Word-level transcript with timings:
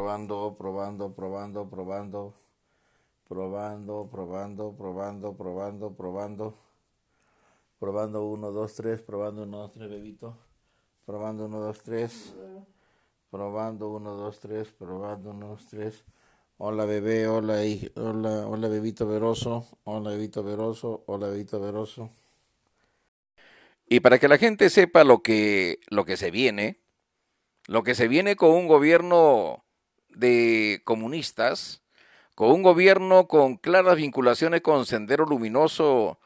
Probando, 0.00 0.56
probando, 0.56 1.10
probando, 1.10 1.68
probando. 1.68 2.34
Probando, 3.28 4.08
probando, 4.10 4.72
probando, 4.72 5.34
probando, 5.34 5.90
probando. 5.90 6.54
Probando 7.78 8.24
1, 8.24 8.50
2, 8.50 8.74
3, 8.76 9.02
probando 9.02 9.42
1, 9.42 9.58
2, 9.58 9.72
3, 9.72 9.90
bebito. 9.90 10.38
Probando 11.04 11.44
1, 11.44 11.60
2, 11.60 11.82
3. 11.82 12.34
Probando 13.28 13.90
1, 13.90 14.14
2, 14.16 14.40
3, 14.40 14.72
probando 14.72 15.30
1, 15.32 15.48
2, 15.48 15.66
3. 15.68 16.04
Hola 16.56 16.86
bebé, 16.86 17.28
hola, 17.28 17.60
hola, 17.96 18.46
hola 18.48 18.68
bebito 18.68 19.06
veroso, 19.06 19.66
hola 19.84 20.12
bebito 20.12 20.42
veroso, 20.42 21.04
hola 21.08 21.28
bebito 21.28 21.60
veroso. 21.60 22.08
Y 23.86 24.00
para 24.00 24.18
que 24.18 24.28
la 24.28 24.38
gente 24.38 24.70
sepa 24.70 25.04
lo 25.04 25.22
que, 25.22 25.78
lo 25.90 26.06
que 26.06 26.16
se 26.16 26.30
viene, 26.30 26.80
lo 27.66 27.82
que 27.82 27.94
se 27.94 28.08
viene 28.08 28.34
con 28.36 28.52
un 28.52 28.66
gobierno 28.66 29.62
de 30.14 30.82
comunistas, 30.84 31.82
con 32.34 32.50
un 32.50 32.62
gobierno 32.62 33.28
con 33.28 33.56
claras 33.56 33.96
vinculaciones 33.96 34.62
con 34.62 34.86
Sendero 34.86 35.26
Luminoso, 35.26 36.18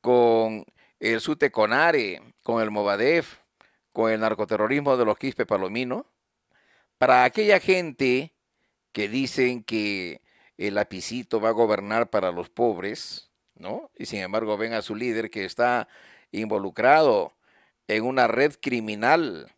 con 0.00 0.64
el 1.00 1.20
Suteconare, 1.20 2.22
con 2.42 2.62
el 2.62 2.70
Movadef, 2.70 3.38
con 3.92 4.10
el 4.10 4.20
narcoterrorismo 4.20 4.96
de 4.96 5.04
los 5.04 5.18
Quispe 5.18 5.46
Palomino, 5.46 6.06
para 6.98 7.24
aquella 7.24 7.60
gente 7.60 8.34
que 8.92 9.08
dicen 9.08 9.62
que 9.62 10.22
el 10.58 10.74
lapicito 10.74 11.40
va 11.40 11.50
a 11.50 11.52
gobernar 11.52 12.10
para 12.10 12.32
los 12.32 12.50
pobres, 12.50 13.30
¿no? 13.54 13.90
Y 13.96 14.06
sin 14.06 14.20
embargo 14.20 14.56
ven 14.56 14.74
a 14.74 14.82
su 14.82 14.94
líder 14.94 15.30
que 15.30 15.44
está 15.44 15.88
involucrado 16.32 17.32
en 17.88 18.04
una 18.04 18.28
red 18.28 18.54
criminal, 18.60 19.50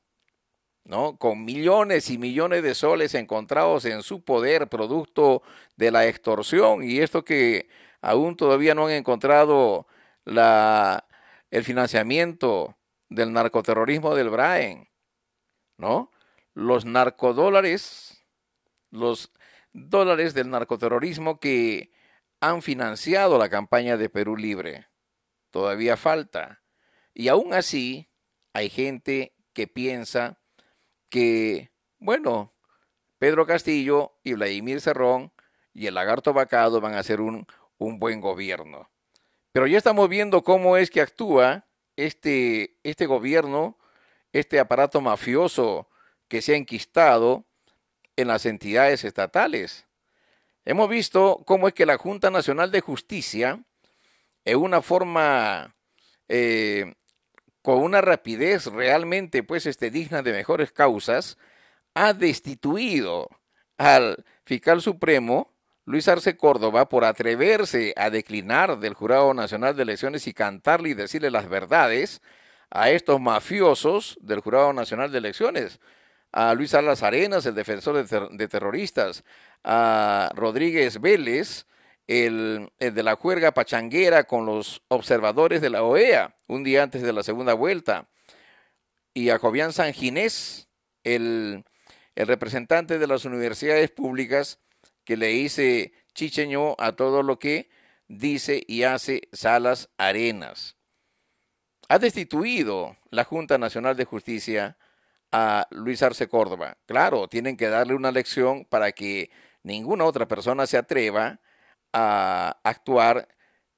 ¿no? 0.85 1.17
Con 1.17 1.45
millones 1.45 2.11
y 2.11 2.19
millones 2.19 2.63
de 2.63 2.75
soles 2.75 3.15
encontrados 3.15 3.85
en 3.85 4.03
su 4.03 4.23
poder, 4.25 4.69
producto 4.69 5.43
de 5.77 5.91
la 5.91 6.07
extorsión, 6.07 6.83
y 6.83 6.99
esto 6.99 7.25
que 7.25 7.69
aún 8.01 8.37
todavía 8.37 8.75
no 8.75 8.87
han 8.87 8.93
encontrado 8.93 9.87
la, 10.25 11.07
el 11.51 11.65
financiamiento 11.65 12.77
del 13.09 13.33
narcoterrorismo 13.33 14.15
del 14.15 14.31
Braen, 14.31 14.89
¿no? 15.77 16.11
Los 16.55 16.85
narcodólares, 16.85 18.25
los 18.91 19.33
dólares 19.73 20.35
del 20.35 20.51
narcoterrorismo 20.51 21.41
que 21.41 21.93
han 22.41 22.63
financiado 22.63 23.39
la 23.39 23.49
campaña 23.49 23.97
de 23.97 24.09
Perú 24.09 24.37
Libre. 24.37 24.89
Todavía 25.51 25.97
falta. 25.97 26.63
Y 27.15 27.29
aún 27.29 27.55
así 27.55 28.11
hay 28.53 28.69
gente 28.69 29.35
que 29.53 29.67
piensa 29.69 30.42
que, 31.13 31.71
bueno, 31.99 32.55
Pedro 33.19 33.45
Castillo 33.45 34.15
y 34.25 34.33
Vladimir 34.33 34.81
Cerrón 34.81 35.31
y 35.75 35.87
el 35.87 35.95
lagarto 35.95 36.33
vacado 36.33 36.81
van 36.81 36.95
a 36.95 37.01
hacer 37.01 37.21
un, 37.21 37.47
un 37.77 37.99
buen 37.99 38.23
gobierno. 38.23 38.91
Pero 39.53 39.67
ya 39.67 39.77
estamos 39.77 40.09
viendo 40.09 40.43
cómo 40.43 40.79
es 40.79 40.91
que 40.91 41.03
actúa 41.03 41.67
este, 41.97 42.79
este 42.83 43.05
gobierno, 43.05 43.79
este 44.33 44.59
aparato 44.59 45.03
mafioso 45.03 45.91
que 46.29 46.41
se 46.41 46.55
ha 46.55 46.57
enquistado 46.57 47.45
en 48.17 48.29
las 48.29 48.47
entidades 48.47 49.05
estatales. 49.05 49.87
Hemos 50.65 50.89
visto 50.89 51.43
cómo 51.45 51.69
es 51.69 51.75
que 51.75 51.85
la 51.85 51.99
Junta 51.99 52.31
Nacional 52.31 52.71
de 52.71 52.81
Justicia, 52.81 53.63
en 54.47 54.57
una 54.57 54.81
forma, 54.81 55.77
eh, 56.29 56.95
con 57.63 57.79
una 57.83 58.01
rapidez 58.01 58.67
realmente 58.67 59.43
pues, 59.43 59.67
este, 59.67 59.91
digna 59.91 60.23
de 60.23 60.33
mejores 60.33 60.73
causas, 60.73 61.39
ha 61.95 62.13
destituido 62.13 63.29
al 63.79 64.25
fiscal 64.45 64.81
supremo 64.81 65.53
Luis 65.85 66.07
Arce 66.09 66.37
Córdoba 66.37 66.89
por 66.89 67.05
atreverse 67.05 67.93
a 67.97 68.11
declinar 68.11 68.79
del 68.79 68.95
Jurado 68.95 69.35
Nacional 69.35 69.77
de 69.77 69.83
Elecciones 69.83 70.27
y 70.27 70.33
cantarle 70.33 70.91
y 70.91 70.95
decirle 70.95 71.31
las 71.31 71.49
verdades 71.49 72.23
a 72.71 72.91
estos 72.91 73.21
mafiosos 73.21 74.17
del 74.21 74.41
Jurado 74.41 74.73
Nacional 74.73 75.11
de 75.11 75.19
Elecciones, 75.19 75.81
a 76.33 76.55
Luis 76.55 76.73
Alas 76.75 77.03
Arenas, 77.03 77.45
el 77.47 77.55
defensor 77.55 78.07
de, 78.07 78.49
terroristas, 78.49 79.25
a 79.65 80.31
Rodríguez 80.35 81.01
Vélez, 81.01 81.67
el, 82.13 82.73
de 82.79 83.03
la 83.03 83.17
juerga 83.17 83.53
pachanguera 83.53 84.25
con 84.25 84.47
los 84.47 84.83
observadores 84.89 85.61
de 85.61 85.71
la 85.71 85.83
OEA, 85.83 86.37
un 86.47 86.65
día 86.65 86.83
antes 86.83 87.03
de 87.03 87.13
la 87.13 87.23
segunda 87.23 87.55
vuelta, 87.55 88.09
y 89.15 89.31
a 89.31 89.39
Jovián 89.39 89.73
Sanginés, 89.73 90.69
el, 91.05 91.65
el 92.15 92.27
representante 92.27 92.99
de 92.99 93.07
las 93.07 93.25
universidades 93.25 93.91
públicas, 93.91 94.59
que 95.05 95.17
le 95.17 95.29
dice 95.29 95.93
chicheño 96.15 96.77
a 96.79 96.93
todo 96.93 97.23
lo 97.23 97.39
que 97.39 97.71
dice 98.09 98.63
y 98.67 98.83
hace 98.85 99.23
Salas 99.33 99.89
Arenas. 99.97 100.77
Ha 101.89 101.99
destituido 101.99 102.97
la 103.11 103.25
Junta 103.25 103.59
Nacional 103.59 103.97
de 103.97 104.05
Justicia 104.05 104.77
a 105.33 105.67
Luis 105.71 106.03
Arce 106.03 106.29
Córdoba. 106.29 106.77
Claro, 106.87 107.29
tienen 107.29 107.57
que 107.57 107.69
darle 107.69 107.95
una 107.95 108.13
lección 108.13 108.65
para 108.67 108.93
que 108.93 109.31
ninguna 109.63 110.05
otra 110.05 110.29
persona 110.29 110.67
se 110.67 110.77
atreva 110.77 111.41
a 111.93 112.59
actuar 112.63 113.29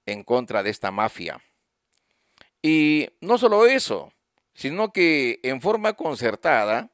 en 0.07 0.23
contra 0.23 0.63
de 0.63 0.71
esta 0.71 0.91
mafia. 0.91 1.43
Y 2.63 3.09
no 3.21 3.39
solo 3.39 3.67
eso, 3.67 4.13
sino 4.55 4.93
que 4.93 5.41
en 5.43 5.61
forma 5.61 5.95
concertada, 5.95 6.91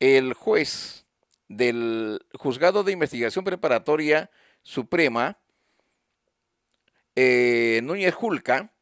el 0.00 0.32
juez 0.32 1.06
del 1.48 2.24
Juzgado 2.34 2.84
de 2.84 2.92
Investigación 2.92 3.44
Preparatoria 3.44 4.30
Suprema, 4.62 5.38
eh, 7.16 7.80
Núñez 7.82 8.14
Julca, 8.14 8.72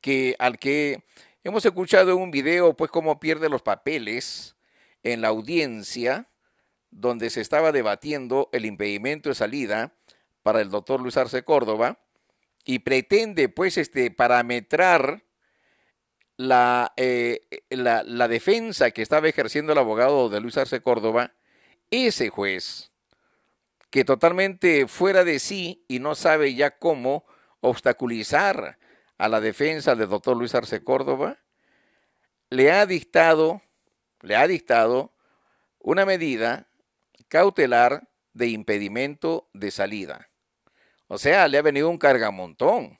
que, 0.00 0.36
al 0.38 0.58
que 0.58 1.04
hemos 1.44 1.64
escuchado 1.64 2.12
en 2.12 2.18
un 2.18 2.30
video, 2.30 2.74
pues 2.76 2.90
cómo 2.90 3.18
pierde 3.18 3.48
los 3.48 3.62
papeles 3.62 4.56
en 5.02 5.20
la 5.22 5.28
audiencia 5.28 6.28
donde 6.90 7.30
se 7.30 7.40
estaba 7.40 7.72
debatiendo 7.72 8.48
el 8.52 8.66
impedimento 8.66 9.30
de 9.30 9.34
salida 9.34 9.94
para 10.42 10.60
el 10.60 10.70
doctor 10.70 11.00
Luis 11.00 11.16
Arce 11.16 11.44
Córdoba 11.44 11.98
y 12.64 12.80
pretende 12.80 13.48
pues 13.48 13.78
este 13.78 14.10
parametrar 14.10 15.24
la, 16.36 16.92
eh, 16.96 17.40
la, 17.70 18.02
la 18.04 18.28
defensa 18.28 18.90
que 18.90 19.02
estaba 19.02 19.28
ejerciendo 19.28 19.72
el 19.72 19.78
abogado 19.78 20.28
de 20.28 20.40
Luis 20.40 20.56
Arce 20.56 20.80
Córdoba 20.80 21.34
ese 21.90 22.30
juez, 22.30 22.90
que 23.90 24.04
totalmente 24.04 24.88
fuera 24.88 25.24
de 25.24 25.38
sí 25.38 25.84
y 25.88 25.98
no 25.98 26.14
sabe 26.14 26.54
ya 26.54 26.78
cómo 26.78 27.24
obstaculizar 27.60 28.78
a 29.18 29.28
la 29.28 29.40
defensa 29.40 29.94
del 29.94 30.08
doctor 30.08 30.36
Luis 30.36 30.54
Arce 30.54 30.82
Córdoba, 30.82 31.38
le 32.50 32.72
ha 32.72 32.86
dictado, 32.86 33.62
le 34.20 34.36
ha 34.36 34.46
dictado 34.46 35.12
una 35.78 36.04
medida 36.04 36.68
cautelar 37.28 38.08
de 38.32 38.48
impedimento 38.48 39.48
de 39.52 39.70
salida. 39.70 40.31
O 41.12 41.18
sea, 41.18 41.46
le 41.46 41.58
ha 41.58 41.62
venido 41.62 41.90
un 41.90 41.98
cargamontón 41.98 42.98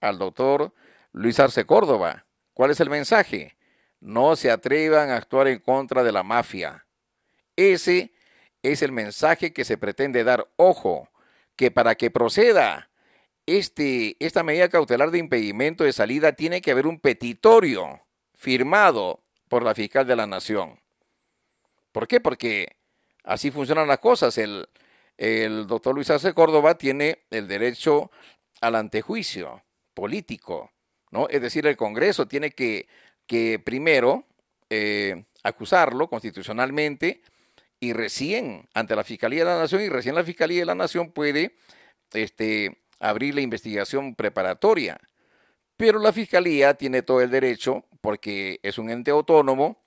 al 0.00 0.16
doctor 0.16 0.72
Luis 1.12 1.38
Arce 1.38 1.66
Córdoba. 1.66 2.24
¿Cuál 2.54 2.70
es 2.70 2.80
el 2.80 2.88
mensaje? 2.88 3.54
No 4.00 4.34
se 4.34 4.50
atrevan 4.50 5.10
a 5.10 5.16
actuar 5.16 5.46
en 5.46 5.58
contra 5.58 6.02
de 6.02 6.10
la 6.10 6.22
mafia. 6.22 6.86
Ese 7.56 8.14
es 8.62 8.80
el 8.80 8.92
mensaje 8.92 9.52
que 9.52 9.66
se 9.66 9.76
pretende 9.76 10.24
dar. 10.24 10.48
Ojo, 10.56 11.10
que 11.54 11.70
para 11.70 11.96
que 11.96 12.10
proceda 12.10 12.88
este, 13.44 14.16
esta 14.20 14.42
medida 14.42 14.70
cautelar 14.70 15.10
de 15.10 15.18
impedimento 15.18 15.84
de 15.84 15.92
salida 15.92 16.32
tiene 16.32 16.62
que 16.62 16.70
haber 16.70 16.86
un 16.86 16.98
petitorio 16.98 18.00
firmado 18.32 19.22
por 19.50 19.64
la 19.64 19.74
fiscal 19.74 20.06
de 20.06 20.16
la 20.16 20.26
nación. 20.26 20.80
¿Por 21.92 22.08
qué? 22.08 22.20
Porque 22.20 22.78
así 23.22 23.50
funcionan 23.50 23.86
las 23.86 23.98
cosas. 23.98 24.38
El, 24.38 24.66
el 25.20 25.66
doctor 25.66 25.94
Luis 25.94 26.08
Arce 26.08 26.32
Córdoba 26.32 26.78
tiene 26.78 27.26
el 27.28 27.46
derecho 27.46 28.10
al 28.62 28.74
antejuicio 28.74 29.62
político, 29.92 30.72
¿no? 31.10 31.28
Es 31.28 31.42
decir, 31.42 31.66
el 31.66 31.76
Congreso 31.76 32.26
tiene 32.26 32.52
que, 32.52 32.88
que 33.26 33.58
primero 33.58 34.24
eh, 34.70 35.24
acusarlo 35.42 36.08
constitucionalmente 36.08 37.20
y 37.78 37.92
recién 37.92 38.66
ante 38.72 38.96
la 38.96 39.04
Fiscalía 39.04 39.40
de 39.40 39.50
la 39.50 39.58
Nación 39.58 39.82
y 39.82 39.90
recién 39.90 40.14
la 40.14 40.24
Fiscalía 40.24 40.60
de 40.60 40.66
la 40.66 40.74
Nación 40.74 41.12
puede 41.12 41.54
este, 42.14 42.78
abrir 42.98 43.34
la 43.34 43.42
investigación 43.42 44.14
preparatoria. 44.14 44.98
Pero 45.76 45.98
la 45.98 46.14
Fiscalía 46.14 46.74
tiene 46.74 47.02
todo 47.02 47.20
el 47.20 47.30
derecho, 47.30 47.84
porque 48.00 48.58
es 48.62 48.78
un 48.78 48.88
ente 48.88 49.10
autónomo, 49.10 49.82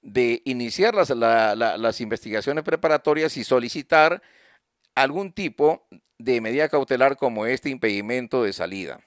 de 0.00 0.40
iniciar 0.46 0.94
las, 0.94 1.10
las 1.10 2.00
investigaciones 2.00 2.64
preparatorias 2.64 3.36
y 3.36 3.44
solicitar 3.44 4.22
algún 5.02 5.32
tipo 5.32 5.86
de 6.18 6.40
medida 6.40 6.68
cautelar 6.68 7.16
como 7.16 7.46
este 7.46 7.70
impedimento 7.70 8.42
de 8.42 8.52
salida. 8.52 9.00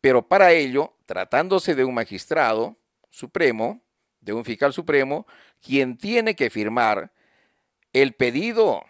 Pero 0.00 0.28
para 0.28 0.52
ello, 0.52 0.94
tratándose 1.06 1.74
de 1.74 1.84
un 1.84 1.94
magistrado 1.94 2.76
supremo, 3.08 3.80
de 4.20 4.32
un 4.32 4.44
fiscal 4.44 4.72
supremo, 4.72 5.26
quien 5.60 5.96
tiene 5.96 6.36
que 6.36 6.50
firmar 6.50 7.12
el 7.92 8.12
pedido 8.12 8.84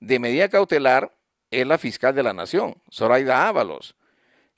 de 0.00 0.18
medida 0.18 0.48
cautelar 0.48 1.16
es 1.50 1.66
la 1.66 1.78
fiscal 1.78 2.14
de 2.14 2.22
la 2.22 2.32
Nación, 2.32 2.76
Zoraida 2.92 3.48
Ábalos, 3.48 3.96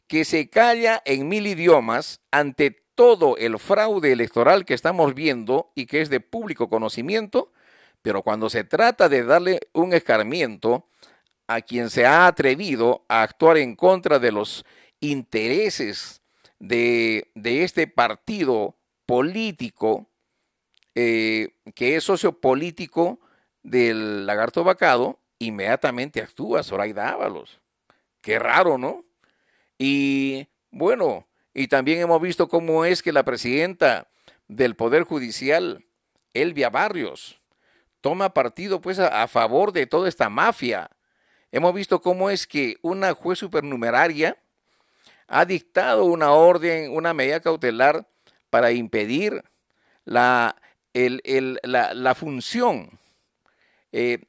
que 0.07 0.25
se 0.25 0.51
calla 0.51 1.03
en 1.05 1.29
mil 1.29 1.47
idiomas 1.47 2.21
ante 2.31 2.71
todo 2.95 3.37
el 3.37 3.59
fraude 3.59 4.11
electoral 4.11 4.65
que 4.65 4.75
estamos 4.75 5.15
viendo 5.15 5.71
y 5.75 5.87
que 5.87 6.01
es 6.01 6.11
de 6.11 6.21
público 6.21 6.69
conocimiento, 6.69 7.53
pero 8.03 8.23
cuando 8.23 8.51
se 8.51 8.65
trata 8.65 9.09
de 9.09 9.25
darle 9.25 9.61
un 9.73 9.93
escarmiento 9.93 10.89
a 11.47 11.63
quien 11.63 11.91
se 11.91 12.07
ha 12.07 12.27
atrevido 12.27 13.05
a 13.09 13.23
actuar 13.23 13.57
en 13.57 13.75
contra 13.75 14.19
de 14.19 14.33
los 14.33 14.65
intereses 15.01 16.23
de, 16.59 17.31
este 17.35 17.87
partido 17.87 18.77
político, 19.07 20.09
eh, 20.95 21.55
que 21.75 21.97
es 21.97 22.05
sociopolítico 22.05 23.21
del 23.63 24.27
lagarto 24.27 24.65
vacado, 24.65 25.21
inmediatamente 25.39 26.21
actúa 26.21 26.63
Zoraida 26.63 27.11
Ábalos. 27.11 27.61
Qué 28.21 28.39
raro, 28.39 28.79
¿no? 28.79 29.05
Y 29.79 30.49
bueno, 30.71 31.27
y 31.55 31.69
también 31.69 32.01
hemos 32.01 32.21
visto 32.21 32.49
cómo 32.49 32.85
es 32.85 33.03
que 33.03 33.13
la 33.13 33.25
presidenta 33.25 34.09
del 34.49 34.75
Poder 34.77 35.05
Judicial, 35.05 35.87
Elvia 36.35 36.71
Barrios, 36.71 37.41
toma 38.01 38.35
partido 38.35 38.81
pues 38.81 38.99
a, 38.99 39.27
favor 39.29 39.73
de 39.73 39.87
toda 39.87 40.09
esta 40.09 40.29
mafia. 40.29 40.91
Hemos 41.51 41.75
visto 41.75 42.01
cómo 42.01 42.31
es 42.31 42.47
que 42.47 42.77
una 42.83 43.15
juez 43.15 43.39
supernumeraria 43.39 44.37
ha 45.27 45.45
dictado 45.45 46.05
una 46.05 46.33
orden, 46.33 46.91
una 46.91 47.15
medida 47.15 47.41
cautelar 47.41 48.07
para 48.51 48.73
impedir 48.73 49.45
la, 50.05 50.57
la, 50.95 52.15
función 52.15 52.99
eh, 53.93 54.25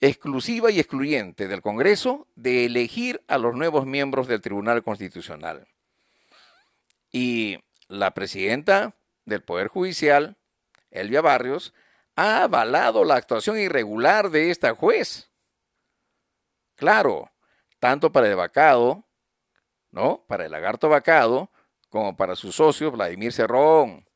exclusiva 0.00 0.70
y 0.70 0.80
excluyente 0.80 1.48
del 1.48 1.60
Congreso 1.60 2.26
de 2.34 2.64
elegir 2.64 3.22
a 3.28 3.38
los 3.38 3.54
nuevos 3.54 3.86
miembros 3.86 4.26
del 4.26 4.40
Tribunal 4.40 4.82
Constitucional. 4.82 5.66
Y 7.12 7.58
la 7.88 8.12
presidenta 8.12 8.94
del 9.24 9.42
Poder 9.42 9.68
Judicial, 9.68 10.36
Elvia 10.90 11.20
Barrios, 11.20 11.74
ha 12.18 12.42
avalado 12.42 13.04
la 13.04 13.14
actuación 13.14 13.58
irregular 13.58 14.30
de 14.30 14.50
esta 14.50 14.74
juez. 14.74 15.30
Claro, 16.74 17.30
tanto 17.78 18.10
para 18.12 18.28
el 18.28 18.36
vacado 18.36 19.08
¿no? 19.90 20.24
Para 20.28 20.46
el 20.46 20.52
lagarto 20.52 20.88
vacado, 20.88 21.50
como 21.88 22.16
para 22.16 22.36
sus 22.36 22.56
socios, 22.56 22.92
Vladimir 22.92 23.32
Cerrón, 23.32 24.06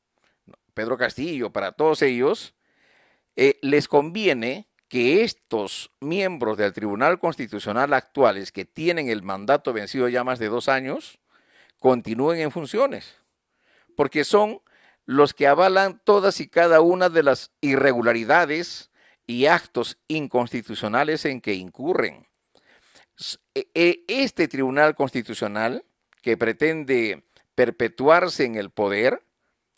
Pedro 0.75 0.97
Castillo, 0.99 1.51
para 1.51 1.73
todos 1.73 2.03
ellos, 2.03 2.55
eh, 3.37 3.59
les 3.63 3.89
conviene 3.89 4.69
que 4.89 5.23
estos 5.23 5.91
miembros 6.01 6.59
del 6.59 6.73
Tribunal 6.73 7.19
Constitucional 7.19 7.95
actuales 7.95 8.53
que 8.53 8.67
tienen 8.67 9.09
el 9.09 9.23
mandato 9.23 9.73
vencido 9.73 10.09
ya 10.09 10.23
más 10.23 10.39
de 10.39 10.49
dos 10.49 10.69
años, 10.69 11.19
continúen 11.79 12.41
en 12.41 12.51
funciones, 12.51 13.17
porque 13.97 14.25
son 14.25 14.61
los 15.07 15.35
que 15.35 15.47
avalan 15.47 16.01
todas 16.05 16.41
y 16.41 16.49
cada 16.49 16.81
una 16.81 17.09
de 17.09 17.23
las 17.23 17.51
irregularidades 17.61 18.91
y 19.27 19.47
actos 19.47 19.99
inconstitucionales 20.09 21.25
en 21.25 21.41
que 21.41 21.55
incurren. 21.55 22.27
E, 23.55 23.69
e, 23.75 24.05
este 24.09 24.49
Tribunal 24.49 24.95
Constitucional, 24.95 25.85
que 26.23 26.37
pretende 26.37 27.25
perpetuarse 27.55 28.45
en 28.45 28.57
el 28.57 28.71
poder, 28.71 29.23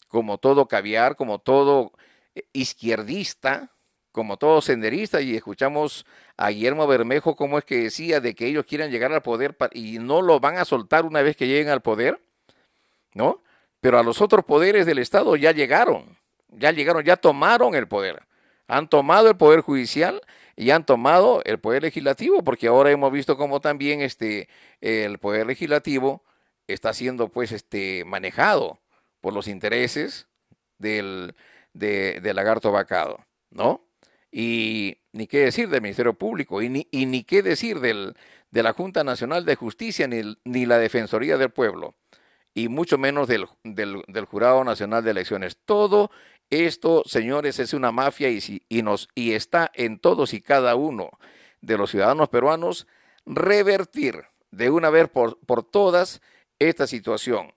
como 0.08 0.38
todo 0.38 0.68
caviar, 0.68 1.16
como 1.16 1.38
todo 1.40 1.92
eh, 2.34 2.44
izquierdista, 2.52 3.70
como 4.12 4.36
todo 4.36 4.62
senderista, 4.62 5.20
y 5.20 5.34
escuchamos 5.34 6.06
a 6.36 6.50
Guillermo 6.50 6.86
Bermejo 6.86 7.34
cómo 7.34 7.58
es 7.58 7.64
que 7.64 7.78
decía 7.78 8.20
de 8.20 8.34
que 8.34 8.46
ellos 8.46 8.64
quieren 8.64 8.90
llegar 8.90 9.12
al 9.12 9.22
poder 9.22 9.56
y 9.72 9.98
no 9.98 10.22
lo 10.22 10.38
van 10.38 10.56
a 10.56 10.64
soltar 10.64 11.04
una 11.04 11.22
vez 11.22 11.36
que 11.36 11.48
lleguen 11.48 11.68
al 11.68 11.82
poder, 11.82 12.20
¿no? 13.12 13.42
Pero 13.84 13.98
a 13.98 14.02
los 14.02 14.22
otros 14.22 14.46
poderes 14.46 14.86
del 14.86 14.98
Estado 14.98 15.36
ya 15.36 15.52
llegaron, 15.52 16.16
ya 16.48 16.70
llegaron, 16.70 17.04
ya 17.04 17.19
tomaron 17.19 17.75
el 17.75 17.86
poder. 17.86 18.22
Han 18.66 18.88
tomado 18.88 19.28
el 19.28 19.36
poder 19.36 19.60
judicial 19.60 20.22
y 20.56 20.70
han 20.70 20.86
tomado 20.86 21.42
el 21.44 21.58
poder 21.58 21.82
legislativo, 21.82 22.42
porque 22.42 22.69
ahora 22.69 22.90
hemos 22.90 23.12
visto 23.12 23.36
cómo 23.36 23.60
también 23.60 24.00
este, 24.00 24.48
el 24.81 25.19
poder 25.19 25.46
legislativo 25.46 26.25
está 26.66 26.94
siendo 26.94 27.28
pues 27.28 27.52
este, 27.52 28.06
manejado 28.06 28.81
por 29.20 29.34
los 29.34 29.48
intereses 29.48 30.28
del, 30.78 31.34
de, 31.75 32.32
lagarto 32.32 32.72
vacado, 32.72 33.19
¿no? 33.50 33.84
Y 34.32 34.96
ni 35.12 35.26
qué 35.26 35.40
decir 35.40 35.69
del 35.69 35.82
Ministerio 35.82 36.14
Público, 36.14 36.62
y 36.62 36.70
ni, 36.70 36.88
y 36.90 37.04
ni 37.04 37.22
qué 37.22 37.42
decir 37.42 37.81
del, 37.81 38.16
de 38.50 38.62
la 38.62 38.72
Junta 38.72 39.04
Nacional 39.04 39.44
de 39.44 39.56
Justicia, 39.56 40.08
ni, 40.08 40.38
ni 40.44 40.64
la 40.64 40.78
Defensoría 40.78 41.36
del 41.36 41.50
Pueblo, 41.50 41.94
y 42.54 42.68
mucho 42.68 42.96
menos 42.96 43.28
del, 43.28 43.46
del, 43.64 44.02
del 44.06 44.24
Jurado 44.24 44.62
Nacional 44.64 45.02
de 45.04 45.10
Elecciones. 45.10 45.58
Todo 45.64 46.10
esto, 46.50 47.02
señores, 47.04 47.58
es 47.58 47.74
una 47.74 47.90
mafia 47.90 48.30
y, 48.30 48.62
y, 48.68 48.82
nos, 48.82 49.08
y 49.14 49.32
está 49.32 49.70
en 49.74 49.98
todos 49.98 50.32
y 50.32 50.40
cada 50.40 50.76
uno 50.76 51.10
de 51.60 51.76
los 51.76 51.90
ciudadanos 51.90 52.28
peruanos 52.28 52.86
revertir 53.26 54.24
de 54.50 54.70
una 54.70 54.90
vez 54.90 55.08
por, 55.08 55.38
por 55.40 55.64
todas 55.64 56.22
esta 56.58 56.86
situación. 56.86 57.52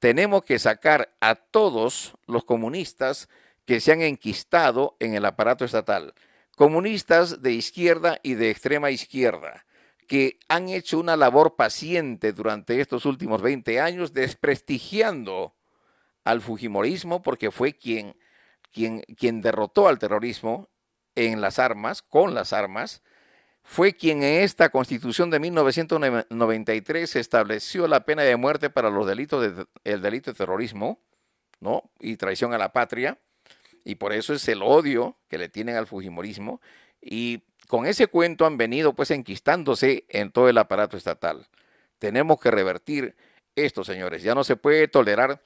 Tenemos 0.00 0.42
que 0.42 0.58
sacar 0.58 1.14
a 1.20 1.34
todos 1.36 2.14
los 2.26 2.44
comunistas 2.44 3.28
que 3.64 3.80
se 3.80 3.92
han 3.92 4.02
enquistado 4.02 4.96
en 4.98 5.14
el 5.14 5.24
aparato 5.24 5.64
estatal, 5.64 6.12
comunistas 6.56 7.40
de 7.40 7.52
izquierda 7.52 8.18
y 8.22 8.34
de 8.34 8.50
extrema 8.50 8.90
izquierda, 8.90 9.64
que 10.06 10.38
han 10.48 10.68
hecho 10.68 10.98
una 10.98 11.16
labor 11.16 11.56
paciente 11.56 12.32
durante 12.32 12.80
estos 12.80 13.06
últimos 13.06 13.42
20 13.42 13.80
años 13.80 14.12
desprestigiando 14.12 15.54
al 16.24 16.40
Fujimorismo 16.40 17.22
porque 17.22 17.50
fue 17.50 17.74
quien, 17.74 18.16
quien, 18.72 19.02
quien 19.16 19.40
derrotó 19.40 19.88
al 19.88 19.98
terrorismo 19.98 20.68
en 21.14 21.40
las 21.40 21.58
armas, 21.58 22.02
con 22.02 22.34
las 22.34 22.52
armas, 22.52 23.02
fue 23.62 23.94
quien 23.94 24.22
en 24.22 24.42
esta 24.42 24.68
constitución 24.68 25.30
de 25.30 25.40
1993 25.40 27.16
estableció 27.16 27.88
la 27.88 28.04
pena 28.04 28.22
de 28.22 28.36
muerte 28.36 28.68
para 28.68 28.90
los 28.90 29.06
delitos 29.06 29.56
de, 29.56 29.66
el 29.84 30.02
delito 30.02 30.30
de 30.30 30.36
terrorismo, 30.36 31.00
¿no? 31.60 31.90
y 31.98 32.16
traición 32.16 32.52
a 32.52 32.58
la 32.58 32.72
patria, 32.72 33.18
y 33.84 33.94
por 33.96 34.12
eso 34.12 34.34
es 34.34 34.46
el 34.48 34.62
odio 34.62 35.16
que 35.28 35.38
le 35.38 35.48
tienen 35.48 35.76
al 35.76 35.86
Fujimorismo, 35.86 36.60
y 37.00 37.44
con 37.74 37.86
ese 37.86 38.06
cuento 38.06 38.46
han 38.46 38.56
venido 38.56 38.92
pues 38.92 39.10
enquistándose 39.10 40.04
en 40.08 40.30
todo 40.30 40.48
el 40.48 40.58
aparato 40.58 40.96
estatal. 40.96 41.48
Tenemos 41.98 42.38
que 42.38 42.52
revertir 42.52 43.16
esto, 43.56 43.82
señores, 43.82 44.22
ya 44.22 44.32
no 44.32 44.44
se 44.44 44.54
puede 44.54 44.86
tolerar 44.86 45.42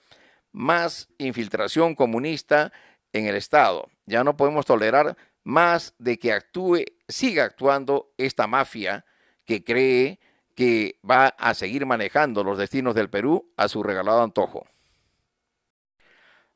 más 0.53 1.09
infiltración 1.17 1.95
comunista 1.95 2.71
en 3.15 3.25
el 3.25 3.35
Estado. 3.35 3.89
Ya 4.05 4.25
no 4.25 4.37
podemos 4.37 4.67
tolerar 4.67 5.17
más 5.43 5.95
de 5.97 6.19
que 6.19 6.35
actúe, 6.35 6.85
siga 7.09 7.45
actuando 7.45 8.13
esta 8.19 8.47
mafia 8.47 9.07
que 9.47 9.65
cree 9.65 10.21
que 10.55 10.99
va 11.11 11.29
a 11.29 11.55
seguir 11.55 11.87
manejando 11.87 12.45
los 12.45 12.59
destinos 12.59 12.95
del 12.95 13.09
Perú 13.09 13.51
a 13.57 13.69
su 13.69 13.83
regalado 13.83 14.23
antojo. 14.23 14.67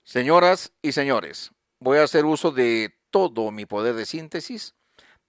Señoras 0.03 0.75
y 0.83 0.93
señores, 0.93 1.51
voy 1.79 1.97
a 1.97 2.03
hacer 2.03 2.27
uso 2.27 2.51
de 2.51 2.95
todo 3.11 3.51
mi 3.51 3.65
poder 3.65 3.95
de 3.95 4.05
síntesis 4.05 4.75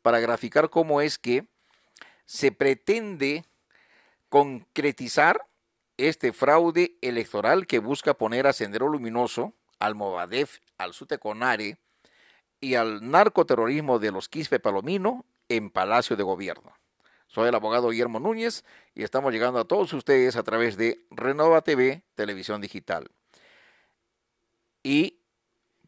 para 0.03 0.19
graficar 0.19 0.69
cómo 0.69 1.01
es 1.01 1.17
que 1.17 1.47
se 2.25 2.51
pretende 2.51 3.45
concretizar 4.29 5.47
este 5.97 6.33
fraude 6.33 6.97
electoral 7.01 7.65
que 7.65 7.79
busca 7.79 8.13
poner 8.13 8.45
a 8.45 8.53
Sendero 8.53 8.89
Luminoso, 8.89 9.53
al 9.79 9.95
Movadef, 9.95 10.59
al 10.77 10.93
Suteconare 10.93 11.77
y 12.59 12.75
al 12.75 13.09
narcoterrorismo 13.09 13.99
de 13.99 14.11
los 14.11 14.29
Quispe 14.29 14.59
Palomino 14.59 15.25
en 15.49 15.69
Palacio 15.69 16.15
de 16.15 16.23
Gobierno. 16.23 16.73
Soy 17.27 17.49
el 17.49 17.55
abogado 17.55 17.89
Guillermo 17.89 18.19
Núñez 18.19 18.63
y 18.93 19.03
estamos 19.03 19.33
llegando 19.33 19.59
a 19.59 19.65
todos 19.65 19.93
ustedes 19.93 20.35
a 20.35 20.43
través 20.43 20.77
de 20.77 21.05
Renova 21.11 21.61
TV, 21.61 22.03
Televisión 22.15 22.61
Digital. 22.61 23.09
Y 24.83 25.19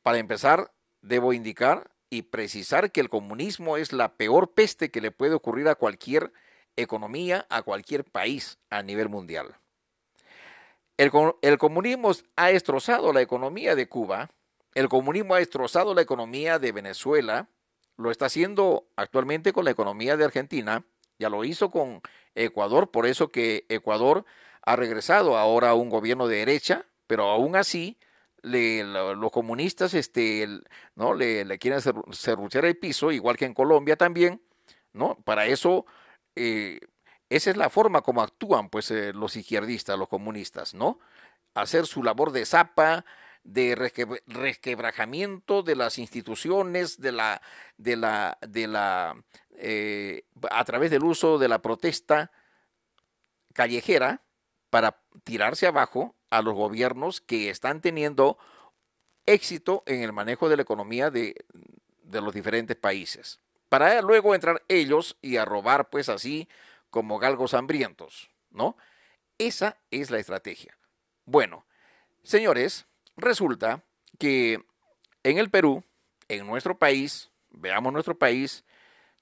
para 0.03 0.17
empezar, 0.19 0.71
debo 1.01 1.33
indicar 1.33 1.91
y 2.15 2.21
precisar 2.21 2.91
que 2.91 3.01
el 3.01 3.09
comunismo 3.09 3.75
es 3.75 3.91
la 3.91 4.15
peor 4.15 4.53
peste 4.53 4.89
que 4.89 5.01
le 5.01 5.11
puede 5.11 5.33
ocurrir 5.33 5.67
a 5.67 5.75
cualquier 5.75 6.31
economía, 6.77 7.45
a 7.49 7.61
cualquier 7.61 8.05
país 8.05 8.57
a 8.69 8.81
nivel 8.83 9.09
mundial. 9.09 9.57
El, 10.97 11.11
comunismo 11.57 12.11
ha 12.37 12.47
destrozado 12.47 13.11
la 13.11 13.21
economía 13.21 13.75
de 13.75 13.89
Cuba, 13.89 14.31
el 14.73 14.87
comunismo 14.87 15.35
ha 15.35 15.39
destrozado 15.39 15.93
la 15.93 16.01
economía 16.01 16.57
de 16.57 16.71
Venezuela, 16.71 17.49
lo 17.97 18.11
está 18.11 18.27
haciendo 18.27 18.87
actualmente 18.95 19.51
con 19.51 19.65
la 19.65 19.71
economía 19.71 20.15
de 20.15 20.23
Argentina, 20.23 20.85
ya 21.19 21.29
lo 21.29 21.43
hizo 21.43 21.69
con 21.69 22.01
Ecuador, 22.33 22.91
por 22.91 23.05
eso 23.07 23.29
que 23.29 23.65
Ecuador 23.67 24.23
ha 24.61 24.77
regresado 24.77 25.37
ahora 25.37 25.71
a 25.71 25.75
un 25.75 25.89
gobierno 25.89 26.27
de 26.29 26.37
derecha, 26.37 26.85
pero 27.07 27.25
aún 27.25 27.57
así 27.57 27.97
los 28.45 29.31
comunistas 29.31 29.93
este, 29.93 30.47
¿no? 30.95 31.13
le, 31.13 31.57
quieren 31.57 31.81
cerruchar 32.11 32.65
el 32.65 32.77
piso, 32.77 33.11
igual 33.11 33.37
que 33.37 33.45
en 33.45 33.53
Colombia 33.53 33.95
también, 33.95 34.41
¿no? 34.93 35.15
Para 35.23 35.47
eso, 35.47 35.85
eh, 36.35 36.79
esa 37.29 37.49
es 37.49 37.57
la 37.57 37.69
forma 37.69 38.01
como 38.01 38.21
actúan 38.21 38.69
pues, 38.69 38.91
eh, 38.91 39.13
los 39.13 39.35
izquierdistas, 39.35 39.97
los 39.97 40.09
comunistas, 40.09 40.73
¿no? 40.73 40.99
Hacer 41.55 41.87
su 41.87 42.03
labor 42.03 42.31
de 42.31 42.45
zapa, 42.45 43.05
de 43.43 43.75
resquebrajamiento 44.25 45.61
de 45.61 45.75
las 45.75 45.97
instituciones, 45.99 46.99
de 46.99 47.11
la, 47.11 47.41
de 47.77 47.95
la, 47.95 48.37
de 48.41 48.67
la, 48.67 49.23
eh, 49.51 50.23
a 50.49 50.63
través 50.65 50.91
del 50.91 51.03
uso 51.03 51.37
de 51.37 51.47
la 51.47 51.61
protesta 51.61 52.31
callejera 53.53 54.24
para 54.75 54.99
tirarse 55.23 55.67
abajo 55.67 56.17
a 56.29 56.41
los 56.41 56.53
gobiernos 56.53 57.21
que 57.21 57.49
están 57.49 57.79
teniendo 57.79 58.37
éxito 59.25 59.83
en 59.85 60.01
el 60.01 60.11
manejo 60.11 60.49
de 60.49 60.57
la 60.57 60.63
economía 60.63 61.09
de, 61.09 61.45
los 62.11 62.33
diferentes 62.33 62.75
países. 62.75 63.39
Para 63.69 64.01
luego 64.01 64.35
entrar 64.35 64.65
ellos 64.67 65.15
y 65.21 65.37
a 65.37 65.45
robar 65.45 65.89
pues 65.89 66.09
así 66.09 66.49
como 66.89 67.19
galgos 67.19 67.53
hambrientos, 67.53 68.29
¿no? 68.51 68.75
Esa 69.37 69.77
es 69.91 70.11
la 70.11 70.19
estrategia. 70.19 70.77
Bueno, 71.23 71.65
señores, 72.23 72.85
Resulta 73.15 73.81
que 74.19 74.61
en 75.23 75.37
el 75.37 75.49
Perú, 75.49 75.85
en 76.27 76.45
nuestro 76.45 76.77
país, 76.77 77.29
veamos 77.49 77.93
nuestro 77.93 78.19
país, 78.19 78.65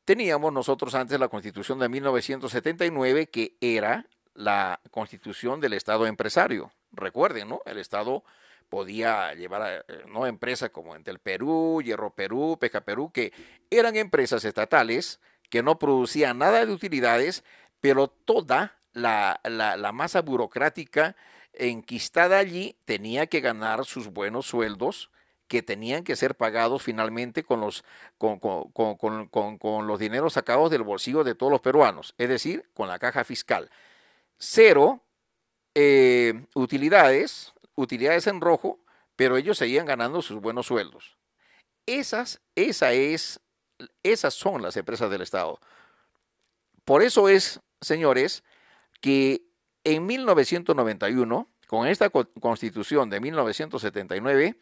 teníamos 0.04 0.52
nosotros 0.52 0.96
antes 0.96 1.20
la 1.20 1.28
constitución 1.28 1.78
de 1.78 1.90
1979 1.90 3.28
que 3.28 3.56
era 3.62 4.08
la 4.36 4.80
constitución 4.92 5.60
del 5.60 5.74
Estado 5.74 6.06
empresario. 6.06 6.72
Recuerden, 6.92 7.50
¿no? 7.50 7.62
El 7.66 7.78
Estado 7.78 8.24
podía 8.70 9.34
llevar 9.34 9.62
a 9.62 9.76
eh, 9.78 9.84
¿no? 10.08 10.26
empresas 10.26 10.70
como 10.70 10.96
Entel 10.96 11.20
Perú, 11.20 11.82
Hierro 11.84 12.12
Perú, 12.16 12.58
Peca 12.60 12.82
Perú, 12.82 13.12
que 13.14 13.32
eran 13.70 13.96
empresas 13.96 14.44
estatales 14.46 15.20
que 15.50 15.62
no 15.62 15.78
producían 15.78 16.40
nada 16.40 16.66
de 16.66 16.72
utilidades, 16.72 17.44
pero 17.80 18.08
toda 18.08 18.80
la, 18.94 19.40
la, 19.44 19.78
la 19.78 19.92
masa 19.92 20.22
burocrática 20.22 21.16
enquistada 21.54 22.40
allí 22.40 22.76
tenía 22.86 23.28
que 23.28 23.42
ganar 23.42 23.86
sus 23.86 24.08
buenos 24.08 24.48
sueldos 24.48 25.12
que 25.48 25.62
tenían 25.62 26.04
que 26.04 26.16
ser 26.16 26.36
pagados 26.36 26.82
finalmente 26.82 27.44
con 27.44 27.60
los, 27.62 27.84
con, 28.18 28.40
con, 28.40 29.88
los 29.88 30.00
dineros 30.00 30.34
sacados 30.34 30.72
del 30.72 30.82
bolsillo 30.82 31.24
de 31.24 31.36
todos 31.36 31.52
los 31.52 31.62
peruanos, 31.62 32.16
es 32.18 32.30
decir, 32.30 32.68
con 32.74 32.88
la 32.88 32.98
caja 32.98 33.24
fiscal. 33.24 33.70
Cero 34.38 35.04
eh, 35.76 36.46
utilidades, 36.54 37.54
utilidades 37.76 38.28
en 38.28 38.42
rojo, 38.42 38.80
pero 39.16 39.38
ellos 39.38 39.58
seguían 39.58 39.86
ganando 39.86 40.22
sus 40.22 40.40
buenos 40.40 40.68
sueldos. 40.68 41.18
Esas, 41.86 42.42
esa 42.56 42.94
es, 42.94 43.40
esas 44.04 44.34
son 44.36 44.62
las 44.62 44.78
empresas 44.78 45.10
del 45.10 45.22
Estado. 45.22 45.60
Por 46.86 47.02
eso 47.02 47.28
es, 47.28 47.60
señores, 47.82 48.44
que 49.02 49.46
en 49.84 50.06
1991, 50.06 51.50
con 51.68 51.88
esta 51.88 52.10
constitución 52.10 53.10
de 53.10 53.20
1979, 53.20 54.56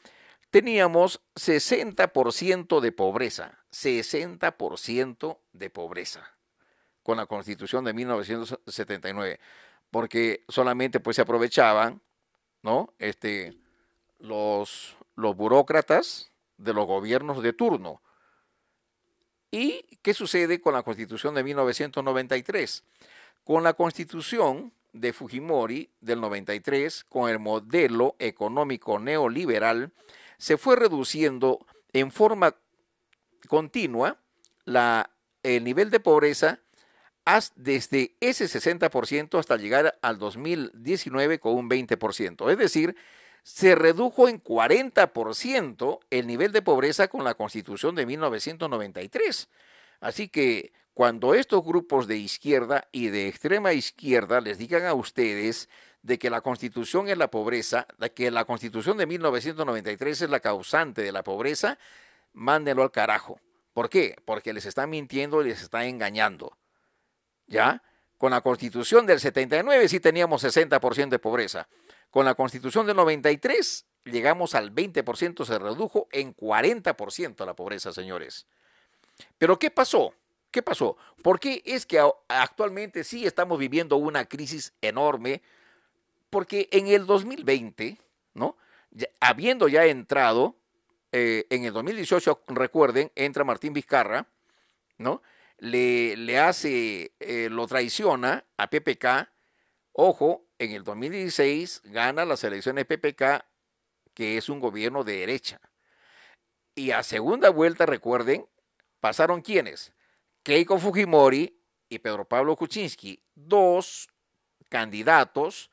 teníamos 0.49 1.21
60% 1.35 2.79
de 2.79 2.91
pobreza, 2.91 3.59
60% 3.71 5.39
de 5.51 5.69
pobreza 5.69 6.40
con 7.03 7.17
la 7.17 7.25
constitución 7.25 7.83
de 7.83 7.93
1979, 7.93 9.39
porque 9.89 10.43
solamente 10.47 10.99
pues 10.99 11.15
se 11.15 11.21
aprovechaban, 11.21 12.01
¿no? 12.61 12.93
Este, 12.99 13.57
los, 14.19 14.95
los 15.15 15.35
burócratas 15.35 16.31
de 16.57 16.73
los 16.73 16.85
gobiernos 16.85 17.41
de 17.41 17.53
turno. 17.53 18.01
¿Y 19.49 19.81
qué 20.01 20.13
sucede 20.13 20.61
con 20.61 20.73
la 20.73 20.83
constitución 20.83 21.35
de 21.35 21.43
1993? 21.43 22.83
Con 23.43 23.63
la 23.63 23.73
constitución 23.73 24.71
de 24.93 25.13
Fujimori 25.13 25.89
del 26.01 26.19
93 26.21 27.05
con 27.05 27.29
el 27.29 27.39
modelo 27.39 28.15
económico 28.19 28.99
neoliberal 28.99 29.91
se 30.37 30.57
fue 30.57 30.75
reduciendo 30.75 31.65
en 31.93 32.11
forma 32.11 32.55
continua 33.47 34.17
la, 34.65 35.09
el 35.43 35.63
nivel 35.63 35.89
de 35.89 35.99
pobreza 35.99 36.59
desde 37.55 38.15
ese 38.19 38.45
60% 38.45 39.39
hasta 39.39 39.57
llegar 39.57 39.97
al 40.01 40.17
2019 40.17 41.39
con 41.39 41.55
un 41.55 41.69
20%. 41.69 42.51
Es 42.51 42.57
decir, 42.57 42.95
se 43.43 43.75
redujo 43.75 44.27
en 44.27 44.41
40% 44.41 45.99
el 46.09 46.27
nivel 46.27 46.51
de 46.51 46.61
pobreza 46.61 47.07
con 47.07 47.23
la 47.23 47.33
constitución 47.33 47.95
de 47.95 48.05
1993. 48.05 49.49
Así 49.99 50.27
que 50.27 50.73
cuando 50.93 51.33
estos 51.33 51.63
grupos 51.63 52.07
de 52.07 52.17
izquierda 52.17 52.87
y 52.91 53.07
de 53.07 53.27
extrema 53.27 53.73
izquierda 53.73 54.41
les 54.41 54.57
digan 54.57 54.85
a 54.85 54.93
ustedes 54.93 55.69
de 56.03 56.17
que 56.17 56.29
la 56.29 56.41
constitución 56.41 57.07
es 57.07 57.17
la 57.17 57.29
pobreza, 57.29 57.87
de 57.97 58.11
que 58.11 58.31
la 58.31 58.45
constitución 58.45 58.97
de 58.97 59.05
1993 59.05 60.23
es 60.23 60.29
la 60.29 60.39
causante 60.39 61.01
de 61.01 61.11
la 61.11 61.23
pobreza, 61.23 61.77
mándenlo 62.33 62.83
al 62.83 62.91
carajo. 62.91 63.39
¿Por 63.73 63.89
qué? 63.89 64.15
Porque 64.25 64.53
les 64.53 64.65
están 64.65 64.89
mintiendo 64.89 65.41
y 65.41 65.45
les 65.45 65.61
están 65.61 65.83
engañando. 65.83 66.57
¿Ya? 67.51 67.83
Con 68.17 68.31
la 68.31 68.41
constitución 68.41 69.05
del 69.05 69.19
79 69.19 69.87
sí 69.89 69.99
teníamos 69.99 70.43
60% 70.43 71.09
de 71.09 71.19
pobreza. 71.19 71.67
Con 72.09 72.25
la 72.25 72.35
constitución 72.35 72.87
del 72.87 72.95
93 72.95 73.85
llegamos 74.05 74.55
al 74.55 74.73
20%, 74.73 75.45
se 75.45 75.59
redujo 75.59 76.07
en 76.11 76.35
40% 76.35 77.45
la 77.45 77.55
pobreza, 77.55 77.91
señores. 77.91 78.47
Pero 79.37 79.59
¿qué 79.59 79.69
pasó? 79.69 80.13
¿Qué 80.49 80.61
pasó? 80.61 80.97
¿Por 81.21 81.39
qué 81.39 81.61
es 81.65 81.85
que 81.85 82.01
actualmente 82.27 83.03
sí 83.03 83.25
estamos 83.25 83.59
viviendo 83.59 83.97
una 83.97 84.25
crisis 84.25 84.73
enorme? 84.81 85.41
Porque 86.29 86.69
en 86.71 86.87
el 86.87 87.05
2020, 87.05 87.97
¿no? 88.33 88.57
habiendo 89.19 89.67
ya 89.67 89.85
entrado, 89.85 90.55
eh, 91.11 91.45
en 91.49 91.65
el 91.65 91.73
2018, 91.73 92.41
recuerden, 92.47 93.11
entra 93.15 93.43
Martín 93.43 93.73
Vizcarra, 93.73 94.27
¿no? 94.97 95.21
Le, 95.61 96.39
hace, 96.39 97.13
eh, 97.19 97.47
lo 97.51 97.67
traiciona 97.67 98.47
a 98.57 98.67
PPK. 98.71 99.31
Ojo, 99.91 100.47
en 100.57 100.71
el 100.71 100.83
2016 100.83 101.83
gana 101.85 102.25
las 102.25 102.43
elecciones 102.43 102.85
PPK, 102.85 103.45
que 104.15 104.37
es 104.37 104.49
un 104.49 104.59
gobierno 104.59 105.03
de 105.03 105.17
derecha. 105.17 105.61
Y 106.73 106.89
a 106.89 107.03
segunda 107.03 107.51
vuelta, 107.51 107.85
recuerden, 107.85 108.47
pasaron 108.99 109.41
quiénes? 109.41 109.93
Keiko 110.41 110.79
Fujimori 110.79 111.61
y 111.89 111.99
Pedro 111.99 112.27
Pablo 112.27 112.55
Kuczynski, 112.55 113.23
dos 113.35 114.09
candidatos 114.67 115.69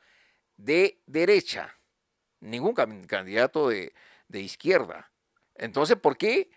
de 0.58 1.00
derecha, 1.06 1.78
ningún 2.40 2.74
candidato 2.74 3.70
de, 3.70 3.94
de 4.28 4.40
izquierda. 4.40 5.10
Entonces, 5.54 5.96
¿por 5.96 6.18
qué? 6.18 6.50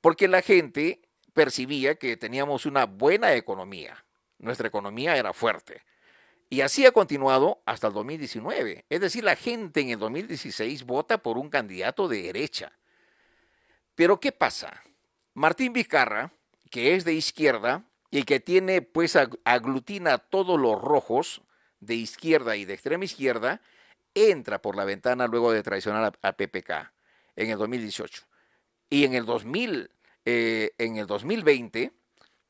Porque 0.00 0.26
la 0.26 0.42
gente 0.42 1.05
percibía 1.36 1.96
que 1.96 2.16
teníamos 2.16 2.66
una 2.66 2.86
buena 2.86 3.34
economía, 3.34 4.04
nuestra 4.38 4.66
economía 4.66 5.16
era 5.16 5.32
fuerte. 5.32 5.82
Y 6.48 6.62
así 6.62 6.86
ha 6.86 6.92
continuado 6.92 7.60
hasta 7.66 7.88
el 7.88 7.92
2019. 7.92 8.86
Es 8.88 9.00
decir, 9.00 9.22
la 9.22 9.36
gente 9.36 9.80
en 9.80 9.90
el 9.90 9.98
2016 9.98 10.84
vota 10.84 11.18
por 11.18 11.38
un 11.38 11.50
candidato 11.50 12.08
de 12.08 12.22
derecha. 12.22 12.72
Pero 13.94 14.20
¿qué 14.20 14.32
pasa? 14.32 14.82
Martín 15.34 15.72
Vizcarra 15.72 16.32
que 16.70 16.94
es 16.94 17.04
de 17.04 17.14
izquierda 17.14 17.84
y 18.10 18.24
que 18.24 18.40
tiene, 18.40 18.82
pues, 18.82 19.16
aglutina 19.44 20.18
todos 20.18 20.58
los 20.58 20.80
rojos 20.80 21.42
de 21.80 21.94
izquierda 21.94 22.56
y 22.56 22.64
de 22.64 22.74
extrema 22.74 23.04
izquierda, 23.04 23.60
entra 24.14 24.62
por 24.62 24.76
la 24.76 24.84
ventana 24.84 25.26
luego 25.26 25.52
de 25.52 25.62
traicionar 25.62 26.18
a, 26.22 26.32
PPK 26.32 26.92
en 27.36 27.50
el 27.50 27.58
2018. 27.58 28.24
Y 28.88 29.04
en 29.04 29.14
el, 29.14 29.26
2000, 29.26 29.90
eh, 30.26 30.72
en 30.78 30.96
el 30.96 31.06
2020 31.06 31.92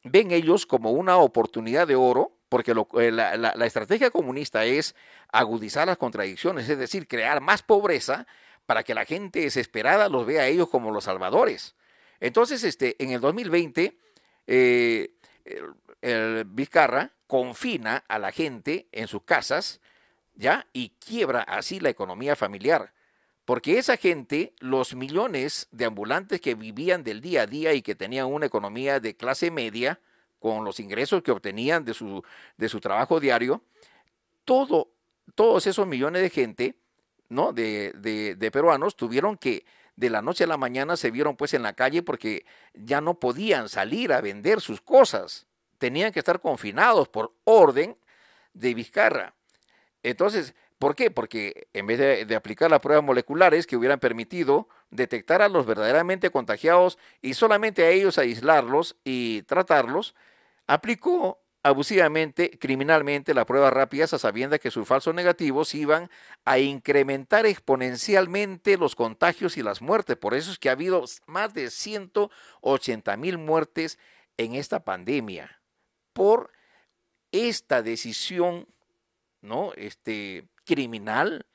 ven 0.02 0.30
ellos 0.30 0.64
como 0.64 0.92
una 0.92 1.18
oportunidad 1.18 1.86
de 1.86 1.94
oro, 1.94 2.38
porque 2.48 2.72
eh, 2.72 3.12
la, 3.12 3.66
estrategia 3.66 4.10
comunista 4.10 4.64
es 4.64 4.94
agudizar 5.30 5.86
las 5.86 5.98
contradicciones, 5.98 6.68
es 6.70 6.78
decir, 6.78 7.06
crear 7.06 7.42
más 7.42 7.62
pobreza 7.62 8.26
para 8.64 8.82
que 8.82 8.94
la 8.94 9.04
gente 9.04 9.40
desesperada 9.40 10.08
los 10.08 10.24
vea 10.24 10.42
a 10.42 10.46
ellos 10.46 10.70
como 10.70 10.90
los 10.90 11.04
salvadores. 11.04 11.76
Entonces, 12.18 12.64
este, 12.64 12.96
en 13.02 13.10
el 13.10 13.20
2020 13.20 13.98
eh, 14.46 15.10
el, 16.00 16.44
Vizcarra 16.46 17.12
confina 17.26 18.04
a 18.08 18.18
la 18.18 18.32
gente 18.32 18.88
en 18.92 19.06
sus 19.06 19.22
casas, 19.24 19.82
¿ya? 20.34 20.66
Y 20.72 20.94
quiebra 20.98 21.42
así 21.42 21.78
la 21.78 21.90
economía 21.90 22.36
familiar. 22.36 22.94
Porque 23.46 23.78
esa 23.78 23.96
gente, 23.96 24.52
los 24.58 24.94
millones 24.94 25.68
de 25.70 25.86
ambulantes 25.86 26.42
que 26.42 26.54
vivían 26.54 27.02
del 27.02 27.22
día 27.22 27.42
a 27.42 27.46
día 27.46 27.72
y 27.72 27.80
que 27.80 27.94
tenían 27.94 28.26
una 28.26 28.44
economía 28.44 29.00
de 29.00 29.16
clase 29.16 29.50
media, 29.50 29.98
con 30.38 30.64
los 30.64 30.80
ingresos 30.80 31.22
que 31.22 31.30
obtenían 31.30 31.86
de 31.86 31.94
su, 31.94 32.22
de 32.58 32.68
su 32.68 32.80
trabajo 32.80 33.20
diario, 33.20 33.62
todo, 34.44 34.90
todos 35.34 35.66
esos 35.66 35.86
millones 35.86 36.20
de 36.20 36.28
gente 36.30 36.76
¿no? 37.28 37.52
De, 37.52 37.92
de, 38.36 38.50
peruanos 38.50 38.96
tuvieron 38.96 39.36
que 39.36 39.64
de 39.96 40.10
la 40.10 40.22
noche 40.22 40.44
a 40.44 40.46
la 40.46 40.56
mañana 40.56 40.96
se 40.96 41.10
vieron 41.10 41.36
pues 41.36 41.54
en 41.54 41.62
la 41.62 41.72
calle 41.72 42.02
porque 42.02 42.44
ya 42.74 43.00
no 43.00 43.18
podían 43.18 43.68
salir 43.68 44.12
a 44.12 44.20
vender 44.20 44.60
sus 44.60 44.80
cosas. 44.80 45.46
Tenían 45.78 46.12
que 46.12 46.18
estar 46.18 46.40
confinados 46.40 47.08
por 47.08 47.34
orden 47.44 47.96
de 48.54 48.74
Vizcarra. 48.74 49.34
Entonces, 50.02 50.54
¿por 50.78 50.94
qué? 50.94 51.10
Porque 51.10 51.68
en 51.72 51.86
vez 51.86 51.98
de, 52.26 52.36
aplicar 52.36 52.70
las 52.70 52.80
pruebas 52.80 53.04
moleculares 53.04 53.66
que 53.66 53.76
hubieran 53.76 54.00
permitido 54.00 54.68
detectar 54.90 55.42
a 55.42 55.48
los 55.48 55.66
verdaderamente 55.66 56.30
contagiados 56.30 56.98
y 57.22 57.34
solamente 57.34 57.84
a 57.84 57.90
ellos 57.90 58.18
aislarlos 58.18 58.96
y 59.04 59.42
tratarlos, 59.42 60.14
aplicó 60.66 61.40
abusivamente, 61.62 62.58
criminalmente, 62.60 63.34
las 63.34 63.44
pruebas 63.44 63.72
rápidas 63.72 64.14
a 64.14 64.58
que 64.58 64.70
sus 64.70 64.86
falsos 64.86 65.14
negativos 65.14 65.74
iban 65.74 66.08
a 66.44 66.58
incrementar 66.58 67.44
exponencialmente 67.44 68.76
los 68.76 68.94
contagios 68.94 69.56
y 69.56 69.62
las 69.62 69.82
muertes. 69.82 70.16
Por 70.16 70.34
eso 70.34 70.52
es 70.52 70.58
que 70.58 70.68
ha 70.68 70.72
habido 70.72 71.04
más 71.26 71.54
de 71.54 71.70
180 71.70 73.16
mil 73.16 73.38
muertes 73.38 73.98
en 74.36 74.54
esta 74.54 74.84
pandemia 74.84 75.60
por 76.12 76.50
esta 77.30 77.82
decisión 77.82 78.66
¿no? 79.42 79.72
este, 79.76 80.48
criminal 80.66 81.46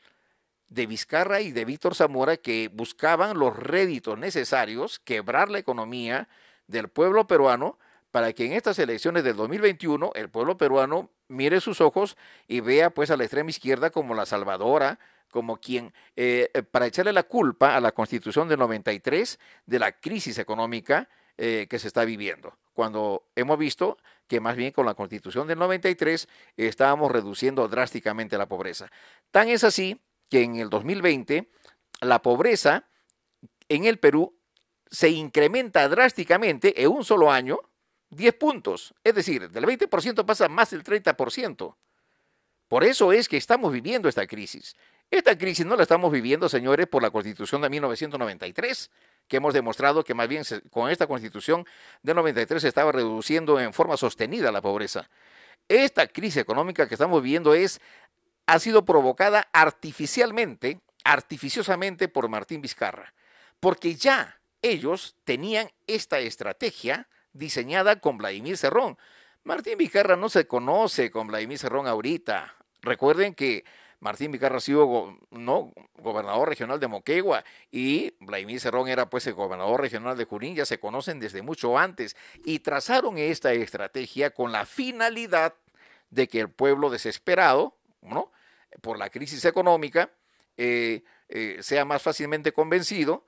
de 0.70 0.88
Vizcarra 0.88 1.42
y 1.42 1.52
de 1.52 1.66
Víctor 1.66 1.96
Zamora 1.96 2.38
que 2.38 2.70
buscaban 2.74 3.38
los 3.38 3.56
réditos 3.56 4.18
necesarios, 4.18 5.00
quebrar 5.00 5.50
la 5.50 5.60
economía 5.60 6.30
del 6.68 6.88
pueblo 6.88 7.28
peruano, 7.28 7.78
para 8.10 8.34
que 8.34 8.46
en 8.46 8.54
estas 8.54 8.80
elecciones 8.80 9.24
del 9.24 9.36
2021 9.36 10.12
el 10.16 10.30
pueblo 10.30 10.58
peruano 10.58 11.10
mire 11.28 11.62
sus 11.62 11.82
ojos 11.82 12.18
y 12.48 12.60
vea 12.60 12.90
pues 12.90 13.10
a 13.10 13.18
la 13.18 13.24
extrema 13.24 13.50
izquierda 13.50 13.90
como 13.90 14.14
la 14.16 14.26
salvadora, 14.26 15.00
como 15.30 15.58
quien, 15.58 15.94
eh, 16.16 16.50
eh, 16.54 16.64
para 16.64 16.88
echarle 16.88 17.14
la 17.14 17.24
culpa 17.24 17.76
a 17.76 17.82
la 17.82 17.94
constitución 17.94 18.50
del 18.50 18.60
93 18.60 19.40
de 19.66 19.80
la 19.80 19.94
crisis 19.94 20.38
económica 20.38 21.10
eh, 21.38 21.68
que 21.70 21.80
se 21.80 21.88
está 21.88 22.06
viviendo, 22.06 22.58
cuando 22.74 23.28
hemos 23.36 23.58
visto 23.58 23.98
que 24.28 24.40
más 24.40 24.56
bien 24.56 24.72
con 24.72 24.86
la 24.86 24.94
constitución 24.94 25.48
del 25.48 25.60
93 25.60 26.28
estábamos 26.58 27.12
reduciendo 27.12 27.68
drásticamente 27.68 28.38
la 28.38 28.48
pobreza. 28.48 28.92
Tan 29.30 29.50
es 29.50 29.64
así 29.64 30.02
que 30.30 30.44
en 30.44 30.56
el 30.56 30.70
2020 30.70 31.50
la 32.02 32.22
pobreza 32.22 32.88
en 33.68 33.86
el 33.86 34.00
Perú 34.00 34.38
se 34.90 35.10
incrementa 35.10 35.88
drásticamente 35.88 36.82
en 36.82 36.90
un 36.90 37.04
solo 37.04 37.32
año 37.32 37.60
10 38.10 38.34
puntos. 38.36 38.94
Es 39.04 39.16
decir, 39.16 39.50
del 39.50 39.66
20% 39.66 40.26
pasa 40.26 40.50
más 40.50 40.72
del 40.72 40.84
30%. 40.84 41.76
Por 42.68 42.84
eso 42.84 43.12
es 43.12 43.28
que 43.28 43.38
estamos 43.38 43.72
viviendo 43.72 44.08
esta 44.08 44.28
crisis. 44.28 44.76
Esta 45.10 45.38
crisis 45.38 45.66
no 45.66 45.76
la 45.76 45.84
estamos 45.84 46.12
viviendo, 46.12 46.48
señores, 46.48 46.88
por 46.88 47.04
la 47.04 47.12
Constitución 47.12 47.62
de 47.62 47.70
1993, 47.70 48.90
que 49.32 49.38
hemos 49.38 49.54
demostrado 49.54 50.04
que 50.04 50.14
más 50.14 50.28
bien 50.28 50.44
con 50.72 50.92
esta 50.92 51.08
Constitución 51.08 51.66
de 52.04 52.14
93 52.14 52.64
se 52.64 52.68
estaba 52.68 52.92
reduciendo 52.92 53.62
en 53.62 53.72
forma 53.72 53.96
sostenida 53.96 54.52
la 54.52 54.62
pobreza. 54.62 55.10
Esta 55.70 56.06
crisis 56.08 56.42
económica 56.42 56.86
que 56.86 56.96
estamos 56.96 57.24
viviendo 57.24 57.54
es 57.54 57.80
ha 58.46 58.60
sido 58.60 58.84
provocada 58.84 59.48
artificialmente, 59.54 60.82
artificiosamente 61.06 62.10
por 62.10 62.28
Martín 62.28 62.60
Vizcarra, 62.60 63.14
porque 63.62 63.96
ya 63.96 64.42
ellos 64.62 65.16
tenían 65.24 65.72
esta 65.88 66.20
estrategia 66.20 67.08
diseñada 67.32 68.02
con 68.02 68.18
Vladimir 68.18 68.58
Cerrón. 68.58 68.98
Martín 69.46 69.78
Vizcarra 69.78 70.18
no 70.18 70.28
se 70.28 70.46
conoce 70.46 71.10
con 71.10 71.28
Vladimir 71.28 71.58
Cerrón 71.58 71.88
ahorita. 71.88 72.54
Recuerden 72.82 73.34
que 73.34 73.64
Martín 74.02 74.32
Vizcarra 74.32 74.58
ha 74.58 74.62
sido 74.62 75.18
¿no? 75.30 75.72
gobernador 76.00 76.50
regional 76.50 76.80
de 76.80 76.88
Moquegua 76.88 77.44
y 77.72 78.14
Vladimir 78.20 78.60
Cerrón 78.60 78.88
era 78.88 79.10
pues 79.10 79.26
el 79.28 79.36
gobernador 79.36 79.80
regional 79.80 80.18
de 80.18 80.26
Junín, 80.26 80.56
ya 80.56 80.66
se 80.66 80.80
conocen 80.80 81.20
desde 81.20 81.44
mucho 81.44 81.78
antes 81.78 82.18
y 82.44 82.60
trazaron 82.60 83.20
esta 83.20 83.54
estrategia 83.54 84.32
con 84.32 84.52
la 84.52 84.66
finalidad 84.66 85.54
de 86.10 86.28
que 86.28 86.40
el 86.40 86.50
pueblo 86.50 86.90
desesperado, 86.90 87.76
por 88.82 88.98
la 88.98 89.10
crisis 89.12 89.46
económica, 89.46 90.10
eh, 90.58 91.04
eh, 91.30 91.58
sea 91.62 91.86
más 91.86 92.02
fácilmente 92.02 92.52
convencido 92.52 93.26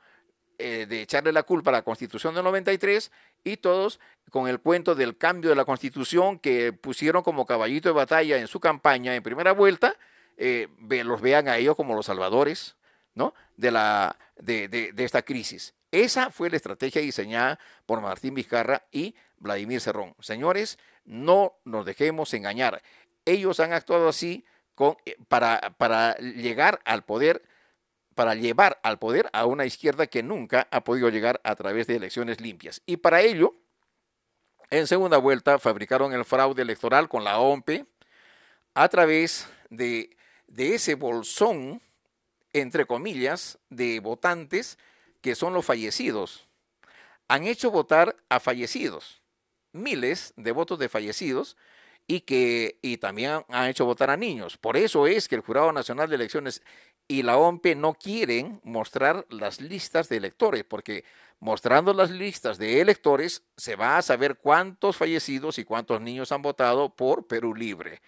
eh, 0.58 0.86
de 0.88 1.04
echarle 1.04 1.32
la 1.32 1.44
culpa 1.44 1.70
a 1.70 1.74
la 1.74 1.82
Constitución 1.84 2.34
del 2.34 2.44
93 2.44 3.12
y 3.44 3.58
todos 3.58 4.00
con 4.32 4.48
el 4.48 4.60
cuento 4.60 4.96
del 4.96 5.18
cambio 5.18 5.52
de 5.52 5.56
la 5.56 5.66
Constitución 5.66 6.40
que 6.40 6.74
pusieron 6.74 7.22
como 7.22 7.46
caballito 7.46 7.90
de 7.90 7.94
batalla 7.94 8.38
en 8.38 8.48
su 8.48 8.60
campaña 8.60 9.16
en 9.16 9.24
primera 9.24 9.52
vuelta, 9.52 9.96
eh, 10.38 10.68
los 11.04 11.22
vean 11.22 11.48
a 11.48 11.58
ellos 11.58 11.76
como 11.76 11.96
los 11.96 12.06
salvadores 12.06 12.76
¿no? 13.14 13.34
de, 13.58 13.72
la, 13.72 14.18
de, 14.38 14.68
de 14.68 15.04
esta 15.04 15.22
crisis. 15.22 15.74
Esa 15.92 16.32
fue 16.32 16.50
la 16.50 16.56
estrategia 16.56 17.02
diseñada 17.02 17.60
por 17.86 18.02
Martín 18.02 18.34
Vizcarra 18.34 18.88
y 18.92 19.16
Vladimir 19.38 19.80
Cerrón. 19.80 20.16
Señores, 20.20 20.80
no 21.06 21.54
nos 21.66 21.86
dejemos 21.86 22.34
engañar. 22.34 22.82
Ellos 23.26 23.60
han 23.60 23.74
actuado 23.74 24.10
así 24.10 24.44
con, 24.74 24.98
eh, 25.06 25.18
para, 25.28 25.76
para 25.78 26.16
llegar 26.18 26.82
al 26.86 27.04
poder 27.04 27.44
para 28.16 28.36
llevar 28.36 28.80
al 28.84 29.00
poder 29.00 29.30
a 29.34 29.46
una 29.46 29.66
izquierda 29.66 30.06
que 30.08 30.22
nunca 30.22 30.68
ha 30.72 30.84
podido 30.84 31.10
llegar 31.10 31.42
a 31.44 31.56
través 31.56 31.88
de 31.88 31.96
elecciones 31.96 32.42
limpias. 32.42 32.82
Y 32.86 32.98
para 32.98 33.22
ello, 33.22 33.56
en 34.70 34.86
segunda 34.86 35.18
vuelta, 35.18 35.58
fabricaron 35.58 36.14
el 36.14 36.24
fraude 36.24 36.62
electoral 36.62 37.10
con 37.10 37.24
la 37.24 37.40
OMP 37.40 37.88
a 38.76 38.88
través 38.90 39.48
de, 39.72 40.16
de 40.54 40.76
ese 40.76 40.96
bolsón, 40.96 41.82
entre 42.54 42.86
comillas, 42.86 43.58
de 43.70 44.00
votantes 44.00 44.78
que 45.22 45.36
son 45.36 45.54
los 45.54 45.66
fallecidos. 45.66 46.48
Han 47.28 47.48
hecho 47.48 47.72
votar 47.72 48.16
a 48.30 48.40
fallecidos, 48.40 49.22
miles 49.72 50.34
de 50.38 50.52
votos 50.52 50.78
de 50.78 50.90
fallecidos, 50.90 51.58
y 52.06 52.22
que 52.22 52.78
y 52.82 52.98
también 52.98 53.46
han 53.48 53.70
hecho 53.70 53.86
votar 53.86 54.10
a 54.10 54.18
niños. 54.18 54.58
Por 54.58 54.78
eso 54.78 55.08
es 55.08 55.28
que 55.28 55.36
el 55.36 55.42
Jurado 55.42 55.72
Nacional 55.72 56.10
de 56.10 56.16
Elecciones 56.16 56.62
y 57.08 57.24
la 57.24 57.38
OMP 57.38 57.76
no 57.76 57.94
quieren 57.94 58.60
mostrar 58.64 59.26
las 59.30 59.60
listas 59.60 60.10
de 60.10 60.18
electores, 60.18 60.64
porque 60.66 61.04
mostrando 61.40 61.94
las 61.94 62.12
listas 62.12 62.58
de 62.58 62.82
electores 62.82 63.44
se 63.58 63.76
va 63.76 63.98
a 63.98 64.02
saber 64.02 64.36
cuántos 64.36 64.98
fallecidos 64.98 65.58
y 65.58 65.64
cuántos 65.64 66.02
niños 66.02 66.32
han 66.32 66.42
votado 66.42 66.90
por 66.94 67.26
Perú 67.26 67.56
Libre. 67.56 68.02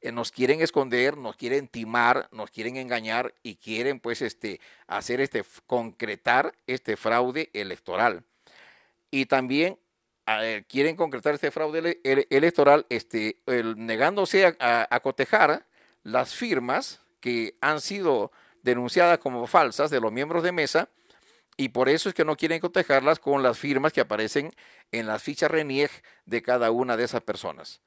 Eh, 0.00 0.12
nos 0.12 0.32
quieren 0.32 0.60
esconder, 0.60 1.16
nos 1.16 1.36
quieren 1.36 1.68
timar, 1.68 2.28
nos 2.32 2.50
quieren 2.50 2.76
engañar 2.76 3.34
y 3.42 3.56
quieren 3.56 4.00
pues 4.00 4.22
este 4.22 4.60
hacer 4.86 5.20
este 5.20 5.44
concretar 5.66 6.54
este 6.66 6.96
fraude 6.96 7.50
electoral. 7.52 8.24
Y 9.10 9.26
también 9.26 9.78
quieren 10.68 10.94
concretar 10.94 11.34
este 11.34 11.50
fraude 11.50 12.00
electoral 12.04 12.86
este, 12.88 13.38
negándose 13.46 14.56
a 14.60 15.00
cotejar 15.02 15.66
las 16.04 16.36
firmas 16.36 17.00
que 17.18 17.56
han 17.60 17.80
sido 17.80 18.30
denunciadas 18.62 19.18
como 19.18 19.46
falsas 19.46 19.90
de 19.90 20.00
los 20.00 20.12
miembros 20.12 20.42
de 20.42 20.52
mesa 20.52 20.88
y 21.56 21.70
por 21.70 21.88
eso 21.88 22.08
es 22.08 22.14
que 22.14 22.24
no 22.24 22.36
quieren 22.36 22.60
cotejarlas 22.60 23.18
con 23.18 23.42
las 23.42 23.58
firmas 23.58 23.92
que 23.92 24.00
aparecen 24.00 24.50
en 24.92 25.06
las 25.06 25.22
fichas 25.22 25.50
RENIEG 25.50 25.90
de 26.24 26.42
cada 26.42 26.70
una 26.70 26.96
de 26.96 27.04
esas 27.04 27.20
personas. 27.22 27.80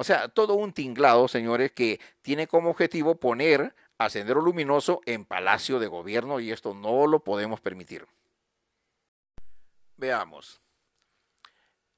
O 0.00 0.04
sea, 0.04 0.28
todo 0.28 0.54
un 0.54 0.72
tinglado, 0.72 1.28
señores, 1.28 1.72
que 1.72 2.00
tiene 2.22 2.46
como 2.46 2.70
objetivo 2.70 3.20
poner 3.20 3.74
a 3.98 4.08
Sendero 4.08 4.40
Luminoso 4.40 5.02
en 5.04 5.26
Palacio 5.26 5.78
de 5.78 5.88
Gobierno 5.88 6.40
y 6.40 6.52
esto 6.52 6.72
no 6.72 7.06
lo 7.06 7.22
podemos 7.22 7.60
permitir. 7.60 8.06
Veamos. 9.98 10.62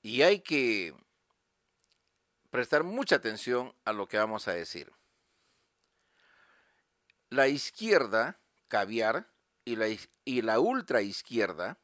Y 0.03 0.23
hay 0.23 0.41
que 0.41 0.97
prestar 2.51 2.83
mucha 2.83 3.15
atención 3.15 3.73
a 3.85 3.93
lo 3.93 4.09
que 4.09 4.19
vamos 4.19 4.49
a 4.49 4.53
decir 4.53 4.91
la 7.31 7.47
izquierda, 7.47 8.41
caviar, 8.67 9.31
y 9.65 9.77
la, 9.77 9.87
y 10.25 10.43
la 10.43 10.59
ultra 10.59 11.03
izquierda, 11.03 11.79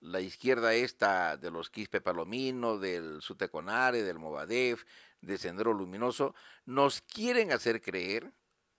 la 0.00 0.20
izquierda 0.20 0.74
esta 0.74 1.38
de 1.38 1.50
los 1.50 1.70
Quispe 1.70 2.02
Palomino, 2.02 2.76
del 2.76 3.22
Suteconare, 3.22 4.02
del 4.02 4.18
Movadef, 4.18 4.84
de 5.26 5.38
Sendero 5.38 5.72
Luminoso, 5.72 6.34
nos 6.64 7.02
quieren 7.02 7.52
hacer 7.52 7.82
creer 7.82 8.32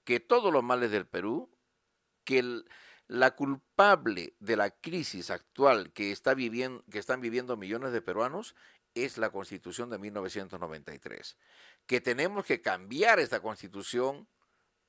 que 0.04 0.20
todos 0.20 0.52
los 0.54 0.64
males 0.64 0.90
del 0.92 1.06
Perú, 1.06 1.52
que 2.24 2.64
la 3.08 3.36
culpable 3.36 4.36
de 4.40 4.56
la 4.56 4.72
crisis 4.72 5.30
actual 5.30 5.92
que, 5.92 6.12
está 6.12 6.36
que 6.36 7.00
están 7.00 7.22
viviendo 7.22 7.58
millones 7.58 7.92
de 7.92 8.02
peruanos 8.02 8.56
es 8.96 9.18
la 9.18 9.30
constitución 9.30 9.90
de 9.90 9.98
1993. 10.00 11.38
Que 11.86 12.02
tenemos 12.02 12.46
que 12.46 12.62
cambiar 12.62 13.20
esta 13.20 13.42
constitución 13.42 14.28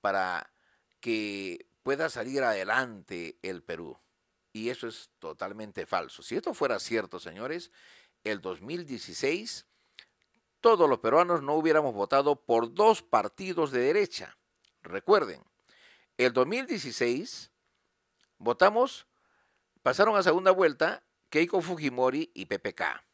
para 0.01 0.53
que 1.01 1.67
pueda 1.83 2.09
salir 2.09 2.43
adelante 2.43 3.39
el 3.43 3.63
Perú. 3.63 3.99
Y 4.53 4.71
eso 4.71 4.89
es 4.89 5.11
totalmente 5.19 5.87
falso. 5.87 6.23
Si 6.23 6.37
esto 6.37 6.55
fuera 6.55 6.79
cierto, 6.79 7.21
señores, 7.21 7.71
el 8.25 8.41
2016 8.41 9.67
todos 10.61 10.89
los 10.89 10.99
peruanos 10.99 11.43
no 11.43 11.55
hubiéramos 11.55 11.95
votado 11.95 12.37
por 12.37 12.75
dos 12.75 13.03
partidos 13.03 13.71
de 13.71 13.81
derecha. 13.81 14.37
Recuerden, 14.83 15.43
el 16.17 16.33
2016 16.33 17.51
votamos, 18.39 19.07
pasaron 19.83 20.17
a 20.17 20.23
segunda 20.23 20.51
vuelta 20.51 21.03
Keiko 21.31 21.61
Fujimori 21.61 22.31
y 22.35 22.47
PPK, 22.47 23.05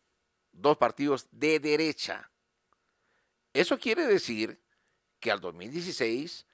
dos 0.52 0.76
partidos 0.76 1.28
de 1.30 1.59
derecha. 1.59 2.30
Eso 3.52 3.78
quiere 3.78 4.07
decir 4.07 4.61
que 5.20 5.30
al 5.30 5.40
2016 5.40 6.46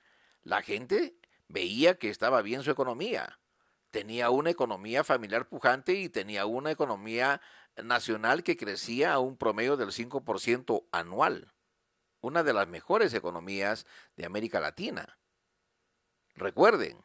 la 0.42 0.62
gente 0.62 1.16
veía 1.48 1.98
que 1.98 2.10
estaba 2.10 2.42
bien 2.42 2.62
su 2.62 2.70
economía. 2.70 3.38
Tenía 3.90 4.30
una 4.30 4.50
economía 4.50 5.02
familiar 5.02 5.48
pujante 5.48 5.94
y 5.94 6.08
tenía 6.08 6.46
una 6.46 6.70
economía 6.70 7.40
nacional 7.76 8.42
que 8.42 8.56
crecía 8.56 9.12
a 9.12 9.18
un 9.18 9.36
promedio 9.36 9.76
del 9.76 9.90
5% 9.90 10.86
anual. 10.92 11.52
Una 12.20 12.42
de 12.42 12.52
las 12.52 12.68
mejores 12.68 13.14
economías 13.14 13.86
de 14.16 14.26
América 14.26 14.60
Latina. 14.60 15.18
Recuerden, 16.34 17.04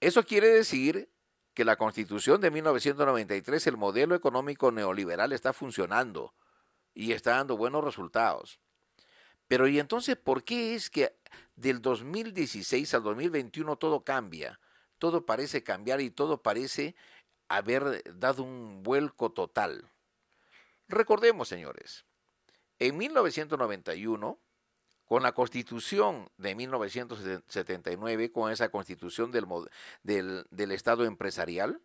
eso 0.00 0.24
quiere 0.24 0.48
decir 0.48 1.10
que 1.54 1.64
la 1.64 1.76
constitución 1.76 2.40
de 2.40 2.50
1993, 2.50 3.66
el 3.66 3.76
modelo 3.76 4.14
económico 4.14 4.70
neoliberal 4.70 5.32
está 5.32 5.52
funcionando 5.52 6.34
y 6.92 7.12
está 7.12 7.32
dando 7.32 7.56
buenos 7.56 7.82
resultados. 7.82 8.60
Pero 9.48 9.66
¿y 9.68 9.78
entonces 9.78 10.16
por 10.16 10.44
qué 10.44 10.74
es 10.74 10.90
que 10.90 11.16
del 11.54 11.80
2016 11.80 12.92
al 12.94 13.02
2021 13.04 13.76
todo 13.76 14.04
cambia? 14.04 14.60
Todo 14.98 15.24
parece 15.24 15.62
cambiar 15.62 16.00
y 16.00 16.10
todo 16.10 16.42
parece 16.42 16.94
haber 17.48 18.02
dado 18.18 18.42
un 18.42 18.82
vuelco 18.82 19.30
total. 19.30 19.90
Recordemos, 20.88 21.48
señores, 21.48 22.04
en 22.78 22.96
1991, 22.96 24.38
con 25.06 25.22
la 25.22 25.32
constitución 25.32 26.28
de 26.36 26.54
1979, 26.54 28.32
con 28.32 28.52
esa 28.52 28.68
constitución 28.70 29.30
del, 29.30 29.46
del, 30.50 30.72
Estado 30.72 31.04
empresarial, 31.04 31.80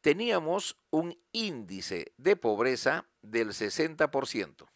teníamos 0.00 0.76
un 0.90 1.18
índice 1.32 2.12
de 2.16 2.36
pobreza 2.36 3.06
del 3.22 3.50
60%. 3.50 4.66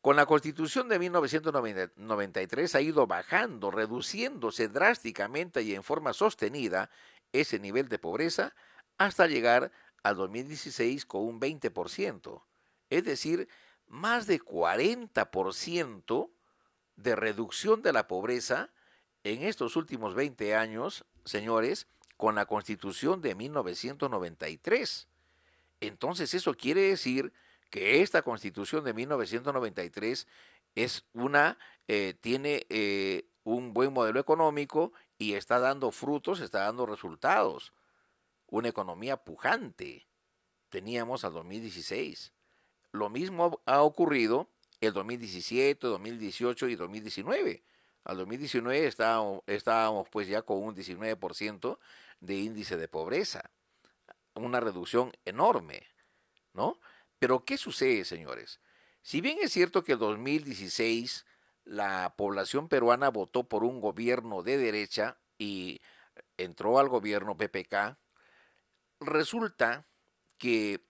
Con 0.00 0.16
la 0.16 0.26
constitución 0.26 0.88
de 0.88 0.98
1993 0.98 2.74
ha 2.74 2.80
ido 2.80 3.06
bajando, 3.06 3.70
reduciéndose 3.70 4.68
drásticamente 4.68 5.62
y 5.62 5.74
en 5.74 5.82
forma 5.82 6.14
sostenida 6.14 6.88
ese 7.32 7.58
nivel 7.58 7.88
de 7.88 7.98
pobreza 7.98 8.54
hasta 8.96 9.26
llegar 9.26 9.72
al 10.02 10.16
2016 10.16 11.06
con 11.06 11.22
un 11.22 11.40
20%. 11.40 12.42
Es 12.90 13.04
decir, 13.04 13.48
más 13.86 14.26
de 14.26 14.40
40% 14.40 16.30
de 16.96 17.16
reducción 17.16 17.82
de 17.82 17.92
la 17.92 18.08
pobreza 18.08 18.70
en 19.24 19.42
estos 19.42 19.76
últimos 19.76 20.14
20 20.14 20.54
años, 20.54 21.04
señores, 21.24 21.86
con 22.16 22.34
la 22.34 22.46
constitución 22.46 23.20
de 23.22 23.34
1993. 23.34 25.08
Entonces 25.80 26.34
eso 26.34 26.54
quiere 26.54 26.82
decir 26.82 27.32
que 27.70 28.02
esta 28.02 28.22
constitución 28.22 28.84
de 28.84 28.94
1993 28.94 30.26
es 30.74 31.04
una, 31.12 31.58
eh, 31.86 32.14
tiene 32.20 32.66
eh, 32.68 33.26
un 33.44 33.72
buen 33.72 33.92
modelo 33.92 34.18
económico 34.18 34.92
y 35.18 35.34
está 35.34 35.58
dando 35.58 35.90
frutos, 35.90 36.40
está 36.40 36.60
dando 36.60 36.86
resultados. 36.86 37.72
Una 38.46 38.68
economía 38.68 39.16
pujante 39.16 40.06
teníamos 40.68 41.24
al 41.24 41.34
2016. 41.34 42.32
Lo 42.92 43.10
mismo 43.10 43.60
ha 43.66 43.82
ocurrido 43.82 44.48
el 44.80 44.92
2017, 44.92 45.86
2018 45.86 46.68
y 46.68 46.76
2019. 46.76 47.64
Al 48.04 48.16
2019 48.16 48.86
estábamos, 48.86 49.42
estábamos 49.46 50.08
pues 50.08 50.28
ya 50.28 50.42
con 50.42 50.62
un 50.62 50.74
19% 50.74 51.78
de 52.20 52.34
índice 52.36 52.76
de 52.76 52.88
pobreza. 52.88 53.50
Una 54.34 54.60
reducción 54.60 55.12
enorme, 55.24 55.86
¿no? 56.54 56.78
Pero 57.18 57.44
¿qué 57.44 57.58
sucede, 57.58 58.04
señores? 58.04 58.60
Si 59.02 59.20
bien 59.20 59.38
es 59.42 59.52
cierto 59.52 59.82
que 59.82 59.92
el 59.92 59.98
2016 59.98 61.26
la 61.68 62.14
población 62.16 62.68
peruana 62.68 63.10
votó 63.10 63.46
por 63.46 63.62
un 63.62 63.80
gobierno 63.80 64.42
de 64.42 64.56
derecha 64.56 65.18
y 65.36 65.80
entró 66.38 66.78
al 66.78 66.88
gobierno 66.88 67.36
PPK, 67.36 67.98
resulta 69.00 69.86
que 70.38 70.82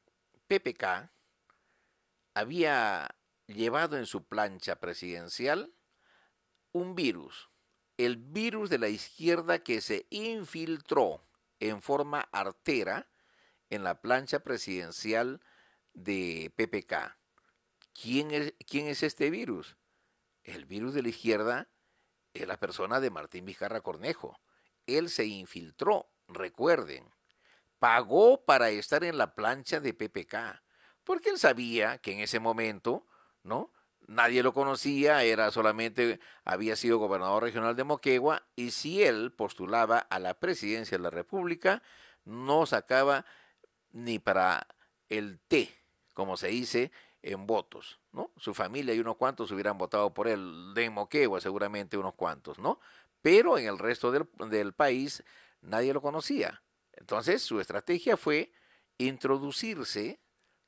PPK 0.47 1.11
había 2.35 3.09
llevado 3.49 3.99
en 3.99 4.07
su 4.07 4.25
plancha 4.25 4.77
presidencial 4.77 5.75
un 6.71 6.95
virus, 6.95 7.51
el 7.97 8.17
virus 8.17 8.71
de 8.71 8.79
la 8.79 8.89
izquierda 8.89 9.59
que 9.59 9.81
se 9.81 10.07
infiltró 10.11 11.27
en 11.59 11.83
forma 11.83 12.21
artera 12.31 13.11
en 13.69 13.83
la 13.83 14.01
plancha 14.01 14.41
presidencial 14.41 15.41
de 15.93 16.53
PPK. 16.55 17.19
¿Quién 18.01 18.31
es, 18.31 18.55
quién 18.65 18.87
es 18.87 19.03
este 19.03 19.29
virus? 19.31 19.77
El 20.49 20.65
virus 20.65 20.95
de 20.95 21.03
la 21.03 21.11
izquierda 21.11 21.69
es 22.33 22.49
la 22.49 22.59
persona 22.59 23.01
de 23.01 23.11
Martín 23.11 23.45
Vizcarra 23.45 23.83
Cornejo. 23.83 24.41
Él 24.87 25.11
se 25.11 25.27
infiltró, 25.27 26.09
recuerden, 26.27 27.05
pagó 27.79 28.47
para 28.47 28.71
estar 28.71 29.05
en 29.05 29.19
la 29.19 29.35
plancha 29.35 29.79
de 29.79 29.93
PPK, 29.93 30.63
porque 31.05 31.29
él 31.29 31.39
sabía 31.39 31.99
que 31.99 32.13
en 32.13 32.21
ese 32.21 32.41
momento, 32.41 33.07
¿no? 33.43 33.75
Nadie 34.07 34.43
lo 34.43 34.55
conocía, 34.55 35.23
era 35.23 35.51
solamente, 35.51 36.19
había 36.45 36.77
sido 36.77 36.97
gobernador 36.97 37.43
regional 37.43 37.77
de 37.77 37.85
Moquegua, 37.85 38.49
y 38.57 38.71
si 38.71 39.03
él 39.03 39.33
postulaba 39.33 39.99
a 39.99 40.19
la 40.19 40.41
presidencia 40.41 40.97
de 40.97 41.03
la 41.03 41.11
República, 41.11 41.83
no 42.25 42.65
sacaba 42.65 43.27
ni 43.91 44.19
para 44.19 44.67
el 45.11 45.41
té, 45.41 45.77
como 46.15 46.39
se 46.39 46.49
dice, 46.49 46.91
en 47.23 47.47
votos, 47.47 48.01
¿no? 48.13 48.31
Su 48.37 48.55
familia 48.55 48.95
y 48.95 49.01
unos 49.01 49.17
cuantos 49.17 49.51
hubieran 49.51 49.79
votado 49.79 50.15
por 50.15 50.29
él, 50.29 50.73
de 50.75 50.91
Moquegua 50.91 51.41
seguramente 51.41 51.97
unos 51.97 52.15
cuantos, 52.15 52.59
¿no? 52.59 52.81
Pero 53.23 53.59
en 53.59 53.67
el 53.67 53.79
resto 53.79 54.13
del, 54.13 54.29
del 54.51 54.73
país 54.73 55.25
nadie 55.61 55.93
lo 55.93 56.01
conocía. 56.01 56.63
Entonces 56.93 57.43
su 57.43 57.61
estrategia 57.61 58.17
fue 58.17 58.53
introducirse, 58.99 60.21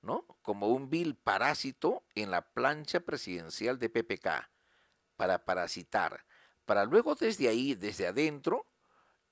¿no? 0.02 0.26
Como 0.42 0.68
un 0.68 0.90
vil 0.90 1.16
parásito 1.16 2.04
en 2.14 2.30
la 2.30 2.42
plancha 2.42 3.00
presidencial 3.00 3.78
de 3.78 3.90
PPK, 3.90 4.50
para 5.16 5.44
parasitar, 5.44 6.24
para 6.64 6.84
luego 6.84 7.14
desde 7.14 7.48
ahí, 7.48 7.74
desde 7.74 8.06
adentro, 8.06 8.66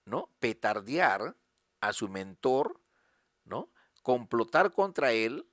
¿no? 0.05 0.31
Petardear 0.39 1.37
a 1.81 1.93
su 1.93 2.09
mentor, 2.09 2.81
¿no? 3.45 3.71
Complotar 4.03 4.73
contra 4.73 5.13
él 5.13 5.49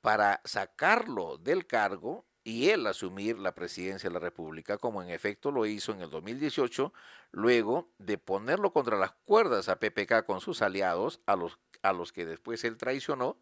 para 0.00 0.40
sacarlo 0.44 1.36
del 1.38 1.66
cargo 1.66 2.26
y 2.42 2.70
él 2.70 2.86
asumir 2.86 3.38
la 3.38 3.54
presidencia 3.54 4.08
de 4.08 4.14
la 4.14 4.20
República, 4.20 4.78
como 4.78 5.02
en 5.02 5.10
efecto 5.10 5.50
lo 5.50 5.66
hizo 5.66 5.92
en 5.92 6.00
el 6.00 6.10
2018, 6.10 6.92
luego 7.32 7.90
de 7.98 8.18
ponerlo 8.18 8.72
contra 8.72 8.96
las 8.96 9.12
cuerdas 9.24 9.68
a 9.68 9.78
PPK 9.78 10.24
con 10.24 10.40
sus 10.40 10.62
aliados, 10.62 11.20
a 11.26 11.36
los, 11.36 11.58
a 11.82 11.92
los 11.92 12.12
que 12.12 12.24
después 12.24 12.64
él 12.64 12.76
traicionó, 12.76 13.36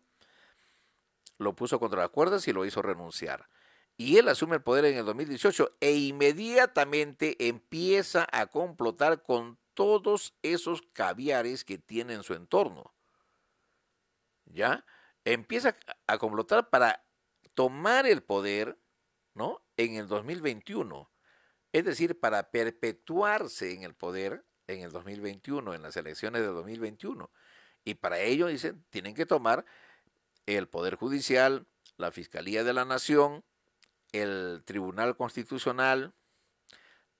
lo 1.38 1.54
puso 1.54 1.78
contra 1.78 2.00
las 2.00 2.10
cuerdas 2.10 2.48
y 2.48 2.52
lo 2.52 2.64
hizo 2.64 2.82
renunciar. 2.82 3.48
Y 3.96 4.16
él 4.16 4.28
asume 4.28 4.56
el 4.56 4.62
poder 4.62 4.84
en 4.84 4.96
el 4.96 5.04
2018 5.04 5.76
e 5.80 5.92
inmediatamente 5.92 7.48
empieza 7.48 8.26
a 8.30 8.46
complotar 8.46 9.22
con 9.22 9.58
todos 9.74 10.34
esos 10.42 10.82
caviares 10.92 11.64
que 11.64 11.78
tiene 11.78 12.14
en 12.14 12.22
su 12.24 12.34
entorno. 12.34 12.92
¿Ya? 14.46 14.84
Empieza 15.32 15.76
a 16.06 16.18
complotar 16.18 16.70
para 16.70 17.04
tomar 17.54 18.06
el 18.06 18.22
poder, 18.22 18.78
¿no? 19.34 19.62
En 19.76 19.94
el 19.94 20.08
2021. 20.08 21.10
Es 21.72 21.84
decir, 21.84 22.18
para 22.18 22.50
perpetuarse 22.50 23.72
en 23.74 23.82
el 23.82 23.94
poder 23.94 24.44
en 24.68 24.82
el 24.82 24.92
2021, 24.92 25.74
en 25.74 25.82
las 25.82 25.96
elecciones 25.96 26.42
de 26.42 26.48
2021. 26.48 27.30
Y 27.84 27.94
para 27.94 28.20
ello, 28.20 28.46
dicen, 28.46 28.84
tienen 28.90 29.14
que 29.14 29.26
tomar 29.26 29.64
el 30.46 30.68
Poder 30.68 30.94
Judicial, 30.94 31.66
la 31.96 32.12
Fiscalía 32.12 32.62
de 32.64 32.74
la 32.74 32.84
Nación, 32.84 33.44
el 34.12 34.62
Tribunal 34.64 35.16
Constitucional, 35.16 36.14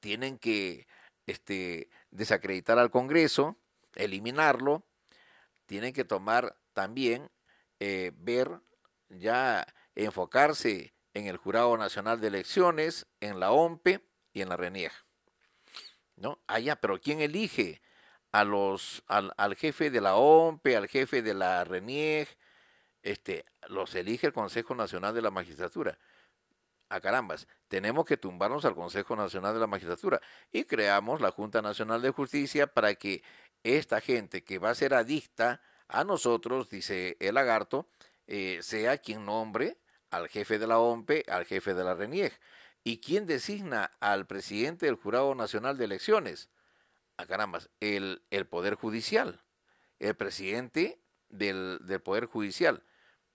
tienen 0.01 0.39
que 0.39 0.87
este, 1.27 1.91
desacreditar 2.11 2.79
al 2.79 2.91
Congreso, 2.91 3.57
eliminarlo, 3.95 4.87
tienen 5.67 5.93
que 5.93 6.05
tomar 6.05 6.57
también 6.73 7.31
eh, 7.81 8.13
ver, 8.17 8.61
ya 9.09 9.67
enfocarse 9.95 10.95
en 11.15 11.27
el 11.27 11.37
Jurado 11.37 11.77
Nacional 11.77 12.21
de 12.21 12.29
Elecciones, 12.29 13.07
en 13.21 13.41
la 13.41 13.53
OMPE 13.53 14.01
y 14.33 14.43
en 14.43 14.49
la 14.49 14.57
RENIEG. 14.57 14.93
¿No? 16.17 16.41
Ah, 16.49 16.59
pero 16.81 17.01
¿quién 17.01 17.21
elige 17.21 17.81
a 18.33 18.45
los, 18.45 19.05
al, 19.07 19.55
jefe 19.57 19.91
de 19.91 20.01
la 20.01 20.17
OMPE, 20.17 20.77
al 20.77 20.89
jefe 20.89 21.23
de 21.23 21.35
la 21.35 21.65
RENIEG? 21.65 22.29
Este, 23.03 23.45
los 23.69 23.95
elige 23.95 24.27
el 24.27 24.33
Consejo 24.33 24.75
Nacional 24.75 25.15
de 25.15 25.23
la 25.23 25.31
Magistratura. 25.31 25.99
a 26.91 27.01
carambas, 27.01 27.47
tenemos 27.69 28.05
que 28.07 28.17
tumbarnos 28.17 28.65
al 28.65 28.75
Consejo 28.75 29.15
Nacional 29.15 29.55
de 29.55 29.61
la 29.61 29.67
Magistratura 29.67 30.21
y 30.51 30.65
creamos 30.65 31.21
la 31.21 31.31
Junta 31.31 31.61
Nacional 31.63 32.01
de 32.03 32.11
Justicia 32.11 32.67
para 32.67 32.95
que 32.95 33.23
esta 33.63 34.01
gente 34.01 34.43
que 34.43 34.59
va 34.59 34.71
a 34.71 34.75
ser 34.75 34.95
adicta 34.95 35.61
a 35.89 36.05
nosotros, 36.05 36.69
dice 36.71 37.17
el 37.21 37.35
lagarto, 37.35 37.89
eh, 38.27 38.59
sea 38.63 38.99
quien 38.99 39.25
nombre 39.25 39.79
al 40.11 40.29
jefe 40.29 40.59
de 40.59 40.67
la 40.67 40.79
OMPE, 40.79 41.25
al 41.29 41.45
jefe 41.45 41.75
de 41.75 41.85
la 41.85 41.95
RENIEG. 41.95 42.39
¿Y 42.85 43.01
quién 43.01 43.27
designa 43.27 43.93
al 44.01 44.27
presidente 44.27 44.87
del 44.87 44.97
Jurado 44.97 45.35
Nacional 45.35 45.77
de 45.77 45.85
Elecciones? 45.85 46.49
A 47.17 47.27
carambas, 47.27 47.71
el, 47.81 48.23
el 48.31 48.47
Poder 48.47 48.75
Judicial, 48.75 49.43
el 49.99 50.15
presidente 50.15 51.01
del, 51.29 51.79
del 51.83 52.01
Poder 52.01 52.27
Judicial. 52.27 52.83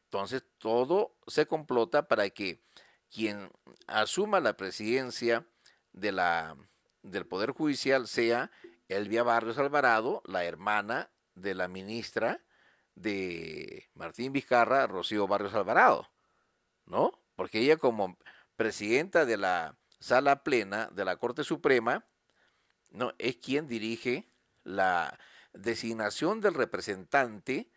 Entonces, 0.06 0.44
todo 0.58 1.16
se 1.28 1.46
complota 1.46 2.08
para 2.08 2.30
que 2.30 2.64
quien 3.12 3.52
asuma 3.88 4.40
la 4.40 4.56
presidencia 4.58 5.46
de 5.92 6.12
la, 6.12 6.56
del 7.02 7.26
Poder 7.26 7.52
Judicial 7.52 8.08
sea 8.08 8.52
Elvia 8.88 9.24
Barrios 9.24 9.58
Alvarado, 9.58 10.22
la 10.26 10.46
hermana 10.46 11.10
de 11.36 11.56
la 11.56 11.68
ministra 11.68 12.42
de 12.96 13.90
Martín 13.96 14.34
Vizcarra, 14.34 14.88
Rocío 14.88 15.28
Barrios 15.28 15.54
Alvarado, 15.54 16.10
¿no? 16.86 17.12
Porque 17.36 17.60
ella 17.60 17.78
como 17.78 18.18
presidenta 18.56 19.26
de 19.26 19.38
la 19.38 19.76
sala 20.00 20.44
plena 20.44 20.90
de 20.94 21.06
la 21.06 21.18
Corte 21.18 21.44
Suprema, 21.44 22.06
no, 22.92 23.14
es 23.18 23.38
quien 23.38 23.68
dirige 23.68 24.28
la 24.64 25.18
designación 25.54 26.42
del 26.42 26.54
representante 26.54 27.70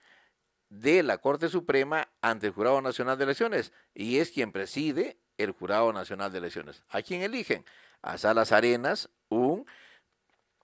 de 0.69 1.03
la 1.03 1.19
Corte 1.19 1.49
Suprema 1.49 2.09
ante 2.21 2.49
el 2.49 2.53
Jurado 2.53 2.83
Nacional 2.83 3.17
de 3.17 3.25
Elecciones 3.25 3.73
y 3.95 4.19
es 4.19 4.31
quien 4.31 4.53
preside 4.53 5.19
el 5.39 5.53
Jurado 5.53 5.93
Nacional 5.93 6.33
de 6.33 6.39
Elecciones. 6.39 6.83
¿A 6.89 7.03
quién 7.03 7.23
eligen? 7.23 7.65
A 8.03 8.19
Salas 8.19 8.53
Arenas, 8.53 9.09
un 9.29 9.67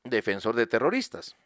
defensor 0.05 0.55
de 0.57 0.67
terroristas. 0.67 1.37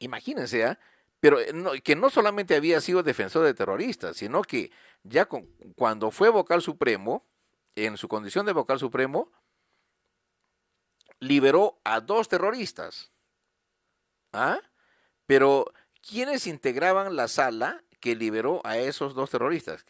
Imagínense, 0.00 0.64
¿ah? 0.64 0.78
pero 1.20 1.40
eh, 1.40 1.80
que 1.82 1.96
no 1.96 2.10
solamente 2.10 2.54
había 2.54 2.80
sido 2.80 3.02
defensor 3.02 3.44
de 3.44 3.54
terroristas, 3.54 4.16
sino 4.16 4.42
que 4.42 4.70
ya 5.02 5.26
cuando 5.76 6.10
fue 6.10 6.28
vocal 6.28 6.62
supremo, 6.62 7.26
en 7.76 7.96
su 7.96 8.08
condición 8.08 8.46
de 8.46 8.52
vocal 8.52 8.78
supremo, 8.78 9.32
liberó 11.20 11.80
a 11.84 12.00
dos 12.00 12.28
terroristas. 12.28 13.10
¿Ah? 14.32 14.60
Pero, 15.26 15.72
¿quiénes 16.06 16.46
integraban 16.46 17.16
la 17.16 17.28
sala 17.28 17.82
que 18.00 18.14
liberó 18.14 18.60
a 18.64 18.76
esos 18.76 19.14
dos 19.14 19.30
terroristas? 19.30 19.86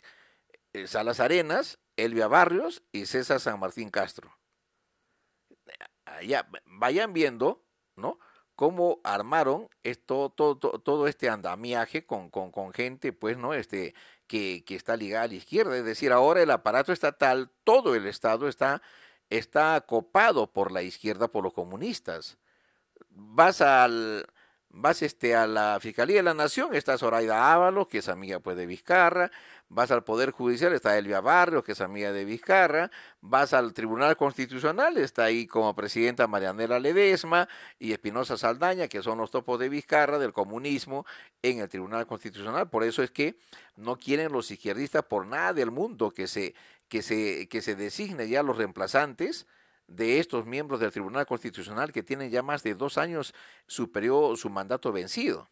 Eh, 0.72 0.86
Salas 0.86 1.20
Arenas, 1.20 1.78
Elvia 1.96 2.28
Barrios 2.28 2.82
y 2.92 3.06
César 3.06 3.40
San 3.40 3.58
Martín 3.58 3.90
Castro. 3.90 4.36
Ya, 6.22 6.48
vayan 6.66 7.12
viendo, 7.12 7.64
¿no? 7.96 8.18
Cómo 8.56 9.00
armaron 9.04 9.68
esto, 9.82 10.30
todo, 10.30 11.06
este 11.08 11.28
andamiaje 11.28 12.06
con, 12.06 12.30
gente, 12.72 13.12
pues, 13.12 13.36
¿no? 13.36 13.54
Este, 13.54 13.94
que, 14.26 14.64
que, 14.64 14.76
está 14.76 14.96
ligada 14.96 15.24
a 15.24 15.28
la 15.28 15.34
izquierda. 15.34 15.76
Es 15.76 15.84
decir, 15.84 16.12
ahora 16.12 16.42
el 16.42 16.50
aparato 16.50 16.92
estatal, 16.92 17.50
todo 17.64 17.94
el 17.94 18.06
Estado 18.06 18.48
está, 18.48 18.82
está 19.30 19.80
copado 19.80 20.52
por 20.52 20.72
la 20.72 20.82
izquierda, 20.82 21.28
por 21.28 21.44
los 21.44 21.52
comunistas. 21.52 22.38
Vas 23.10 23.60
al, 23.60 24.26
vas 24.74 25.02
este, 25.02 25.36
a 25.36 25.46
la 25.46 25.78
Fiscalía 25.80 26.16
de 26.16 26.22
la 26.24 26.34
Nación, 26.34 26.74
está 26.74 26.98
Zoraida 26.98 27.52
Ábalos, 27.52 27.86
que 27.86 27.98
es 27.98 28.08
amiga 28.08 28.40
pues 28.40 28.56
de 28.56 28.66
Vizcarra, 28.66 29.30
vas 29.68 29.90
al 29.90 30.02
Poder 30.02 30.32
Judicial, 30.32 30.72
está 30.72 30.98
Elvia 30.98 31.20
Barrios, 31.20 31.62
que 31.62 31.72
es 31.72 31.80
amiga 31.80 32.12
de 32.12 32.24
Vizcarra, 32.24 32.90
vas 33.20 33.52
al 33.52 33.72
Tribunal 33.72 34.16
Constitucional, 34.16 34.98
está 34.98 35.24
ahí 35.24 35.46
como 35.46 35.74
presidenta 35.76 36.26
Marianela 36.26 36.80
Ledesma 36.80 37.48
y 37.78 37.92
Espinosa 37.92 38.36
Saldaña, 38.36 38.88
que 38.88 39.02
son 39.02 39.18
los 39.18 39.30
topos 39.30 39.60
de 39.60 39.68
Vizcarra 39.68 40.18
del 40.18 40.32
comunismo 40.32 41.06
en 41.42 41.60
el 41.60 41.68
Tribunal 41.68 42.06
Constitucional. 42.06 42.68
Por 42.68 42.82
eso 42.82 43.02
es 43.02 43.12
que 43.12 43.38
no 43.76 43.96
quieren 43.96 44.32
los 44.32 44.50
izquierdistas 44.50 45.04
por 45.04 45.26
nada 45.26 45.52
del 45.52 45.70
mundo 45.70 46.10
que 46.10 46.26
se, 46.26 46.54
que 46.88 47.02
se, 47.02 47.48
que 47.48 47.62
se 47.62 47.76
designe 47.76 48.28
ya 48.28 48.42
los 48.42 48.56
reemplazantes 48.56 49.46
de 49.86 50.18
estos 50.18 50.46
miembros 50.46 50.80
del 50.80 50.92
Tribunal 50.92 51.26
Constitucional 51.26 51.92
que 51.92 52.02
tienen 52.02 52.30
ya 52.30 52.42
más 52.42 52.62
de 52.62 52.74
dos 52.74 52.98
años 52.98 53.34
su 53.66 53.90
su 54.36 54.50
mandato 54.50 54.92
vencido. 54.92 55.50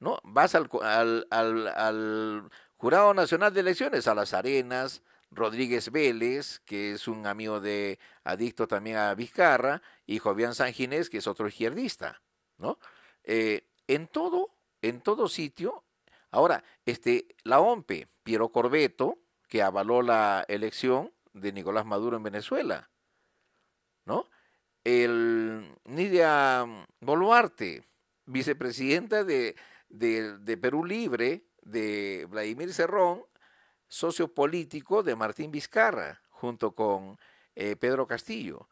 ¿no? 0.00 0.18
Vas 0.22 0.54
al, 0.54 0.68
al, 0.82 1.26
al, 1.30 2.50
Jurado 2.76 3.14
Nacional 3.14 3.54
de 3.54 3.60
Elecciones, 3.60 4.06
a 4.06 4.14
las 4.14 4.34
Arenas, 4.34 5.02
Rodríguez 5.30 5.90
Vélez, 5.90 6.60
que 6.60 6.92
es 6.92 7.08
un 7.08 7.26
amigo 7.26 7.60
de 7.60 7.98
adicto 8.24 8.68
también 8.68 8.96
a 8.96 9.14
Vizcarra, 9.14 9.82
y 10.06 10.18
Jovian 10.18 10.54
Sanginés, 10.54 11.08
que 11.08 11.18
es 11.18 11.26
otro 11.26 11.48
izquierdista, 11.48 12.22
¿no? 12.58 12.78
Eh, 13.24 13.66
en 13.86 14.06
todo, 14.06 14.50
en 14.82 15.00
todo 15.00 15.28
sitio. 15.28 15.84
Ahora, 16.30 16.62
este, 16.84 17.36
la 17.42 17.60
OMPE, 17.60 18.08
Piero 18.22 18.50
Corbeto, 18.50 19.18
que 19.48 19.62
avaló 19.62 20.02
la 20.02 20.44
elección 20.48 21.12
de 21.32 21.52
Nicolás 21.52 21.86
Maduro 21.86 22.16
en 22.16 22.22
Venezuela, 22.22 22.90
¿no? 24.04 24.28
El 24.84 25.74
Nidia 25.84 26.66
Boluarte, 27.00 27.84
vicepresidenta 28.26 29.24
de, 29.24 29.56
de 29.88 30.56
Perú 30.56 30.84
Libre, 30.84 31.44
de 31.62 32.26
Vladimir 32.28 32.72
Cerrón, 32.72 33.24
socio 33.88 34.32
político 34.32 35.02
de 35.02 35.16
Martín 35.16 35.50
Vizcarra, 35.50 36.20
junto 36.30 36.74
con 36.74 37.18
eh, 37.54 37.76
Pedro 37.76 38.06
Castillo. 38.06 38.68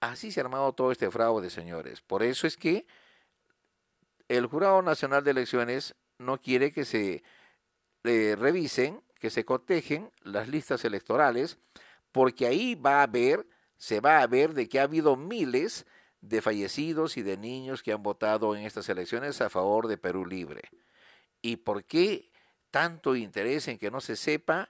Así 0.00 0.30
se 0.30 0.40
ha 0.40 0.44
armado 0.44 0.72
todo 0.72 0.92
este 0.92 1.10
fraude, 1.10 1.48
señores. 1.48 2.02
Por 2.02 2.22
eso 2.22 2.46
es 2.46 2.56
que 2.56 2.86
el 4.28 4.46
Jurado 4.46 4.82
Nacional 4.82 5.24
de 5.24 5.30
Elecciones 5.30 5.94
no 6.18 6.40
quiere 6.40 6.72
que 6.72 6.84
se 6.84 7.22
eh, 8.04 8.36
revisen, 8.38 9.02
que 9.18 9.30
se 9.30 9.44
cotejen 9.44 10.10
las 10.22 10.48
listas 10.48 10.84
electorales, 10.84 11.58
porque 12.12 12.46
ahí 12.46 12.74
va 12.74 13.00
a 13.00 13.04
haber, 13.04 13.46
se 13.76 14.00
va 14.00 14.20
a 14.20 14.26
ver 14.26 14.54
de 14.54 14.68
que 14.68 14.80
ha 14.80 14.84
habido 14.84 15.16
miles 15.16 15.86
de 16.20 16.40
fallecidos 16.40 17.16
y 17.16 17.22
de 17.22 17.36
niños 17.36 17.82
que 17.82 17.92
han 17.92 18.02
votado 18.02 18.56
en 18.56 18.64
estas 18.64 18.88
elecciones 18.88 19.40
a 19.40 19.50
favor 19.50 19.88
de 19.88 19.98
Perú 19.98 20.24
Libre. 20.24 20.62
¿Y 21.42 21.56
por 21.56 21.84
qué 21.84 22.30
tanto 22.70 23.14
interés 23.14 23.68
en 23.68 23.78
que 23.78 23.90
no 23.90 24.00
se 24.00 24.16
sepa 24.16 24.68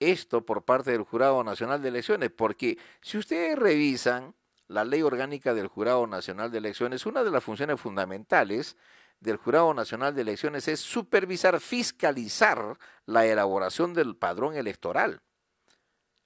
esto 0.00 0.44
por 0.44 0.64
parte 0.64 0.90
del 0.90 1.04
Jurado 1.04 1.42
Nacional 1.42 1.80
de 1.80 1.88
Elecciones, 1.88 2.30
porque 2.30 2.78
si 3.00 3.18
ustedes 3.18 3.58
revisan 3.58 4.34
la 4.68 4.84
ley 4.84 5.02
orgánica 5.02 5.54
del 5.54 5.68
Jurado 5.68 6.06
Nacional 6.06 6.50
de 6.50 6.58
Elecciones, 6.58 7.06
una 7.06 7.24
de 7.24 7.30
las 7.30 7.42
funciones 7.42 7.80
fundamentales 7.80 8.76
del 9.20 9.36
Jurado 9.36 9.72
Nacional 9.72 10.14
de 10.14 10.22
Elecciones 10.22 10.68
es 10.68 10.80
supervisar, 10.80 11.60
fiscalizar 11.60 12.78
la 13.06 13.24
elaboración 13.24 13.94
del 13.94 14.16
padrón 14.16 14.54
electoral. 14.54 15.22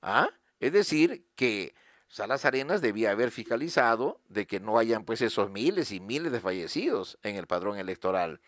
¿Ah? 0.02 0.30
Es 0.58 0.72
decir, 0.72 1.26
que 1.36 1.74
Salas 2.10 2.44
Arenas 2.44 2.80
debía 2.80 3.12
haber 3.12 3.30
fiscalizado 3.30 4.20
de 4.28 4.44
que 4.44 4.58
no 4.58 4.78
hayan 4.78 5.04
pues 5.04 5.22
esos 5.22 5.48
miles 5.48 5.92
y 5.92 6.00
miles 6.00 6.32
de 6.32 6.40
fallecidos 6.40 7.18
en 7.22 7.36
el 7.36 7.46
padrón 7.46 7.78
electoral, 7.78 8.40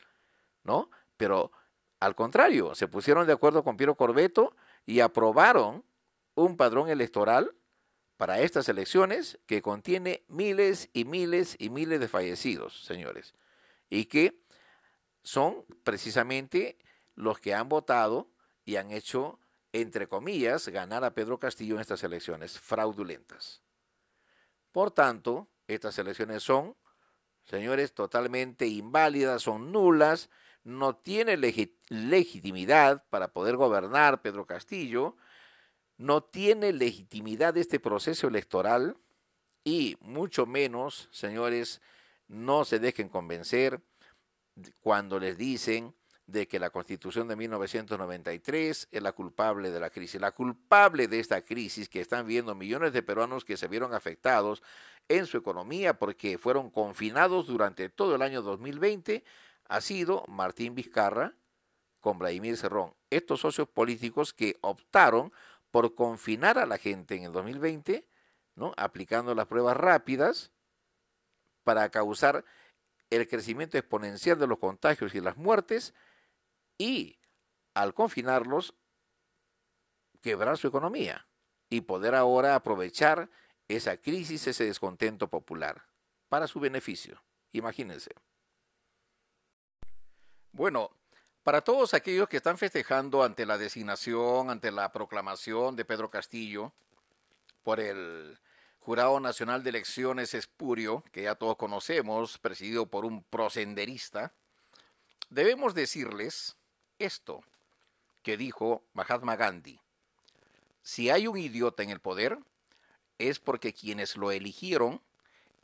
¿no? 0.64 0.90
Pero 1.16 1.52
al 2.00 2.16
contrario, 2.16 2.74
se 2.74 2.88
pusieron 2.88 3.24
de 3.24 3.32
acuerdo 3.32 3.62
con 3.62 3.76
Piero 3.76 3.94
Corbeto 3.94 4.56
y 4.84 4.98
aprobaron 4.98 5.84
un 6.34 6.56
padrón 6.56 6.88
electoral 6.88 7.54
para 8.16 8.40
estas 8.40 8.68
elecciones 8.68 9.38
que 9.46 9.62
contiene 9.62 10.24
miles 10.26 10.90
y 10.92 11.04
miles 11.04 11.54
y 11.60 11.70
miles 11.70 12.00
de 12.00 12.08
fallecidos, 12.08 12.84
señores, 12.84 13.32
y 13.88 14.06
que 14.06 14.42
son 15.22 15.64
precisamente 15.84 16.78
los 17.14 17.38
que 17.38 17.54
han 17.54 17.68
votado 17.68 18.28
y 18.64 18.74
han 18.74 18.90
hecho, 18.90 19.38
entre 19.72 20.06
comillas, 20.06 20.68
ganar 20.68 21.04
a 21.04 21.14
Pedro 21.14 21.38
Castillo 21.38 21.74
en 21.76 21.80
estas 21.80 22.04
elecciones 22.04 22.58
fraudulentas. 22.58 23.62
Por 24.70 24.90
tanto, 24.90 25.48
estas 25.66 25.98
elecciones 25.98 26.42
son, 26.42 26.76
señores, 27.44 27.94
totalmente 27.94 28.66
inválidas, 28.66 29.42
son 29.42 29.72
nulas, 29.72 30.30
no 30.64 30.96
tiene 30.96 31.36
legitimidad 31.36 33.04
para 33.10 33.32
poder 33.32 33.56
gobernar 33.56 34.22
Pedro 34.22 34.46
Castillo, 34.46 35.16
no 35.96 36.22
tiene 36.22 36.72
legitimidad 36.72 37.56
este 37.56 37.80
proceso 37.80 38.28
electoral 38.28 38.96
y 39.64 39.96
mucho 40.00 40.46
menos, 40.46 41.08
señores, 41.12 41.80
no 42.28 42.64
se 42.64 42.78
dejen 42.78 43.08
convencer 43.08 43.80
cuando 44.80 45.18
les 45.18 45.36
dicen 45.36 45.94
de 46.32 46.48
que 46.48 46.58
la 46.58 46.70
constitución 46.70 47.28
de 47.28 47.36
1993 47.36 48.88
es 48.90 49.02
la 49.02 49.12
culpable 49.12 49.70
de 49.70 49.78
la 49.78 49.90
crisis. 49.90 50.20
La 50.20 50.32
culpable 50.32 51.06
de 51.06 51.20
esta 51.20 51.42
crisis 51.42 51.90
que 51.90 52.00
están 52.00 52.26
viendo 52.26 52.54
millones 52.54 52.94
de 52.94 53.02
peruanos 53.02 53.44
que 53.44 53.58
se 53.58 53.68
vieron 53.68 53.92
afectados 53.92 54.62
en 55.08 55.26
su 55.26 55.36
economía 55.36 55.98
porque 55.98 56.38
fueron 56.38 56.70
confinados 56.70 57.46
durante 57.46 57.90
todo 57.90 58.14
el 58.14 58.22
año 58.22 58.40
2020 58.40 59.22
ha 59.68 59.80
sido 59.82 60.24
Martín 60.26 60.74
Vizcarra 60.74 61.34
con 62.00 62.18
Vladimir 62.18 62.56
Cerrón. 62.56 62.94
Estos 63.10 63.40
socios 63.40 63.68
políticos 63.68 64.32
que 64.32 64.56
optaron 64.62 65.32
por 65.70 65.94
confinar 65.94 66.58
a 66.58 66.66
la 66.66 66.78
gente 66.78 67.14
en 67.14 67.24
el 67.24 67.32
2020, 67.32 68.06
¿no? 68.54 68.72
aplicando 68.76 69.34
las 69.34 69.46
pruebas 69.46 69.76
rápidas 69.76 70.50
para 71.62 71.90
causar 71.90 72.44
el 73.10 73.28
crecimiento 73.28 73.76
exponencial 73.76 74.38
de 74.38 74.46
los 74.46 74.58
contagios 74.58 75.14
y 75.14 75.20
las 75.20 75.36
muertes 75.36 75.94
y 76.78 77.18
al 77.74 77.94
confinarlos 77.94 78.74
quebrar 80.20 80.58
su 80.58 80.68
economía 80.68 81.26
y 81.68 81.82
poder 81.82 82.14
ahora 82.14 82.54
aprovechar 82.54 83.30
esa 83.68 83.96
crisis, 83.96 84.46
ese 84.46 84.64
descontento 84.64 85.28
popular 85.28 85.86
para 86.28 86.46
su 86.46 86.60
beneficio. 86.60 87.22
Imagínense. 87.52 88.10
Bueno, 90.52 90.90
para 91.42 91.62
todos 91.62 91.94
aquellos 91.94 92.28
que 92.28 92.36
están 92.36 92.58
festejando 92.58 93.22
ante 93.24 93.46
la 93.46 93.58
designación, 93.58 94.50
ante 94.50 94.70
la 94.70 94.92
proclamación 94.92 95.76
de 95.76 95.84
Pedro 95.84 96.10
Castillo 96.10 96.72
por 97.62 97.80
el 97.80 98.38
Jurado 98.78 99.18
Nacional 99.20 99.62
de 99.62 99.70
Elecciones 99.70 100.34
Espurio, 100.34 101.04
que 101.12 101.22
ya 101.22 101.34
todos 101.34 101.56
conocemos, 101.56 102.38
presidido 102.38 102.86
por 102.86 103.04
un 103.04 103.22
prosenderista, 103.24 104.32
debemos 105.30 105.74
decirles 105.74 106.56
esto 107.04 107.42
que 108.22 108.36
dijo 108.36 108.82
Mahatma 108.92 109.36
Gandhi. 109.36 109.80
Si 110.82 111.10
hay 111.10 111.26
un 111.26 111.36
idiota 111.36 111.82
en 111.82 111.90
el 111.90 112.00
poder, 112.00 112.38
es 113.18 113.38
porque 113.38 113.72
quienes 113.72 114.16
lo 114.16 114.30
eligieron 114.30 115.00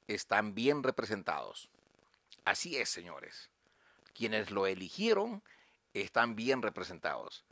están 0.07 0.55
bien 0.55 0.83
representados. 0.83 1.71
Así 2.45 2.77
es, 2.77 2.89
señores. 2.89 3.51
Quienes 4.15 4.51
lo 4.51 4.67
eligieron 4.67 5.43
están 5.95 6.37
bien 6.37 6.63
representados. 6.63 7.45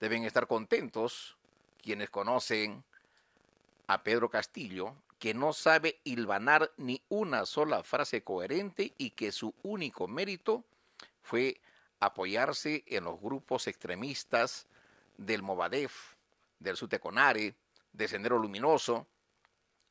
Deben 0.00 0.24
estar 0.24 0.46
contentos 0.46 1.36
quienes 1.82 2.10
conocen 2.10 2.84
a 3.86 4.02
Pedro 4.02 4.30
Castillo, 4.30 4.94
que 5.18 5.34
no 5.34 5.52
sabe 5.52 6.00
hilvanar 6.04 6.72
ni 6.76 7.02
una 7.08 7.44
sola 7.44 7.82
frase 7.82 8.22
coherente 8.22 8.94
y 8.96 9.10
que 9.10 9.32
su 9.32 9.54
único 9.62 10.08
mérito 10.08 10.64
fue 11.22 11.60
apoyarse 12.00 12.82
en 12.86 13.04
los 13.04 13.20
grupos 13.20 13.66
extremistas 13.66 14.66
del 15.16 15.42
Movadef, 15.42 16.14
del 16.58 16.76
Suteconare, 16.76 17.54
de 17.92 18.08
Sendero 18.08 18.38
Luminoso, 18.38 19.06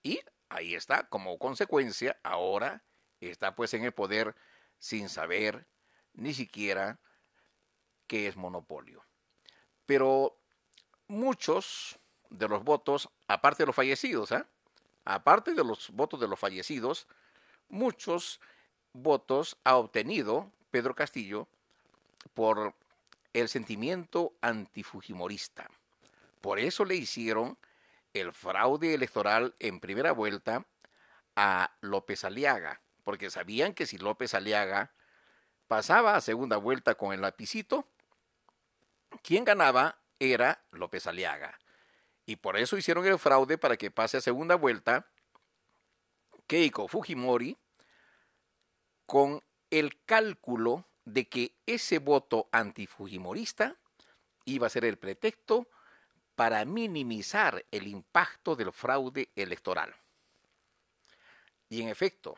y 0.04 0.19
ahí 0.50 0.76
está, 0.76 1.08
como 1.08 1.38
consecuencia, 1.38 2.19
ahora 2.24 2.84
está 3.22 3.56
pues 3.56 3.74
en 3.74 3.84
el 3.84 3.91
poder 3.91 4.36
sin 4.80 5.10
saber 5.10 5.67
ni 6.13 6.34
siquiera 6.34 7.00
qué 8.08 8.28
es 8.28 8.36
monopolio. 8.36 9.06
Pero 9.86 10.38
muchos 11.08 12.00
de 12.30 12.48
los 12.48 12.63
votos, 12.63 13.10
aparte 13.28 13.63
de 13.63 13.67
los 13.67 13.76
fallecidos, 13.76 14.32
¿eh? 14.32 14.43
aparte 15.06 15.54
de 15.54 15.63
los 15.63 15.89
votos 15.91 16.19
de 16.19 16.28
los 16.28 16.39
fallecidos, 16.39 17.08
muchos 17.67 18.39
votos 18.93 19.58
ha 19.63 19.78
obtenido 19.78 20.52
Pedro 20.72 20.95
Castillo 20.95 21.48
por 22.34 22.73
el 23.34 23.49
sentimiento 23.49 24.34
antifujimorista. 24.41 25.69
Por 26.41 26.60
eso 26.60 26.86
le 26.86 26.95
hicieron 26.95 27.58
el 28.13 28.34
fraude 28.34 28.93
electoral 28.93 29.55
en 29.60 29.79
primera 29.79 30.12
vuelta 30.12 30.65
a 31.36 31.75
López 31.82 32.23
Aliaga, 32.23 32.82
porque 33.03 33.29
sabían 33.29 33.73
que 33.73 33.86
si 33.86 33.97
López 33.97 34.34
Aliaga 34.34 34.91
pasaba 35.67 36.15
a 36.15 36.21
segunda 36.21 36.58
vuelta 36.58 36.95
con 36.95 37.13
el 37.13 37.21
lapicito, 37.21 37.88
quien 39.21 39.45
ganaba 39.45 39.99
era 40.19 40.63
López 40.71 41.08
Aliaga. 41.08 41.60
Y 42.25 42.38
por 42.38 42.58
eso 42.58 42.77
hicieron 42.77 43.05
el 43.05 43.19
fraude 43.19 43.58
para 43.58 43.77
que 43.77 43.91
pase 43.91 44.17
a 44.17 44.21
segunda 44.21 44.55
vuelta 44.55 45.08
Keiko 46.47 46.88
Fujimori 46.88 47.58
con 49.05 49.43
el 49.69 50.03
cálculo 50.05 50.86
de 51.13 51.28
que 51.28 51.56
ese 51.65 52.00
voto 52.00 52.50
antifujimorista 52.52 53.76
iba 54.45 54.67
a 54.67 54.69
ser 54.69 54.86
el 54.86 54.98
pretexto 54.98 55.67
para 56.36 56.63
minimizar 56.65 57.65
el 57.72 57.88
impacto 57.88 58.56
del 58.56 58.72
fraude 58.72 59.30
electoral. 59.36 59.93
Y 61.67 61.82
en 61.82 61.89
efecto, 61.89 62.38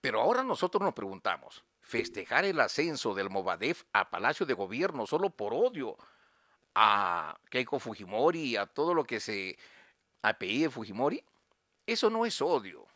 pero 0.00 0.20
ahora 0.20 0.42
nosotros 0.42 0.82
nos 0.82 0.94
preguntamos, 0.94 1.64
¿festejar 1.80 2.44
el 2.44 2.60
ascenso 2.60 3.14
del 3.14 3.30
Movadef 3.30 3.84
a 3.92 4.10
Palacio 4.10 4.44
de 4.44 4.54
Gobierno 4.54 5.06
solo 5.06 5.30
por 5.30 5.54
odio 5.54 5.96
a 6.74 7.38
Keiko 7.50 7.78
Fujimori 7.78 8.40
y 8.40 8.56
a 8.56 8.66
todo 8.66 8.94
lo 8.94 9.04
que 9.04 9.20
se 9.20 9.58
apellide 10.22 10.70
Fujimori, 10.70 11.24
eso 11.86 12.10
no 12.10 12.26
es 12.26 12.40
odio, 12.42 12.86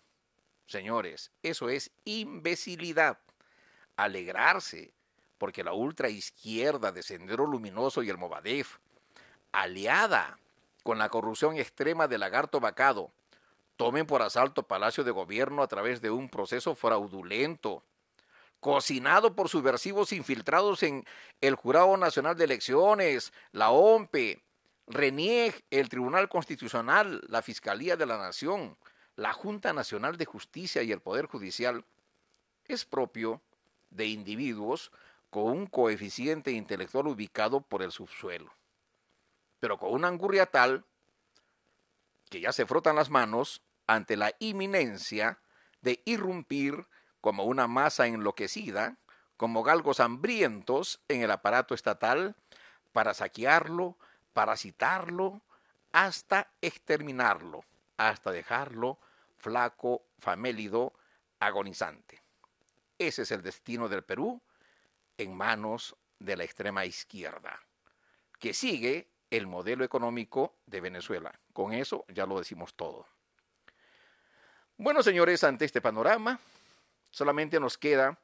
señores, 0.67 1.31
eso 1.43 1.69
es 1.69 1.91
imbecilidad. 2.05 3.19
Alegrarse 3.97 4.93
porque 5.43 5.65
la 5.65 5.73
ultraizquierda 5.73 6.93
de 6.93 7.03
Sendero 7.03 7.47
Luminoso 7.47 8.05
y 8.05 8.09
el 8.09 8.17
Movadef, 8.17 8.79
aliada 9.51 10.39
con 10.85 10.99
la 10.99 11.09
corrupción 11.09 11.57
extrema 11.57 12.07
de 12.07 12.17
Lagarto 12.17 12.61
Bacado, 12.61 13.11
tomen 13.77 14.07
por 14.07 14.23
asalto 14.23 14.63
Palacio 14.69 15.03
de 15.03 15.11
Gobierno 15.11 15.65
a 15.65 15.67
través 15.67 16.01
de 16.01 16.13
un 16.13 16.29
proceso 16.29 16.77
fraudulento 16.77 17.83
cocinado 18.61 19.35
por 19.35 19.49
subversivos 19.49 20.13
infiltrados 20.13 20.85
en 20.85 21.05
el 21.41 21.57
Jurado 21.57 21.97
Nacional 21.97 22.37
de 22.37 22.45
Elecciones, 22.45 23.33
la 23.51 23.73
OMPE, 23.73 24.41
RENIEG, 24.87 25.65
el 25.73 25.89
Tribunal 25.89 26.29
Constitucional, 26.29 27.21
la 27.27 27.43
Fiscalía 27.43 27.97
de 27.97 28.07
la 28.07 28.17
Nación, 28.17 28.77
la 29.17 29.33
Junta 29.33 29.73
Nacional 29.73 30.17
de 30.17 30.25
Justicia 30.25 30.85
y 30.85 30.93
el 30.93 31.01
Poder 31.01 31.27
Judicial, 31.27 31.85
es 32.69 32.85
propio 32.85 33.43
de 33.91 34.07
individuos 34.07 34.93
con 35.33 35.45
un 35.45 35.67
coeficiente 35.67 36.51
intelectual 36.51 37.07
ubicado 37.07 37.63
por 37.63 37.83
el 37.83 37.91
subsuelo, 37.91 38.55
pero 39.61 39.79
con 39.79 39.95
una 39.95 40.09
angurria 40.09 40.45
tal 40.45 40.85
que 42.29 42.43
ya 42.43 42.53
se 42.53 42.67
frotan 42.67 42.97
las 42.97 43.09
manos 43.09 43.63
ante 43.87 44.19
la 44.19 44.35
inminencia 44.41 45.41
de 45.81 46.03
irrumpir 46.05 46.87
como 47.23 47.45
una 47.45 47.67
masa 47.67 48.07
enloquecida, 48.09 48.99
como 49.39 49.63
galgos 49.63 50.01
hambrientos 50.01 51.01
en 51.09 51.23
el 51.23 51.31
aparato 51.31 51.75
estatal, 51.75 52.37
para 52.93 53.15
saquearlo, 53.15 53.97
parasitarlo, 54.35 55.41
hasta 55.93 56.53
exterminarlo, 56.61 57.65
hasta 57.97 58.33
dejarlo 58.33 58.99
flaco, 59.39 60.05
famélido, 60.19 60.93
agonizante. 61.41 62.23
Ese 62.99 63.23
es 63.23 63.31
el 63.31 63.41
destino 63.41 63.89
del 63.89 64.05
Perú 64.05 64.43
en 65.19 65.37
manos 65.37 65.97
de 66.19 66.37
la 66.37 66.45
extrema 66.45 66.85
izquierda, 66.85 67.61
que 68.39 68.55
sigue 68.55 69.11
el 69.31 69.47
modelo 69.47 69.85
económico 69.85 70.57
de 70.67 70.81
Venezuela. 70.81 71.39
Con 71.53 71.73
eso 71.73 72.05
ya 72.09 72.27
lo 72.27 72.39
decimos 72.39 72.75
todo. 72.75 73.07
Bueno, 74.77 75.03
señores, 75.03 75.45
ante 75.45 75.65
este 75.65 75.81
panorama, 75.81 76.41
Solamente 77.13 77.61
nos 77.61 77.77
queda 77.77 78.19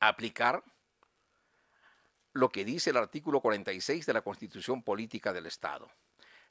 aplicar 0.00 0.64
lo 2.32 2.48
que 2.48 2.64
dice 2.64 2.90
el 2.90 2.96
artículo 2.96 3.40
46 3.40 4.06
de 4.06 4.12
la 4.14 4.22
Constitución 4.22 4.82
Política 4.82 5.34
del 5.34 5.44
Estado. 5.44 5.90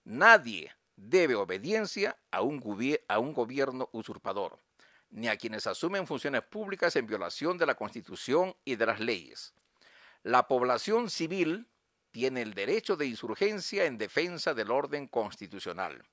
Nadie 0.03 0.71
debe 0.95 1.33
obediencia 1.33 2.15
a 2.29 2.41
un, 2.43 2.61
a 3.07 3.19
un, 3.19 3.33
gobierno 3.33 3.89
usurpador, 3.93 4.59
ni 5.13 5.29
a 5.29 5.37
quienes 5.37 5.65
asumen 5.65 6.05
funciones 6.05 6.43
públicas 6.43 6.95
en 6.97 7.07
violación 7.07 7.57
de 7.57 7.65
la 7.65 7.75
Constitución 7.75 8.55
y 8.65 8.75
de 8.75 8.85
las 8.85 8.99
leyes. 8.99 9.53
La 10.23 10.47
población 10.47 11.09
civil 11.09 11.67
tiene 12.11 12.41
el 12.41 12.53
derecho 12.53 12.95
de 12.95 13.07
insurgencia 13.07 13.85
en 13.85 13.97
defensa 13.97 14.53
del 14.53 14.69
orden 14.69 15.07
constitucional 15.07 16.03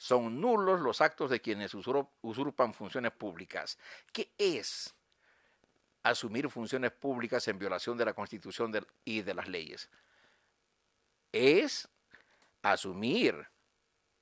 son 0.00 0.40
nulos 0.40 0.80
los 0.80 1.02
actos 1.02 1.28
de 1.28 1.42
quienes 1.42 1.74
usurpan 1.74 2.72
funciones 2.72 3.12
públicas. 3.12 3.76
¿Qué 4.10 4.32
es 4.38 4.94
asumir 6.02 6.48
funciones 6.48 6.90
públicas 6.92 7.46
en 7.48 7.58
violación 7.58 7.98
de 7.98 8.06
la 8.06 8.14
Constitución 8.14 8.72
y 9.04 9.20
de 9.20 9.34
las 9.34 9.46
leyes? 9.46 9.90
Es 11.32 11.86
asumir 12.62 13.46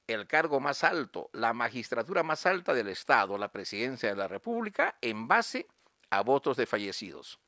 el 0.09 0.27
cargo 0.27 0.59
más 0.59 0.83
alto, 0.83 1.31
la 1.33 1.53
magistratura 1.53 2.23
más 2.23 2.47
alta 2.47 2.75
del 2.75 2.89
Estado, 2.89 3.39
la 3.39 3.53
presidencia 3.53 4.09
de 4.09 4.17
la 4.17 4.27
República, 4.27 4.97
en 5.01 5.29
base 5.29 5.69
a 6.11 6.23
votos 6.23 6.57
de 6.57 6.67
fallecidos, 6.67 7.39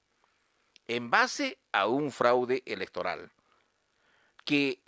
en 0.86 1.10
base 1.10 1.58
a 1.72 1.86
un 1.86 2.12
fraude 2.12 2.62
electoral 2.66 3.32
que 4.44 4.82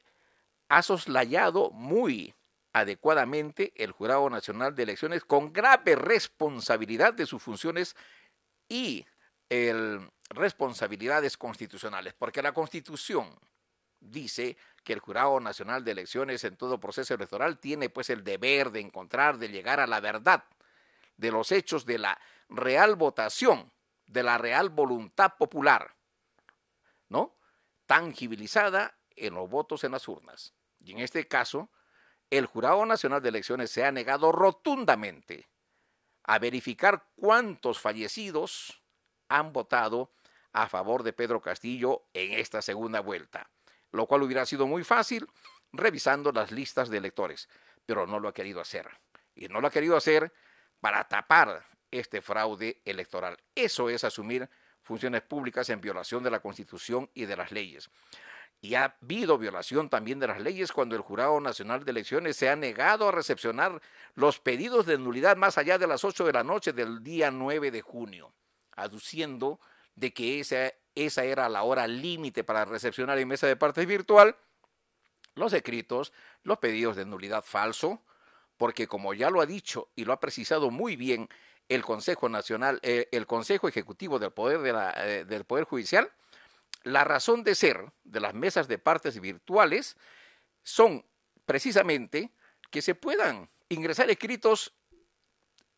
ha 0.69 0.83
soslayado 0.83 1.71
muy 1.71 2.35
adecuadamente 2.75 3.73
el 3.77 3.93
Jurado 3.93 4.29
Nacional 4.31 4.75
de 4.75 4.83
Elecciones 4.85 5.25
con 5.25 5.53
grave 5.53 5.97
responsabilidad 5.97 7.15
de 7.15 7.27
sus 7.27 7.43
funciones 7.43 7.97
y 8.69 9.07
responsabilidades 10.31 11.37
constitucionales, 11.37 12.15
porque 12.15 12.43
la 12.43 12.53
Constitución 12.53 13.39
dice 14.03 14.57
que 14.85 14.93
el 14.93 15.01
Jurado 15.01 15.39
Nacional 15.41 15.85
de 15.85 15.93
Elecciones 15.93 16.45
en 16.45 16.57
todo 16.57 16.81
proceso 16.81 17.15
electoral 17.15 17.59
tiene 17.59 17.89
pues 17.89 18.11
el 18.11 18.25
deber 18.25 18.71
de 18.71 18.81
encontrar, 18.81 19.39
de 19.39 19.49
llegar 19.49 19.81
a 19.81 19.87
la 19.87 20.01
verdad 20.01 20.45
de 21.17 21.31
los 21.31 21.53
hechos 21.53 21.87
de 21.87 21.99
la 21.99 22.21
real 22.49 22.97
votación, 22.97 23.73
de 24.07 24.23
la 24.23 24.39
real 24.39 24.71
voluntad 24.71 25.35
popular, 25.39 25.95
¿no? 27.09 27.37
Tangibilizada 27.87 28.99
en 29.17 29.35
los 29.35 29.49
votos 29.49 29.85
en 29.85 29.93
las 29.93 30.09
urnas. 30.09 30.53
Y 30.81 30.93
en 30.93 30.99
este 30.99 31.29
caso, 31.29 31.71
el 32.31 32.47
Jurado 32.47 32.85
Nacional 32.87 33.23
de 33.23 33.29
Elecciones 33.29 33.71
se 33.71 33.85
ha 33.85 33.93
negado 33.93 34.33
rotundamente 34.33 35.49
a 36.25 36.39
verificar 36.39 37.07
cuántos 37.15 37.79
fallecidos 37.79 38.83
han 39.29 39.53
votado 39.53 40.13
a 40.53 40.69
favor 40.69 41.03
de 41.03 41.13
Pedro 41.13 41.41
Castillo 41.41 42.05
en 42.13 42.33
esta 42.33 42.63
segunda 42.63 43.01
vuelta, 43.01 43.51
lo 43.93 44.07
cual 44.07 44.23
hubiera 44.23 44.45
sido 44.47 44.67
muy 44.67 44.85
fácil 44.85 45.29
revisando 45.73 46.33
las 46.33 46.51
listas 46.51 46.89
de 46.89 46.99
electores, 46.99 47.49
pero 47.87 48.07
no 48.07 48.19
lo 48.19 48.29
ha 48.29 48.35
querido 48.35 48.61
hacer. 48.61 48.89
Y 49.35 49.49
no 49.49 49.61
lo 49.61 49.69
ha 49.69 49.71
querido 49.71 49.97
hacer 49.97 50.33
para 50.81 51.07
tapar 51.09 51.65
este 51.91 52.21
fraude 52.21 52.81
electoral. 52.85 53.39
Eso 53.55 53.89
es 53.89 54.05
asumir 54.05 54.49
funciones 54.83 55.23
públicas 55.23 55.69
en 55.71 55.81
violación 55.81 56.23
de 56.23 56.31
la 56.31 56.41
Constitución 56.41 57.11
y 57.15 57.27
de 57.27 57.37
las 57.37 57.53
leyes. 57.53 57.91
Y 58.61 58.75
ha 58.75 58.97
habido 59.01 59.39
violación 59.39 59.89
también 59.89 60.21
de 60.21 60.29
las 60.29 60.41
leyes 60.41 60.73
cuando 60.73 60.95
el 60.95 61.03
Jurado 61.03 61.41
Nacional 61.41 61.85
de 61.85 61.91
Elecciones 61.91 62.37
se 62.37 62.49
ha 62.49 62.57
negado 62.57 63.09
a 63.09 63.13
recepcionar 63.13 63.81
los 64.15 64.39
pedidos 64.39 64.87
de 64.87 64.99
nulidad 64.99 65.37
más 65.37 65.59
allá 65.59 65.79
de 65.79 65.89
las 65.89 66.05
8 66.05 66.25
de 66.25 66.33
la 66.33 66.45
noche 66.45 66.73
del 66.73 67.03
día 67.03 67.31
9 67.31 67.73
de 67.73 67.83
junio, 67.83 68.33
aduciendo 68.77 69.61
de 69.97 70.13
que 70.13 70.39
esa, 70.39 70.73
esa 70.95 71.25
era 71.25 71.49
la 71.49 71.63
hora 71.63 71.87
límite 71.87 72.45
para 72.45 72.65
recepcionar 72.65 73.19
en 73.19 73.29
mesa 73.29 73.47
de 73.47 73.57
partes 73.57 73.87
virtual 73.87 74.37
los 75.35 75.53
escritos, 75.53 76.13
los 76.43 76.59
pedidos 76.59 76.97
de 76.97 77.07
nulidad 77.07 77.43
falso, 77.43 78.03
porque 78.57 78.87
como 78.87 79.15
ya 79.15 79.31
lo 79.31 79.41
ha 79.41 79.47
dicho 79.47 79.89
y 79.97 80.05
lo 80.05 80.13
ha 80.13 80.21
precisado 80.21 80.71
muy 80.71 80.97
bien 80.97 81.29
el 81.69 81.83
Consejo 81.83 82.29
Nacional, 82.29 82.81
eh, 82.83 83.09
el 83.13 83.27
Consejo 83.27 83.69
Ejecutivo 83.69 84.19
del 84.19 84.33
Poder, 84.33 84.61
eh, 84.97 85.25
del 85.25 85.45
Poder 85.45 85.65
Judicial, 85.65 86.11
la 86.85 87.05
razón 87.05 87.45
de 87.45 87.55
ser 87.55 87.93
de 88.05 88.21
las 88.21 88.35
mesas 88.35 88.69
de 88.69 88.79
partes 88.79 89.21
virtuales 89.21 89.97
son 90.63 91.05
precisamente 91.47 92.31
que 92.71 92.83
se 92.83 92.95
puedan 92.95 93.51
ingresar 93.69 94.11
escritos 94.11 94.75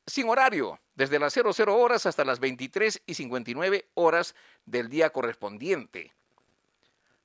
sin 0.06 0.28
horario, 0.28 0.80
desde 0.94 1.18
las 1.18 1.32
00 1.34 1.76
horas 1.76 2.06
hasta 2.06 2.24
las 2.24 2.40
23 2.40 3.02
y 3.06 3.14
59 3.14 3.88
horas 3.94 4.34
del 4.64 4.88
día 4.88 5.10
correspondiente. 5.10 6.14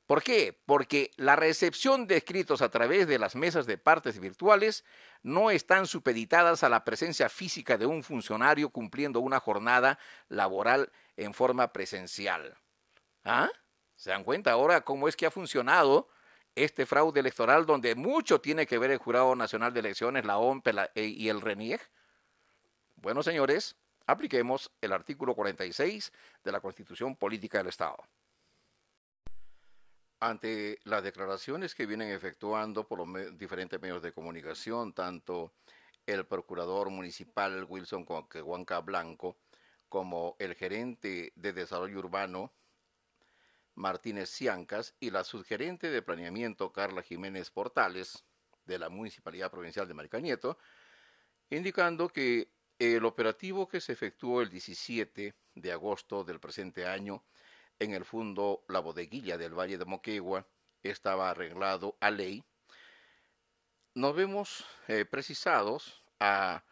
¿Por 0.09 0.24
qué? 0.24 0.59
Porque 0.65 1.11
la 1.17 1.36
recepción 1.36 2.07
de 2.07 2.17
escritos 2.17 2.63
a 2.63 2.70
través 2.70 3.07
de 3.07 3.20
las 3.20 3.36
mesas 3.36 3.67
de 3.67 3.78
partes 3.78 4.20
virtuales 4.20 4.84
no 5.22 5.51
están 5.51 5.86
supeditadas 5.86 6.63
a 6.63 6.70
la 6.70 6.84
presencia 6.84 7.30
física 7.30 7.78
de 7.78 7.86
un 7.86 8.01
funcionario 8.01 8.72
cumpliendo 8.72 9.20
una 9.20 9.39
jornada 9.39 9.99
laboral 10.28 10.91
en 11.15 11.36
forma 11.36 11.72
presencial. 11.72 12.57
¿Ah? 13.24 13.51
¿Se 13.95 14.09
dan 14.09 14.24
cuenta 14.24 14.51
ahora 14.51 14.82
cómo 14.82 15.07
es 15.07 15.15
que 15.15 15.28
ha 15.28 15.32
funcionado 15.32 16.09
este 16.55 16.88
fraude 16.88 17.20
electoral 17.20 17.67
donde 17.67 17.93
mucho 17.93 18.41
tiene 18.41 18.65
que 18.65 18.80
ver 18.80 18.89
el 18.89 18.97
Jurado 18.97 19.36
Nacional 19.36 19.74
de 19.74 19.82
Elecciones, 19.82 20.26
la 20.26 20.39
OMP 20.39 20.70
e, 20.95 21.03
y 21.03 21.30
el 21.30 21.39
RENIEG? 21.39 21.82
Bueno, 23.02 23.24
señores, 23.24 23.78
apliquemos 24.08 24.72
el 24.82 24.91
artículo 24.91 25.34
46 25.34 26.12
de 26.43 26.52
la 26.52 26.60
Constitución 26.60 27.16
Política 27.16 27.60
del 27.60 27.68
Estado. 27.68 27.95
Ante 30.20 30.80
las 30.84 31.02
declaraciones 31.02 31.76
que 31.76 31.86
vienen 31.86 32.12
efectuando 32.12 32.86
por 32.86 33.00
los 33.00 33.38
diferentes 33.38 33.82
medios 33.82 34.02
de 34.02 34.12
comunicación, 34.12 34.91
tanto 34.91 35.54
el 36.06 36.26
procurador 36.26 36.89
municipal 36.89 37.64
Wilson 37.70 38.06
Huanca 38.06 38.82
Blanco 38.82 39.38
como 39.88 40.36
el 40.38 40.56
gerente 40.56 41.32
de 41.38 41.54
desarrollo 41.54 42.00
urbano 42.00 42.52
Martínez 43.76 44.30
Ciancas 44.30 44.93
y 45.00 45.10
la 45.12 45.24
subgerente 45.24 45.89
de 45.89 46.02
planeamiento 46.02 46.74
Carla 46.74 47.02
Jiménez 47.02 47.50
Portales 47.50 48.26
de 48.66 48.78
la 48.78 48.89
Municipalidad 48.89 49.50
Provincial 49.50 49.88
de 49.88 49.93
Maricanieto, 49.93 50.58
indicando 51.50 52.10
que 52.10 52.59
el 52.80 53.04
operativo 53.04 53.68
que 53.68 53.82
se 53.82 53.92
efectuó 53.92 54.42
el 54.42 54.50
17 54.50 55.36
de 55.56 55.72
agosto 55.72 56.24
del 56.24 56.40
presente 56.40 56.88
año 56.88 57.24
en 57.78 57.92
el 57.92 58.06
fondo 58.06 58.64
La 58.70 58.80
Bodeguilla 58.80 59.38
del 59.38 59.54
Valle 59.54 59.78
de 59.78 59.86
Moquegua 59.86 60.48
estaba 60.82 61.30
arreglado 61.30 61.98
a 62.00 62.10
ley, 62.10 62.44
nos 63.96 64.16
vemos 64.16 64.66
eh, 64.88 65.04
precisados 65.04 66.04
a 66.22 66.64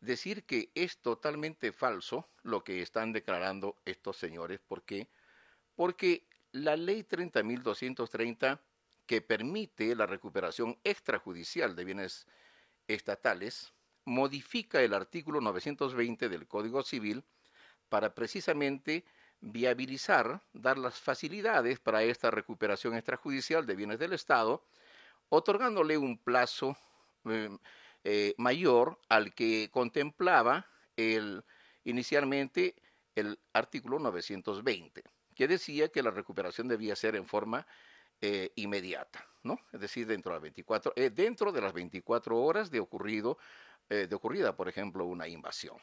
decir 0.00 0.44
que 0.44 0.70
es 0.74 0.98
totalmente 0.98 1.72
falso 1.72 2.28
lo 2.42 2.62
que 2.62 2.82
están 2.82 3.12
declarando 3.12 3.76
estos 3.86 4.18
señores. 4.18 4.60
¿Por 4.60 4.82
qué? 4.82 5.08
Porque 5.74 6.26
la 6.52 6.76
ley 6.76 7.04
30.230 7.04 8.60
que 9.06 9.22
permite 9.22 9.94
la 9.96 10.06
recuperación 10.06 10.78
extrajudicial 10.84 11.74
de 11.74 11.84
bienes 11.84 12.26
estatales 12.86 13.72
modifica 14.08 14.80
el 14.80 14.94
artículo 14.94 15.40
920 15.40 16.28
del 16.28 16.48
Código 16.48 16.82
Civil 16.82 17.22
para 17.88 18.14
precisamente 18.14 19.04
viabilizar, 19.40 20.42
dar 20.52 20.78
las 20.78 20.98
facilidades 20.98 21.78
para 21.78 22.02
esta 22.02 22.30
recuperación 22.30 22.94
extrajudicial 22.94 23.66
de 23.66 23.76
bienes 23.76 23.98
del 23.98 24.14
Estado, 24.14 24.64
otorgándole 25.28 25.96
un 25.98 26.18
plazo 26.18 26.76
eh, 27.26 27.50
eh, 28.02 28.34
mayor 28.38 28.98
al 29.08 29.34
que 29.34 29.68
contemplaba 29.70 30.66
inicialmente 31.84 32.74
el 33.14 33.38
artículo 33.52 34.00
920, 34.00 35.04
que 35.34 35.46
decía 35.46 35.88
que 35.90 36.02
la 36.02 36.10
recuperación 36.10 36.66
debía 36.66 36.96
ser 36.96 37.14
en 37.14 37.26
forma 37.26 37.64
eh, 38.20 38.50
inmediata. 38.56 39.24
Es 39.72 39.80
decir, 39.80 40.06
dentro 40.06 40.34
de 40.34 40.40
24, 40.40 40.92
dentro 41.12 41.52
de 41.52 41.60
las 41.60 41.72
24 41.72 42.36
horas 42.36 42.70
de 42.70 42.80
ocurrido 42.80 43.38
eh, 43.88 44.06
de 44.06 44.14
ocurrida, 44.14 44.56
por 44.56 44.68
ejemplo, 44.68 45.04
una 45.04 45.28
invasión. 45.28 45.78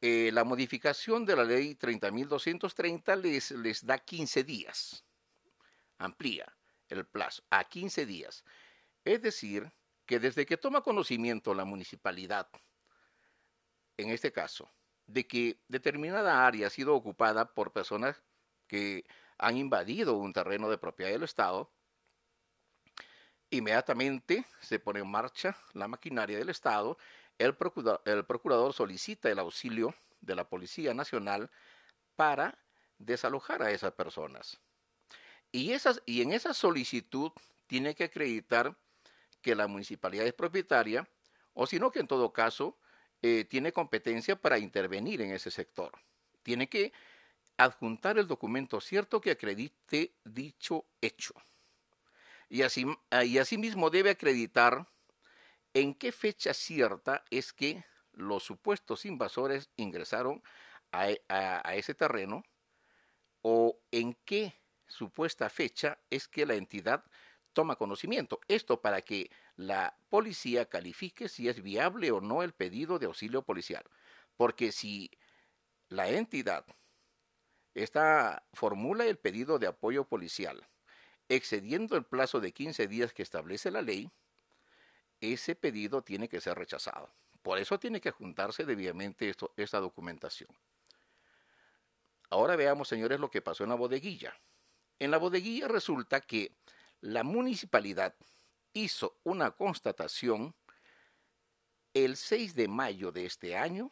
Eh, 0.00 0.30
la 0.32 0.44
modificación 0.44 1.24
de 1.24 1.36
la 1.36 1.44
ley 1.44 1.76
30.230 1.76 3.16
les, 3.20 3.50
les 3.52 3.86
da 3.86 3.98
15 3.98 4.42
días, 4.42 5.04
amplía 5.98 6.56
el 6.88 7.06
plazo 7.06 7.44
a 7.50 7.64
15 7.64 8.04
días. 8.06 8.44
Es 9.04 9.22
decir, 9.22 9.72
que 10.06 10.18
desde 10.18 10.44
que 10.44 10.56
toma 10.56 10.82
conocimiento 10.82 11.54
la 11.54 11.64
municipalidad, 11.64 12.48
en 13.96 14.10
este 14.10 14.32
caso, 14.32 14.70
de 15.06 15.26
que 15.26 15.60
determinada 15.68 16.46
área 16.46 16.66
ha 16.66 16.70
sido 16.70 16.94
ocupada 16.94 17.54
por 17.54 17.72
personas 17.72 18.22
que 18.66 19.04
han 19.38 19.56
invadido 19.56 20.16
un 20.16 20.32
terreno 20.32 20.68
de 20.68 20.78
propiedad 20.78 21.12
del 21.12 21.22
Estado, 21.22 21.72
Inmediatamente 23.52 24.46
se 24.60 24.78
pone 24.78 25.00
en 25.00 25.10
marcha 25.10 25.54
la 25.74 25.86
maquinaria 25.86 26.38
del 26.38 26.48
Estado, 26.48 26.96
el 27.36 27.54
procurador, 27.54 28.72
solicita 28.72 29.30
el 29.30 29.38
auxilio 29.38 29.94
de 30.22 30.34
la 30.34 30.48
Policía 30.48 30.94
Nacional 30.94 31.50
para 32.16 32.58
desalojar 32.96 33.62
a 33.62 33.70
esas 33.70 33.92
personas. 33.92 34.58
Y, 35.50 35.70
en 35.72 36.32
esa 36.32 36.54
solicitud 36.54 37.30
tiene 37.66 37.94
que 37.94 38.04
acreditar 38.04 38.74
que 39.42 39.54
la 39.54 39.66
municipalidad 39.66 40.24
es 40.26 40.32
propietaria, 40.32 41.06
o 41.52 41.66
sino 41.66 41.90
que 41.90 42.00
en 42.00 42.06
todo 42.06 42.32
caso 42.32 42.78
eh, 43.20 43.44
tiene 43.44 43.70
competencia 43.70 44.34
para 44.34 44.56
intervenir 44.56 45.20
en 45.20 45.30
ese 45.30 45.50
sector. 45.50 45.92
Tiene 46.42 46.70
que 46.70 46.94
adjuntar 47.58 48.16
el 48.16 48.26
documento 48.26 48.80
cierto 48.80 49.20
que 49.20 49.32
acredite 49.32 50.14
dicho 50.24 50.86
hecho 51.02 51.34
y, 52.52 52.64
así, 52.64 52.84
ah, 53.10 53.24
y 53.24 53.38
asimismo 53.38 53.88
debe 53.88 54.10
acreditar 54.10 54.86
en 55.72 55.94
qué 55.94 56.12
fecha 56.12 56.52
cierta 56.52 57.24
es 57.30 57.54
que 57.54 57.82
los 58.12 58.42
supuestos 58.42 59.06
invasores 59.06 59.70
ingresaron 59.76 60.42
a, 60.90 61.08
e, 61.08 61.22
a, 61.30 61.74
ese 61.76 61.94
terreno 61.94 62.44
o 63.40 63.80
en 63.90 64.12
qué 64.26 64.54
supuesta 64.86 65.48
fecha 65.48 65.98
es 66.10 66.28
que 66.28 66.44
la 66.44 66.52
entidad 66.52 67.02
toma 67.54 67.76
conocimiento. 67.76 68.38
Esto 68.48 68.82
para 68.82 69.00
que 69.00 69.30
la 69.56 69.96
policía 70.10 70.66
califique 70.68 71.30
si 71.30 71.48
es 71.48 71.62
viable 71.62 72.10
o 72.10 72.20
no 72.20 72.42
el 72.42 72.52
pedido 72.52 72.98
de 72.98 73.06
auxilio 73.06 73.40
policial. 73.40 73.84
Porque 74.36 74.72
si 74.72 75.10
la 75.88 76.10
entidad 76.10 76.66
está, 77.72 78.44
formula 78.52 79.06
el 79.06 79.16
pedido 79.16 79.58
de 79.58 79.68
apoyo 79.68 80.04
policial 80.06 80.68
excediendo 81.34 81.96
el 81.96 82.04
plazo 82.04 82.40
de 82.40 82.52
15 82.52 82.88
días 82.88 83.12
que 83.14 83.22
establece 83.22 83.70
la 83.70 83.80
ley, 83.80 84.10
ese 85.20 85.54
pedido 85.54 86.02
tiene 86.02 86.28
que 86.28 86.40
ser 86.40 86.58
rechazado. 86.58 87.10
Por 87.42 87.58
eso 87.58 87.78
tiene 87.78 88.00
que 88.00 88.10
juntarse 88.10 88.64
debidamente 88.64 89.34
esta 89.56 89.80
documentación. 89.80 90.50
Ahora 92.28 92.56
veamos, 92.56 92.88
señores, 92.88 93.18
lo 93.18 93.30
que 93.30 93.40
pasó 93.40 93.64
en 93.64 93.70
la 93.70 93.76
bodeguilla. 93.76 94.36
En 94.98 95.10
la 95.10 95.18
bodeguilla 95.18 95.68
resulta 95.68 96.20
que 96.20 96.52
la 97.00 97.24
municipalidad 97.24 98.14
hizo 98.74 99.18
una 99.24 99.50
constatación 99.52 100.54
el 101.94 102.16
6 102.16 102.54
de 102.54 102.68
mayo 102.68 103.10
de 103.10 103.26
este 103.26 103.56
año, 103.56 103.90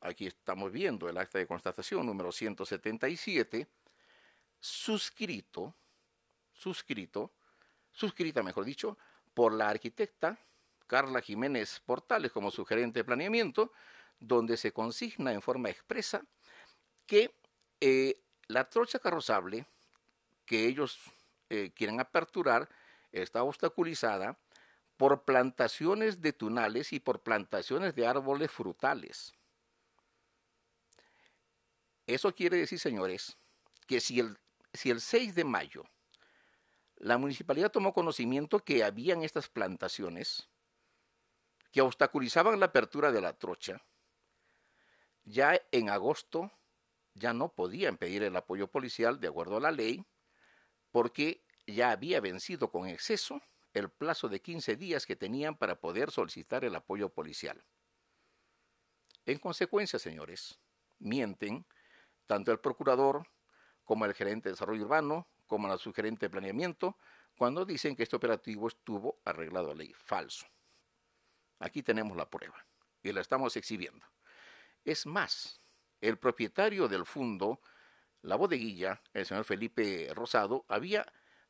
aquí 0.00 0.26
estamos 0.26 0.72
viendo 0.72 1.08
el 1.08 1.16
acta 1.18 1.38
de 1.38 1.46
constatación 1.46 2.06
número 2.06 2.32
177, 2.32 3.66
suscrito, 4.58 5.74
suscrito, 6.60 7.32
suscrita 7.90 8.42
mejor 8.42 8.64
dicho, 8.64 8.98
por 9.32 9.52
la 9.52 9.68
arquitecta 9.68 10.38
Carla 10.86 11.22
Jiménez 11.22 11.80
Portales 11.86 12.32
como 12.32 12.50
sugerente 12.50 13.00
de 13.00 13.04
planeamiento, 13.04 13.72
donde 14.18 14.56
se 14.56 14.72
consigna 14.72 15.32
en 15.32 15.40
forma 15.40 15.70
expresa 15.70 16.22
que 17.06 17.34
eh, 17.80 18.20
la 18.48 18.68
trocha 18.68 18.98
carrozable 18.98 19.64
que 20.44 20.66
ellos 20.66 21.00
eh, 21.48 21.70
quieren 21.74 21.98
aperturar 21.98 22.68
está 23.12 23.42
obstaculizada 23.42 24.36
por 24.98 25.22
plantaciones 25.22 26.20
de 26.20 26.34
tunales 26.34 26.92
y 26.92 27.00
por 27.00 27.22
plantaciones 27.22 27.94
de 27.94 28.06
árboles 28.06 28.50
frutales. 28.50 29.32
Eso 32.06 32.34
quiere 32.34 32.58
decir, 32.58 32.78
señores, 32.78 33.38
que 33.86 34.00
si 34.00 34.20
el, 34.20 34.36
si 34.74 34.90
el 34.90 35.00
6 35.00 35.34
de 35.34 35.44
mayo 35.44 35.84
la 37.00 37.16
municipalidad 37.16 37.70
tomó 37.70 37.94
conocimiento 37.94 38.60
que 38.60 38.84
habían 38.84 39.22
estas 39.22 39.48
plantaciones 39.48 40.48
que 41.72 41.80
obstaculizaban 41.80 42.60
la 42.60 42.66
apertura 42.66 43.10
de 43.10 43.22
la 43.22 43.32
trocha, 43.32 43.82
ya 45.24 45.58
en 45.72 45.88
agosto 45.88 46.52
ya 47.14 47.32
no 47.32 47.52
podían 47.52 47.96
pedir 47.96 48.22
el 48.22 48.36
apoyo 48.36 48.68
policial 48.68 49.18
de 49.18 49.28
acuerdo 49.28 49.56
a 49.56 49.60
la 49.60 49.70
ley 49.70 50.04
porque 50.90 51.42
ya 51.66 51.90
había 51.90 52.20
vencido 52.20 52.70
con 52.70 52.86
exceso 52.86 53.40
el 53.72 53.88
plazo 53.90 54.28
de 54.28 54.40
15 54.40 54.76
días 54.76 55.06
que 55.06 55.16
tenían 55.16 55.56
para 55.56 55.80
poder 55.80 56.10
solicitar 56.10 56.64
el 56.64 56.74
apoyo 56.74 57.08
policial. 57.08 57.64
En 59.24 59.38
consecuencia, 59.38 59.98
señores, 59.98 60.58
mienten 60.98 61.64
tanto 62.26 62.52
el 62.52 62.60
procurador 62.60 63.26
como 63.84 64.04
el 64.04 64.14
gerente 64.14 64.48
de 64.48 64.54
desarrollo 64.54 64.84
urbano, 64.84 65.28
como 65.50 65.66
la 65.66 65.76
sugerente 65.78 66.26
de 66.26 66.30
planeamiento, 66.30 66.96
cuando 67.36 67.64
dicen 67.64 67.96
que 67.96 68.04
este 68.04 68.14
operativo 68.14 68.68
estuvo 68.68 69.18
arreglado 69.24 69.72
a 69.72 69.74
ley. 69.74 69.92
Falso. 69.96 70.46
Aquí 71.58 71.82
tenemos 71.82 72.16
la 72.16 72.30
prueba 72.30 72.64
y 73.02 73.10
la 73.12 73.20
estamos 73.20 73.56
exhibiendo. 73.56 74.06
Es 74.84 75.06
más, 75.06 75.60
el 76.00 76.18
propietario 76.18 76.86
del 76.86 77.04
fondo, 77.04 77.60
la 78.22 78.36
bodeguilla, 78.36 79.02
el 79.12 79.26
señor 79.26 79.44
Felipe 79.44 80.08
Rosado, 80.14 80.64
había 80.68 81.04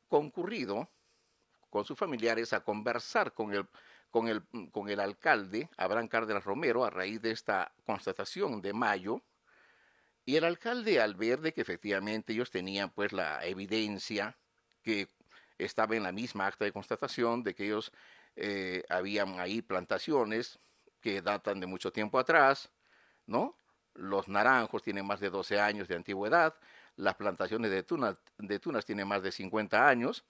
concurrido 0.07 0.89
con 1.69 1.85
sus 1.85 1.95
familiares 1.97 2.53
a 2.53 2.63
conversar 2.63 3.35
con 3.35 3.53
el, 3.53 3.67
con 4.09 4.27
el, 4.27 4.43
con 4.71 4.89
el 4.89 4.99
alcalde, 4.99 5.69
Abraham 5.77 6.07
Cárdenas 6.07 6.43
Romero, 6.43 6.83
a 6.83 6.89
raíz 6.89 7.21
de 7.21 7.29
esta 7.29 7.71
constatación 7.85 8.63
de 8.63 8.73
mayo, 8.73 9.21
y 10.25 10.35
el 10.35 10.43
alcalde, 10.43 11.01
al 11.01 11.15
ver 11.15 11.53
que 11.53 11.61
efectivamente 11.61 12.33
ellos 12.33 12.51
tenían 12.51 12.91
pues 12.91 13.11
la 13.11 13.43
evidencia 13.45 14.37
que 14.83 15.09
estaba 15.57 15.95
en 15.95 16.03
la 16.03 16.11
misma 16.11 16.47
acta 16.47 16.65
de 16.65 16.71
constatación 16.71 17.43
de 17.43 17.55
que 17.55 17.65
ellos 17.65 17.91
eh, 18.35 18.83
habían 18.89 19.39
ahí 19.39 19.61
plantaciones 19.61 20.59
que 20.99 21.21
datan 21.21 21.59
de 21.59 21.67
mucho 21.67 21.91
tiempo 21.91 22.19
atrás, 22.19 22.69
¿no? 23.25 23.57
Los 23.93 24.27
naranjos 24.27 24.83
tienen 24.83 25.05
más 25.05 25.19
de 25.19 25.29
12 25.29 25.59
años 25.59 25.87
de 25.87 25.95
antigüedad, 25.95 26.55
las 26.95 27.15
plantaciones 27.15 27.71
de, 27.71 27.83
tunas, 27.83 28.15
de 28.37 28.59
tunas 28.59 28.85
tienen 28.85 29.07
más 29.07 29.23
de 29.23 29.31
50 29.31 29.87
años. 29.87 30.23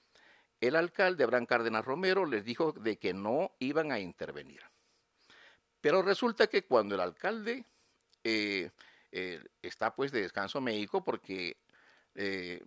El 0.60 0.76
alcalde 0.76 1.24
Abraham 1.24 1.46
Cárdenas 1.46 1.86
Romero 1.86 2.26
les 2.26 2.46
dijo 2.46 2.72
de 2.72 2.98
que 2.98 3.14
no 3.14 3.52
iban 3.60 3.92
a 3.92 4.00
intervenir. 4.00 4.62
Pero 5.82 6.02
resulta 6.02 6.48
que 6.48 6.64
cuando 6.64 6.96
el 6.96 7.02
alcalde 7.02 7.66
eh, 8.24 8.70
eh, 9.12 9.44
está 9.62 9.96
pues 9.96 10.12
de 10.12 10.22
descanso 10.22 10.62
médico 10.62 11.04
porque 11.04 11.58
eh, 12.16 12.64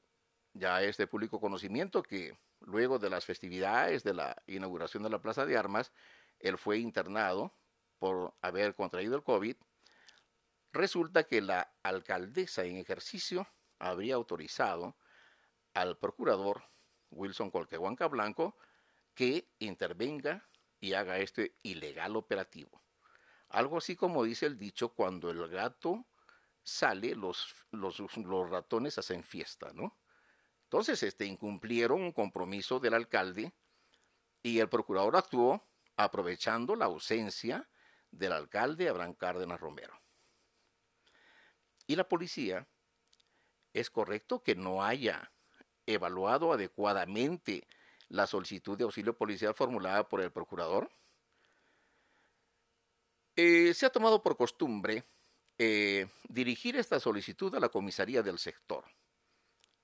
ya 0.53 0.83
es 0.83 0.97
de 0.97 1.07
público 1.07 1.41
conocimiento 1.41 2.03
que 2.03 2.39
luego 2.61 2.99
de 2.99 3.11
las 3.11 3.25
festividades 3.25 4.05
de 4.05 4.15
la 4.15 4.37
inauguración 4.47 5.03
de 5.03 5.11
la 5.11 5.21
Plaza 5.21 5.47
de 5.47 5.57
Armas, 5.57 5.93
él 6.41 6.59
fue 6.59 6.79
internado 6.79 7.55
por 7.99 8.35
haber 8.41 8.75
contraído 8.75 9.17
el 9.17 9.23
COVID. 9.23 9.57
Resulta 10.73 11.25
que 11.25 11.41
la 11.41 11.73
alcaldesa 11.83 12.65
en 12.65 12.77
ejercicio 12.77 13.47
habría 13.79 14.15
autorizado 14.15 14.97
al 15.73 15.99
procurador 15.99 16.65
Wilson 17.11 17.51
Colquehuanca 17.51 18.09
Blanco 18.09 18.57
que 19.15 19.49
intervenga 19.59 20.49
y 20.81 20.95
haga 20.95 21.19
este 21.19 21.57
ilegal 21.63 22.17
operativo. 22.17 22.83
Algo 23.49 23.79
así 23.79 23.95
como 23.95 24.25
dice 24.25 24.47
el 24.47 24.59
dicho, 24.59 24.91
cuando 24.91 25.31
el 25.31 25.49
gato 25.49 26.07
sale, 26.65 27.15
los, 27.15 27.55
los, 27.71 28.01
ratones 28.51 28.99
hacen 28.99 29.23
fiesta, 29.23 29.73
¿no? 29.75 29.97
Entonces, 30.65 31.03
este, 31.03 31.27
incumplieron 31.27 32.03
un 32.03 32.13
compromiso 32.13 32.81
del 32.81 32.95
alcalde 32.95 33.53
y 34.43 34.59
el 34.59 34.69
procurador 34.69 35.17
actuó 35.17 35.63
aprovechando 35.97 36.75
la 36.75 36.87
ausencia 36.87 37.69
del 38.11 38.33
alcalde 38.33 38.89
Abraham 38.89 39.15
Cárdenas 39.15 39.61
Romero. 39.61 40.01
Y 41.87 41.97
la 41.97 42.09
policía, 42.09 42.67
es 43.73 43.91
correcto 43.91 44.43
que 44.43 44.55
no 44.55 44.83
haya 44.83 45.33
evaluado 45.87 46.53
adecuadamente 46.53 47.69
la 48.09 48.27
solicitud 48.27 48.79
de 48.79 48.85
auxilio 48.85 49.17
policial 49.17 49.55
formulada 49.55 50.09
por 50.09 50.21
el 50.21 50.31
procurador. 50.31 50.91
Eh, 53.37 53.75
se 53.75 53.85
ha 53.85 53.91
tomado 53.91 54.23
por 54.23 54.37
costumbre 54.37 55.05
eh, 55.59 56.09
dirigir 56.29 56.77
esta 56.77 56.99
solicitud 56.99 57.55
a 57.55 57.61
la 57.61 57.69
comisaría 57.69 58.23
del 58.23 58.39
sector, 58.39 58.85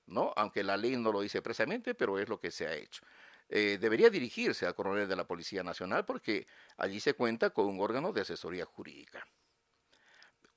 ¿no? 0.05 0.33
Aunque 0.35 0.63
la 0.63 0.77
ley 0.77 0.95
no 0.97 1.11
lo 1.11 1.21
dice 1.21 1.41
precisamente, 1.41 1.95
pero 1.95 2.19
es 2.19 2.27
lo 2.27 2.39
que 2.39 2.51
se 2.51 2.67
ha 2.67 2.73
hecho. 2.73 3.03
Eh, 3.47 3.77
debería 3.79 4.09
dirigirse 4.09 4.65
al 4.65 4.75
coronel 4.75 5.07
de 5.07 5.15
la 5.15 5.27
Policía 5.27 5.63
Nacional 5.63 6.05
porque 6.05 6.47
allí 6.77 6.99
se 6.99 7.13
cuenta 7.13 7.49
con 7.49 7.67
un 7.67 7.81
órgano 7.81 8.13
de 8.13 8.21
asesoría 8.21 8.65
jurídica. 8.65 9.27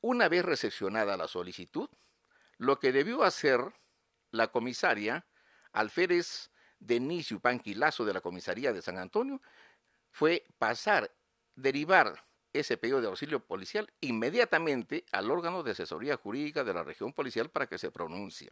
Una 0.00 0.28
vez 0.28 0.44
recepcionada 0.44 1.16
la 1.16 1.26
solicitud, 1.26 1.88
lo 2.58 2.78
que 2.78 2.92
debió 2.92 3.24
hacer 3.24 3.60
la 4.30 4.48
comisaria 4.48 5.26
Alférez 5.72 6.50
Denis 6.78 7.34
Panquilazo 7.40 8.04
de 8.04 8.12
la 8.12 8.20
comisaría 8.20 8.72
de 8.72 8.82
San 8.82 8.98
Antonio 8.98 9.40
fue 10.10 10.44
pasar, 10.58 11.10
derivar 11.56 12.24
ese 12.55 12.78
pedido 12.78 13.02
de 13.02 13.09
auxilio 13.09 13.40
policial 13.40 13.92
inmediatamente 14.00 15.05
al 15.12 15.30
órgano 15.30 15.62
de 15.62 15.72
asesoría 15.72 16.16
jurídica 16.16 16.64
de 16.64 16.72
la 16.72 16.82
región 16.82 17.12
policial 17.12 17.50
para 17.50 17.66
que 17.66 17.76
se 17.76 17.90
pronuncie. 17.90 18.50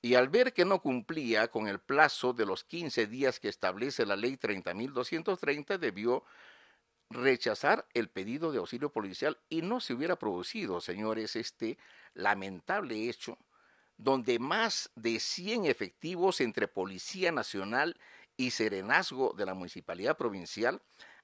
Y 0.00 0.14
al 0.14 0.30
ver 0.30 0.54
que 0.54 0.64
no 0.64 0.80
cumplía 0.80 1.48
con 1.48 1.68
el 1.68 1.78
plazo 1.78 2.32
de 2.32 2.46
los 2.46 2.64
15 2.64 3.06
días 3.06 3.38
que 3.38 3.48
establece 3.48 4.06
la 4.06 4.16
ley 4.16 4.36
30.230, 4.36 5.76
debió 5.76 6.24
rechazar 7.10 7.86
el 7.92 8.08
pedido 8.08 8.52
de 8.52 8.58
auxilio 8.58 8.90
policial 8.90 9.38
y 9.50 9.60
no 9.60 9.80
se 9.80 9.92
hubiera 9.92 10.16
producido, 10.16 10.80
señores, 10.80 11.36
este 11.36 11.76
lamentable 12.14 13.10
hecho 13.10 13.36
donde 14.02 14.38
más 14.38 14.90
de 14.94 15.20
100 15.20 15.66
efectivos 15.66 16.40
entre 16.40 16.68
Policía 16.68 17.32
Nacional 17.32 17.98
y 18.36 18.50
Serenazgo 18.50 19.34
de 19.36 19.44
la 19.44 19.52
Municipalidad 19.52 20.16
Provincial 20.16 20.80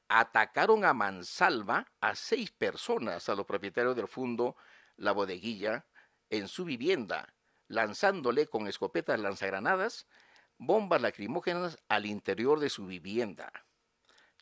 atacaron 0.09 0.85
a 0.85 0.95
mansalva 0.95 1.87
a 2.01 2.15
seis 2.15 2.51
personas, 2.51 3.29
a 3.29 3.35
los 3.35 3.47
propietarios 3.47 3.97
del 3.97 4.09
fondo 4.09 4.57
La 4.97 5.13
Bodeguilla, 5.13 5.87
en 6.31 6.49
su 6.49 6.65
vivienda, 6.65 7.35
lanzándole 7.69 8.47
con 8.47 8.67
escopetas 8.67 9.19
lanzagranadas 9.21 10.07
bombas 10.59 11.03
lacrimógenas 11.03 11.79
al 11.89 12.07
interior 12.07 12.61
de 12.61 12.71
su 12.71 12.87
vivienda. 12.87 13.53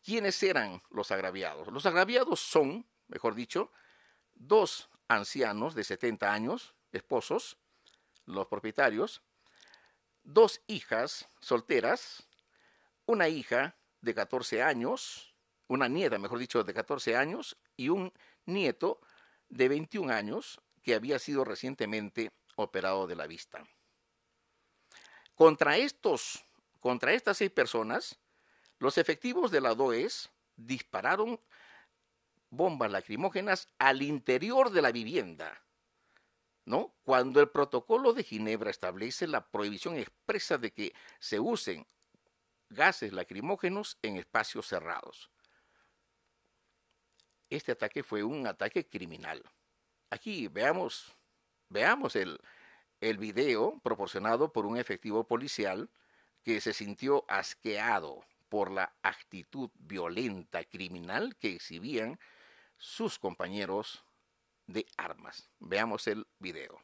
¿Quiénes 0.03 0.41
eran 0.43 0.81
los 0.89 1.11
agraviados? 1.11 1.67
Los 1.69 1.85
agraviados 1.85 2.39
son, 2.39 2.85
mejor 3.07 3.35
dicho, 3.35 3.71
dos 4.33 4.89
ancianos 5.07 5.75
de 5.75 5.83
70 5.83 6.31
años, 6.31 6.75
esposos, 6.91 7.57
los 8.25 8.47
propietarios, 8.47 9.21
dos 10.23 10.61
hijas 10.67 11.27
solteras, 11.39 12.27
una 13.05 13.27
hija 13.27 13.75
de 14.01 14.15
14 14.15 14.63
años, 14.63 15.34
una 15.67 15.87
nieta, 15.87 16.17
mejor 16.17 16.39
dicho, 16.39 16.63
de 16.63 16.73
14 16.73 17.15
años 17.15 17.57
y 17.75 17.89
un 17.89 18.13
nieto 18.45 18.99
de 19.49 19.67
21 19.69 20.13
años 20.13 20.61
que 20.83 20.95
había 20.95 21.19
sido 21.19 21.43
recientemente 21.43 22.31
operado 22.55 23.07
de 23.07 23.15
la 23.15 23.27
vista. 23.27 23.65
Contra 25.35 25.77
estos, 25.77 26.45
contra 26.79 27.13
estas 27.13 27.37
seis 27.37 27.51
personas, 27.51 28.19
los 28.79 28.97
efectivos 28.97 29.51
de 29.51 29.61
la 29.61 29.73
DOES 29.73 30.29
dispararon 30.55 31.39
bombas 32.49 32.91
lacrimógenas 32.91 33.67
al 33.79 34.01
interior 34.01 34.69
de 34.71 34.81
la 34.81 34.91
vivienda, 34.91 35.61
¿no? 36.65 36.95
Cuando 37.03 37.41
el 37.41 37.49
protocolo 37.49 38.13
de 38.13 38.23
Ginebra 38.23 38.69
establece 38.69 39.27
la 39.27 39.45
prohibición 39.47 39.97
expresa 39.97 40.57
de 40.57 40.71
que 40.71 40.93
se 41.19 41.39
usen 41.39 41.85
gases 42.69 43.13
lacrimógenos 43.13 43.97
en 44.01 44.17
espacios 44.17 44.67
cerrados. 44.67 45.29
Este 47.49 47.71
ataque 47.71 48.03
fue 48.03 48.23
un 48.23 48.47
ataque 48.47 48.87
criminal. 48.87 49.43
Aquí 50.09 50.47
veamos, 50.47 51.15
veamos 51.69 52.15
el, 52.15 52.39
el 53.01 53.17
video 53.17 53.79
proporcionado 53.83 54.51
por 54.51 54.65
un 54.65 54.77
efectivo 54.77 55.27
policial 55.27 55.89
que 56.43 56.61
se 56.61 56.73
sintió 56.73 57.25
asqueado 57.27 58.23
por 58.49 58.71
la 58.71 58.95
actitud 59.01 59.69
violenta 59.75 60.63
criminal 60.63 61.35
que 61.37 61.55
exhibían 61.55 62.19
sus 62.77 63.19
compañeros 63.19 64.03
de 64.67 64.85
armas. 64.97 65.49
Veamos 65.59 66.07
el 66.07 66.27
video. 66.39 66.79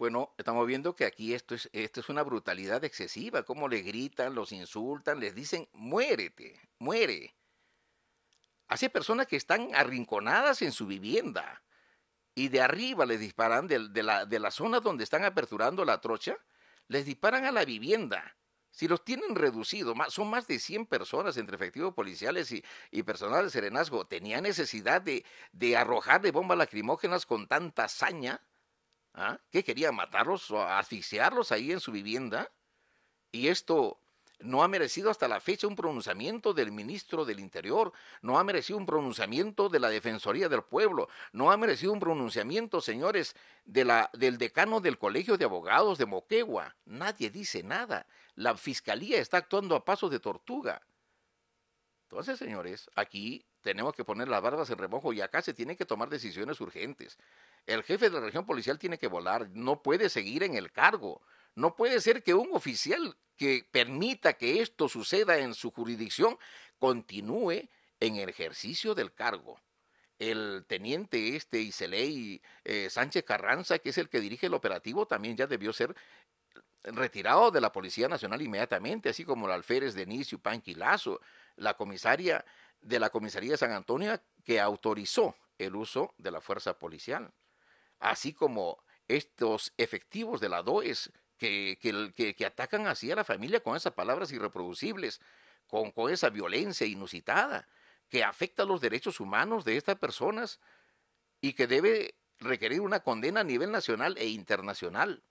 Bueno, 0.00 0.34
estamos 0.38 0.66
viendo 0.66 0.96
que 0.96 1.04
aquí 1.04 1.34
esto 1.34 1.54
es, 1.54 1.68
esto 1.74 2.00
es 2.00 2.08
una 2.08 2.22
brutalidad 2.22 2.82
excesiva, 2.84 3.42
cómo 3.42 3.68
le 3.68 3.82
gritan, 3.82 4.34
los 4.34 4.50
insultan, 4.50 5.20
les 5.20 5.34
dicen, 5.34 5.68
muérete, 5.74 6.58
muere. 6.78 7.36
Hace 8.68 8.88
personas 8.88 9.26
que 9.26 9.36
están 9.36 9.74
arrinconadas 9.74 10.62
en 10.62 10.72
su 10.72 10.86
vivienda 10.86 11.62
y 12.34 12.48
de 12.48 12.62
arriba 12.62 13.04
les 13.04 13.20
disparan 13.20 13.66
de, 13.66 14.02
la, 14.02 14.24
de 14.24 14.38
la 14.38 14.50
zona 14.50 14.80
donde 14.80 15.04
están 15.04 15.22
aperturando 15.22 15.84
la 15.84 16.00
trocha, 16.00 16.34
les 16.88 17.04
disparan 17.04 17.44
a 17.44 17.52
la 17.52 17.66
vivienda. 17.66 18.38
Si 18.70 18.88
los 18.88 19.04
tienen 19.04 19.34
reducido, 19.34 19.94
son 20.08 20.30
más 20.30 20.46
de 20.46 20.60
100 20.60 20.86
personas 20.86 21.36
entre 21.36 21.56
efectivos 21.56 21.92
policiales 21.92 22.50
y, 22.52 22.64
y 22.90 23.02
personal 23.02 23.44
de 23.44 23.50
serenazgo, 23.50 24.06
¿tenía 24.06 24.40
necesidad 24.40 25.02
de, 25.02 25.26
de 25.52 25.76
arrojarle 25.76 26.30
bombas 26.30 26.56
lacrimógenas 26.56 27.26
con 27.26 27.46
tanta 27.46 27.84
hazaña? 27.84 28.40
¿Ah? 29.14 29.38
¿Qué 29.50 29.64
quería 29.64 29.92
matarlos 29.92 30.50
o 30.50 30.62
asfixiarlos 30.62 31.52
ahí 31.52 31.72
en 31.72 31.80
su 31.80 31.92
vivienda? 31.92 32.50
Y 33.32 33.48
esto 33.48 34.00
no 34.40 34.62
ha 34.62 34.68
merecido 34.68 35.10
hasta 35.10 35.28
la 35.28 35.40
fecha 35.40 35.66
un 35.66 35.76
pronunciamiento 35.76 36.54
del 36.54 36.72
ministro 36.72 37.24
del 37.24 37.40
Interior, 37.40 37.92
no 38.22 38.38
ha 38.38 38.44
merecido 38.44 38.78
un 38.78 38.86
pronunciamiento 38.86 39.68
de 39.68 39.80
la 39.80 39.90
Defensoría 39.90 40.48
del 40.48 40.62
Pueblo, 40.62 41.08
no 41.32 41.50
ha 41.50 41.56
merecido 41.56 41.92
un 41.92 42.00
pronunciamiento, 42.00 42.80
señores, 42.80 43.36
de 43.64 43.84
la, 43.84 44.10
del 44.14 44.38
decano 44.38 44.80
del 44.80 44.98
Colegio 44.98 45.36
de 45.36 45.44
Abogados 45.44 45.98
de 45.98 46.06
Moquegua. 46.06 46.74
Nadie 46.86 47.30
dice 47.30 47.62
nada. 47.62 48.06
La 48.34 48.56
Fiscalía 48.56 49.18
está 49.18 49.38
actuando 49.38 49.74
a 49.74 49.84
pasos 49.84 50.10
de 50.10 50.20
tortuga. 50.20 50.80
Entonces, 52.10 52.40
señores, 52.40 52.90
aquí 52.96 53.46
tenemos 53.60 53.94
que 53.94 54.04
poner 54.04 54.26
las 54.26 54.42
barbas 54.42 54.68
en 54.70 54.78
remojo 54.78 55.12
y 55.12 55.20
acá 55.20 55.42
se 55.42 55.54
tienen 55.54 55.76
que 55.76 55.86
tomar 55.86 56.08
decisiones 56.08 56.60
urgentes. 56.60 57.16
El 57.66 57.84
jefe 57.84 58.10
de 58.10 58.18
la 58.18 58.26
región 58.26 58.44
policial 58.44 58.80
tiene 58.80 58.98
que 58.98 59.06
volar, 59.06 59.48
no 59.50 59.80
puede 59.80 60.08
seguir 60.08 60.42
en 60.42 60.56
el 60.56 60.72
cargo. 60.72 61.22
No 61.54 61.76
puede 61.76 62.00
ser 62.00 62.24
que 62.24 62.34
un 62.34 62.48
oficial 62.52 63.16
que 63.36 63.64
permita 63.70 64.32
que 64.32 64.60
esto 64.60 64.88
suceda 64.88 65.38
en 65.38 65.54
su 65.54 65.70
jurisdicción 65.70 66.36
continúe 66.80 67.68
en 68.00 68.16
el 68.16 68.28
ejercicio 68.28 68.96
del 68.96 69.14
cargo. 69.14 69.60
El 70.18 70.64
teniente 70.66 71.36
este 71.36 71.60
Iseley 71.60 72.42
eh, 72.64 72.90
Sánchez 72.90 73.22
Carranza, 73.22 73.78
que 73.78 73.90
es 73.90 73.98
el 73.98 74.08
que 74.08 74.18
dirige 74.18 74.46
el 74.46 74.54
operativo, 74.54 75.06
también 75.06 75.36
ya 75.36 75.46
debió 75.46 75.72
ser 75.72 75.94
retirado 76.82 77.52
de 77.52 77.60
la 77.60 77.70
Policía 77.70 78.08
Nacional 78.08 78.42
inmediatamente, 78.42 79.10
así 79.10 79.24
como 79.24 79.46
el 79.46 79.52
alférez 79.52 79.94
Denisio 79.94 80.40
Panquilazo, 80.40 81.20
la 81.56 81.74
comisaria 81.74 82.44
de 82.80 82.98
la 82.98 83.10
Comisaría 83.10 83.52
de 83.52 83.58
San 83.58 83.72
Antonio 83.72 84.20
que 84.44 84.60
autorizó 84.60 85.36
el 85.58 85.76
uso 85.76 86.14
de 86.16 86.30
la 86.30 86.40
fuerza 86.40 86.78
policial 86.78 87.32
así 88.00 88.32
como 88.32 88.82
estos 89.06 89.72
efectivos 89.76 90.40
de 90.40 90.48
la 90.48 90.62
DOES 90.62 91.12
que, 91.36 91.78
que, 91.80 92.46
atacan 92.46 92.86
así 92.86 93.10
a 93.10 93.16
la 93.16 93.24
familia 93.24 93.60
con 93.60 93.76
esas 93.76 93.94
palabras 93.94 94.30
irreproducibles, 94.32 95.20
con, 95.66 95.90
con 95.90 96.12
esa 96.12 96.28
violencia 96.28 96.86
inusitada, 96.86 97.66
que 98.08 98.24
afecta 98.24 98.64
los 98.64 98.80
derechos 98.80 99.20
humanos 99.20 99.64
de 99.64 99.76
estas 99.76 99.96
personas 99.96 100.60
y 101.40 101.54
que 101.54 101.66
debe 101.66 102.16
requerir 102.38 102.82
una 102.82 103.00
condena 103.00 103.40
a 103.40 103.44
nivel 103.44 103.70
nacional 103.70 104.16
e 104.18 104.26
internacional. 104.26 105.22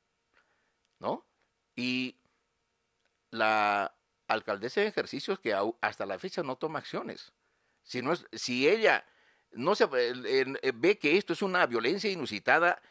¿No? 0.98 1.28
Y 1.76 2.18
la 3.30 3.96
alcaldesa 4.30 4.82
de 4.82 4.88
ejercicios 4.88 5.40
que 5.40 5.54
hasta 5.82 6.06
la 6.06 6.18
fecha 6.18 6.44
no 6.44 6.56
toma 6.56 6.80
acciones. 6.80 7.34
Si, 7.84 8.02
no 8.02 8.14
es, 8.14 8.26
si 8.32 8.70
ella 8.70 9.06
no 9.52 9.76
se 9.76 9.88
eh, 9.92 10.72
ve 10.76 10.98
que 10.98 11.18
esto 11.18 11.34
es 11.34 11.42
una 11.42 11.66
violencia 11.66 12.10
inusitada, 12.10 12.82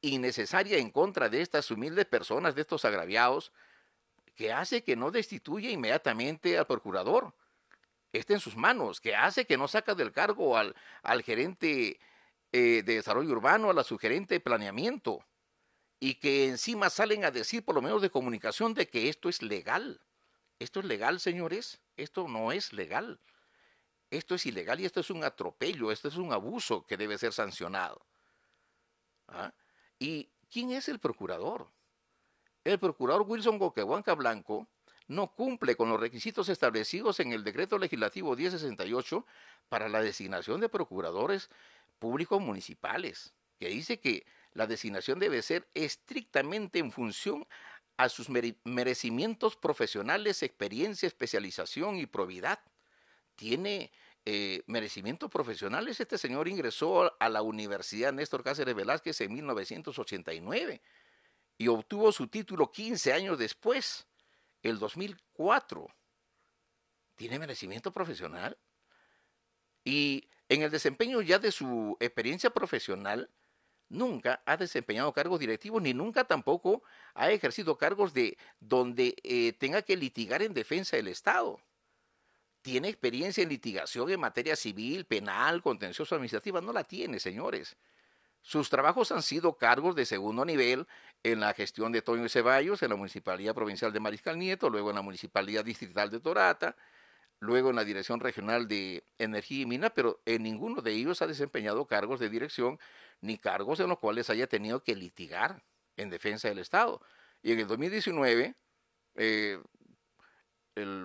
innecesaria 0.00 0.78
en 0.78 0.90
contra 0.90 1.28
de 1.28 1.42
estas 1.42 1.70
humildes 1.70 2.06
personas, 2.06 2.54
de 2.54 2.62
estos 2.62 2.84
agraviados, 2.84 3.52
que 4.34 4.52
hace 4.52 4.84
que 4.84 4.96
no 4.96 5.10
destituya 5.10 5.70
inmediatamente 5.70 6.56
al 6.56 6.66
procurador. 6.66 7.34
Está 8.12 8.34
en 8.34 8.40
sus 8.40 8.56
manos, 8.56 9.00
que 9.00 9.16
hace 9.16 9.44
que 9.44 9.56
no 9.56 9.66
saca 9.66 9.94
del 9.94 10.12
cargo 10.12 10.56
al, 10.56 10.74
al 11.02 11.22
gerente 11.22 11.98
eh, 12.52 12.82
de 12.84 12.94
desarrollo 12.94 13.32
urbano, 13.32 13.70
a 13.70 13.74
la 13.74 13.82
sugerente 13.82 14.34
de 14.34 14.40
planeamiento, 14.40 15.24
y 15.98 16.14
que 16.14 16.46
encima 16.46 16.90
salen 16.90 17.24
a 17.24 17.30
decir, 17.30 17.64
por 17.64 17.74
lo 17.74 17.82
menos 17.82 18.00
de 18.00 18.10
comunicación, 18.10 18.74
de 18.74 18.86
que 18.86 19.08
esto 19.08 19.28
es 19.28 19.42
legal. 19.42 20.00
¿Esto 20.58 20.80
es 20.80 20.86
legal, 20.86 21.20
señores? 21.20 21.80
Esto 21.96 22.28
no 22.28 22.52
es 22.52 22.72
legal. 22.72 23.20
Esto 24.10 24.34
es 24.34 24.46
ilegal 24.46 24.80
y 24.80 24.84
esto 24.84 25.00
es 25.00 25.10
un 25.10 25.24
atropello, 25.24 25.90
esto 25.90 26.08
es 26.08 26.16
un 26.16 26.32
abuso 26.32 26.86
que 26.86 26.96
debe 26.96 27.18
ser 27.18 27.32
sancionado. 27.32 28.06
¿Ah? 29.28 29.52
¿Y 29.98 30.30
quién 30.50 30.70
es 30.70 30.88
el 30.88 31.00
procurador? 31.00 31.68
El 32.64 32.78
procurador 32.78 33.22
Wilson 33.22 33.58
Goquehuanca 33.58 34.14
Blanco 34.14 34.68
no 35.08 35.28
cumple 35.34 35.76
con 35.76 35.88
los 35.88 36.00
requisitos 36.00 36.48
establecidos 36.48 37.20
en 37.20 37.32
el 37.32 37.44
decreto 37.44 37.78
legislativo 37.78 38.34
1068 38.34 39.26
para 39.68 39.88
la 39.88 40.00
designación 40.00 40.60
de 40.60 40.68
procuradores 40.68 41.48
públicos 41.98 42.40
municipales, 42.40 43.32
que 43.58 43.68
dice 43.68 44.00
que 44.00 44.26
la 44.52 44.66
designación 44.66 45.18
debe 45.18 45.42
ser 45.42 45.68
estrictamente 45.74 46.78
en 46.78 46.90
función 46.90 47.46
a 47.96 48.08
sus 48.08 48.28
merecimientos 48.64 49.56
profesionales, 49.56 50.42
experiencia, 50.42 51.06
especialización 51.06 51.96
y 51.96 52.06
probidad 52.06 52.60
tiene 53.36 53.92
eh, 54.24 54.62
merecimientos 54.66 55.30
profesionales. 55.30 56.00
Este 56.00 56.18
señor 56.18 56.48
ingresó 56.48 57.14
a 57.18 57.28
la 57.28 57.42
Universidad 57.42 58.12
Néstor 58.12 58.42
Cáceres 58.42 58.74
Velázquez 58.74 59.20
en 59.20 59.32
1989 59.32 60.82
y 61.58 61.68
obtuvo 61.68 62.12
su 62.12 62.26
título 62.28 62.70
15 62.70 63.12
años 63.12 63.38
después, 63.38 64.06
el 64.62 64.78
2004. 64.78 65.86
¿Tiene 67.14 67.38
merecimiento 67.38 67.92
profesional? 67.92 68.58
Y 69.84 70.28
en 70.48 70.62
el 70.62 70.70
desempeño 70.70 71.22
ya 71.22 71.38
de 71.38 71.52
su 71.52 71.96
experiencia 72.00 72.50
profesional, 72.50 73.30
nunca 73.88 74.42
ha 74.46 74.56
desempeñado 74.56 75.12
cargos 75.12 75.40
directivos 75.40 75.82
ni 75.82 75.94
nunca 75.94 76.24
tampoco 76.24 76.82
ha 77.14 77.30
ejercido 77.30 77.78
cargos 77.78 78.12
de 78.12 78.36
donde 78.60 79.14
eh, 79.22 79.52
tenga 79.54 79.82
que 79.82 79.96
litigar 79.96 80.42
en 80.42 80.54
defensa 80.54 80.96
del 80.96 81.08
Estado 81.08 81.60
tiene 82.66 82.88
experiencia 82.88 83.44
en 83.44 83.48
litigación 83.48 84.10
en 84.10 84.18
materia 84.18 84.56
civil, 84.56 85.04
penal, 85.04 85.62
contencioso 85.62 86.16
administrativa. 86.16 86.60
No 86.60 86.72
la 86.72 86.82
tiene, 86.82 87.20
señores. 87.20 87.76
Sus 88.42 88.70
trabajos 88.70 89.12
han 89.12 89.22
sido 89.22 89.56
cargos 89.56 89.94
de 89.94 90.04
segundo 90.04 90.44
nivel 90.44 90.88
en 91.22 91.38
la 91.38 91.54
gestión 91.54 91.92
de 91.92 92.02
Toño 92.02 92.28
Ceballos, 92.28 92.82
en 92.82 92.90
la 92.90 92.96
Municipalidad 92.96 93.54
Provincial 93.54 93.92
de 93.92 94.00
Mariscal 94.00 94.36
Nieto, 94.36 94.68
luego 94.68 94.90
en 94.90 94.96
la 94.96 95.02
Municipalidad 95.02 95.64
Distrital 95.64 96.10
de 96.10 96.18
Torata, 96.18 96.74
luego 97.38 97.70
en 97.70 97.76
la 97.76 97.84
Dirección 97.84 98.18
Regional 98.18 98.66
de 98.66 99.04
Energía 99.18 99.62
y 99.62 99.66
Mina, 99.66 99.90
pero 99.90 100.20
en 100.26 100.42
ninguno 100.42 100.82
de 100.82 100.90
ellos 100.90 101.22
ha 101.22 101.28
desempeñado 101.28 101.86
cargos 101.86 102.18
de 102.18 102.30
dirección 102.30 102.80
ni 103.20 103.38
cargos 103.38 103.80
en 103.80 103.88
los 103.88 103.98
cuales 103.98 104.30
haya 104.30 104.46
tenido 104.46 104.82
que 104.82 104.94
litigar 104.94 105.64
en 105.96 106.10
defensa 106.10 106.48
del 106.48 106.58
Estado. 106.58 107.00
Y 107.42 107.52
en 107.52 107.60
el 107.60 107.66
2019 107.66 108.54
eh, 109.16 109.58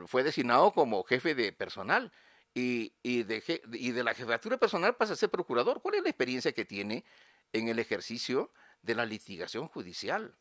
fue 0.07 0.23
designado 0.23 0.71
como 0.71 1.03
jefe 1.03 1.35
de 1.35 1.53
personal 1.53 2.11
y, 2.53 2.93
y, 3.01 3.23
de, 3.23 4.03
la 4.03 4.13
jefatura 4.13 4.57
personal 4.57 4.95
pasa 4.95 5.13
a 5.13 5.15
ser 5.15 5.29
procurador. 5.29 5.81
¿Cuál 5.81 5.95
es 5.95 6.03
la 6.03 6.09
experiencia 6.09 6.51
que 6.51 6.65
tiene 6.65 7.05
en 7.53 7.69
el 7.69 7.79
ejercicio 7.79 8.51
de 8.81 8.95
la 8.95 9.05
litigación 9.05 9.67
judicial? 9.67 10.35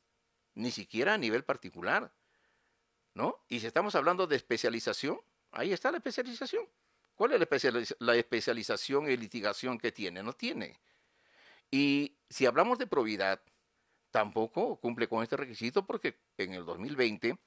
Ni 0.54 0.72
siquiera 0.72 1.14
a 1.14 1.18
nivel 1.18 1.44
particular. 1.44 2.12
¿no? 3.14 3.44
Y 3.48 3.60
si 3.60 3.66
estamos 3.66 3.94
hablando 3.94 4.26
de 4.26 4.36
especialización, 4.36 5.20
ahí 5.52 5.72
está 5.72 5.90
la 5.90 5.98
especialización. 5.98 6.68
¿Cuál 7.14 7.32
es 7.32 7.94
la, 7.98 8.16
especialización 8.16 9.10
y 9.10 9.16
litigación 9.16 9.78
que 9.78 9.92
tiene? 9.92 10.22
No 10.22 10.32
tiene. 10.32 10.80
Y 11.70 12.16
si 12.28 12.46
hablamos 12.46 12.78
de 12.78 12.86
probidad, 12.86 13.40
tampoco 14.10 14.76
cumple 14.76 15.08
con 15.08 15.22
este 15.22 15.36
requisito 15.36 15.86
porque 15.86 16.18
en 16.36 16.54
el 16.54 16.64
2020, 16.64 17.38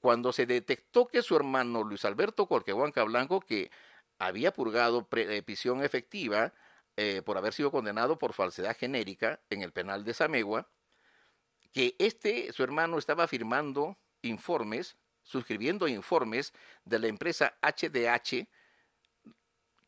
cuando 0.00 0.32
se 0.32 0.46
detectó 0.46 1.06
que 1.06 1.22
su 1.22 1.34
hermano 1.36 1.82
Luis 1.82 2.04
Alberto 2.04 2.46
Colquehuanca 2.46 3.02
Blanco, 3.04 3.40
que 3.40 3.70
había 4.18 4.52
purgado 4.52 5.08
eh, 5.16 5.42
prisión 5.42 5.82
efectiva 5.82 6.52
eh, 6.96 7.22
por 7.24 7.36
haber 7.36 7.52
sido 7.52 7.72
condenado 7.72 8.18
por 8.18 8.32
falsedad 8.32 8.76
genérica 8.76 9.40
en 9.50 9.62
el 9.62 9.72
penal 9.72 10.04
de 10.04 10.14
Samegua, 10.14 10.68
que 11.72 11.96
este, 11.98 12.52
su 12.52 12.62
hermano, 12.62 12.98
estaba 12.98 13.26
firmando 13.26 13.98
informes, 14.22 14.96
suscribiendo 15.24 15.88
informes 15.88 16.52
de 16.84 17.00
la 17.00 17.08
empresa 17.08 17.58
HDH, 17.62 18.46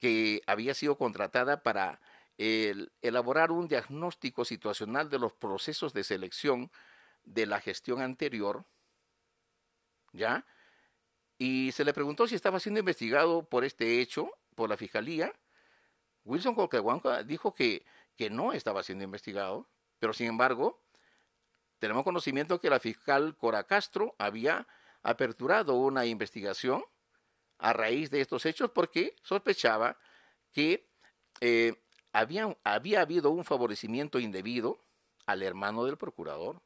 que 0.01 0.43
había 0.47 0.75
sido 0.75 0.99
contratada 0.99 1.63
para 1.63 2.01
elaborar 2.39 3.51
un 3.51 3.69
diagnóstico 3.69 4.45
situacional 4.45 5.09
de 5.09 5.19
los 5.19 5.33
procesos 5.33 5.93
de 5.93 6.05
selección 6.05 6.71
de 7.25 7.47
la 7.47 7.61
gestión 7.61 8.01
anterior, 8.01 8.65
¿ya? 10.13 10.47
Y 11.39 11.73
se 11.73 11.85
le 11.85 11.93
preguntó 11.93 12.27
si 12.27 12.35
estaba 12.35 12.61
siendo 12.61 12.81
investigado 12.81 13.45
por 13.49 13.65
este 13.65 14.01
hecho, 14.01 14.31
por 14.55 14.71
la 14.71 14.77
fiscalía. 14.77 15.33
Wilson 16.25 16.55
Colquehuanca 16.55 17.23
dijo 17.23 17.55
que, 17.55 17.85
que 18.17 18.31
no 18.31 18.53
estaba 18.53 18.83
siendo 18.83 19.05
investigado, 19.05 19.69
pero 19.99 20.13
sin 20.13 20.29
embargo, 20.29 20.83
tenemos 21.79 22.05
conocimiento 22.05 22.61
que 22.61 22.71
la 22.71 22.81
fiscal 22.81 23.37
Cora 23.37 23.65
Castro 23.65 24.15
había 24.19 24.67
aperturado 25.03 25.75
una 25.75 26.07
investigación 26.07 26.85
a 27.59 27.73
raíz 27.73 28.11
de 28.11 28.21
estos 28.21 28.47
hechos 28.47 28.71
porque 28.71 29.15
sospechaba 29.23 29.99
que 30.53 30.89
eh, 31.41 31.75
había, 32.17 33.03
habido 33.03 33.31
un 33.31 33.45
favorecimiento 33.45 34.19
indebido 34.19 34.79
al 35.27 35.43
hermano 35.43 35.85
del 35.85 35.99
procurador. 35.99 36.63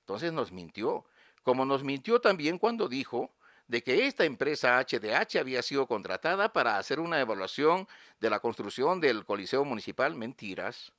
Entonces 0.00 0.32
nos 0.32 0.52
mintió, 0.52 1.04
como 1.42 1.64
nos 1.64 1.82
mintió 1.82 2.20
también 2.20 2.58
cuando 2.58 2.88
dijo 2.88 3.30
de 3.68 3.82
que 3.82 4.06
esta 4.06 4.24
empresa 4.24 4.78
HDH 4.78 5.38
había 5.38 5.62
sido 5.62 5.86
contratada 5.86 6.52
para 6.52 6.76
hacer 6.76 7.00
una 7.00 7.20
evaluación 7.20 7.88
de 8.20 8.30
la 8.30 8.40
construcción 8.40 9.00
del 9.00 9.24
Coliseo 9.24 9.64
Municipal. 9.64 10.14
Mentiras, 10.14 10.92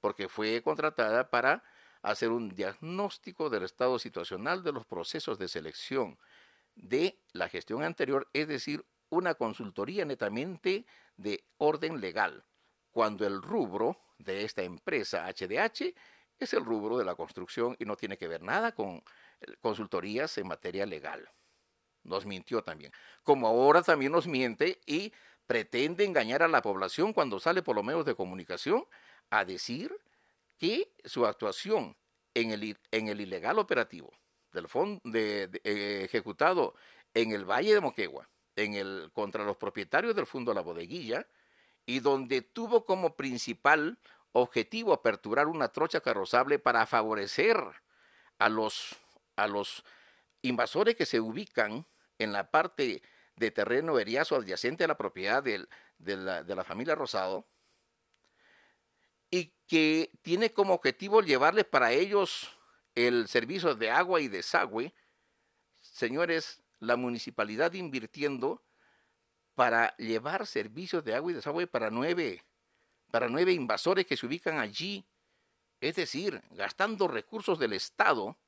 porque 0.00 0.28
fue 0.28 0.62
contratada 0.62 1.28
para 1.28 1.64
hacer 2.02 2.30
un 2.30 2.50
diagnóstico 2.50 3.50
del 3.50 3.64
estado 3.64 3.98
situacional 3.98 4.62
de 4.62 4.72
los 4.72 4.86
procesos 4.86 5.38
de 5.38 5.48
selección 5.48 6.16
de 6.76 7.18
la 7.32 7.48
gestión 7.48 7.82
anterior, 7.82 8.28
es 8.32 8.46
decir, 8.46 8.84
una 9.08 9.34
consultoría 9.34 10.04
netamente 10.04 10.86
de 11.16 11.44
orden 11.58 12.00
legal, 12.00 12.44
cuando 12.96 13.26
el 13.26 13.42
rubro 13.42 13.98
de 14.16 14.42
esta 14.42 14.62
empresa 14.62 15.26
HDH 15.26 15.92
es 16.38 16.54
el 16.54 16.64
rubro 16.64 16.96
de 16.96 17.04
la 17.04 17.14
construcción 17.14 17.76
y 17.78 17.84
no 17.84 17.94
tiene 17.94 18.16
que 18.16 18.26
ver 18.26 18.40
nada 18.40 18.72
con 18.72 19.04
eh, 19.42 19.52
consultorías 19.60 20.38
en 20.38 20.48
materia 20.48 20.86
legal. 20.86 21.30
Nos 22.04 22.24
mintió 22.24 22.62
también. 22.62 22.90
Como 23.22 23.48
ahora 23.48 23.82
también 23.82 24.12
nos 24.12 24.26
miente 24.26 24.80
y 24.86 25.12
pretende 25.46 26.06
engañar 26.06 26.42
a 26.42 26.48
la 26.48 26.62
población 26.62 27.12
cuando 27.12 27.38
sale 27.38 27.62
por 27.62 27.76
los 27.76 27.84
medios 27.84 28.06
de 28.06 28.14
comunicación 28.14 28.86
a 29.28 29.44
decir 29.44 29.94
que 30.56 30.90
su 31.04 31.26
actuación 31.26 31.98
en 32.32 32.50
el, 32.50 32.78
en 32.92 33.08
el 33.08 33.20
ilegal 33.20 33.58
operativo 33.58 34.10
del 34.54 34.68
fondo 34.68 35.02
eh, 35.12 35.50
ejecutado 36.02 36.74
en 37.12 37.32
el 37.32 37.44
Valle 37.44 37.74
de 37.74 37.80
Moquegua, 37.82 38.26
en 38.54 38.72
el, 38.72 39.10
contra 39.12 39.44
los 39.44 39.58
propietarios 39.58 40.16
del 40.16 40.24
Fondo 40.24 40.54
La 40.54 40.62
Bodeguilla, 40.62 41.26
y 41.86 42.00
donde 42.00 42.42
tuvo 42.42 42.84
como 42.84 43.16
principal 43.16 43.98
objetivo 44.32 44.92
aperturar 44.92 45.46
una 45.46 45.68
trocha 45.68 46.00
carrozable 46.00 46.58
para 46.58 46.84
favorecer 46.84 47.56
a 48.38 48.48
los, 48.48 48.96
a 49.36 49.46
los 49.46 49.84
invasores 50.42 50.96
que 50.96 51.06
se 51.06 51.20
ubican 51.20 51.86
en 52.18 52.32
la 52.32 52.50
parte 52.50 53.02
de 53.36 53.50
terreno 53.50 53.98
eriazo 53.98 54.36
adyacente 54.36 54.84
a 54.84 54.88
la 54.88 54.98
propiedad 54.98 55.42
de, 55.42 55.66
la, 55.98 56.42
de 56.42 56.54
la 56.54 56.64
familia 56.64 56.94
Rosado, 56.94 57.46
y 59.30 59.54
que 59.66 60.10
tiene 60.22 60.52
como 60.52 60.74
objetivo 60.74 61.20
llevarles 61.20 61.64
para 61.64 61.92
ellos 61.92 62.48
el 62.94 63.28
servicio 63.28 63.74
de 63.74 63.90
agua 63.90 64.20
y 64.20 64.28
desagüe, 64.28 64.94
señores, 65.80 66.62
la 66.78 66.96
municipalidad 66.96 67.72
invirtiendo 67.72 68.62
para 69.56 69.96
llevar 69.96 70.46
servicios 70.46 71.02
de 71.02 71.16
agua 71.16 71.32
y 71.32 71.34
desagüe 71.34 71.66
para 71.66 71.90
nueve, 71.90 72.44
para 73.10 73.28
nueve 73.28 73.52
invasores 73.52 74.06
que 74.06 74.16
se 74.16 74.26
ubican 74.26 74.58
allí, 74.58 75.04
es 75.80 75.96
decir, 75.96 76.40
gastando 76.52 77.08
recursos 77.08 77.58
del 77.58 77.72
Estado, 77.72 78.38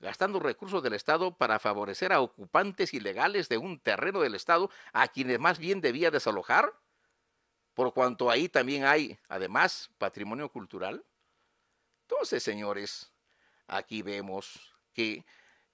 gastando 0.00 0.40
recursos 0.40 0.82
del 0.82 0.94
Estado 0.94 1.36
para 1.36 1.58
favorecer 1.58 2.14
a 2.14 2.22
ocupantes 2.22 2.94
ilegales 2.94 3.50
de 3.50 3.58
un 3.58 3.78
terreno 3.78 4.20
del 4.20 4.34
Estado 4.34 4.70
a 4.94 5.08
quienes 5.08 5.38
más 5.38 5.58
bien 5.58 5.82
debía 5.82 6.10
desalojar, 6.10 6.72
por 7.74 7.92
cuanto 7.92 8.30
ahí 8.30 8.48
también 8.48 8.86
hay, 8.86 9.18
además, 9.28 9.90
patrimonio 9.98 10.48
cultural. 10.48 11.04
Entonces, 12.06 12.42
señores, 12.42 13.12
Aquí 13.68 14.00
vemos 14.00 14.74
que 14.94 15.26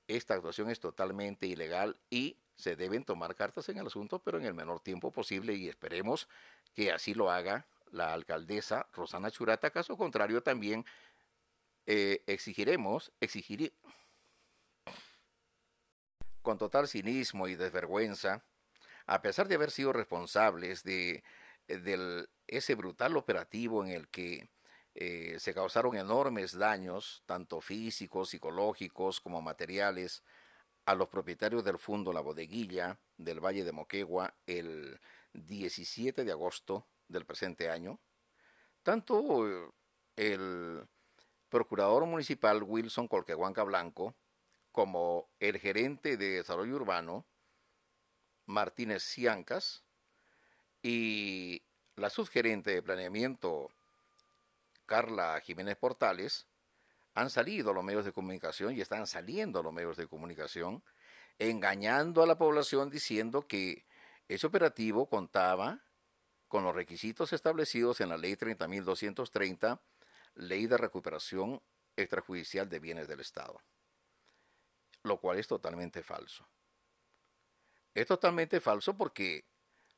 esta 0.09 0.35
actuación 0.35 0.69
es 0.69 0.81
totalmente 0.81 1.47
ilegal 1.47 1.97
y 2.11 2.37
se 2.57 2.77
deben 2.77 3.05
tomar 3.05 3.35
cartas 3.35 3.69
en 3.69 3.79
el 3.79 3.87
asunto, 3.87 4.21
pero 4.21 4.39
en 4.39 4.45
el 4.45 4.55
menor 4.55 4.81
tiempo 4.81 5.11
posible 5.11 5.55
y 5.55 5.69
esperemos 5.69 6.29
que 6.75 6.93
así 6.93 7.15
lo 7.15 7.31
haga 7.31 7.67
la 7.91 8.13
alcaldesa 8.13 8.89
Rosana 8.93 9.31
Churata. 9.31 9.71
Caso 9.71 9.97
contrario, 9.97 10.43
también 10.43 10.85
eh, 11.87 12.23
exigiremos, 12.27 13.13
exigir 13.21 13.73
con 16.43 16.59
total 16.59 16.89
cinismo 16.89 17.49
y 17.49 17.55
desvergüenza, 17.55 18.45
a 19.07 19.23
pesar 19.23 19.49
de 19.49 19.55
haber 19.55 19.71
sido 19.71 19.93
responsables 19.93 20.83
de, 20.85 21.23
de 21.69 22.29
ese 22.47 22.75
brutal 22.75 23.17
operativo 23.17 23.85
en 23.85 23.91
el 23.91 24.09
que 24.09 24.49
eh, 24.95 25.37
se 25.41 25.55
causaron 25.55 25.97
enormes 25.97 26.57
daños, 26.57 27.23
tanto 27.27 27.61
físicos, 27.61 28.31
psicológicos 28.31 29.21
como 29.21 29.43
materiales, 29.43 30.23
a 30.87 30.95
los 30.95 31.09
propietarios 31.09 31.65
del 31.65 31.79
fondo 31.79 32.13
La 32.13 32.21
Bodeguilla 32.21 32.99
del 33.17 33.41
Valle 33.41 33.65
de 33.65 33.73
Moquegua 33.73 34.35
el 34.47 35.01
17 35.33 36.25
de 36.25 36.33
agosto 36.33 36.87
del 37.09 37.25
presente 37.25 37.71
año. 37.71 37.99
Tanto 38.83 39.49
eh, 39.49 39.71
el 40.17 40.87
procurador 41.49 42.05
municipal 42.07 42.63
Wilson 42.63 43.09
Colquehuanca 43.09 43.63
Blanco 43.63 44.15
como 44.73 45.29
el 45.41 45.59
gerente 45.59 46.17
de 46.17 46.31
desarrollo 46.31 46.75
urbano 46.77 47.25
Martínez 48.47 49.03
Ciancas 49.05 49.85
y 50.83 51.63
la 51.97 52.11
subgerente 52.11 52.73
de 52.73 52.83
planeamiento 52.83 53.71
Carla 54.85 55.41
Jiménez 55.41 55.77
Portales, 55.77 56.47
han 57.15 57.31
salido 57.31 57.73
los 57.73 57.85
medios 57.85 58.05
de 58.05 58.13
comunicación 58.13 58.77
y 58.77 58.81
están 58.81 59.07
saliendo 59.07 59.63
los 59.63 59.73
medios 59.73 59.97
de 59.97 60.07
comunicación 60.07 60.83
engañando 61.39 62.23
a 62.23 62.27
la 62.27 62.39
población 62.39 62.91
diciendo 62.91 63.47
que 63.47 63.87
ese 64.29 64.47
operativo 64.47 65.09
contaba 65.09 65.83
con 66.49 66.65
los 66.65 66.75
requisitos 66.75 67.33
establecidos 67.33 68.01
en 68.01 68.09
la 68.09 68.17
ley 68.17 68.35
30.230, 68.35 69.81
ley 70.35 70.67
de 70.67 70.77
recuperación 70.77 71.63
extrajudicial 71.97 72.69
de 72.69 72.79
bienes 72.79 73.09
del 73.09 73.21
Estado, 73.21 73.61
lo 75.03 75.21
cual 75.21 75.39
es 75.39 75.47
totalmente 75.47 76.03
falso. 76.03 76.47
Es 77.95 78.07
totalmente 78.07 78.61
falso 78.61 78.97
porque 78.97 79.45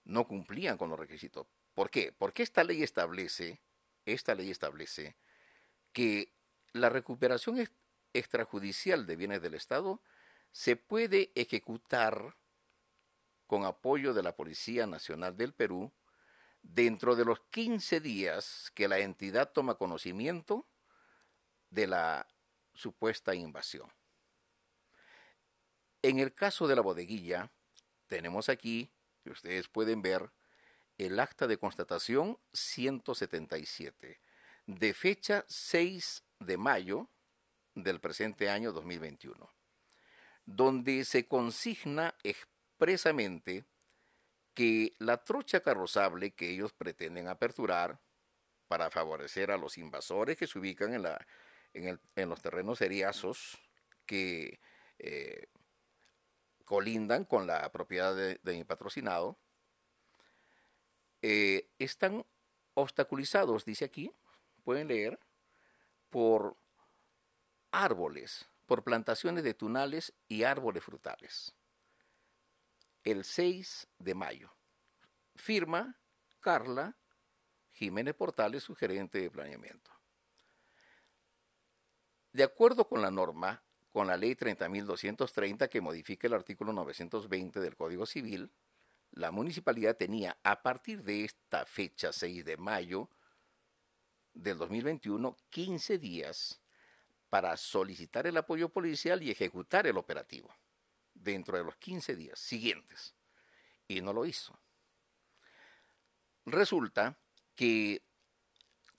no 0.05 0.27
cumplían 0.27 0.77
con 0.77 0.91
los 0.91 0.99
requisitos. 0.99 1.47
¿Por 1.75 1.91
qué? 1.91 2.13
Porque 2.17 2.43
esta 2.43 2.63
ley 2.65 2.83
establece 2.83 3.61
esta 4.07 4.35
ley 4.35 4.51
establece 4.51 5.17
que 5.93 6.33
la 6.77 6.89
recuperación 6.89 7.69
extrajudicial 8.13 9.07
de 9.07 9.17
bienes 9.17 9.43
del 9.43 9.55
Estado 9.55 10.01
se 10.53 10.77
puede 10.77 11.33
ejecutar 11.35 12.37
con 13.47 13.65
apoyo 13.65 14.15
de 14.15 14.23
la 14.23 14.35
Policía 14.35 14.87
Nacional 14.87 15.37
del 15.37 15.53
Perú 15.53 15.93
dentro 16.63 17.15
de 17.15 17.25
los 17.25 17.41
15 17.51 18.01
días 18.01 18.73
que 18.75 18.89
la 18.89 18.99
entidad 18.99 19.53
toma 19.53 19.77
conocimiento 19.77 20.67
de 21.71 21.87
la 21.87 22.27
supuesta 22.75 23.35
invasión. 23.35 23.91
En 26.03 26.19
el 26.19 26.35
caso 26.35 26.67
de 26.67 26.77
la 26.77 26.83
bodeguilla, 26.83 27.51
tenemos 28.07 28.49
aquí, 28.49 28.91
ustedes 29.25 29.69
pueden 29.69 30.03
ver, 30.03 30.31
el 30.99 31.21
acta 31.21 31.47
de 31.47 31.59
constatación 31.59 32.39
177, 32.53 34.21
de 34.67 34.95
fecha 34.95 35.45
6 35.49 36.26
de 36.39 36.57
mayo 36.57 37.09
del 37.75 38.01
presente 38.01 38.49
año 38.51 38.73
2021. 38.73 39.51
donde 40.49 41.05
se 41.05 41.27
consigna 41.27 42.15
expresamente 42.23 43.65
que 44.55 44.95
la 45.01 45.25
trocha 45.25 45.61
carrozable 45.61 46.31
que 46.31 46.51
ellos 46.51 46.73
pretenden 46.73 47.27
aperturar 47.27 48.01
para 48.69 48.91
favorecer 48.91 49.51
a 49.51 49.57
los 49.57 49.77
invasores 49.77 50.37
que 50.37 50.47
se 50.47 50.59
ubican 50.59 50.95
en, 50.95 51.03
la, 51.03 51.27
en, 51.75 52.29
los 52.29 52.41
terrenos 52.41 52.81
eriazos 52.81 53.59
que 54.07 54.61
eh, 54.99 55.49
colindan 56.65 57.25
con 57.25 57.47
la 57.47 57.71
propiedad 57.71 58.15
de, 58.15 58.39
mi 58.45 58.65
patrocinado, 58.65 59.39
eh, 61.23 61.69
están 61.79 62.25
obstaculizados, 62.75 63.65
dice 63.65 63.85
aquí, 63.85 64.13
pueden 64.65 64.89
leer, 64.89 65.19
por 66.11 66.57
árboles, 67.71 68.47
por 68.67 68.85
plantaciones 68.85 69.45
de 69.45 69.55
tunales 69.55 70.15
y 70.29 70.45
árboles 70.45 70.85
frutales. 70.85 71.55
El 73.05 73.25
6 73.25 73.89
de 73.99 74.15
mayo. 74.15 74.53
Firma 75.35 75.99
Carla 76.41 76.97
Jiménez 77.73 78.15
Portales, 78.15 78.63
su 78.63 78.75
gerente 78.75 79.21
de 79.21 79.31
planeamiento. 79.31 79.91
De 82.33 82.43
acuerdo 82.43 82.89
con 82.89 83.03
la 83.03 83.11
norma, 83.11 83.63
con 83.91 84.07
la 84.07 84.17
ley 84.17 84.35
30.230 84.35 85.69
que 85.69 85.81
modifica 85.81 86.27
el 86.27 86.35
artículo 86.35 86.73
920 86.73 87.61
del 87.61 87.77
Código 87.77 88.07
Civil, 88.07 88.51
la 89.11 89.31
municipalidad 89.31 89.97
tenía 89.97 90.39
a 90.43 90.63
partir 90.63 91.03
de 91.03 91.25
esta 91.25 91.65
fecha 91.65 92.13
6 92.13 92.45
de 92.45 92.57
mayo 92.57 93.11
del 94.37 94.59
2021 94.59 95.37
15 95.51 95.99
días 95.99 96.61
para 97.31 97.57
solicitar 97.57 98.27
el 98.27 98.37
apoyo 98.37 98.69
policial 98.69 99.23
y 99.23 99.31
ejecutar 99.31 99.87
el 99.87 99.97
operativo 99.97 100.55
dentro 101.15 101.57
de 101.59 101.65
los 101.65 101.77
15 101.77 102.15
días 102.15 102.39
siguientes. 102.39 103.15
Y 103.89 104.01
no 104.01 104.13
lo 104.13 104.25
hizo. 104.25 104.59
Resulta 106.45 107.19
que 107.55 108.03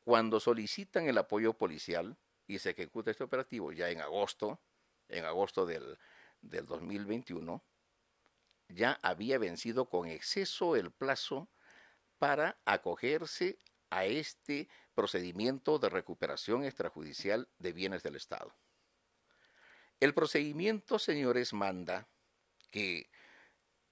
cuando 0.03 0.39
solicitan 0.39 1.07
el 1.07 1.17
apoyo 1.17 1.53
policial 1.53 2.17
y 2.47 2.59
se 2.59 2.71
ejecuta 2.71 3.11
este 3.11 3.23
operativo 3.23 3.71
ya 3.71 3.89
en 3.89 4.01
agosto, 4.01 4.59
en 5.07 5.25
agosto 5.25 5.65
del, 5.65 5.97
del 6.41 6.65
2021, 6.65 7.63
ya 8.69 8.99
había 9.01 9.38
vencido 9.38 9.89
con 9.89 10.07
exceso 10.07 10.75
el 10.75 10.91
plazo 10.91 11.47
para 12.17 12.57
acogerse 12.65 13.59
a 13.89 14.05
este 14.05 14.67
procedimiento 14.95 15.79
de 15.79 15.89
recuperación 15.89 16.63
extrajudicial 16.63 17.47
de 17.59 17.73
bienes 17.73 18.03
del 18.03 18.15
Estado. 18.15 18.53
El 19.99 20.13
procedimiento, 20.13 20.99
señores, 20.99 21.53
manda 21.53 22.07
que 22.71 23.09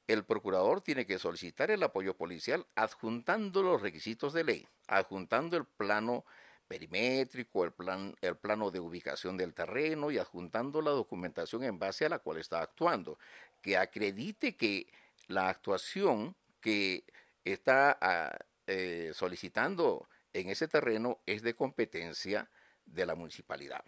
el 0.08 0.24
procurador 0.24 0.82
tiene 0.82 1.06
que 1.06 1.18
solicitar 1.18 1.72
el 1.72 1.82
apoyo 1.82 2.16
policial 2.16 2.66
adjuntando 2.76 3.64
los 3.64 3.82
requisitos 3.82 4.34
de 4.34 4.44
ley, 4.44 4.68
adjuntando 4.88 5.58
el 5.58 5.66
plano 5.66 6.26
perimétrico, 6.68 7.64
el, 7.64 7.72
plan, 7.72 8.16
el 8.22 8.38
plano 8.38 8.72
de 8.72 8.80
ubicación 8.80 9.38
del 9.38 9.54
terreno 9.54 10.12
y 10.12 10.18
adjuntando 10.18 10.82
la 10.82 10.92
documentación 10.92 11.64
en 11.64 11.80
base 11.80 12.06
a 12.06 12.10
la 12.10 12.20
cual 12.20 12.38
está 12.38 12.62
actuando, 12.62 13.18
que 13.62 13.78
acredite 13.78 14.56
que 14.56 14.88
la 15.28 15.50
actuación 15.50 16.36
que 16.62 17.04
está 17.44 17.98
ah, 18.02 18.38
eh, 18.68 19.12
solicitando 19.14 20.08
en 20.34 20.50
ese 20.50 20.68
terreno 20.68 21.22
es 21.26 21.42
de 21.42 21.56
competencia 21.56 22.50
de 22.86 23.06
la 23.06 23.16
municipalidad. 23.16 23.84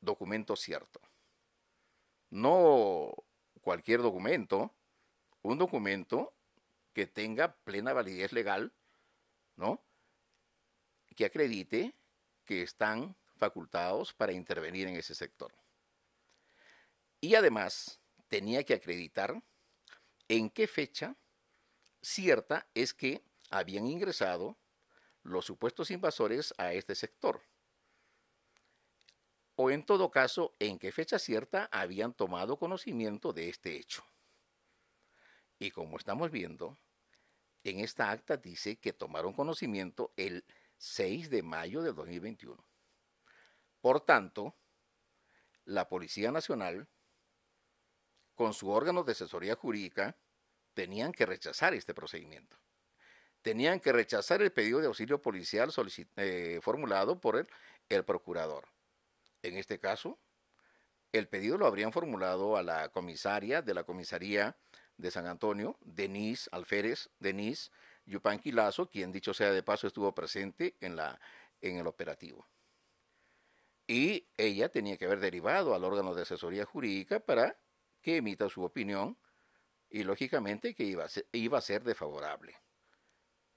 Documento 0.00 0.56
cierto. 0.56 1.00
No 2.30 3.14
cualquier 3.60 4.02
documento, 4.02 4.74
un 5.42 5.58
documento 5.58 6.34
que 6.92 7.06
tenga 7.06 7.56
plena 7.64 7.92
validez 7.92 8.32
legal, 8.32 8.72
¿no? 9.56 9.82
Que 11.16 11.24
acredite 11.24 11.94
que 12.44 12.62
están 12.62 13.16
facultados 13.36 14.12
para 14.12 14.32
intervenir 14.32 14.88
en 14.88 14.96
ese 14.96 15.14
sector. 15.14 15.52
Y 17.20 17.34
además 17.34 18.00
tenía 18.28 18.64
que 18.64 18.74
acreditar 18.74 19.42
en 20.28 20.50
qué 20.50 20.66
fecha 20.66 21.16
cierta 22.02 22.66
es 22.74 22.92
que 22.92 23.22
habían 23.50 23.86
ingresado 23.86 24.58
los 25.22 25.46
supuestos 25.46 25.90
invasores 25.90 26.54
a 26.58 26.72
este 26.72 26.94
sector. 26.94 27.42
O 29.56 29.70
en 29.70 29.84
todo 29.84 30.10
caso, 30.10 30.54
en 30.58 30.78
qué 30.78 30.92
fecha 30.92 31.18
cierta 31.18 31.68
habían 31.72 32.12
tomado 32.12 32.58
conocimiento 32.58 33.32
de 33.32 33.48
este 33.48 33.76
hecho. 33.76 34.04
Y 35.58 35.70
como 35.70 35.96
estamos 35.96 36.30
viendo, 36.30 36.78
en 37.62 37.80
esta 37.80 38.10
acta 38.10 38.36
dice 38.36 38.76
que 38.76 38.92
tomaron 38.92 39.32
conocimiento 39.32 40.12
el 40.16 40.44
6 40.76 41.30
de 41.30 41.42
mayo 41.42 41.82
del 41.82 41.94
2021. 41.94 42.62
Por 43.80 44.00
tanto, 44.00 44.56
la 45.64 45.88
Policía 45.88 46.32
Nacional, 46.32 46.88
con 48.34 48.52
su 48.52 48.68
órgano 48.70 49.04
de 49.04 49.12
asesoría 49.12 49.54
jurídica, 49.54 50.18
tenían 50.74 51.12
que 51.12 51.24
rechazar 51.24 51.72
este 51.74 51.94
procedimiento 51.94 52.63
tenían 53.44 53.78
que 53.78 53.92
rechazar 53.92 54.40
el 54.40 54.52
pedido 54.52 54.80
de 54.80 54.86
auxilio 54.86 55.20
policial 55.20 55.70
eh, 56.16 56.60
formulado 56.62 57.20
por 57.20 57.46
el, 57.90 58.04
procurador. 58.04 58.64
En 59.42 59.58
este 59.58 59.78
caso, 59.78 60.18
el 61.12 61.28
pedido 61.28 61.58
lo 61.58 61.66
habrían 61.66 61.92
formulado 61.92 62.56
a 62.56 62.62
la 62.62 62.88
comisaria 62.88 63.60
de 63.60 63.74
la 63.74 63.84
comisaría 63.84 64.56
de 64.96 65.10
San 65.10 65.26
Antonio, 65.26 65.76
Denise 65.82 66.48
Alférez, 66.52 67.10
Denise 67.18 67.70
Yupanquilazo, 68.06 68.88
quien 68.88 69.12
dicho 69.12 69.34
sea 69.34 69.52
de 69.52 69.62
paso 69.62 69.86
estuvo 69.86 70.14
presente 70.14 70.76
en 70.80 70.96
el 71.60 71.86
operativo. 71.86 72.48
Y 73.86 74.26
ella 74.38 74.70
tenía 74.70 74.96
que 74.96 75.04
haber 75.04 75.20
derivado 75.20 75.74
al 75.74 75.84
órgano 75.84 76.14
de 76.14 76.22
asesoría 76.22 76.64
jurídica 76.64 77.20
para 77.20 77.58
que 78.00 78.16
emita 78.16 78.48
su 78.48 78.64
opinión 78.64 79.18
y 79.90 80.02
lógicamente 80.02 80.74
que 80.74 80.84
iba 80.84 81.04
a 81.04 81.08
ser, 81.10 81.26
iba 81.32 81.58
a 81.58 81.60
ser 81.60 81.84
desfavorable 81.84 82.63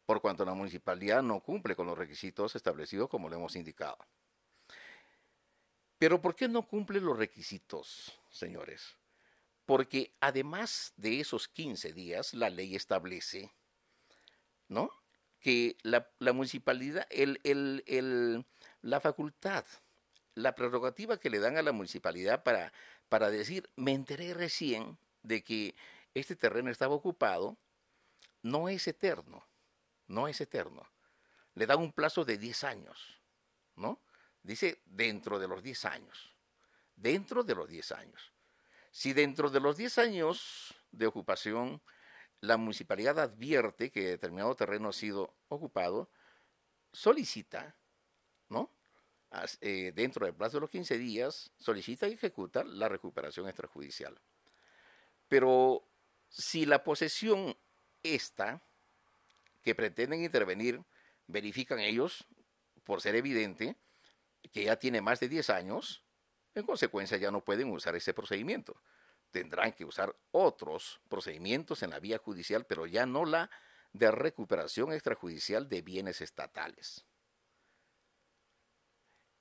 por 0.07 0.21
cuanto 0.21 0.45
la 0.45 0.53
municipalidad 0.53 1.21
no 1.21 1.41
cumple 1.41 1.75
con 1.75 1.85
los 1.85 1.97
requisitos 1.97 2.55
establecidos 2.55 3.09
como 3.09 3.27
lo 3.27 3.35
hemos 3.35 3.57
indicado. 3.57 3.97
Pero 5.99 6.21
¿por 6.21 6.33
qué 6.33 6.47
no 6.47 6.65
cumple 6.65 7.01
los 7.01 7.17
requisitos, 7.17 8.17
señores? 8.31 8.95
Porque 9.65 10.13
además 10.21 10.93
de 10.95 11.19
esos 11.19 11.49
15 11.49 11.91
días, 11.91 12.33
la 12.33 12.49
ley 12.49 12.73
establece, 12.73 13.51
¿no? 14.69 14.91
Que 15.41 15.75
la, 15.83 16.07
municipalidad, 16.31 17.05
el, 17.09 18.45
la 18.81 19.01
facultad, 19.01 19.65
la 20.35 20.55
prerrogativa 20.55 21.19
que 21.19 21.29
le 21.29 21.39
dan 21.39 21.57
a 21.57 21.63
la 21.63 21.73
municipalidad 21.73 22.43
para, 22.43 22.71
para 23.09 23.29
decir, 23.29 23.69
me 23.75 23.91
enteré 23.91 24.33
recién 24.33 24.97
de 25.23 25.43
que 25.43 25.75
este 26.13 26.37
terreno 26.37 26.71
estaba 26.71 26.95
ocupado, 26.95 27.57
no 28.41 28.69
es 28.69 28.87
eterno 28.87 29.46
no 30.07 30.27
es 30.27 30.41
eterno. 30.41 30.87
Le 31.53 31.65
da 31.65 31.75
un 31.75 31.91
plazo 31.91 32.23
de 32.25 32.37
10 32.37 32.63
años, 32.63 33.21
¿no? 33.75 34.01
Dice 34.43 34.81
dentro 34.85 35.39
de 35.39 35.47
los 35.47 35.63
10 35.63 35.85
años. 35.85 36.35
Dentro 36.95 37.43
de 37.43 37.55
los 37.55 37.67
10 37.67 37.91
años. 37.93 38.33
Si 38.91 39.13
dentro 39.13 39.49
de 39.49 39.59
los 39.59 39.77
10 39.77 39.97
años 39.97 40.75
de 40.91 41.07
ocupación 41.07 41.81
la 42.41 42.57
municipalidad 42.57 43.19
advierte 43.19 43.91
que 43.91 44.09
determinado 44.09 44.55
terreno 44.55 44.89
ha 44.89 44.93
sido 44.93 45.35
ocupado, 45.47 46.09
solicita, 46.93 47.75
¿no? 48.49 48.71
Eh, 49.61 49.91
dentro 49.93 50.25
del 50.25 50.35
plazo 50.35 50.57
de 50.57 50.61
los 50.61 50.69
15 50.69 50.97
días, 50.97 51.51
solicita 51.57 52.07
y 52.07 52.13
ejecuta 52.13 52.63
la 52.63 52.87
recuperación 52.87 53.47
extrajudicial. 53.47 54.19
Pero 55.27 55.83
si 56.29 56.65
la 56.65 56.83
posesión 56.83 57.57
está 58.03 58.61
que 59.67 59.75
pretenden 59.75 60.23
intervenir 60.23 60.81
verifican 61.27 61.79
ellos, 61.79 62.25
por 62.85 63.01
ser 63.01 63.15
evidente, 63.15 63.75
que 64.53 64.63
ya 64.63 64.77
tiene 64.77 65.01
más 65.01 65.19
de 65.19 65.27
10 65.27 65.49
años, 65.49 66.05
en 66.55 66.65
consecuencia 66.65 67.17
ya 67.17 67.31
no 67.31 67.43
pueden 67.43 67.69
usar 67.69 67.93
ese 67.97 68.13
procedimiento. 68.13 68.81
Tendrán 69.29 69.73
que 69.73 69.83
usar 69.83 70.15
otros 70.31 71.01
procedimientos 71.09 71.83
en 71.83 71.89
la 71.89 71.99
vía 71.99 72.17
judicial, 72.17 72.65
pero 72.65 72.85
ya 72.85 73.05
no 73.05 73.25
la 73.25 73.51
de 73.91 74.09
recuperación 74.09 74.93
extrajudicial 74.93 75.67
de 75.67 75.81
bienes 75.81 76.21
estatales. 76.21 77.03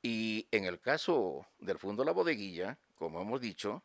Y 0.03 0.49
en 0.51 0.65
el 0.65 0.81
caso 0.81 1.47
del 1.61 1.79
Fondo 1.79 2.03
La 2.03 2.11
Bodeguilla, 2.11 2.81
como 2.97 3.23
hemos 3.23 3.41
dicho, 3.41 3.85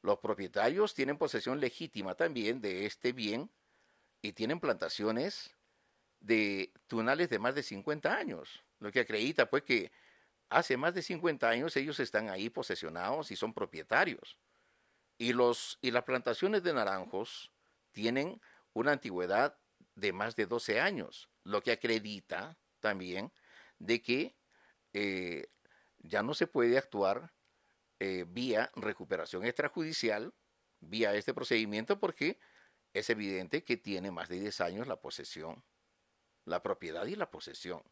los 0.00 0.20
propietarios 0.20 0.94
tienen 0.94 1.18
posesión 1.18 1.58
legítima 1.58 2.14
también 2.14 2.60
de 2.60 2.86
este 2.86 3.12
bien 3.12 3.50
y 4.20 4.32
tienen 4.34 4.60
plantaciones 4.60 5.56
de 6.22 6.72
tunales 6.86 7.28
de 7.28 7.38
más 7.38 7.54
de 7.54 7.62
50 7.62 8.16
años, 8.16 8.64
lo 8.78 8.90
que 8.90 9.00
acredita 9.00 9.50
pues 9.50 9.64
que 9.64 9.92
hace 10.48 10.76
más 10.76 10.94
de 10.94 11.02
50 11.02 11.48
años 11.48 11.76
ellos 11.76 11.98
están 12.00 12.30
ahí 12.30 12.48
posesionados 12.48 13.30
y 13.30 13.36
son 13.36 13.52
propietarios. 13.52 14.38
Y, 15.18 15.32
los, 15.32 15.78
y 15.82 15.90
las 15.90 16.04
plantaciones 16.04 16.62
de 16.62 16.72
naranjos 16.72 17.52
tienen 17.92 18.40
una 18.72 18.92
antigüedad 18.92 19.58
de 19.94 20.12
más 20.12 20.36
de 20.36 20.46
12 20.46 20.80
años, 20.80 21.28
lo 21.44 21.62
que 21.62 21.72
acredita 21.72 22.58
también 22.80 23.32
de 23.78 24.00
que 24.00 24.36
eh, 24.92 25.46
ya 25.98 26.22
no 26.22 26.34
se 26.34 26.46
puede 26.46 26.78
actuar 26.78 27.32
eh, 27.98 28.24
vía 28.28 28.70
recuperación 28.74 29.44
extrajudicial, 29.44 30.34
vía 30.80 31.14
este 31.14 31.34
procedimiento, 31.34 32.00
porque 32.00 32.38
es 32.94 33.10
evidente 33.10 33.62
que 33.62 33.76
tiene 33.76 34.10
más 34.10 34.28
de 34.28 34.40
10 34.40 34.60
años 34.60 34.86
la 34.86 35.00
posesión, 35.00 35.62
la 36.44 36.62
propiedad 36.62 37.06
y 37.06 37.16
la 37.16 37.30
posesión. 37.30 37.82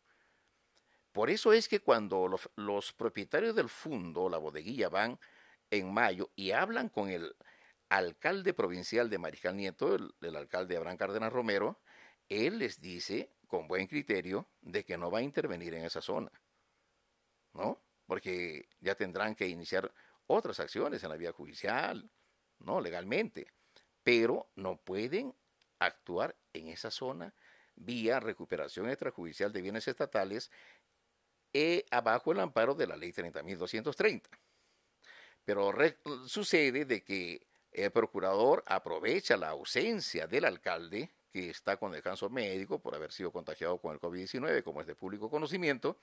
Por 1.13 1.31
eso 1.31 1.53
es 1.53 1.69
que 1.69 1.81
cuando 1.81 2.29
los, 2.57 2.93
propietarios 2.93 3.57
del 3.57 3.69
fondo, 3.69 4.29
la 4.29 4.39
bodeguilla, 4.39 4.89
van 4.89 5.19
en 5.71 5.93
mayo 5.93 6.31
y 6.37 6.53
hablan 6.53 6.89
con 6.89 7.11
el 7.11 7.35
alcalde 7.89 8.55
provincial 8.55 9.11
de 9.11 9.19
Mariscal 9.19 9.57
Nieto, 9.57 9.97
el, 9.97 10.15
el, 10.21 10.37
alcalde 10.37 10.77
Abraham 10.77 10.97
Cárdenas 10.97 11.33
Romero, 11.33 11.81
él 12.29 12.59
les 12.59 12.81
dice 12.81 13.33
con 13.49 13.67
buen 13.67 13.89
criterio 13.89 14.49
de 14.61 14.85
que 14.85 14.97
no 14.97 15.11
va 15.11 15.19
a 15.19 15.23
intervenir 15.23 15.75
en 15.75 15.85
esa 15.85 16.01
zona. 16.01 16.31
¿No? 17.53 17.83
Porque 18.07 18.69
ya 18.81 18.95
tendrán 18.95 19.35
que 19.35 19.49
iniciar 19.49 19.93
otras 20.29 20.61
acciones 20.61 21.03
en 21.03 21.11
la 21.11 21.17
vía 21.17 21.33
judicial, 21.33 22.09
¿no? 22.61 22.81
Legalmente. 22.81 23.49
Pero 24.05 24.49
no 24.55 24.77
pueden 24.77 25.35
actuar 25.81 26.37
en 26.53 26.69
esa 26.69 26.93
zona 26.93 27.35
vía 27.77 28.21
recuperación 28.21 28.89
extrajudicial 28.89 29.53
de 29.53 29.63
bienes 29.63 29.89
estatales 29.89 30.51
e 31.53 31.85
abajo 31.91 32.33
el 32.33 32.41
amparo 32.41 32.75
de 32.75 32.87
la 32.87 32.97
ley 32.97 33.13
30.230. 33.13 34.29
Pero 35.45 35.73
sucede 36.27 36.85
de 36.85 37.03
que 37.03 37.47
el 37.73 37.91
procurador 37.91 38.63
aprovecha 38.67 39.37
la 39.37 39.49
ausencia 39.51 40.27
del 40.27 40.45
alcalde, 40.45 41.11
que 41.31 41.51
está 41.51 41.77
con 41.77 41.93
descanso 41.93 42.29
médico 42.29 42.81
por 42.81 42.95
haber 42.95 43.13
sido 43.13 43.33
contagiado 43.33 43.79
con 43.79 43.93
el 43.95 44.01
COVID-19, 44.01 44.63
como 44.63 44.81
es 44.81 44.87
de 44.87 44.95
público 44.95 45.31
conocimiento, 45.31 46.01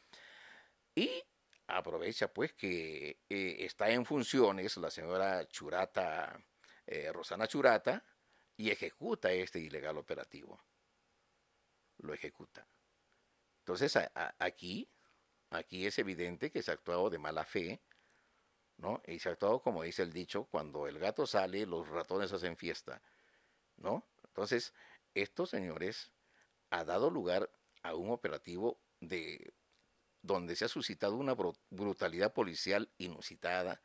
y 0.95 1.24
aprovecha 1.68 2.30
pues 2.30 2.53
que 2.53 3.20
eh, 3.30 3.55
está 3.59 3.89
en 3.89 4.05
funciones 4.05 4.78
la 4.78 4.89
señora 4.89 5.47
Churata, 5.47 6.39
eh, 6.86 7.11
Rosana 7.11 7.47
Churata, 7.47 8.03
y 8.55 8.72
ejecuta 8.72 9.32
este 9.32 9.59
ilegal 9.59 9.97
operativo. 9.97 10.59
Lo 11.98 12.14
ejecuta. 12.14 12.68
Entonces 13.60 13.98
aquí 14.39 14.89
Aquí 15.50 15.86
es 15.86 15.98
evidente 15.98 16.52
que 16.52 16.62
se 16.62 16.72
ha 16.72 16.74
actuado 16.74 17.10
de 17.10 17.20
mala 17.20 17.45
fe, 17.45 17.82
¿no? 18.78 19.02
Y 19.08 19.20
se 19.20 19.30
ha 19.30 19.32
actuado, 19.32 19.62
como 19.62 19.84
dice 19.84 20.04
el 20.04 20.12
dicho, 20.12 20.45
cuando 20.45 20.88
el 20.88 21.00
gato 21.00 21.26
sale, 21.26 21.66
los 21.66 21.88
ratones 21.88 22.34
hacen 22.34 22.58
fiesta, 22.58 23.02
¿no? 23.78 24.06
Entonces, 24.26 24.74
esto, 25.14 25.45
señores, 25.45 26.12
ha 26.70 26.84
dado 26.84 27.10
lugar 27.10 27.50
a 27.82 27.95
un 27.95 28.12
operativo 28.12 28.80
de 29.00 29.54
donde 30.22 30.56
se 30.58 30.66
ha 30.66 30.68
suscitado 30.68 31.16
una 31.16 31.36
brutalidad 31.70 32.34
policial 32.34 32.91
inusitada, 32.98 33.82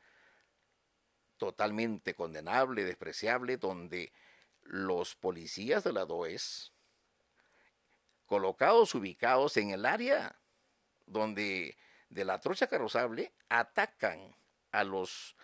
totalmente 1.37 2.15
condenable, 2.15 2.85
despreciable, 2.85 3.57
donde 3.57 4.13
los 4.63 5.15
policías 5.15 5.85
de 5.85 5.93
la 5.93 6.05
DOES, 6.07 6.73
colocados, 8.33 8.95
ubicados 8.95 9.59
en 9.59 9.73
el 9.73 9.85
área 9.85 10.41
donde 11.05 11.77
de 12.09 12.25
la 12.25 12.41
trocha 12.41 12.67
carrozable 12.67 13.35
atacan 13.51 14.35
a 14.71 14.85
los, 14.85 15.37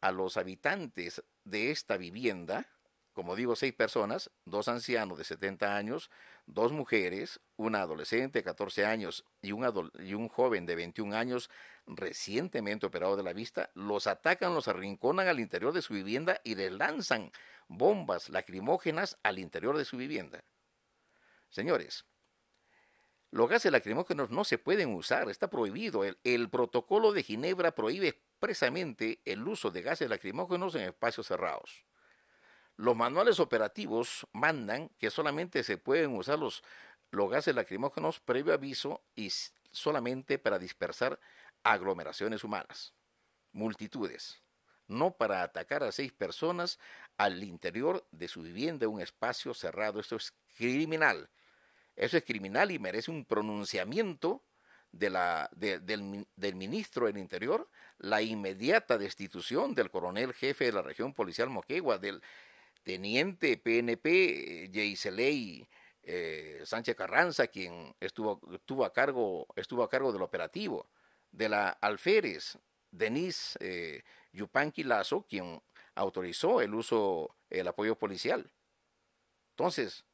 a 0.00 0.10
los 0.10 0.36
habitantes 0.36 1.22
de 1.44 1.70
esta 1.70 1.96
vivienda, 1.96 2.66
como 3.12 3.36
digo, 3.36 3.54
seis 3.54 3.72
personas, 3.72 4.32
dos 4.46 4.66
ancianos 4.66 5.16
de 5.16 5.22
70 5.22 5.76
años, 5.76 6.10
dos 6.46 6.72
mujeres, 6.72 7.38
una 7.54 7.82
adolescente 7.82 8.40
de 8.40 8.42
14 8.42 8.84
años 8.84 9.24
y 9.40 9.52
un, 9.52 9.92
y 10.00 10.14
un 10.14 10.28
joven 10.28 10.66
de 10.66 10.74
21 10.74 11.14
años 11.14 11.50
recientemente 11.86 12.84
operado 12.84 13.14
de 13.14 13.22
la 13.22 13.32
vista, 13.32 13.70
los 13.74 14.08
atacan, 14.08 14.56
los 14.56 14.66
arrinconan 14.66 15.28
al 15.28 15.38
interior 15.38 15.72
de 15.72 15.82
su 15.82 15.94
vivienda 15.94 16.40
y 16.42 16.56
les 16.56 16.72
lanzan 16.72 17.30
bombas 17.68 18.28
lacrimógenas 18.28 19.20
al 19.22 19.38
interior 19.38 19.78
de 19.78 19.84
su 19.84 19.96
vivienda. 19.98 20.42
Señores, 21.48 22.04
los 23.34 23.48
gases 23.48 23.72
lacrimógenos 23.72 24.30
no 24.30 24.44
se 24.44 24.58
pueden 24.58 24.94
usar, 24.94 25.28
está 25.28 25.50
prohibido. 25.50 26.04
El, 26.04 26.48
protocolo 26.50 27.10
de 27.10 27.24
Ginebra 27.24 27.74
prohíbe 27.74 28.06
expresamente 28.06 29.20
el 29.24 29.48
uso 29.48 29.72
de 29.72 29.82
gases 29.82 30.08
lacrimógenos 30.08 30.76
en 30.76 30.82
espacios 30.82 31.26
cerrados. 31.26 31.84
Los 32.76 32.94
manuales 32.94 33.40
operativos 33.40 34.24
mandan 34.32 34.88
que 35.00 35.10
solamente 35.10 35.64
se 35.64 35.78
pueden 35.78 36.16
usar 36.16 36.38
los, 36.38 36.62
los 37.10 37.28
gases 37.28 37.56
lacrimógenos 37.56 38.20
previo 38.20 38.54
aviso 38.54 39.02
y 39.16 39.32
solamente 39.72 40.38
para 40.38 40.60
dispersar 40.60 41.18
aglomeraciones 41.64 42.44
humanas, 42.44 42.94
multitudes, 43.50 44.42
no 44.86 45.10
para 45.10 45.42
atacar 45.42 45.82
a 45.82 45.90
seis 45.90 46.12
personas 46.12 46.78
al 47.18 47.42
interior 47.42 48.06
de 48.12 48.28
su 48.28 48.42
vivienda, 48.42 48.86
un 48.86 49.00
espacio 49.00 49.54
cerrado. 49.54 49.98
Esto 49.98 50.14
es 50.14 50.32
criminal. 50.56 51.28
Eso 51.96 52.16
es 52.16 52.24
criminal 52.24 52.70
y 52.70 52.78
merece 52.78 53.10
un 53.10 53.24
pronunciamiento 53.24 54.42
del, 54.90 55.16
del, 56.36 56.54
ministro 56.54 57.06
del 57.06 57.18
Interior, 57.18 57.68
la 57.98 58.22
inmediata 58.22 58.98
destitución 58.98 59.74
del 59.74 59.90
coronel 59.90 60.32
jefe 60.32 60.66
de 60.66 60.72
la 60.72 60.82
región 60.82 61.14
policial 61.14 61.50
Moquegua, 61.50 61.98
del 61.98 62.22
teniente 62.82 63.56
PNP 63.56 64.70
Jaiseley 64.72 65.68
eh, 66.02 66.60
Sánchez 66.64 66.94
Carranza, 66.96 67.46
quien 67.46 67.94
estuvo, 68.00 68.40
estuvo, 68.52 68.84
a 68.84 68.92
cargo, 68.92 69.46
estuvo 69.56 69.82
a 69.82 69.88
cargo 69.88 70.12
del 70.12 70.22
operativo, 70.22 70.88
de 71.32 71.48
la 71.48 71.68
alférez 71.70 72.58
Denise 72.90 73.56
eh, 73.60 74.04
Yupanqui 74.32 74.84
Lazo, 74.84 75.26
quien 75.28 75.62
autorizó 75.94 76.60
el 76.60 76.74
uso, 76.74 77.34
el 77.50 77.66
apoyo 77.68 77.96
policial. 77.96 78.50
Entonces, 79.50 80.04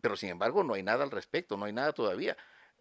pero 0.00 0.16
sin 0.16 0.30
embargo 0.30 0.62
no 0.64 0.74
hay 0.74 0.82
nada 0.82 1.04
al 1.04 1.10
respecto, 1.10 1.56
no 1.56 1.64
hay 1.66 1.72
nada 1.72 1.92
todavía. 1.92 2.36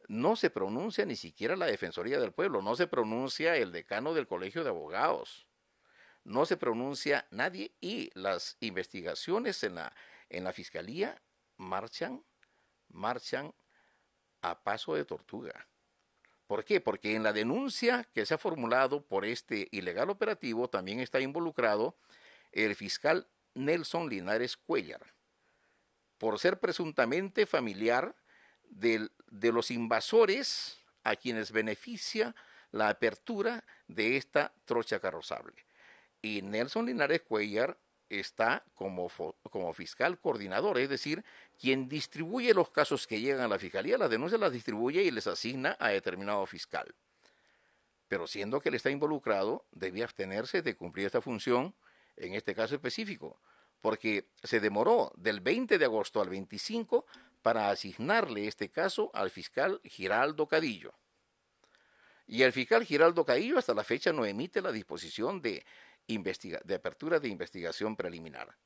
No 0.07 0.35
se 0.35 0.49
pronuncia 0.49 1.05
ni 1.05 1.15
siquiera 1.15 1.55
la 1.55 1.65
Defensoría 1.65 2.19
del 2.19 2.31
Pueblo, 2.31 2.61
no 2.61 2.75
se 2.75 2.87
pronuncia 2.87 3.55
el 3.55 3.71
decano 3.71 4.13
del 4.13 4.27
Colegio 4.27 4.63
de 4.63 4.69
Abogados, 4.69 5.47
no 6.23 6.45
se 6.45 6.55
pronuncia 6.55 7.27
nadie 7.31 7.73
y 7.81 8.11
las 8.13 8.57
investigaciones 8.61 9.63
en 9.63 9.75
la, 9.75 9.93
en 10.29 10.43
la 10.43 10.53
Fiscalía 10.53 11.21
marchan, 11.57 12.23
marchan 12.89 13.53
a 14.41 14.63
paso 14.63 14.95
de 14.95 15.03
tortuga. 15.03 15.67
¿Por 16.45 16.63
qué? 16.63 16.79
Porque 16.79 17.15
en 17.15 17.23
la 17.23 17.33
denuncia 17.33 18.05
que 18.13 18.25
se 18.25 18.33
ha 18.33 18.37
formulado 18.37 19.05
por 19.05 19.25
este 19.25 19.67
ilegal 19.71 20.09
operativo 20.09 20.69
también 20.69 21.01
está 21.01 21.19
involucrado 21.19 21.97
el 22.53 22.75
fiscal 22.75 23.27
Nelson 23.53 24.07
Linares 24.07 24.55
Cuellar 24.55 25.16
por 26.17 26.39
ser 26.39 26.59
presuntamente 26.59 27.45
familiar 27.45 28.15
de, 28.69 29.09
los 29.29 29.71
invasores 29.71 30.79
a 31.03 31.15
quienes 31.15 31.51
beneficia 31.51 32.35
la 32.71 32.89
apertura 32.89 33.63
de 33.87 34.17
esta 34.17 34.53
trocha 34.65 34.99
carrozable. 34.99 35.65
Y 36.21 36.41
Nelson 36.41 36.87
Linares 36.87 37.21
Cuellar 37.21 37.77
está 38.09 38.65
como, 38.73 39.09
como 39.49 39.73
fiscal 39.73 40.19
coordinador, 40.19 40.77
es 40.79 40.89
decir, 40.89 41.23
quien 41.59 41.87
distribuye 41.87 42.53
los 42.53 42.69
casos 42.69 43.07
que 43.07 43.19
llegan 43.19 43.41
a 43.41 43.47
la 43.47 43.59
fiscalía, 43.59 43.97
las 43.97 44.09
denuncias 44.09 44.39
las 44.39 44.51
distribuye 44.51 45.03
y 45.03 45.11
les 45.11 45.27
asigna 45.27 45.77
a 45.79 45.89
determinado 45.89 46.45
fiscal. 46.45 46.93
Pero 48.07 48.27
siendo 48.27 48.61
que 48.61 48.69
él 48.69 48.75
está 48.75 48.89
involucrado, 48.89 49.65
debía 49.71 50.05
abstenerse 50.05 50.61
de 50.61 50.75
cumplir 50.75 51.05
esta 51.05 51.21
función 51.21 51.75
en 52.15 52.33
este 52.33 52.55
caso 52.55 52.75
específico, 52.75 53.39
porque 53.87 54.27
se 54.43 54.59
demoró 54.59 55.13
del 55.15 55.39
20 55.39 55.77
de 55.77 55.85
agosto 55.85 56.19
al 56.19 56.27
25 56.27 57.05
para 57.41 57.69
asignarle 57.69 58.45
este 58.45 58.67
caso 58.67 59.09
al 59.13 59.29
fiscal 59.29 59.79
Giraldo 59.85 60.45
Cadillo. 60.45 60.93
Y 62.25 62.41
el 62.41 62.51
fiscal 62.51 62.83
Giraldo 62.83 63.23
Cadillo 63.23 63.57
hasta 63.57 63.73
la 63.73 63.85
fecha 63.85 64.11
no 64.11 64.25
emite 64.25 64.59
la 64.61 64.73
disposición 64.73 65.41
de, 65.41 65.65
apertura 66.75 67.21
de 67.21 67.29
investigación 67.29 67.95
preliminar. 67.95 68.57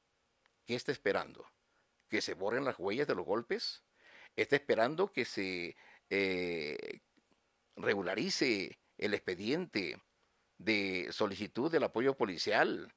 ¿Qué 0.65 0.73
está 0.73 0.91
esperando? 0.91 1.45
¿Que 2.09 2.19
se 2.19 2.33
borren 2.33 2.65
las 2.65 2.79
huellas 2.79 3.05
de 3.05 3.13
los 3.13 3.23
golpes? 3.27 3.83
¿Está 4.35 4.55
esperando 4.55 5.11
que 5.11 5.25
se 5.25 5.75
eh, 6.09 7.01
regularice 7.75 8.79
el 8.97 9.13
expediente 9.13 10.01
de 10.57 11.09
solicitud 11.11 11.71
del 11.71 11.83
apoyo 11.83 12.17
policial 12.17 12.91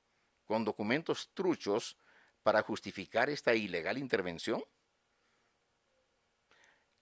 con 0.47 0.65
documentos 0.65 1.29
truchos 1.35 1.99
para 2.45 2.63
justificar 2.63 3.29
esta 3.31 3.55
ilegal 3.55 3.99
intervención? 3.99 4.63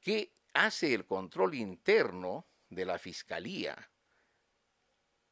¿Qué 0.01 0.33
hace 0.55 0.95
el 0.95 1.05
control 1.05 1.55
interno 1.55 2.47
de 2.71 2.87
la 2.87 2.99
fiscalía? 2.99 3.91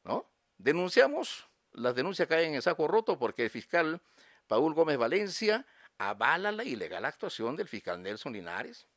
¿No? 0.03 0.29
Denunciamos 0.57 1.47
las 1.73 1.95
denuncias 1.95 2.27
caen 2.27 2.53
en 2.53 2.61
saco 2.61 2.87
roto 2.87 3.17
porque 3.17 3.45
el 3.45 3.49
fiscal 3.49 4.01
Paul 4.47 4.73
Gómez 4.73 4.97
Valencia 4.97 5.65
avala 5.97 6.51
la 6.51 6.65
ilegal 6.65 7.05
actuación 7.05 7.55
del 7.55 7.69
fiscal 7.69 8.01
Nelson 8.01 8.33
Linares. 8.33 8.87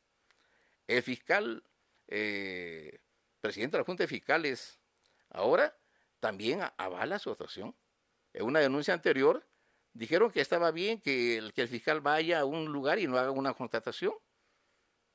El 0.85 1.01
fiscal, 1.01 1.63
eh, 2.07 2.99
presidente 3.39 3.77
de 3.77 3.81
la 3.81 3.85
Junta 3.85 4.03
de 4.03 4.07
Fiscales, 4.07 4.79
ahora 5.29 5.75
también 6.19 6.61
avala 6.77 7.19
su 7.19 7.31
actuación. 7.31 7.73
En 8.33 8.45
una 8.45 8.59
denuncia 8.59 8.93
anterior 8.93 9.47
dijeron 9.95 10.29
que 10.29 10.41
estaba 10.41 10.71
bien 10.71 11.01
que 11.01 11.37
el, 11.37 11.53
que 11.53 11.61
el 11.63 11.67
fiscal 11.67 12.01
vaya 12.01 12.41
a 12.41 12.45
un 12.45 12.71
lugar 12.71 12.99
y 12.99 13.07
no 13.07 13.17
haga 13.17 13.31
una 13.31 13.53
constatación. 13.53 14.13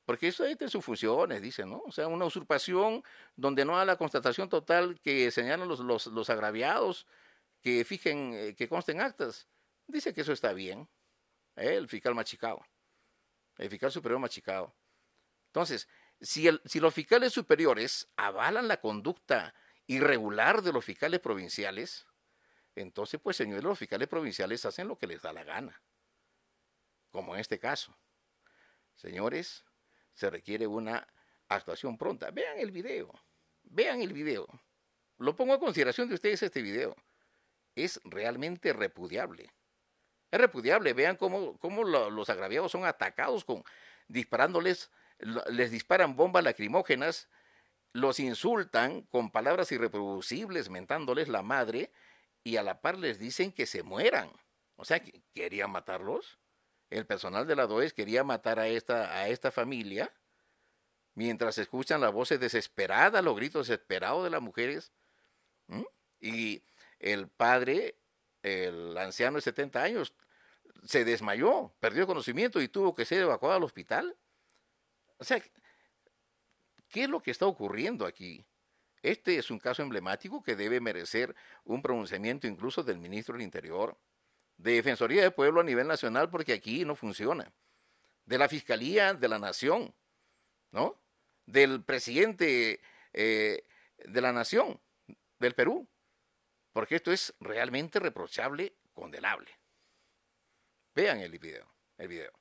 Porque 0.06 0.28
eso 0.28 0.44
es 0.44 0.58
de 0.58 0.68
sus 0.68 0.84
funciones, 0.84 1.40
dicen, 1.40 1.70
¿no? 1.70 1.82
O 1.86 1.92
sea, 1.92 2.08
una 2.08 2.24
usurpación 2.24 3.04
donde 3.36 3.64
no 3.64 3.76
haga 3.76 3.84
la 3.84 3.96
constatación 3.96 4.48
total 4.48 4.98
que 5.00 5.30
señalan 5.30 5.68
los, 5.68 5.80
los, 5.80 6.06
los 6.08 6.30
agraviados, 6.30 7.06
que 7.60 7.84
fijen, 7.84 8.32
eh, 8.34 8.54
que 8.56 8.68
consten 8.68 9.00
actas. 9.00 9.46
Dice 9.86 10.12
que 10.12 10.22
eso 10.22 10.32
está 10.32 10.52
bien. 10.52 10.88
¿eh? 11.56 11.76
El 11.76 11.86
fiscal 11.86 12.14
machicado. 12.14 12.64
El 13.58 13.70
fiscal 13.70 13.92
superior 13.92 14.18
machicado. 14.18 14.74
Entonces, 15.48 15.88
si, 16.20 16.48
el, 16.48 16.60
si 16.64 16.80
los 16.80 16.94
fiscales 16.94 17.32
superiores 17.32 18.10
avalan 18.16 18.66
la 18.66 18.80
conducta 18.80 19.54
irregular 19.86 20.62
de 20.62 20.72
los 20.72 20.84
fiscales 20.84 21.20
provinciales, 21.20 22.06
entonces, 22.74 23.20
pues, 23.20 23.36
señores, 23.36 23.64
los 23.64 23.78
fiscales 23.78 24.08
provinciales 24.08 24.64
hacen 24.64 24.88
lo 24.88 24.96
que 24.96 25.06
les 25.06 25.22
da 25.22 25.32
la 25.32 25.44
gana. 25.44 25.80
Como 27.10 27.34
en 27.34 27.40
este 27.40 27.58
caso. 27.58 27.96
Señores, 28.94 29.64
se 30.14 30.30
requiere 30.30 30.66
una 30.66 31.06
actuación 31.48 31.98
pronta. 31.98 32.30
Vean 32.30 32.58
el 32.58 32.70
video. 32.70 33.12
Vean 33.62 34.02
el 34.02 34.12
video. 34.12 34.46
Lo 35.18 35.36
pongo 35.36 35.54
a 35.54 35.60
consideración 35.60 36.08
de 36.08 36.14
ustedes 36.14 36.42
este 36.42 36.62
video. 36.62 36.96
Es 37.74 38.00
realmente 38.04 38.72
repudiable. 38.72 39.50
Es 40.30 40.40
repudiable. 40.40 40.92
Vean 40.92 41.16
cómo, 41.16 41.58
cómo 41.58 41.84
los 41.84 42.30
agraviados 42.30 42.72
son 42.72 42.84
atacados 42.84 43.44
con 43.44 43.64
disparándoles, 44.08 44.90
les 45.50 45.70
disparan 45.70 46.16
bombas 46.16 46.44
lacrimógenas, 46.44 47.28
los 47.92 48.20
insultan 48.20 49.02
con 49.02 49.30
palabras 49.30 49.72
irreproducibles, 49.72 50.70
mentándoles 50.70 51.28
la 51.28 51.42
madre, 51.42 51.92
y 52.44 52.56
a 52.56 52.62
la 52.62 52.80
par 52.80 52.98
les 52.98 53.18
dicen 53.18 53.52
que 53.52 53.66
se 53.66 53.82
mueran. 53.82 54.30
O 54.76 54.84
sea, 54.84 55.02
querían 55.34 55.70
matarlos. 55.70 56.38
El 56.88 57.06
personal 57.06 57.46
de 57.46 57.56
la 57.56 57.66
DOES 57.66 57.92
quería 57.92 58.24
matar 58.24 58.58
a 58.58 58.66
esta, 58.66 59.12
a 59.14 59.28
esta 59.28 59.50
familia, 59.50 60.12
mientras 61.14 61.58
escuchan 61.58 62.00
las 62.00 62.12
voces 62.12 62.40
desesperadas, 62.40 63.22
los 63.22 63.36
gritos 63.36 63.68
desesperados 63.68 64.24
de 64.24 64.30
las 64.30 64.42
mujeres. 64.42 64.92
Y 66.20 66.62
el 66.98 67.28
padre, 67.28 67.96
el 68.42 68.96
anciano 68.98 69.36
de 69.36 69.42
70 69.42 69.82
años, 69.82 70.14
se 70.84 71.04
desmayó, 71.04 71.72
perdió 71.80 72.06
conocimiento 72.06 72.60
y 72.60 72.68
tuvo 72.68 72.94
que 72.94 73.04
ser 73.04 73.22
evacuado 73.22 73.56
al 73.56 73.62
hospital. 73.62 74.16
O 75.18 75.24
sea, 75.24 75.42
¿qué 76.88 77.04
es 77.04 77.08
lo 77.08 77.20
que 77.20 77.30
está 77.30 77.46
ocurriendo 77.46 78.06
aquí? 78.06 78.44
Este 79.02 79.36
es 79.36 79.50
un 79.50 79.58
caso 79.58 79.82
emblemático 79.82 80.42
que 80.42 80.56
debe 80.56 80.80
merecer 80.80 81.34
un 81.64 81.80
pronunciamiento 81.80 82.46
incluso 82.46 82.82
del 82.82 82.98
ministro 82.98 83.34
del 83.34 83.42
Interior, 83.42 83.98
de 84.58 84.72
Defensoría 84.72 85.22
del 85.22 85.32
Pueblo 85.32 85.60
a 85.60 85.64
nivel 85.64 85.86
nacional, 85.86 86.28
porque 86.28 86.52
aquí 86.52 86.84
no 86.84 86.94
funciona, 86.94 87.52
de 88.26 88.38
la 88.38 88.48
Fiscalía 88.48 89.14
de 89.14 89.28
la 89.28 89.38
Nación, 89.38 89.94
¿no? 90.70 91.00
Del 91.46 91.82
presidente 91.82 92.80
eh, 93.12 93.64
de 93.96 94.20
la 94.20 94.32
Nación, 94.32 94.80
del 95.38 95.54
Perú, 95.54 95.88
porque 96.72 96.96
esto 96.96 97.10
es 97.10 97.34
realmente 97.40 97.98
reprochable, 97.98 98.76
condenable. 98.92 99.50
Vean 100.94 101.20
el 101.20 101.30
video, 101.38 101.72
el 101.96 102.08
video. 102.08 102.39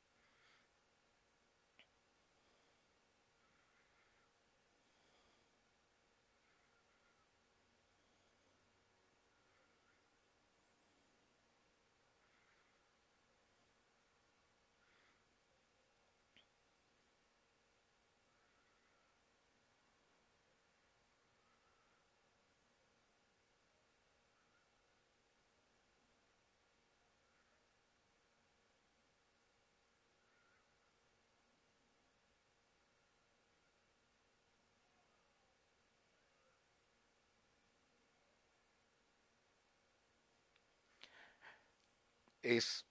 Es 42.58 42.88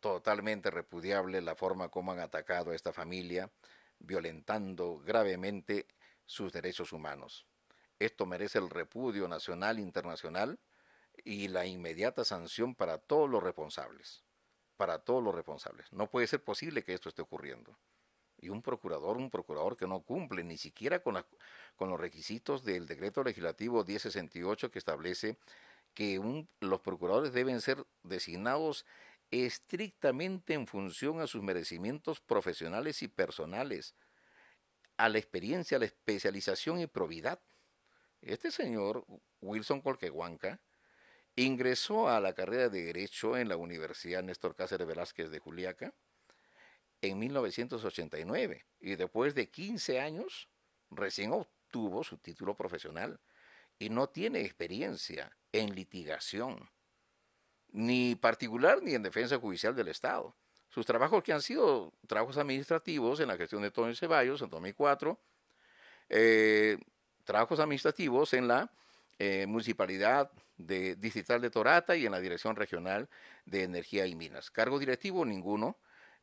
totalmente 0.00 0.70
repudiable 0.70 1.40
la 1.40 1.54
forma 1.54 1.88
como 1.88 2.12
han 2.12 2.20
atacado 2.20 2.70
a 2.70 2.74
esta 2.74 2.92
familia, 2.92 3.50
violentando 3.98 4.98
gravemente 4.98 5.86
sus 6.26 6.52
derechos 6.52 6.92
humanos. 6.92 7.46
Esto 7.98 8.26
merece 8.26 8.58
el 8.58 8.68
repudio 8.68 9.26
nacional 9.26 9.78
e 9.78 9.82
internacional 9.82 10.58
y 11.24 11.48
la 11.48 11.64
inmediata 11.64 12.24
sanción 12.24 12.74
para 12.74 12.98
todos 12.98 13.28
los 13.30 13.42
responsables. 13.42 14.24
Para 14.76 14.98
todos 14.98 15.24
los 15.24 15.34
responsables. 15.34 15.90
No 15.92 16.08
puede 16.10 16.26
ser 16.26 16.44
posible 16.44 16.84
que 16.84 16.92
esto 16.92 17.08
esté 17.08 17.22
ocurriendo. 17.22 17.76
Y 18.40 18.50
un 18.50 18.62
procurador, 18.62 19.16
un 19.16 19.30
procurador 19.30 19.76
que 19.76 19.88
no 19.88 20.02
cumple 20.02 20.44
ni 20.44 20.58
siquiera 20.58 21.02
con, 21.02 21.24
con 21.74 21.88
los 21.88 21.98
requisitos 21.98 22.62
del 22.62 22.86
decreto 22.86 23.24
legislativo 23.24 23.82
1068 23.82 24.70
que 24.70 24.78
establece 24.78 25.38
que 25.98 26.46
los 26.60 26.80
procuradores 26.80 27.32
deben 27.32 27.60
ser 27.60 27.84
designados 28.04 28.86
estrictamente 29.32 30.54
en 30.54 30.68
función 30.68 31.20
a 31.20 31.26
sus 31.26 31.42
merecimientos 31.42 32.20
profesionales 32.20 33.02
y 33.02 33.08
personales, 33.08 33.96
a 34.96 35.08
la 35.08 35.18
experiencia, 35.18 35.76
a 35.76 35.80
la 35.80 35.86
especialización 35.86 36.78
y 36.78 36.86
probidad. 36.86 37.40
Este 38.22 38.52
señor, 38.52 39.06
Wilson 39.40 39.80
Colquehuanca, 39.80 40.60
ingresó 41.34 42.08
a 42.08 42.20
la 42.20 42.32
carrera 42.32 42.68
de 42.68 42.84
Derecho 42.84 43.36
en 43.36 43.48
la 43.48 43.56
Universidad 43.56 44.22
Néstor 44.22 44.54
Cáceres 44.54 44.86
Velázquez 44.86 45.32
de 45.32 45.40
Juliaca 45.40 45.92
en 47.02 47.18
1989 47.18 48.66
y 48.78 48.94
después 48.94 49.34
de 49.34 49.50
15 49.50 49.98
años 49.98 50.48
recién 50.90 51.32
obtuvo 51.32 52.04
su 52.04 52.18
título 52.18 52.54
profesional 52.54 53.18
y 53.78 53.90
no 53.90 54.08
tiene 54.08 54.40
experiencia 54.40 55.36
en 55.52 55.74
litigación, 55.74 56.68
ni 57.70 58.14
particular 58.14 58.82
ni 58.82 58.94
en 58.94 59.02
defensa 59.02 59.38
judicial 59.38 59.74
del 59.74 59.88
Estado. 59.88 60.34
Sus 60.68 60.84
trabajos 60.84 61.22
que 61.22 61.32
han 61.32 61.42
sido 61.42 61.92
trabajos 62.06 62.36
administrativos 62.36 63.20
en 63.20 63.28
la 63.28 63.36
gestión 63.36 63.62
de 63.62 63.70
Tony 63.70 63.94
Ceballos 63.94 64.42
en 64.42 64.50
2004, 64.50 65.18
eh, 66.10 66.78
trabajos 67.24 67.60
administrativos 67.60 68.34
en 68.34 68.48
la 68.48 68.70
eh, 69.18 69.46
Municipalidad 69.46 70.30
de, 70.56 70.96
Distrital 70.96 71.40
de 71.40 71.50
Torata 71.50 71.96
y 71.96 72.06
en 72.06 72.12
la 72.12 72.20
Dirección 72.20 72.56
Regional 72.56 73.08
de 73.46 73.62
Energía 73.64 74.06
y 74.06 74.14
Minas. 74.14 74.50
Cargo 74.50 74.78
directivo, 74.78 75.24
ninguno. 75.24 75.78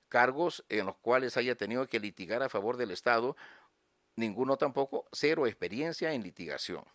Cargos 0.08 0.64
en 0.70 0.86
los 0.86 0.98
cuales 0.98 1.36
haya 1.36 1.56
tenido 1.56 1.88
que 1.88 2.00
litigar 2.00 2.44
a 2.44 2.50
favor 2.50 2.78
del 2.78 2.92
Estado, 2.92 3.36
ninguno 4.16 4.58
tampoco. 4.58 5.08
Cero 5.12 5.48
experiencia 5.48 6.14
en 6.14 6.24
litigación. 6.24 6.86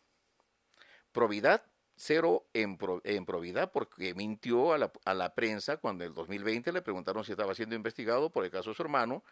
Probidad, 1.12 1.64
cero 1.96 2.46
en, 2.54 2.76
probidad 2.78 3.72
porque 3.72 4.14
mintió 4.14 4.72
a 4.72 4.78
la, 4.78 4.92
a 5.04 5.14
la, 5.14 5.34
prensa 5.34 5.76
cuando 5.76 6.04
en 6.04 6.08
el 6.10 6.14
2020 6.14 6.72
le 6.72 6.82
preguntaron 6.82 7.24
si 7.24 7.32
estaba 7.32 7.54
siendo 7.54 7.74
investigado 7.74 8.30
por 8.30 8.44
el 8.44 8.50
caso 8.50 8.70
de 8.70 8.76
su 8.76 8.82
hermano, 8.82 9.22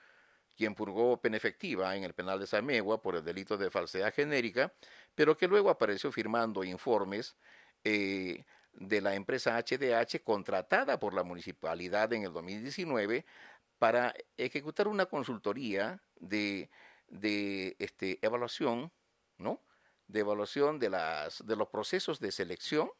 quien 0.57 0.75
purgó 0.75 1.21
pena 1.21 1.37
efectiva 1.37 1.97
en 1.97 2.05
el 2.05 2.15
penal 2.15 2.41
de 2.41 2.47
Samegua 2.47 3.01
por 3.01 3.17
el 3.17 3.25
delito 3.25 3.57
de 3.57 3.71
falsedad 3.71 4.13
genérica, 4.13 4.73
pero 5.15 5.37
que 5.37 5.49
luego 5.49 5.71
apareció 5.71 6.11
firmando 6.11 6.65
informes 6.65 7.37
eh, 7.85 8.45
de 8.73 9.01
la 9.01 9.15
empresa 9.15 9.57
HDH 9.57 10.23
contratada 10.25 10.99
por 10.99 11.15
la 11.15 11.23
municipalidad 11.23 12.13
en 12.13 12.25
el 12.25 12.33
2019 12.33 13.25
para 13.79 14.15
ejecutar 14.37 14.89
una 14.89 15.07
consultoría 15.07 16.03
de, 16.17 16.69
de 17.09 17.77
este, 17.79 18.19
evaluación, 18.21 18.93
¿no? 19.39 19.63
De 20.09 20.21
evaluación 20.21 20.79
de, 20.79 20.91
las, 20.91 21.47
de 21.47 21.57
los 21.57 21.69
procesos 21.69 22.19
de 22.19 22.33
selección 22.33 22.91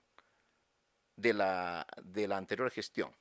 de 1.17 1.33
la, 1.35 1.87
de 2.03 2.29
la 2.29 2.37
anterior 2.37 2.71
gestión. 2.71 3.15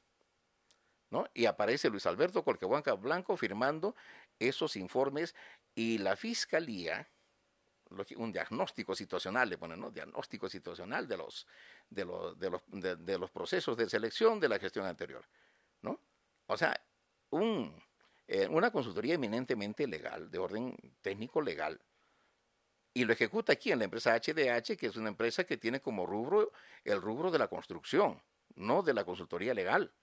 ¿no? 1.10 1.26
Y 1.34 1.46
aparece 1.46 1.90
Luis 1.90 2.06
Alberto 2.06 2.44
Colquehuanca 2.44 2.94
Blanco 2.94 3.38
firmando 3.38 3.96
esos 4.40 4.76
informes 4.76 5.36
y 5.74 5.98
la 6.00 6.16
fiscalía, 6.16 7.08
un 8.18 8.32
diagnóstico 8.32 8.94
situacional, 8.94 9.50
le 9.50 9.58
ponen, 9.58 9.80
¿no? 9.80 9.90
Diagnóstico 9.90 10.50
situacional 10.50 11.08
de 11.08 11.18
los, 11.18 11.48
de 11.90 12.04
los, 12.04 12.38
de 12.38 12.50
los, 12.50 12.62
de, 12.68 13.18
los 13.18 13.32
procesos 13.32 13.78
de 13.78 13.90
selección 13.90 14.40
de 14.42 14.50
la 14.50 14.60
gestión 14.60 14.86
anterior, 14.86 15.26
¿no? 15.82 16.02
O 16.48 16.58
sea, 16.58 16.78
un, 17.30 17.82
eh, 18.28 18.48
una 18.50 18.72
consultoría 18.72 19.16
eminentemente 19.16 19.88
legal, 19.88 20.30
de 20.30 20.38
orden 20.38 20.76
técnico 21.02 21.42
legal, 21.42 21.80
y 22.98 23.06
lo 23.06 23.14
ejecuta 23.14 23.54
aquí 23.54 23.72
en 23.72 23.78
la 23.78 23.86
empresa 23.86 24.16
HDH, 24.16 24.76
que 24.76 24.88
es 24.88 24.96
una 24.96 25.10
empresa 25.10 25.44
que 25.44 25.56
tiene 25.56 25.80
como 25.80 26.08
rubro 26.08 26.52
el 26.84 27.00
rubro 27.00 27.30
de 27.30 27.38
la 27.38 27.48
construcción, 27.48 28.20
no 28.56 28.82
de 28.82 28.96
la 28.96 29.06
consultoría 29.06 29.54
legal. 29.54 29.94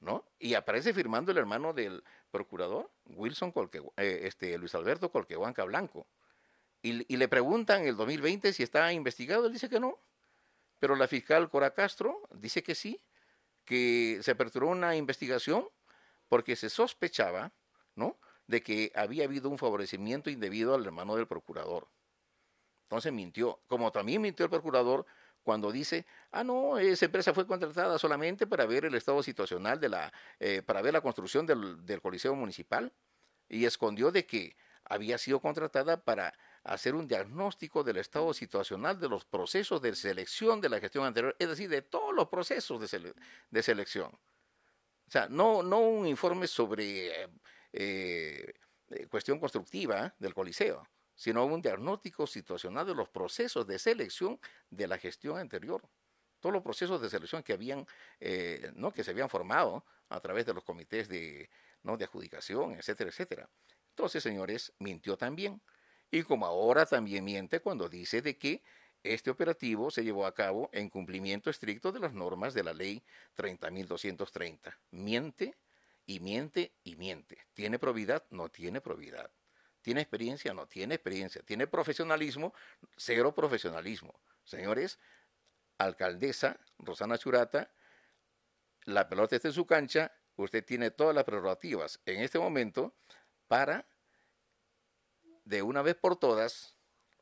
¿no? 0.00 0.24
Y 0.40 0.54
aparece 0.54 0.92
firmando 0.92 1.30
el 1.30 1.38
hermano 1.38 1.72
del 1.72 2.02
procurador, 2.32 2.90
Wilson 3.04 3.52
Colque, 3.52 3.80
eh, 3.96 4.22
este, 4.24 4.58
Luis 4.58 4.74
Alberto 4.74 5.12
Colquehuanca 5.12 5.62
Blanco. 5.62 6.08
Y, 6.82 7.16
le 7.16 7.28
preguntan 7.28 7.82
en 7.82 7.88
el 7.90 7.96
2020 7.96 8.52
si 8.52 8.64
está 8.64 8.92
investigado, 8.92 9.46
él 9.46 9.52
dice 9.52 9.68
que 9.68 9.78
no. 9.78 9.96
Pero 10.80 10.96
la 10.96 11.06
fiscal 11.06 11.48
Cora 11.48 11.74
Castro 11.74 12.22
dice 12.34 12.64
que 12.64 12.74
sí, 12.74 13.00
que 13.64 14.18
se 14.22 14.32
aperturó 14.32 14.66
una 14.66 14.96
investigación 14.96 15.68
porque 16.28 16.56
se 16.56 16.70
sospechaba, 16.70 17.52
¿no? 17.94 18.18
De 18.48 18.64
que 18.64 18.90
había 18.96 19.26
habido 19.26 19.48
un 19.48 19.58
favorecimiento 19.58 20.28
indebido 20.28 20.74
al 20.74 20.84
hermano 20.84 21.14
del 21.14 21.28
procurador. 21.28 21.86
Entonces 22.86 23.12
mintió. 23.12 23.60
Como 23.66 23.90
también 23.90 24.22
mintió 24.22 24.44
el 24.44 24.50
procurador 24.50 25.06
cuando 25.42 25.70
dice, 25.70 26.06
ah, 26.32 26.44
no, 26.44 26.78
esa 26.78 27.04
empresa 27.04 27.34
fue 27.34 27.46
contratada 27.46 27.98
solamente 27.98 28.46
para 28.46 28.66
ver 28.66 28.84
el 28.84 28.94
estado 28.94 29.22
situacional 29.22 29.78
de 29.80 29.88
la, 29.88 30.12
eh, 30.40 30.62
para 30.62 30.82
ver 30.82 30.92
la 30.92 31.00
construcción 31.00 31.46
del, 31.46 32.00
Coliseo 32.00 32.34
Municipal 32.34 32.92
y 33.48 33.64
escondió 33.64 34.10
de 34.10 34.26
que 34.26 34.56
había 34.84 35.18
sido 35.18 35.40
contratada 35.40 36.02
para 36.02 36.36
hacer 36.64 36.94
un 36.96 37.06
diagnóstico 37.06 37.84
del 37.84 37.98
estado 37.98 38.34
situacional 38.34 38.98
de 38.98 39.08
los 39.08 39.24
procesos 39.24 39.80
de 39.80 39.94
selección 39.94 40.60
de 40.60 40.68
la 40.68 40.80
gestión 40.80 41.04
anterior, 41.04 41.36
es 41.38 41.48
decir, 41.48 41.68
de 41.68 41.82
todos 41.82 42.12
los 42.12 42.28
procesos 42.28 42.80
de, 42.80 43.14
de 43.50 43.62
selección. 43.62 44.10
O 44.12 45.10
sea, 45.10 45.28
no, 45.28 45.62
no 45.62 45.78
un 45.78 46.06
informe 46.08 46.48
sobre 46.48 47.22
eh, 47.72 48.54
eh, 48.88 49.06
cuestión 49.08 49.38
constructiva 49.38 50.14
del 50.18 50.34
Coliseo, 50.34 50.88
sino 51.16 51.44
un 51.44 51.62
diagnóstico 51.62 52.26
situacional 52.26 52.86
de 52.86 52.94
los 52.94 53.08
procesos 53.08 53.66
de 53.66 53.78
selección 53.78 54.38
de 54.70 54.86
la 54.86 54.98
gestión 54.98 55.38
anterior. 55.38 55.82
Todos 56.38 56.52
los 56.52 56.62
procesos 56.62 57.00
de 57.00 57.10
selección 57.10 57.42
que 57.42 57.54
habían, 57.54 57.86
eh, 58.20 58.70
¿no? 58.74 58.92
que 58.92 59.02
se 59.02 59.10
habían 59.10 59.30
formado 59.30 59.84
a 60.10 60.20
través 60.20 60.46
de 60.46 60.54
los 60.54 60.62
comités 60.62 61.08
de, 61.08 61.50
¿no? 61.82 61.96
de 61.96 62.04
adjudicación, 62.04 62.74
etcétera, 62.74 63.10
etcétera. 63.10 63.50
Entonces, 63.88 64.22
señores, 64.22 64.72
mintió 64.78 65.16
también. 65.16 65.60
Y 66.10 66.22
como 66.22 66.46
ahora 66.46 66.86
también 66.86 67.24
miente 67.24 67.60
cuando 67.60 67.88
dice 67.88 68.22
de 68.22 68.38
que 68.38 68.62
este 69.02 69.30
operativo 69.30 69.90
se 69.90 70.04
llevó 70.04 70.26
a 70.26 70.34
cabo 70.34 70.68
en 70.72 70.90
cumplimiento 70.90 71.48
estricto 71.48 71.92
de 71.92 72.00
las 72.00 72.12
normas 72.12 72.54
de 72.54 72.62
la 72.62 72.74
ley 72.74 73.02
30.230. 73.36 74.76
Miente 74.90 75.56
y 76.04 76.20
miente 76.20 76.72
y 76.84 76.96
miente. 76.96 77.38
¿Tiene 77.54 77.78
probidad? 77.78 78.24
No 78.30 78.48
tiene 78.48 78.80
probidad. 78.80 79.30
¿Tiene 79.86 80.00
experiencia? 80.00 80.52
No 80.52 80.66
tiene 80.66 80.96
experiencia. 80.96 81.42
¿Tiene 81.42 81.68
profesionalismo? 81.68 82.52
Cero 82.96 83.32
profesionalismo. 83.32 84.20
Señores, 84.42 84.98
alcaldesa 85.78 86.58
Rosana 86.80 87.16
Churata, 87.18 87.70
la 88.82 89.08
pelota 89.08 89.36
está 89.36 89.46
en 89.46 89.54
su 89.54 89.64
cancha, 89.64 90.12
usted 90.34 90.64
tiene 90.64 90.90
todas 90.90 91.14
las 91.14 91.22
prerrogativas 91.22 92.00
en 92.04 92.20
este 92.20 92.36
momento 92.36 92.96
para, 93.46 93.86
de 95.44 95.62
una 95.62 95.82
vez 95.82 95.94
por 95.94 96.16
todas, 96.16 96.74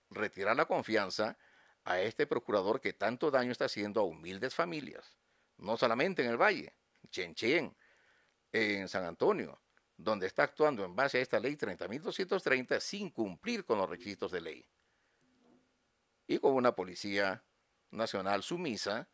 retirar 0.09 0.57
la 0.57 0.65
confianza 0.65 1.37
a 1.85 2.01
este 2.01 2.27
procurador 2.27 2.81
que 2.81 2.95
tanto 2.95 3.31
daño 3.31 3.53
está 3.53 3.67
haciendo 3.67 4.01
a 4.01 4.05
humildes 4.05 4.55
familias, 4.55 5.19
no 5.59 5.77
solamente 5.77 6.25
en 6.25 6.31
el 6.31 6.41
Valle, 6.41 6.73
Chenchen, 7.11 7.77
en 8.53 8.89
San 8.89 9.05
Antonio, 9.05 9.61
donde 9.97 10.27
está 10.27 10.45
actuando 10.45 10.85
en 10.85 10.97
base 10.97 11.19
a 11.19 11.21
esta 11.23 11.39
ley 11.41 11.57
30.230 11.57 12.81
sin 12.81 13.11
cumplir 13.11 13.65
con 13.65 13.79
los 13.79 13.89
requisitos 13.89 14.33
de 14.33 14.41
ley. 14.41 14.67
Y 16.27 16.39
con 16.39 16.55
una 16.55 16.75
policía 16.75 17.45
nacional 17.91 18.43
sumisa 18.43 19.09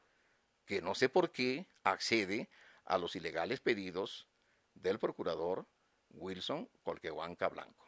que 0.64 0.80
no 0.80 0.94
sé 0.94 1.08
por 1.08 1.32
qué 1.32 1.66
accede 1.82 2.48
a 2.84 2.98
los 2.98 3.16
ilegales 3.16 3.60
pedidos 3.60 4.28
del 4.74 4.98
procurador 4.98 5.66
Wilson 6.10 6.68
Colquehuanca 6.82 7.48
Blanco. 7.48 7.86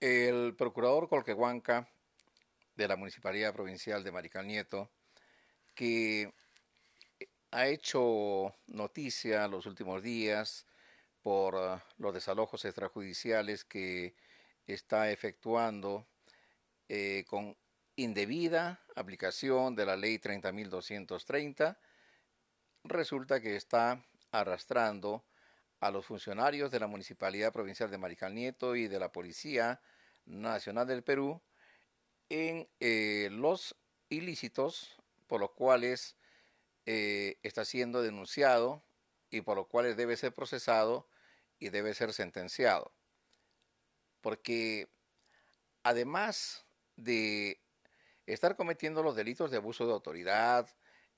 El 0.00 0.56
procurador 0.56 1.08
Colquehuanca 1.08 1.88
de 2.74 2.88
la 2.88 2.96
Municipalidad 2.96 3.52
Provincial 3.52 4.02
de 4.02 4.12
Marical 4.12 4.46
Nieto, 4.46 4.90
que 5.74 6.32
ha 7.50 7.66
hecho 7.66 8.54
noticia 8.66 9.48
los 9.48 9.66
últimos 9.66 10.02
días 10.02 10.66
por 11.22 11.56
ah, 11.56 11.84
los 11.98 12.14
desalojos 12.14 12.64
extrajudiciales 12.64 13.64
que 13.64 14.14
está 14.66 15.10
efectuando 15.10 16.06
eh, 16.88 17.24
con 17.28 17.56
indebida 17.96 18.80
aplicación 18.94 19.74
de 19.74 19.84
la 19.86 19.96
ley 19.96 20.18
30.230, 20.18 21.76
resulta 22.84 23.40
que 23.40 23.56
está 23.56 24.02
arrastrando 24.30 25.24
a 25.80 25.90
los 25.90 26.06
funcionarios 26.06 26.70
de 26.70 26.80
la 26.80 26.86
Municipalidad 26.86 27.52
Provincial 27.52 27.90
de 27.90 27.98
Marical 27.98 28.34
Nieto 28.34 28.76
y 28.76 28.88
de 28.88 28.98
la 28.98 29.12
Policía 29.12 29.80
Nacional 30.24 30.86
del 30.86 31.02
Perú 31.02 31.40
en 32.28 32.68
eh, 32.78 33.28
los 33.32 33.76
ilícitos 34.08 34.96
por 35.26 35.40
los 35.40 35.50
cuales 35.52 36.16
eh, 36.92 37.38
está 37.44 37.64
siendo 37.64 38.02
denunciado 38.02 38.82
y 39.30 39.42
por 39.42 39.56
lo 39.56 39.68
cual 39.68 39.94
debe 39.94 40.16
ser 40.16 40.34
procesado 40.34 41.08
y 41.60 41.68
debe 41.68 41.94
ser 41.94 42.12
sentenciado. 42.12 42.92
Porque 44.20 44.88
además 45.84 46.66
de 46.96 47.62
estar 48.26 48.56
cometiendo 48.56 49.04
los 49.04 49.14
delitos 49.14 49.52
de 49.52 49.58
abuso 49.58 49.86
de 49.86 49.92
autoridad, 49.92 50.68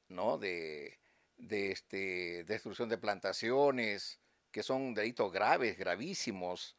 ¿no? 0.09 0.37
de, 0.37 0.99
de 1.39 1.73
este, 1.73 2.45
destrucción 2.45 2.91
de 2.91 2.99
plantaciones, 2.99 4.21
que 4.51 4.63
son 4.63 4.93
delitos 4.93 5.33
graves, 5.33 5.79
gravísimos, 5.79 6.77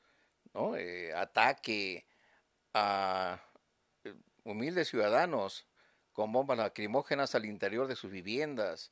¿no? 0.54 0.76
Eh, 0.76 1.12
ataque 1.16 2.06
a 2.76 3.42
eh, 4.04 4.14
humildes 4.44 4.90
ciudadanos, 4.90 5.66
con 6.14 6.32
bombas 6.32 6.58
lacrimógenas 6.58 7.36
al 7.36 7.46
interior 7.46 7.88
de 7.88 7.96
sus 7.96 8.12
viviendas, 8.12 8.92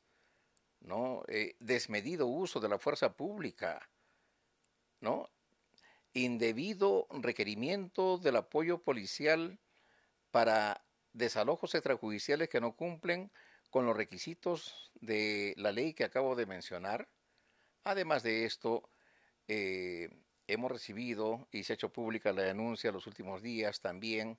¿no? 0.80 1.22
Eh, 1.28 1.54
desmedido 1.60 2.26
uso 2.26 2.60
de 2.60 2.68
la 2.68 2.78
fuerza 2.78 3.14
pública, 3.14 3.88
¿no? 5.00 5.30
Indebido 6.12 7.06
requerimiento 7.10 8.18
del 8.18 8.36
apoyo 8.36 8.82
policial 8.82 9.58
para 10.30 10.84
desalojos 11.12 11.74
extrajudiciales 11.74 12.48
que 12.48 12.60
no 12.60 12.74
cumplen 12.74 13.30
con 13.70 13.86
los 13.86 13.96
requisitos 13.96 14.90
de 15.00 15.54
la 15.56 15.72
ley 15.72 15.94
que 15.94 16.04
acabo 16.04 16.34
de 16.34 16.46
mencionar. 16.46 17.08
Además 17.84 18.22
de 18.22 18.44
esto, 18.44 18.88
eh, 19.48 20.10
hemos 20.46 20.70
recibido 20.70 21.48
y 21.50 21.64
se 21.64 21.72
ha 21.72 21.74
hecho 21.74 21.92
pública 21.92 22.32
la 22.32 22.42
denuncia 22.42 22.92
los 22.92 23.06
últimos 23.06 23.42
días 23.42 23.80
también 23.80 24.38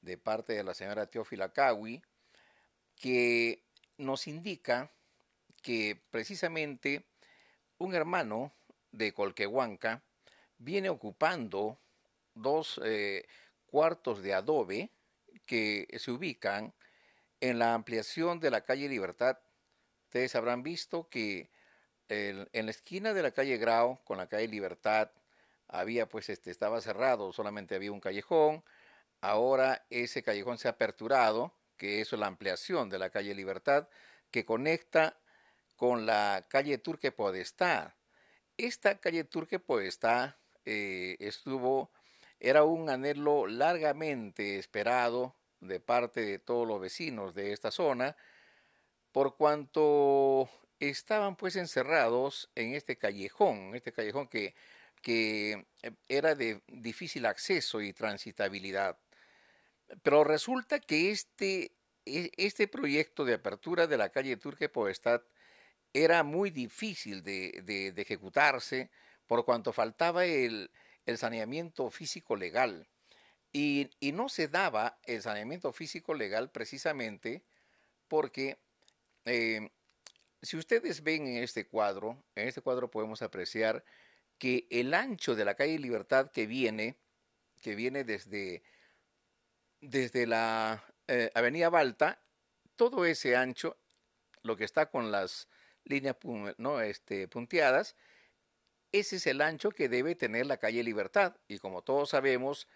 de 0.00 0.18
parte 0.18 0.52
de 0.54 0.64
la 0.64 0.74
señora 0.74 1.06
Teófila 1.06 1.52
Cawi, 1.52 2.02
que 2.96 3.62
nos 3.98 4.26
indica 4.26 4.90
que 5.62 6.00
precisamente 6.10 7.04
un 7.78 7.94
hermano 7.94 8.52
de 8.90 9.12
Colquehuanca 9.12 10.02
viene 10.58 10.88
ocupando 10.88 11.78
dos 12.34 12.80
eh, 12.84 13.26
cuartos 13.66 14.22
de 14.22 14.34
adobe 14.34 14.90
que 15.46 15.86
se 15.98 16.10
ubican 16.10 16.74
en 17.40 17.58
la 17.58 17.74
ampliación 17.74 18.38
de 18.38 18.50
la 18.50 18.64
calle 18.64 18.88
Libertad. 18.88 19.38
Ustedes 20.04 20.34
habrán 20.34 20.62
visto 20.62 21.08
que 21.08 21.50
en 22.08 22.66
la 22.66 22.70
esquina 22.70 23.14
de 23.14 23.22
la 23.22 23.30
calle 23.30 23.56
Grau 23.56 24.04
con 24.04 24.18
la 24.18 24.28
calle 24.28 24.46
Libertad 24.46 25.10
había 25.68 26.06
pues 26.06 26.28
este 26.28 26.50
estaba 26.50 26.80
cerrado, 26.82 27.32
solamente 27.32 27.74
había 27.74 27.90
un 27.90 28.00
callejón. 28.00 28.62
Ahora 29.22 29.86
ese 29.88 30.22
callejón 30.22 30.58
se 30.58 30.68
ha 30.68 30.72
aperturado 30.72 31.54
que 31.82 32.00
es 32.00 32.12
la 32.12 32.28
ampliación 32.28 32.88
de 32.90 33.00
la 33.00 33.10
calle 33.10 33.34
Libertad, 33.34 33.88
que 34.30 34.44
conecta 34.44 35.18
con 35.74 36.06
la 36.06 36.46
calle 36.48 36.78
Turque 36.78 37.10
Podestá. 37.10 37.96
Esta 38.56 39.00
calle 39.00 39.24
Turque 39.24 39.58
Podestá 39.58 40.38
eh, 40.64 41.16
estuvo, 41.18 41.90
era 42.38 42.62
un 42.62 42.88
anhelo 42.88 43.48
largamente 43.48 44.60
esperado 44.60 45.34
de 45.58 45.80
parte 45.80 46.20
de 46.20 46.38
todos 46.38 46.68
los 46.68 46.80
vecinos 46.80 47.34
de 47.34 47.52
esta 47.52 47.72
zona, 47.72 48.16
por 49.10 49.36
cuanto 49.36 50.48
estaban 50.78 51.34
pues 51.34 51.56
encerrados 51.56 52.48
en 52.54 52.76
este 52.76 52.96
callejón, 52.96 53.74
este 53.74 53.92
callejón 53.92 54.28
que 54.28 54.54
que 55.02 55.66
eh, 55.82 55.90
era 56.08 56.36
de 56.36 56.62
difícil 56.68 57.26
acceso 57.26 57.80
y 57.82 57.92
transitabilidad. 57.92 58.96
Pero 60.02 60.24
resulta 60.24 60.80
que 60.80 61.10
este, 61.10 61.72
e, 62.06 62.30
este 62.36 62.68
proyecto 62.68 63.24
de 63.24 63.34
apertura 63.34 63.86
de 63.86 63.98
la 63.98 64.10
calle 64.10 64.36
Turque 64.36 64.68
Poestat 64.68 65.22
era 65.92 66.22
muy 66.22 66.50
difícil 66.50 67.22
de, 67.22 67.92
ejecutarse 67.96 68.90
por 69.26 69.44
cuanto 69.44 69.72
faltaba 69.72 70.24
el, 70.24 70.70
saneamiento 71.16 71.90
físico 71.90 72.36
legal. 72.36 72.88
Y, 73.52 73.90
no 74.14 74.28
se 74.28 74.48
daba 74.48 74.98
el 75.04 75.20
saneamiento 75.22 75.72
físico 75.72 76.14
legal 76.14 76.50
precisamente 76.50 77.42
porque 78.08 78.58
eh, 79.24 79.70
si 80.42 80.56
ustedes 80.56 81.02
ven 81.02 81.26
en 81.26 81.42
este 81.42 81.66
cuadro, 81.66 82.22
en 82.34 82.48
este 82.48 82.62
cuadro 82.62 82.90
podemos 82.90 83.22
apreciar 83.22 83.84
que 84.38 84.66
el 84.70 84.94
ancho 84.94 85.34
de 85.34 85.44
la 85.44 85.54
calle 85.54 85.78
Libertad 85.78 86.30
que 86.30 86.46
viene, 86.46 86.96
que 87.60 87.74
viene 87.74 88.04
desde, 88.04 88.62
desde 89.82 90.26
la 90.26 90.82
eh, 91.08 91.30
Avenida 91.34 91.68
Balta, 91.68 92.22
todo 92.76 93.04
ese 93.04 93.36
ancho, 93.36 93.76
lo 94.42 94.56
que 94.56 94.64
está 94.64 94.86
con 94.86 95.12
las 95.12 95.48
líneas 95.84 96.16
¿no? 96.56 96.80
este, 96.80 97.28
punteadas, 97.28 97.96
ese 98.92 99.16
es 99.16 99.26
el 99.26 99.40
ancho 99.42 99.70
que 99.70 99.88
debe 99.88 100.14
tener 100.14 100.46
la 100.46 100.56
calle 100.56 100.82
Libertad. 100.82 101.36
Y 101.48 101.58
como 101.58 101.82
todos 101.82 102.10
sabemos, 102.10 102.68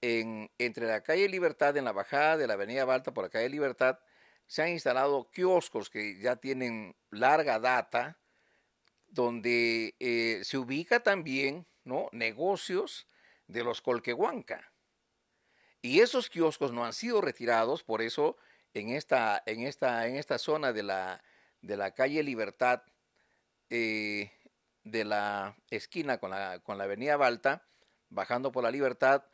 en, 0.00 0.50
entre 0.58 0.86
la 0.86 1.02
calle 1.02 1.28
Libertad, 1.28 1.76
en 1.76 1.84
la 1.84 1.92
bajada 1.92 2.36
de 2.36 2.46
la 2.46 2.54
Avenida 2.54 2.84
Balta 2.84 3.12
por 3.12 3.24
la 3.24 3.30
calle 3.30 3.48
Libertad, 3.48 3.98
se 4.46 4.62
han 4.62 4.70
instalado 4.70 5.30
kioscos 5.30 5.90
que 5.90 6.18
ya 6.18 6.36
tienen 6.36 6.96
larga 7.10 7.58
data, 7.58 8.18
donde 9.08 9.94
eh, 10.00 10.40
se 10.44 10.58
ubica 10.58 11.00
también 11.00 11.66
¿no? 11.84 12.08
negocios 12.12 13.06
de 13.46 13.64
los 13.64 13.82
Colquehuanca. 13.82 14.73
Y 15.84 16.00
esos 16.00 16.30
kioscos 16.30 16.72
no 16.72 16.86
han 16.86 16.94
sido 16.94 17.20
retirados, 17.20 17.82
por 17.82 18.00
eso 18.00 18.38
en 18.72 18.88
esta, 18.88 19.42
en 19.44 19.60
esta, 19.60 20.08
en 20.08 20.16
esta 20.16 20.38
zona 20.38 20.72
de 20.72 20.82
la, 20.82 21.22
de 21.60 21.76
la 21.76 21.90
calle 21.90 22.22
Libertad, 22.22 22.84
eh, 23.68 24.32
de 24.82 25.04
la 25.04 25.54
esquina 25.68 26.16
con 26.16 26.30
la, 26.30 26.58
con 26.60 26.78
la 26.78 26.84
avenida 26.84 27.18
Balta, 27.18 27.68
bajando 28.08 28.50
por 28.50 28.64
la 28.64 28.70
Libertad, 28.70 29.24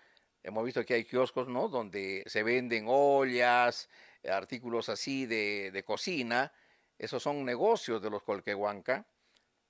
hemos 0.42 0.64
visto 0.64 0.84
que 0.84 0.94
hay 0.94 1.04
kioscos, 1.04 1.46
¿no? 1.46 1.68
Donde 1.68 2.24
se 2.26 2.42
venden 2.42 2.86
ollas, 2.88 3.88
artículos 4.28 4.88
así 4.88 5.26
de, 5.26 5.70
de 5.70 5.84
cocina. 5.84 6.52
Esos 6.98 7.22
son 7.22 7.44
negocios 7.44 8.02
de 8.02 8.10
los 8.10 8.24
Colquehuanca. 8.24 9.06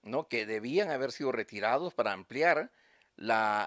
¿no? 0.02 0.28
que 0.28 0.46
debían 0.46 0.90
haber 0.90 1.12
sido 1.12 1.30
retirados 1.30 1.92
para 1.92 2.12
ampliar 2.12 2.72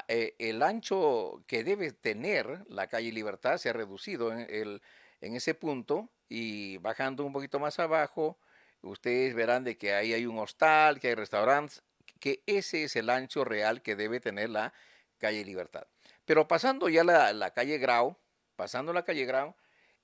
eh, 0.07 0.35
el 0.39 0.63
ancho 0.63 1.43
que 1.47 1.63
debe 1.63 1.91
tener 1.91 2.65
la 2.67 2.87
calle 2.87 3.11
Libertad 3.11 3.57
se 3.57 3.69
ha 3.69 3.73
reducido 3.73 4.33
en, 4.33 4.81
ese 5.21 5.53
punto 5.53 6.09
y 6.27 6.77
bajando 6.77 7.23
un 7.25 7.33
poquito 7.33 7.59
más 7.59 7.79
abajo, 7.79 8.37
ustedes 8.81 9.35
verán 9.35 9.63
de 9.63 9.77
que 9.77 9.93
ahí 9.93 10.13
hay 10.13 10.25
un 10.25 10.39
hostal, 10.39 10.99
que 10.99 11.09
hay 11.09 11.15
restaurantes, 11.15 11.83
que 12.19 12.43
ese 12.45 12.83
es 12.83 12.95
el 12.95 13.09
ancho 13.09 13.45
real 13.45 13.81
que 13.81 13.95
debe 13.95 14.19
tener 14.19 14.49
la 14.49 14.73
calle 15.17 15.45
Libertad. 15.45 15.87
Pero 16.25 16.47
pasando 16.47 16.89
ya 16.89 17.03
la, 17.03 17.33
la 17.33 17.51
calle 17.51 17.77
Grau, 17.77 18.17
pasando 18.55 18.91
la 18.93 19.03
calle 19.03 19.25
Grau, 19.25 19.55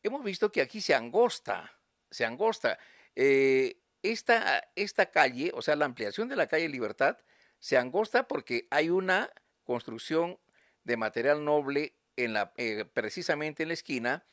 hemos 0.03 0.23
visto 0.23 0.51
que 0.51 0.61
aquí 0.61 0.81
se 0.81 0.93
angosta, 0.93 1.71
se 2.09 2.25
angosta. 2.25 2.77
Eh, 3.15 3.81
esta, 4.01 4.69
esta 4.75 5.07
calle, 5.07 5.51
o 5.53 5.61
sea, 5.61 5.75
la 5.75 5.85
ampliación 5.85 6.29
de 6.29 6.35
la 6.35 6.47
calle 6.47 6.69
Libertad, 6.69 7.17
se 7.59 7.77
angosta 7.77 8.27
porque 8.27 8.67
hay 8.71 8.89
una 8.89 9.29
construcción 9.63 10.39
de 10.83 10.97
material 10.97 11.43
noble 11.43 11.95
en 12.15 12.33
la, 12.33 12.53
eh, 12.57 12.85
precisamente 12.85 13.63
en 13.63 13.69
la 13.69 13.73
esquina, 13.73 14.25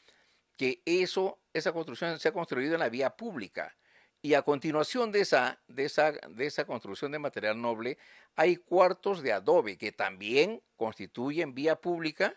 que 0.57 0.83
eso, 0.87 1.39
esa 1.53 1.73
construcción 1.73 2.19
se 2.19 2.29
ha 2.29 2.33
construido 2.33 2.75
en 2.75 2.81
la 2.81 2.89
vía 2.89 3.11
pública. 3.11 3.77
Y 4.23 4.35
a 4.35 4.43
continuación 4.43 5.13
de 5.13 5.21
esa, 5.21 5.61
de 5.69 5.85
esa, 5.85 6.13
de 6.13 6.47
esa 6.47 6.65
construcción 6.65 7.13
de 7.13 7.19
material 7.19 7.61
noble, 7.61 7.99
hay 8.35 8.57
cuartos 8.57 9.23
de 9.23 9.33
adobe 9.33 9.77
que 9.77 9.93
también 9.93 10.63
constituyen 10.77 11.55
vía 11.55 11.81
pública 11.81 12.35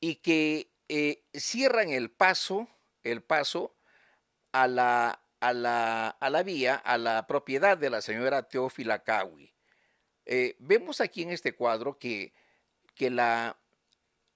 y 0.00 0.16
que 0.16 0.70
eh, 0.88 1.24
cierran 1.34 1.90
el 1.90 2.10
paso, 2.10 2.68
el 3.02 3.22
paso 3.22 3.76
a 4.52 4.68
la, 4.68 5.20
a 5.40 5.52
la, 5.52 6.08
a 6.08 6.30
la 6.30 6.42
vía, 6.42 6.76
a 6.76 6.96
la 6.96 7.26
propiedad 7.26 7.76
de 7.76 7.90
la 7.90 8.00
señora 8.00 8.44
Teófila 8.44 9.02
Cawi. 9.02 9.55
Eh, 10.26 10.56
vemos 10.58 11.00
aquí 11.00 11.22
en 11.22 11.30
este 11.30 11.54
cuadro 11.54 11.98
que, 11.98 12.32
que 12.94 13.10
la, 13.10 13.58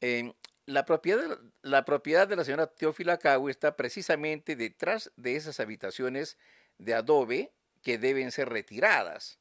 em, 0.00 0.32
la, 0.66 0.84
propiedad, 0.84 1.38
la 1.62 1.84
propiedad 1.84 2.28
de 2.28 2.36
la 2.36 2.44
señora 2.44 2.68
Teófila 2.68 3.18
Cawi 3.18 3.50
está 3.50 3.76
precisamente 3.76 4.56
detrás 4.56 5.12
de 5.16 5.36
esas 5.36 5.60
habitaciones 5.60 6.38
de 6.78 6.94
adobe 6.94 7.52
que 7.82 7.98
deben 7.98 8.30
ser 8.30 8.48
retiradas. 8.48 9.38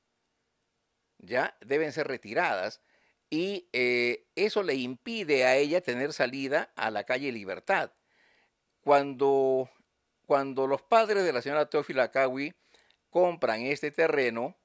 ¿Ya? 1.20 1.58
Deben 1.62 1.92
ser 1.92 2.08
retiradas. 2.08 2.82
Y 3.30 3.70
eh, 3.74 4.26
eso 4.36 4.64
le 4.64 4.76
impide 4.76 5.46
a 5.46 5.56
ella 5.56 5.82
tener 5.82 6.14
salida 6.14 6.72
a 6.76 6.90
la 6.90 7.04
calle 7.04 7.32
Libertad. 7.32 7.92
Cuando 8.82 9.70
cuando 10.30 10.68
los 10.68 10.84
padres 10.84 11.24
de 11.24 11.34
la 11.34 11.42
señora 11.42 11.72
Teófila 11.72 12.12
Cawi 12.12 12.54
compran 13.10 13.64
este 13.64 13.90
terreno, 13.90 14.59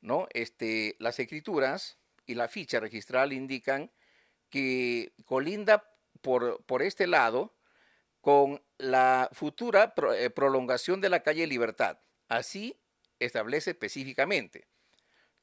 ¿no? 0.00 0.26
Este, 0.32 0.96
las 0.98 1.18
escrituras 1.18 1.98
y 2.26 2.34
la 2.34 2.48
ficha 2.48 2.80
registral 2.80 3.32
indican 3.32 3.90
que 4.48 5.12
colinda 5.24 5.90
por, 6.20 6.62
por 6.64 6.82
este 6.82 7.06
lado 7.06 7.54
con 8.20 8.62
la 8.78 9.30
futura 9.32 9.94
eh, 10.16 10.30
prolongación 10.30 11.00
de 11.00 11.08
la 11.08 11.22
calle 11.22 11.46
Libertad. 11.46 11.98
Así 12.28 12.80
establece 13.18 13.70
específicamente. 13.70 14.66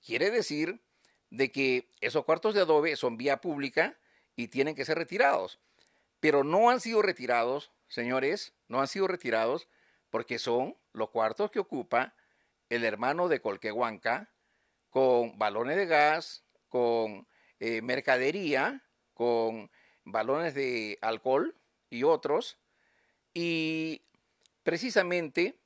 Quiere 0.06 0.32
decir 0.32 0.82
de 1.30 1.52
que 1.52 1.90
esos 2.02 2.26
cuartos 2.26 2.54
de 2.54 2.62
adobe 2.62 2.96
son 2.96 3.18
vía 3.18 3.42
pública 3.42 3.98
y 4.36 4.48
tienen 4.48 4.76
que 4.76 4.86
ser 4.86 4.98
retirados, 4.98 5.60
pero 6.20 6.44
no 6.44 6.70
han 6.70 6.80
sido 6.80 7.02
retirados 7.02 7.72
señores, 7.88 8.54
no 8.68 8.82
han 8.82 8.88
sido 8.88 9.08
retirados 9.08 9.68
porque 10.10 10.40
son 10.40 10.78
los 10.94 11.10
cuartos 11.10 11.52
que 11.52 11.60
ocupa 11.60 12.16
el 12.70 12.84
hermano 12.84 13.28
de 13.28 13.42
Colquehuanca 13.42 14.30
con 14.90 15.38
balones 15.38 15.76
de 15.76 15.86
gas, 15.86 16.44
con 16.70 17.28
eh, 17.60 17.82
mercadería, 17.82 18.84
con 19.14 19.70
balones 20.04 20.54
de 20.54 20.98
alcohol 21.02 21.56
y 21.90 22.04
otros. 22.04 22.58
Y 23.34 24.02
precisamente 24.64 25.60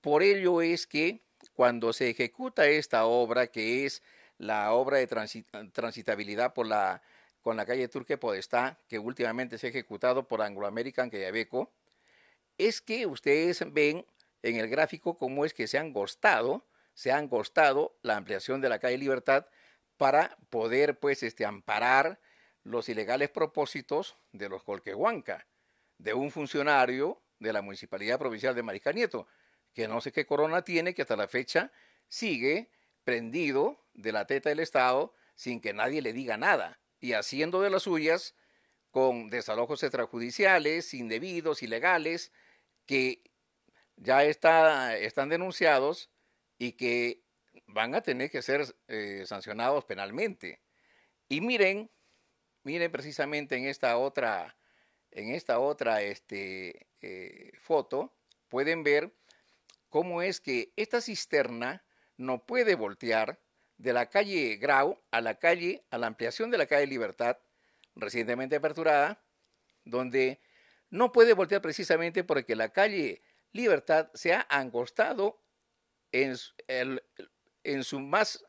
por 0.00 0.22
ello 0.22 0.62
es 0.62 0.86
que 0.86 1.22
cuando 1.52 1.92
se 1.92 2.10
ejecuta 2.10 2.66
esta 2.66 3.04
obra, 3.04 3.48
que 3.48 3.86
es 3.86 4.02
la 4.38 4.72
obra 4.72 4.98
de 4.98 5.06
transitabilidad 5.72 6.54
con 6.54 6.68
la 6.68 7.66
calle 7.66 7.88
Turque 7.88 8.18
Podestá, 8.18 8.78
que 8.88 8.98
últimamente 8.98 9.58
se 9.58 9.66
ha 9.66 9.70
ejecutado 9.70 10.26
por 10.26 10.42
Anglo 10.42 10.66
American 10.66 11.10
Queyabeco, 11.10 11.70
es 12.56 12.80
que 12.80 13.06
ustedes 13.06 13.62
ven 13.72 14.06
en 14.42 14.56
el 14.56 14.68
gráfico 14.68 15.18
cómo 15.18 15.44
es 15.44 15.54
que 15.54 15.66
se 15.66 15.78
han 15.78 15.92
gostado, 15.92 16.64
se 17.00 17.12
han 17.12 17.30
gostado 17.30 17.98
la 18.02 18.18
ampliación 18.18 18.60
de 18.60 18.68
la 18.68 18.78
calle 18.78 18.98
Libertad 18.98 19.46
para 19.96 20.36
poder 20.50 20.98
pues 20.98 21.22
este 21.22 21.46
amparar 21.46 22.20
los 22.62 22.90
ilegales 22.90 23.30
propósitos 23.30 24.18
de 24.32 24.50
los 24.50 24.64
Colquehuanca, 24.64 25.46
de 25.96 26.12
un 26.12 26.30
funcionario 26.30 27.22
de 27.38 27.54
la 27.54 27.62
Municipalidad 27.62 28.18
Provincial 28.18 28.54
de 28.54 28.62
Mariscal 28.62 28.96
Nieto, 28.96 29.26
que 29.72 29.88
no 29.88 30.02
sé 30.02 30.12
qué 30.12 30.26
corona 30.26 30.60
tiene, 30.60 30.92
que 30.92 31.00
hasta 31.00 31.16
la 31.16 31.26
fecha 31.26 31.72
sigue 32.06 32.70
prendido 33.02 33.82
de 33.94 34.12
la 34.12 34.26
teta 34.26 34.50
del 34.50 34.60
Estado 34.60 35.14
sin 35.36 35.62
que 35.62 35.72
nadie 35.72 36.02
le 36.02 36.12
diga 36.12 36.36
nada 36.36 36.80
y 37.00 37.14
haciendo 37.14 37.62
de 37.62 37.70
las 37.70 37.84
suyas 37.84 38.34
con 38.90 39.30
desalojos 39.30 39.82
extrajudiciales, 39.82 40.92
indebidos, 40.92 41.62
ilegales, 41.62 42.30
que 42.84 43.22
ya 43.96 44.22
está, 44.24 44.98
están 44.98 45.30
denunciados 45.30 46.10
y 46.60 46.72
que 46.72 47.24
van 47.66 47.94
a 47.94 48.02
tener 48.02 48.30
que 48.30 48.42
ser 48.42 48.66
eh, 48.86 49.24
sancionados 49.26 49.86
penalmente. 49.86 50.60
Y 51.26 51.40
miren, 51.40 51.90
miren 52.64 52.92
precisamente 52.92 53.56
en 53.56 53.64
esta 53.64 53.96
otra, 53.96 54.58
en 55.10 55.30
esta 55.30 55.58
otra 55.58 56.02
este, 56.02 56.86
eh, 57.00 57.52
foto, 57.62 58.14
pueden 58.48 58.84
ver 58.84 59.10
cómo 59.88 60.20
es 60.20 60.38
que 60.42 60.74
esta 60.76 61.00
cisterna 61.00 61.82
no 62.18 62.44
puede 62.44 62.74
voltear 62.74 63.40
de 63.78 63.94
la 63.94 64.10
calle 64.10 64.56
Grau 64.56 65.02
a 65.10 65.22
la 65.22 65.36
calle, 65.38 65.86
a 65.90 65.96
la 65.96 66.08
ampliación 66.08 66.50
de 66.50 66.58
la 66.58 66.66
calle 66.66 66.86
Libertad, 66.86 67.38
recientemente 67.96 68.56
aperturada, 68.56 69.24
donde 69.86 70.42
no 70.90 71.10
puede 71.10 71.32
voltear 71.32 71.62
precisamente 71.62 72.22
porque 72.22 72.54
la 72.54 72.68
calle 72.68 73.22
Libertad 73.50 74.10
se 74.12 74.34
ha 74.34 74.46
angostado 74.50 75.39
en, 76.12 77.84
su 77.84 78.00
más 78.00 78.44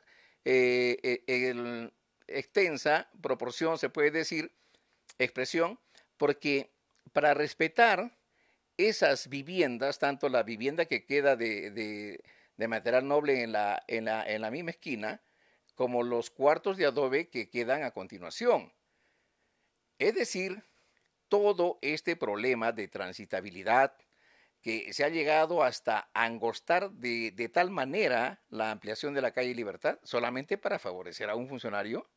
eh, 0.45 1.91
extensa 2.27 3.09
proporción, 3.21 3.77
se 3.77 3.89
puede 3.89 4.11
decir, 4.11 4.51
expresión, 5.19 5.79
porque 6.17 6.71
para 7.13 7.33
respetar 7.33 8.17
esas 8.77 9.27
viviendas, 9.27 9.99
tanto 9.99 10.29
la 10.29 10.43
vivienda 10.43 10.85
que 10.85 11.05
queda 11.05 11.35
de, 11.35 12.21
material 12.57 13.07
noble 13.07 13.43
en 13.43 13.51
la, 13.51 13.83
en, 13.87 14.05
la, 14.05 14.23
en 14.23 14.41
la 14.41 14.51
misma 14.51 14.71
esquina, 14.71 15.21
como 15.75 16.03
los 16.03 16.29
cuartos 16.29 16.77
de 16.77 16.85
adobe 16.85 17.29
que 17.29 17.49
quedan 17.49 17.83
a 17.83 17.91
continuación. 17.91 18.71
Es 19.99 20.15
decir, 20.15 20.63
todo 21.27 21.79
este 21.81 22.15
problema 22.15 22.71
de 22.71 22.87
transitabilidad 22.87 23.93
que 24.61 24.93
se 24.93 25.03
ha 25.03 25.09
llegado 25.09 25.63
hasta 25.63 26.09
angostar 26.13 26.91
de, 26.91 27.31
de, 27.31 27.49
tal 27.49 27.71
manera 27.71 28.41
la 28.49 28.71
ampliación 28.71 29.13
de 29.13 29.21
la 29.21 29.31
calle 29.31 29.55
Libertad 29.55 29.99
solamente 30.03 30.57
para 30.57 30.79
favorecer 30.79 31.29
a 31.29 31.35
un 31.35 31.47
funcionario? 31.47 32.09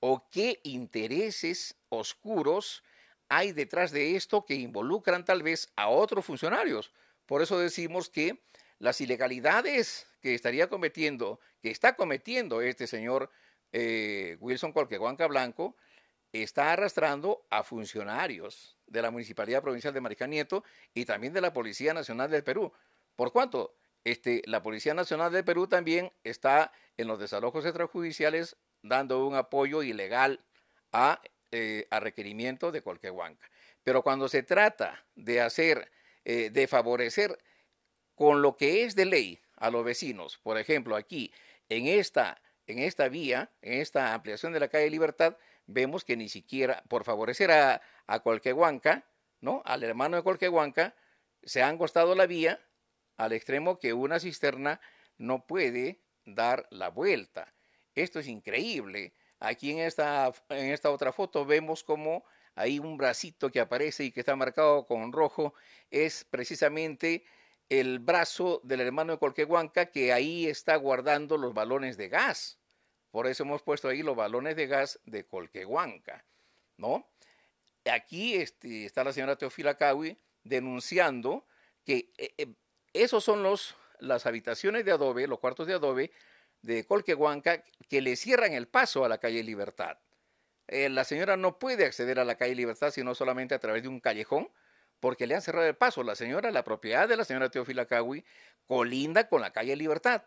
¿O 0.00 0.28
qué 0.30 0.60
intereses 0.64 1.76
oscuros 1.90 2.82
hay 3.28 3.52
detrás 3.52 3.90
de 3.92 4.16
esto 4.16 4.46
que 4.46 4.54
involucran 4.54 5.24
tal 5.24 5.42
vez 5.42 5.72
a 5.76 5.88
otros 5.88 6.24
funcionarios? 6.24 6.92
Por 7.26 7.42
eso 7.42 7.58
decimos 7.58 8.08
que 8.08 8.42
las 8.78 9.00
ilegalidades 9.00 10.06
que 10.20 10.34
estaría 10.34 10.68
cometiendo, 10.68 11.38
que 11.62 11.70
está 11.70 11.96
cometiendo 11.96 12.62
este 12.62 12.86
señor 12.86 13.30
eh, 13.72 14.36
Wilson 14.40 14.72
Colquehuanca 14.72 15.26
Blanco, 15.26 15.76
está 16.32 16.72
arrastrando 16.72 17.46
a 17.50 17.62
funcionarios 17.62 18.76
de 18.90 19.00
la 19.00 19.10
Municipalidad 19.10 19.62
Provincial 19.62 19.94
de 19.94 20.00
Mariscal 20.02 20.28
Nieto 20.28 20.62
y 20.92 21.06
también 21.06 21.32
de 21.32 21.40
la 21.40 21.54
Policía 21.54 21.94
Nacional 21.94 22.30
del 22.30 22.44
Perú. 22.44 22.72
¿Por 23.16 23.32
cuánto? 23.32 23.74
Este, 24.04 24.42
la 24.46 24.62
Policía 24.62 24.94
Nacional 24.94 25.32
del 25.32 25.44
Perú 25.44 25.66
también 25.66 26.12
está 26.24 26.72
en 26.96 27.06
los 27.06 27.18
desalojos 27.18 27.64
extrajudiciales 27.64 28.56
dando 28.82 29.26
un 29.26 29.34
apoyo 29.34 29.82
ilegal 29.82 30.44
a, 30.92 31.20
eh, 31.50 31.86
a 31.90 32.00
requerimiento 32.00 32.72
de 32.72 32.82
Colquehuanca. 32.82 33.48
Pero 33.82 34.02
cuando 34.02 34.28
se 34.28 34.42
trata 34.42 35.04
de 35.14 35.40
hacer, 35.40 35.90
eh, 36.24 36.50
de 36.50 36.66
favorecer 36.66 37.38
con 38.14 38.42
lo 38.42 38.56
que 38.56 38.84
es 38.84 38.94
de 38.94 39.04
ley 39.04 39.40
a 39.56 39.70
los 39.70 39.84
vecinos, 39.84 40.38
por 40.38 40.58
ejemplo, 40.58 40.96
aquí 40.96 41.32
en 41.68 41.86
esta, 41.86 42.40
en 42.66 42.78
esta 42.78 43.08
vía, 43.08 43.50
en 43.62 43.80
esta 43.80 44.14
ampliación 44.14 44.52
de 44.52 44.60
la 44.60 44.68
calle 44.68 44.90
Libertad, 44.90 45.36
vemos 45.72 46.04
que 46.04 46.16
ni 46.16 46.28
siquiera 46.28 46.82
por 46.88 47.04
favorecer 47.04 47.50
a, 47.50 47.80
a 48.06 48.20
Colquehuanca, 48.20 49.06
¿no? 49.40 49.62
Al 49.64 49.82
hermano 49.84 50.16
de 50.16 50.22
Colquehuanca, 50.22 50.94
se 51.42 51.62
han 51.62 51.78
costado 51.78 52.14
la 52.14 52.26
vía 52.26 52.60
al 53.16 53.32
extremo 53.32 53.78
que 53.78 53.92
una 53.92 54.20
cisterna 54.20 54.80
no 55.18 55.46
puede 55.46 56.00
dar 56.24 56.66
la 56.70 56.88
vuelta. 56.88 57.54
Esto 57.94 58.18
es 58.18 58.28
increíble. 58.28 59.14
Aquí 59.38 59.70
en 59.72 59.78
esta, 59.80 60.32
en 60.48 60.70
esta 60.72 60.90
otra 60.90 61.12
foto 61.12 61.44
vemos 61.44 61.82
como 61.82 62.24
hay 62.54 62.78
un 62.78 62.96
bracito 62.96 63.50
que 63.50 63.60
aparece 63.60 64.04
y 64.04 64.12
que 64.12 64.20
está 64.20 64.36
marcado 64.36 64.86
con 64.86 65.12
rojo. 65.12 65.54
Es 65.90 66.24
precisamente 66.24 67.24
el 67.68 68.00
brazo 68.00 68.60
del 68.64 68.80
hermano 68.80 69.12
de 69.12 69.18
Colquehuanca 69.18 69.86
que 69.86 70.12
ahí 70.12 70.46
está 70.46 70.76
guardando 70.76 71.36
los 71.36 71.54
balones 71.54 71.96
de 71.96 72.08
gas. 72.08 72.59
Por 73.10 73.26
eso 73.26 73.42
hemos 73.42 73.62
puesto 73.62 73.88
ahí 73.88 74.02
los 74.02 74.16
balones 74.16 74.56
de 74.56 74.66
gas 74.66 75.00
de 75.04 75.24
Colquehuanca, 75.26 76.24
¿no? 76.76 77.08
Aquí 77.90 78.34
este, 78.36 78.84
está 78.84 79.04
la 79.04 79.12
señora 79.12 79.36
Teofila 79.36 79.76
Cawi 79.76 80.16
denunciando 80.44 81.46
que 81.84 82.12
eh, 82.18 82.34
eh, 82.38 82.54
esos 82.92 83.24
son 83.24 83.42
los, 83.42 83.74
las 83.98 84.26
habitaciones 84.26 84.84
de 84.84 84.92
adobe, 84.92 85.26
los 85.26 85.38
cuartos 85.38 85.66
de 85.66 85.74
adobe 85.74 86.12
de 86.62 86.84
Colquehuanca 86.84 87.64
que 87.88 88.00
le 88.00 88.16
cierran 88.16 88.52
el 88.52 88.68
paso 88.68 89.04
a 89.04 89.08
la 89.08 89.18
calle 89.18 89.42
Libertad. 89.42 89.98
Eh, 90.68 90.88
la 90.88 91.04
señora 91.04 91.36
no 91.36 91.58
puede 91.58 91.86
acceder 91.86 92.20
a 92.20 92.24
la 92.24 92.36
calle 92.36 92.54
Libertad 92.54 92.92
sino 92.92 93.14
solamente 93.14 93.54
a 93.54 93.58
través 93.58 93.82
de 93.82 93.88
un 93.88 93.98
callejón 93.98 94.50
porque 95.00 95.26
le 95.26 95.34
han 95.34 95.42
cerrado 95.42 95.66
el 95.66 95.76
paso. 95.76 96.02
La 96.02 96.14
señora, 96.14 96.50
la 96.50 96.62
propiedad 96.62 97.08
de 97.08 97.16
la 97.16 97.24
señora 97.24 97.50
Teofila 97.50 97.86
Cawi, 97.86 98.24
colinda 98.66 99.28
con 99.28 99.40
la 99.40 99.50
calle 99.52 99.74
Libertad, 99.74 100.22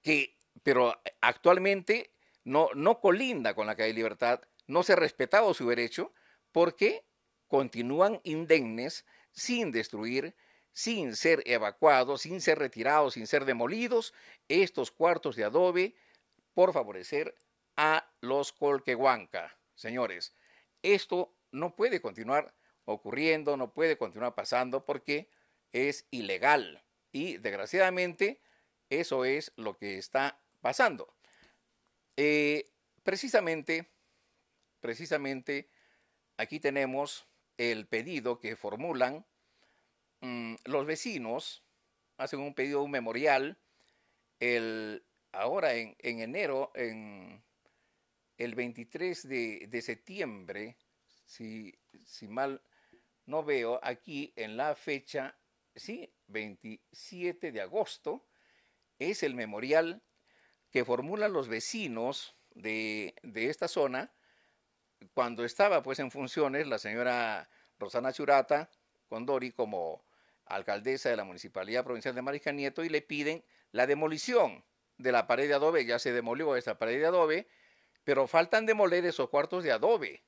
que, 0.00 0.36
pero 0.62 1.00
actualmente 1.20 2.12
no, 2.44 2.68
no 2.74 3.00
colinda 3.00 3.54
con 3.54 3.66
la 3.66 3.76
calle 3.76 3.92
Libertad, 3.92 4.40
no 4.66 4.82
se 4.82 4.94
ha 4.94 4.96
respetado 4.96 5.54
su 5.54 5.68
derecho 5.68 6.12
porque 6.50 7.04
continúan 7.48 8.20
indemnes 8.24 9.04
sin 9.32 9.72
destruir, 9.72 10.34
sin 10.72 11.16
ser 11.16 11.42
evacuados, 11.46 12.22
sin 12.22 12.40
ser 12.40 12.58
retirados, 12.58 13.14
sin 13.14 13.26
ser 13.26 13.44
demolidos 13.44 14.14
estos 14.48 14.90
cuartos 14.90 15.36
de 15.36 15.44
adobe 15.44 15.94
por 16.54 16.72
favorecer 16.72 17.34
a 17.76 18.10
los 18.20 18.52
Colquehuanca. 18.52 19.58
Señores, 19.74 20.34
esto 20.82 21.34
no 21.50 21.74
puede 21.74 22.00
continuar 22.00 22.54
ocurriendo, 22.84 23.56
no 23.56 23.72
puede 23.72 23.96
continuar 23.96 24.34
pasando 24.34 24.84
porque 24.84 25.30
es 25.72 26.06
ilegal. 26.10 26.82
Y 27.12 27.36
desgraciadamente 27.38 28.40
eso 28.88 29.24
es 29.24 29.52
lo 29.56 29.76
que 29.76 29.98
está 29.98 30.41
pasando. 30.62 31.14
Eh, 32.16 32.64
precisamente, 33.02 33.90
precisamente 34.80 35.68
aquí 36.38 36.60
tenemos 36.60 37.26
el 37.58 37.86
pedido 37.86 38.38
que 38.38 38.56
formulan 38.56 39.26
mm, 40.20 40.54
los 40.64 40.86
vecinos, 40.86 41.62
hacen 42.16 42.40
un 42.40 42.54
pedido, 42.54 42.82
un 42.82 42.90
memorial, 42.90 43.58
ahora 45.32 45.74
en, 45.74 45.94
enero, 46.00 46.72
en 46.74 47.44
el 48.38 48.54
23 48.54 49.28
de, 49.28 49.66
de 49.68 49.82
septiembre, 49.82 50.76
si 51.24 51.76
mal 52.28 52.60
no 53.26 53.44
veo 53.44 53.78
aquí 53.82 54.32
en 54.36 54.56
la 54.56 54.74
fecha, 54.74 55.36
sí, 55.74 56.12
27 56.26 57.52
de 57.52 57.60
agosto, 57.60 58.26
es 58.98 59.22
el 59.22 59.34
memorial 59.34 60.02
que 60.72 60.84
formulan 60.84 61.32
los 61.32 61.48
vecinos 61.48 62.34
de, 62.54 63.14
esta 63.34 63.68
zona 63.68 64.10
cuando 65.14 65.44
estaba 65.44 65.82
pues 65.82 65.98
en 65.98 66.10
funciones 66.10 66.66
la 66.66 66.78
señora 66.78 67.48
Rosana 67.78 68.12
Churata 68.12 68.70
Condori 69.08 69.52
como 69.52 70.04
alcaldesa 70.46 71.10
de 71.10 71.16
la 71.16 71.24
Municipalidad 71.24 71.84
Provincial 71.84 72.14
de 72.14 72.22
Mariscal 72.22 72.56
Nieto 72.56 72.82
y 72.84 72.88
le 72.88 73.02
piden 73.02 73.44
la 73.70 73.86
demolición 73.86 74.64
de 74.96 75.12
la 75.12 75.26
pared 75.26 75.46
de 75.48 75.54
adobe. 75.54 75.84
Ya 75.84 75.98
se 75.98 76.12
demolió 76.12 76.56
esta 76.56 76.78
pared 76.78 76.98
de 76.98 77.06
adobe, 77.06 77.48
pero 78.04 78.26
faltan 78.26 78.64
demoler 78.64 79.04
esos 79.04 79.28
cuartos 79.28 79.64
de 79.64 79.72
adobe 79.72 80.24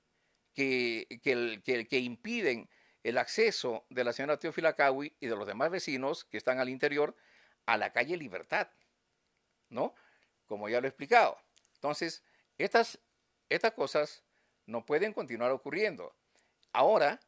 que, 0.52 1.06
que, 1.22 1.86
que 1.88 1.98
impiden 1.98 2.68
el 3.02 3.18
acceso 3.18 3.86
de 3.88 4.04
la 4.04 4.12
señora 4.12 4.38
Teófila 4.38 4.74
Cawi 4.74 5.16
y 5.20 5.26
de 5.26 5.36
los 5.36 5.46
demás 5.46 5.70
vecinos 5.70 6.24
que 6.24 6.36
están 6.36 6.58
al 6.58 6.68
interior 6.68 7.16
a 7.66 7.78
la 7.78 7.92
calle 7.92 8.16
Libertad, 8.16 8.68
¿no? 9.68 9.94
Como 10.46 10.68
ya 10.68 10.80
lo 10.80 10.86
he 10.86 10.90
explicado. 10.90 11.36
Entonces, 11.74 12.22
estas, 12.58 12.98
estas 13.48 13.72
cosas 13.72 14.22
no 14.66 14.84
pueden 14.84 15.12
continuar 15.12 15.50
ocurriendo. 15.50 16.14
Ahora, 16.72 17.20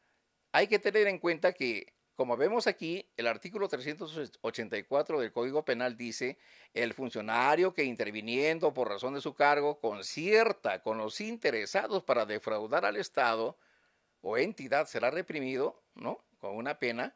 hay 0.52 0.66
que 0.68 0.78
tener 0.78 1.06
en 1.06 1.18
cuenta 1.18 1.52
que, 1.52 1.94
como 2.14 2.36
vemos 2.36 2.66
aquí, 2.66 3.08
el 3.16 3.26
artículo 3.26 3.68
384 3.68 5.20
del 5.20 5.32
Código 5.32 5.64
Penal 5.64 5.96
dice, 5.96 6.38
el 6.72 6.94
funcionario 6.94 7.74
que 7.74 7.84
interviniendo 7.84 8.72
por 8.72 8.88
razón 8.88 9.14
de 9.14 9.20
su 9.20 9.34
cargo 9.34 9.78
concierta 9.80 10.82
con 10.82 10.98
los 10.98 11.20
interesados 11.20 12.02
para 12.02 12.24
defraudar 12.24 12.84
al 12.84 12.96
Estado, 12.96 13.58
o 14.22 14.38
entidad 14.38 14.86
será 14.86 15.10
reprimido, 15.10 15.82
¿no? 15.94 16.24
Con 16.38 16.56
una 16.56 16.78
pena 16.78 17.14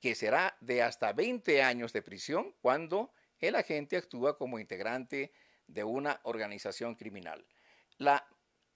que 0.00 0.14
será 0.16 0.56
de 0.60 0.82
hasta 0.82 1.12
20 1.12 1.62
años 1.62 1.92
de 1.92 2.02
prisión 2.02 2.54
cuando 2.60 3.12
el 3.42 3.56
agente 3.56 3.98
actúa 3.98 4.38
como 4.38 4.58
integrante 4.58 5.32
de 5.66 5.84
una 5.84 6.20
organización 6.22 6.94
criminal. 6.94 7.46
La 7.98 8.26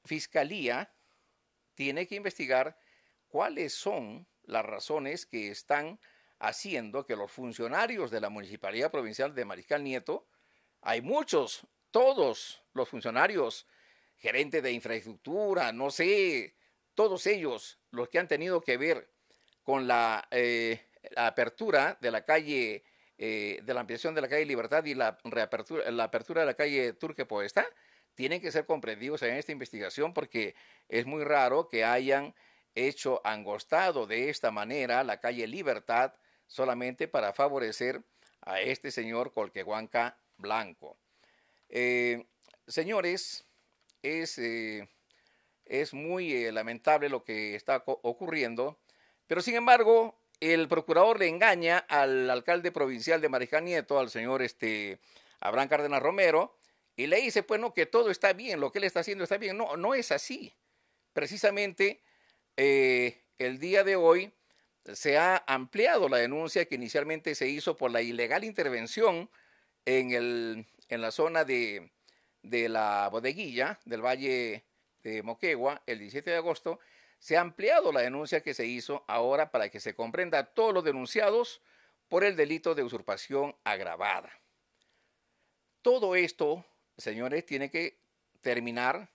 fiscalía 0.05 0.93
tiene 1.75 2.07
que 2.07 2.17
investigar 2.17 2.79
cuáles 3.29 3.75
son 3.75 4.27
las 4.43 4.65
razones 4.65 5.25
que 5.25 5.51
están 5.51 5.99
haciendo 6.39 7.07
que 7.07 7.17
los 7.17 7.33
funcionarios 7.33 8.11
de 8.11 8.21
la 8.21 8.29
Municipalidad 8.29 8.91
Provincial 8.91 9.35
de 9.35 9.45
Mariscal 9.45 9.83
Nieto, 9.83 10.27
hay 10.83 11.01
muchos, 11.01 11.67
todos 11.91 12.63
los 12.75 12.89
funcionarios, 12.89 13.67
gerentes 14.17 14.63
de 14.63 14.73
infraestructura, 14.73 15.73
no 15.73 15.91
sé, 15.91 16.57
todos 16.95 17.27
ellos, 17.27 17.79
los 17.91 18.09
que 18.09 18.19
han 18.19 18.29
tenido 18.29 18.61
que 18.61 18.77
ver 18.77 19.11
con 19.63 19.87
la, 19.87 20.27
eh, 20.31 20.87
apertura 21.17 21.99
de 22.01 22.11
la 22.11 22.25
calle, 22.25 22.85
eh, 23.19 23.61
de 23.63 23.75
la 23.75 23.81
ampliación 23.81 24.15
de 24.15 24.21
la 24.21 24.29
calle 24.29 24.45
Libertad 24.45 24.85
y 24.85 24.95
la 24.95 25.19
reapertura, 25.25 25.91
la 25.91 26.05
apertura 26.05 26.43
de 26.43 26.47
la 26.47 26.55
calle 26.55 26.93
Turque 26.93 27.25
Poesta, 27.25 27.67
tienen 28.15 28.41
que 28.41 28.53
ser 28.53 28.67
comprendidos 28.67 29.23
en 29.23 29.37
esta 29.37 29.53
investigación 29.53 30.13
porque 30.13 30.55
es 30.89 31.07
muy 31.07 31.25
raro 31.25 31.69
que 31.69 31.85
hayan 31.85 32.35
hecho 32.75 33.21
angostado 33.25 34.07
de 34.07 34.29
esta 34.29 34.51
manera 34.51 35.03
la 35.03 35.21
calle 35.21 35.47
Libertad 35.47 36.13
solamente 36.47 37.09
para 37.09 37.33
favorecer 37.33 38.03
a 38.43 38.61
este 38.61 38.91
señor 38.91 39.33
Colquehuanca 39.33 40.19
Blanco. 40.37 40.99
Eh, 41.69 42.27
señores, 42.67 43.45
es, 44.03 44.39
eh, 44.39 44.89
es 45.65 45.95
muy 45.95 46.51
lamentable 46.53 47.09
lo 47.09 47.25
que 47.25 47.55
está 47.55 47.83
ocurriendo, 47.87 48.79
pero 49.27 49.41
sin 49.41 49.57
embargo, 49.57 50.19
el 50.41 50.69
procurador 50.69 51.19
le 51.19 51.29
engaña 51.29 51.79
al 51.79 52.29
alcalde 52.31 52.73
provincial 52.73 53.21
de 53.21 53.29
Mariján 53.29 53.65
Nieto, 53.65 53.99
al 53.99 54.11
señor 54.11 54.43
este, 54.43 54.99
Abraham 55.41 55.69
Cárdenas 55.69 56.03
Romero, 56.03 56.57
y 56.97 57.07
le 57.07 57.21
dice, 57.21 57.43
pues 57.43 57.61
no, 57.61 57.75
que 57.75 57.87
todo 57.87 58.11
está 58.11 58.33
bien, 58.33 58.61
lo 58.61 58.73
que 58.73 58.79
él 58.79 58.85
está 58.85 59.01
haciendo 59.01 59.25
está 59.25 59.37
bien. 59.37 59.57
No, 59.57 59.77
no 59.77 59.95
es 59.95 60.13
así. 60.13 60.55
Precisamente 61.13 62.01
eh, 62.57 63.23
el 63.39 63.59
día 63.59 63.85
de 63.85 63.97
hoy 63.97 64.33
se 64.95 65.19
ha 65.19 65.43
ampliado 65.47 66.09
la 66.09 66.19
denuncia 66.19 66.65
que 66.67 66.77
inicialmente 66.77 67.35
se 67.35 67.49
hizo 67.49 67.77
por 67.77 67.91
la 67.91 68.03
ilegal 68.03 68.45
intervención 68.45 69.29
en, 69.85 70.13
el, 70.13 70.67
en 70.89 71.01
la 71.03 71.11
zona 71.11 71.45
de, 71.45 71.91
de 72.43 72.69
la 72.69 73.09
bodeguilla 73.11 73.79
del 73.85 74.05
Valle 74.05 74.65
de 75.03 75.23
Moquegua 75.23 75.83
el 75.87 75.99
17 75.99 76.31
de 76.31 76.37
agosto. 76.37 76.79
Se 77.19 77.37
ha 77.37 77.41
ampliado 77.41 77.93
la 77.93 78.01
denuncia 78.01 78.43
que 78.43 78.55
se 78.55 78.67
hizo 78.67 79.05
ahora 79.09 79.51
para 79.51 79.69
que 79.69 79.81
se 79.81 79.95
comprenda 79.95 80.39
a 80.39 80.47
todos 80.47 80.73
los 80.75 80.85
denunciados 80.85 81.61
por 82.09 82.25
el 82.25 82.37
delito 82.37 82.75
de 82.75 82.83
usurpación 82.83 83.57
agravada. 83.65 84.31
Todo 85.83 86.15
esto 86.15 86.65
señores, 86.99 87.45
tiene 87.45 87.71
que 87.71 87.99
terminar 88.41 89.11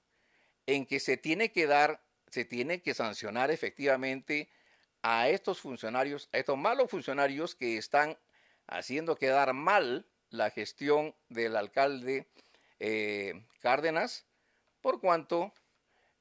en 0.65 0.85
que 0.85 0.99
se 0.99 1.17
tiene 1.17 1.51
que 1.51 1.67
dar, 1.67 2.03
se 2.27 2.45
tiene 2.45 2.81
que 2.81 2.93
sancionar 2.93 3.51
efectivamente 3.51 4.49
a 5.01 5.29
estos 5.29 5.59
funcionarios, 5.59 6.29
a 6.31 6.37
estos 6.37 6.57
malos 6.57 6.89
funcionarios 6.89 7.55
que 7.55 7.77
están 7.77 8.17
haciendo 8.67 9.15
quedar 9.15 9.53
mal 9.53 10.07
la 10.29 10.49
gestión 10.49 11.15
del 11.29 11.55
alcalde 11.57 12.27
eh, 12.79 13.45
Cárdenas, 13.59 14.25
por 14.79 15.01
cuanto 15.01 15.53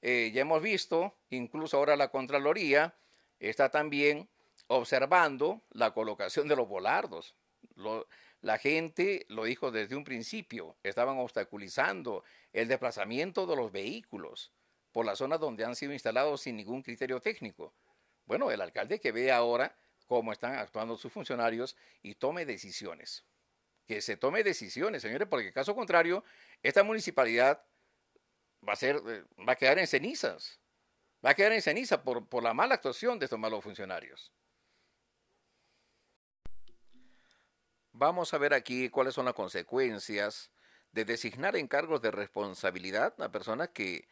eh, 0.02 0.30
ya 0.32 0.42
hemos 0.42 0.62
visto, 0.62 1.14
incluso 1.30 1.76
ahora 1.76 1.96
la 1.96 2.10
Contraloría 2.10 2.94
está 3.38 3.70
también 3.70 4.28
observando 4.66 5.62
la 5.70 5.92
colocación 5.92 6.48
de 6.48 6.56
los 6.56 6.68
volardos. 6.68 7.34
La 8.40 8.58
gente 8.58 9.26
lo 9.28 9.44
dijo 9.44 9.70
desde 9.70 9.96
un 9.96 10.04
principio, 10.04 10.76
estaban 10.82 11.18
obstaculizando 11.18 12.24
el 12.52 12.68
desplazamiento 12.68 13.46
de 13.46 13.56
los 13.56 13.70
vehículos 13.70 14.52
por 14.92 15.04
las 15.04 15.18
zonas 15.18 15.40
donde 15.40 15.64
han 15.64 15.76
sido 15.76 15.92
instalados 15.92 16.42
sin 16.42 16.56
ningún 16.56 16.82
criterio 16.82 17.20
técnico. 17.20 17.74
Bueno, 18.26 18.50
el 18.50 18.60
alcalde 18.60 19.00
que 19.00 19.12
ve 19.12 19.30
ahora 19.30 19.76
cómo 20.06 20.32
están 20.32 20.54
actuando 20.56 20.96
sus 20.96 21.12
funcionarios 21.12 21.76
y 22.02 22.14
tome 22.14 22.46
decisiones. 22.46 23.24
Que 23.86 24.00
se 24.00 24.16
tome 24.16 24.42
decisiones, 24.42 25.02
señores, 25.02 25.28
porque 25.28 25.52
caso 25.52 25.74
contrario, 25.74 26.24
esta 26.62 26.82
municipalidad 26.82 27.62
va 28.66 28.74
a, 28.74 28.76
ser, 28.76 28.96
eh, 29.06 29.24
va 29.48 29.52
a 29.52 29.56
quedar 29.56 29.78
en 29.78 29.86
cenizas. 29.86 30.60
Va 31.24 31.30
a 31.30 31.34
quedar 31.34 31.52
en 31.52 31.62
ceniza 31.62 32.02
por, 32.02 32.26
por 32.28 32.42
la 32.42 32.54
mala 32.54 32.74
actuación 32.74 33.18
de 33.18 33.26
estos 33.26 33.38
malos 33.38 33.62
funcionarios. 33.62 34.32
Vamos 37.92 38.32
a 38.32 38.38
ver 38.38 38.54
aquí 38.54 38.88
cuáles 38.88 39.14
son 39.14 39.26
las 39.26 39.34
consecuencias 39.34 40.50
de 40.92 41.04
designar 41.04 41.56
en 41.56 41.68
cargos 41.68 42.00
de 42.00 42.10
responsabilidad 42.10 43.20
a 43.20 43.30
personas 43.30 43.68
que 43.70 44.08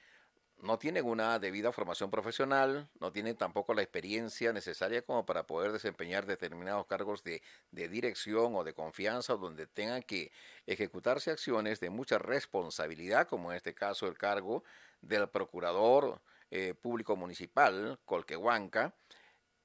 no 0.61 0.79
tienen 0.79 1.07
una 1.07 1.39
debida 1.39 1.73
formación 1.73 2.11
profesional, 2.11 2.89
no 3.01 3.13
tienen 3.13 3.37
tampoco 3.37 3.75
la 3.75 3.83
experiencia 3.83 4.53
necesaria 4.53 5.03
como 5.03 5.25
para 5.25 5.47
poder 5.47 5.73
desempeñar 5.73 6.27
determinados 6.27 6.87
cargos 6.87 7.23
de, 7.23 7.43
dirección 7.71 8.55
o 8.57 8.65
de 8.65 8.75
confianza, 8.75 9.35
donde 9.35 9.67
tengan 9.67 10.03
que 10.03 10.33
ejecutarse 10.67 11.31
acciones 11.31 11.81
de 11.81 11.91
mucha 11.91 12.19
responsabilidad, 12.19 13.29
como 13.29 13.53
en 13.53 13.57
este 13.57 13.75
caso 13.75 14.07
el 14.09 14.19
cargo 14.19 14.65
del 15.01 15.29
procurador 15.29 16.21
eh, 16.51 16.75
público 16.75 17.15
municipal, 17.15 17.99
Colquehuanca, 18.05 18.95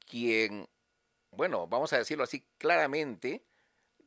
quien, 0.06 0.70
bueno, 1.32 1.68
vamos 1.68 1.92
a 1.94 1.98
decirlo 1.98 2.24
así 2.24 2.46
claramente, 2.58 3.44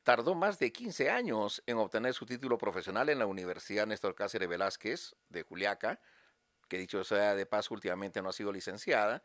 tardó 0.04 0.36
más 0.36 0.60
de 0.60 0.70
15 0.70 1.10
años 1.10 1.64
en 1.66 1.78
obtener 1.78 2.14
su 2.14 2.26
título 2.26 2.58
profesional 2.58 3.08
en 3.08 3.18
la 3.18 3.26
Universidad 3.26 3.88
Néstor 3.88 4.14
Cáceres 4.14 4.48
Velázquez 4.48 5.16
de 5.30 5.42
Juliaca, 5.42 6.00
que 6.68 6.78
dicho 6.78 7.05
sea 7.05 7.34
de 7.34 7.47
paso 7.47 7.74
últimamente 7.74 8.22
no 8.22 8.30
ha 8.30 8.32
sido 8.32 8.52
licenciada. 8.52 9.22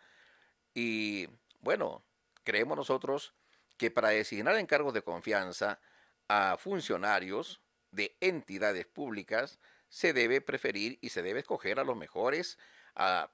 Y 0.73 1.27
bueno, 1.59 2.03
creemos 2.43 2.77
nosotros 2.77 3.33
que 3.77 3.91
para 3.91 4.09
designar 4.09 4.55
encargos 4.57 4.93
de 4.93 5.01
confianza 5.01 5.79
a 6.27 6.57
funcionarios 6.57 7.61
de 7.91 8.15
entidades 8.21 8.85
públicas 8.85 9.59
se 9.89 10.13
debe 10.13 10.41
preferir 10.41 10.97
y 11.01 11.09
se 11.09 11.21
debe 11.21 11.41
escoger 11.41 11.79
a 11.79 11.83
los 11.83 11.97
mejores, 11.97 12.57
a, 12.95 13.31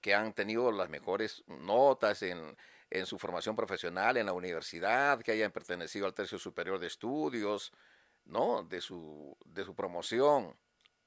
que 0.00 0.14
han 0.14 0.32
tenido 0.32 0.72
las 0.72 0.88
mejores 0.88 1.44
notas 1.46 2.22
en 2.22 2.56
en 2.92 3.06
su 3.06 3.18
formación 3.18 3.56
profesional 3.56 4.18
en 4.18 4.26
la 4.26 4.34
universidad, 4.34 5.20
que 5.22 5.32
hayan 5.32 5.50
pertenecido 5.50 6.04
al 6.04 6.12
tercio 6.12 6.38
superior 6.38 6.78
de 6.78 6.88
estudios, 6.88 7.72
¿no? 8.26 8.62
De 8.64 8.82
su, 8.82 9.34
de 9.46 9.64
su 9.64 9.74
promoción, 9.74 10.54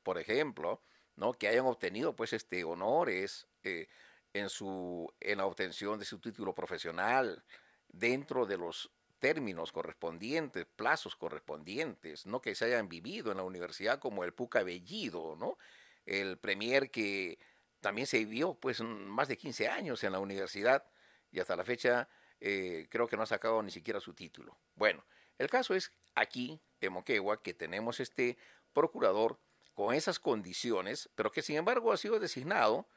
por 0.02 0.18
ejemplo, 0.18 0.82
¿no? 1.16 1.34
Que 1.34 1.48
hayan 1.48 1.66
obtenido, 1.66 2.16
pues, 2.16 2.34
este, 2.34 2.64
honores 2.64 3.48
eh, 3.64 3.88
en, 4.34 4.50
su, 4.50 5.12
en 5.20 5.38
la 5.38 5.46
obtención 5.46 6.00
de 6.00 6.06
su 6.06 6.20
título 6.20 6.54
profesional 6.54 7.44
dentro 7.88 8.46
de 8.46 8.58
los 8.58 8.92
términos 9.20 9.72
correspondientes, 9.72 10.66
plazos 10.76 11.16
correspondientes, 11.16 12.26
no 12.26 12.42
que 12.42 12.54
se 12.54 12.66
hayan 12.66 12.90
vivido 12.90 13.32
en 13.32 13.38
la 13.38 13.44
universidad 13.44 14.00
como 14.00 14.24
el 14.24 14.34
Puca 14.34 14.62
Bellido, 14.64 15.36
¿no? 15.36 15.58
El 16.06 16.38
premier 16.38 16.92
que 16.92 17.40
también 17.80 18.08
se 18.08 18.20
vivió 18.20 18.56
pues 18.56 18.82
más 18.82 19.28
de 19.28 19.38
15 19.38 19.68
años 19.68 20.04
en 20.04 20.12
la 20.12 20.20
universidad 20.20 20.86
y 21.32 21.40
hasta 21.40 21.56
la 21.56 21.64
fecha 21.64 22.08
eh, 22.40 22.88
creo 22.90 23.08
que 23.08 23.18
no 23.18 23.24
ha 23.24 23.28
sacado 23.28 23.62
ni 23.64 23.72
siquiera 23.72 24.00
su 24.00 24.14
título. 24.14 24.58
Bueno, 24.76 25.06
el 25.38 25.50
caso 25.50 25.74
es 25.74 25.92
aquí, 26.14 26.60
en 26.82 26.94
Moquegua, 26.94 27.42
que 27.42 27.54
tenemos 27.54 28.00
este 28.00 28.38
procurador 28.74 29.40
con 29.76 29.94
esas 29.94 30.20
condiciones, 30.20 31.10
pero 31.16 31.32
que 31.32 31.42
sin 31.42 31.58
embargo 31.58 31.92
ha 31.92 31.98
sido 31.98 32.20
designado 32.20 32.88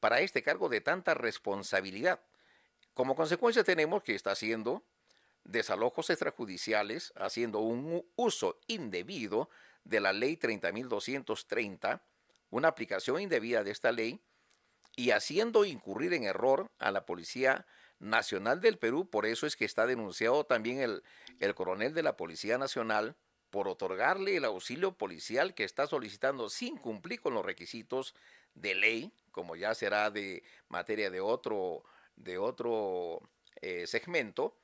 para 0.00 0.20
este 0.20 0.42
cargo 0.42 0.68
de 0.68 0.80
tanta 0.80 1.14
responsabilidad. 1.14 2.20
Como 2.92 3.14
consecuencia 3.14 3.64
tenemos 3.64 4.02
que 4.02 4.14
está 4.14 4.32
haciendo 4.32 4.84
desalojos 5.44 6.10
extrajudiciales, 6.10 7.12
haciendo 7.16 7.60
un 7.60 8.04
uso 8.16 8.58
indebido 8.66 9.48
de 9.84 10.00
la 10.00 10.12
ley 10.12 10.36
30.230, 10.36 12.02
una 12.50 12.68
aplicación 12.68 13.20
indebida 13.20 13.62
de 13.62 13.70
esta 13.70 13.92
ley, 13.92 14.20
y 14.96 15.10
haciendo 15.10 15.64
incurrir 15.64 16.14
en 16.14 16.24
error 16.24 16.70
a 16.78 16.90
la 16.90 17.04
Policía 17.04 17.66
Nacional 17.98 18.60
del 18.60 18.78
Perú. 18.78 19.08
Por 19.08 19.26
eso 19.26 19.46
es 19.46 19.54
que 19.54 19.66
está 19.66 19.86
denunciado 19.86 20.44
también 20.44 20.80
el, 20.80 21.02
el 21.38 21.54
coronel 21.54 21.92
de 21.94 22.02
la 22.02 22.16
Policía 22.16 22.56
Nacional 22.56 23.14
por 23.50 23.68
otorgarle 23.68 24.36
el 24.36 24.44
auxilio 24.44 24.92
policial 24.92 25.54
que 25.54 25.64
está 25.64 25.86
solicitando 25.86 26.48
sin 26.48 26.76
cumplir 26.76 27.20
con 27.20 27.34
los 27.34 27.44
requisitos 27.44 28.14
de 28.54 28.74
ley, 28.74 29.12
como 29.30 29.56
ya 29.56 29.74
será 29.74 30.10
de 30.10 30.42
materia 30.68 31.10
de 31.10 31.20
otro, 31.20 31.84
de 32.16 32.38
otro 32.38 33.20
eh, 33.60 33.86
segmento, 33.86 34.56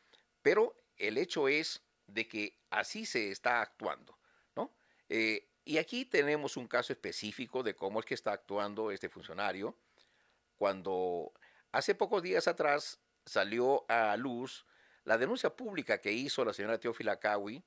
pero 0.43 0.75
el 0.97 1.19
hecho 1.19 1.49
es 1.49 1.83
de 2.07 2.29
que 2.29 2.59
así 2.71 3.07
se 3.07 3.31
está 3.31 3.61
actuando, 3.61 4.19
¿no? 4.57 4.73
Eh, 5.09 5.49
y 5.65 5.79
aquí 5.79 6.05
tenemos 6.05 6.57
un 6.57 6.67
caso 6.67 6.93
específico 6.93 7.63
de 7.63 7.77
cómo 7.77 8.01
es 8.01 8.07
que 8.07 8.15
está 8.15 8.33
actuando 8.33 8.91
este 8.91 9.09
funcionario 9.09 9.77
cuando 10.57 11.33
hace 11.71 11.95
pocos 11.95 12.23
días 12.23 12.49
atrás 12.49 12.99
salió 13.25 13.85
a 13.89 14.17
luz 14.17 14.67
la 15.05 15.19
denuncia 15.19 15.51
pública 15.55 16.01
que 16.01 16.13
hizo 16.13 16.45
la 16.45 16.53
señora 16.53 16.79
Teófila 16.79 17.19
Cawi, 17.19 17.63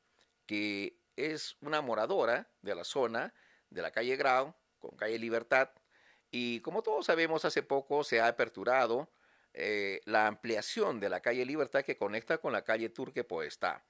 que 0.45 0.97
es 1.15 1.57
una 1.61 1.81
moradora 1.81 2.49
de 2.61 2.75
la 2.75 2.83
zona 2.83 3.33
de 3.69 3.81
la 3.81 3.91
calle 3.91 4.15
Grau, 4.15 4.53
con 4.79 4.95
calle 4.95 5.17
Libertad, 5.17 5.69
y 6.31 6.59
como 6.61 6.83
todos 6.83 7.05
sabemos, 7.05 7.45
hace 7.45 7.63
poco 7.63 8.03
se 8.03 8.19
ha 8.19 8.27
aperturado 8.27 9.09
eh, 9.53 10.01
la 10.05 10.27
ampliación 10.27 10.99
de 10.99 11.09
la 11.09 11.21
calle 11.21 11.45
Libertad 11.45 11.83
que 11.83 11.97
conecta 11.97 12.39
con 12.39 12.51
la 12.51 12.63
calle 12.63 12.89
Turque 12.89 13.23
Poestá, 13.23 13.85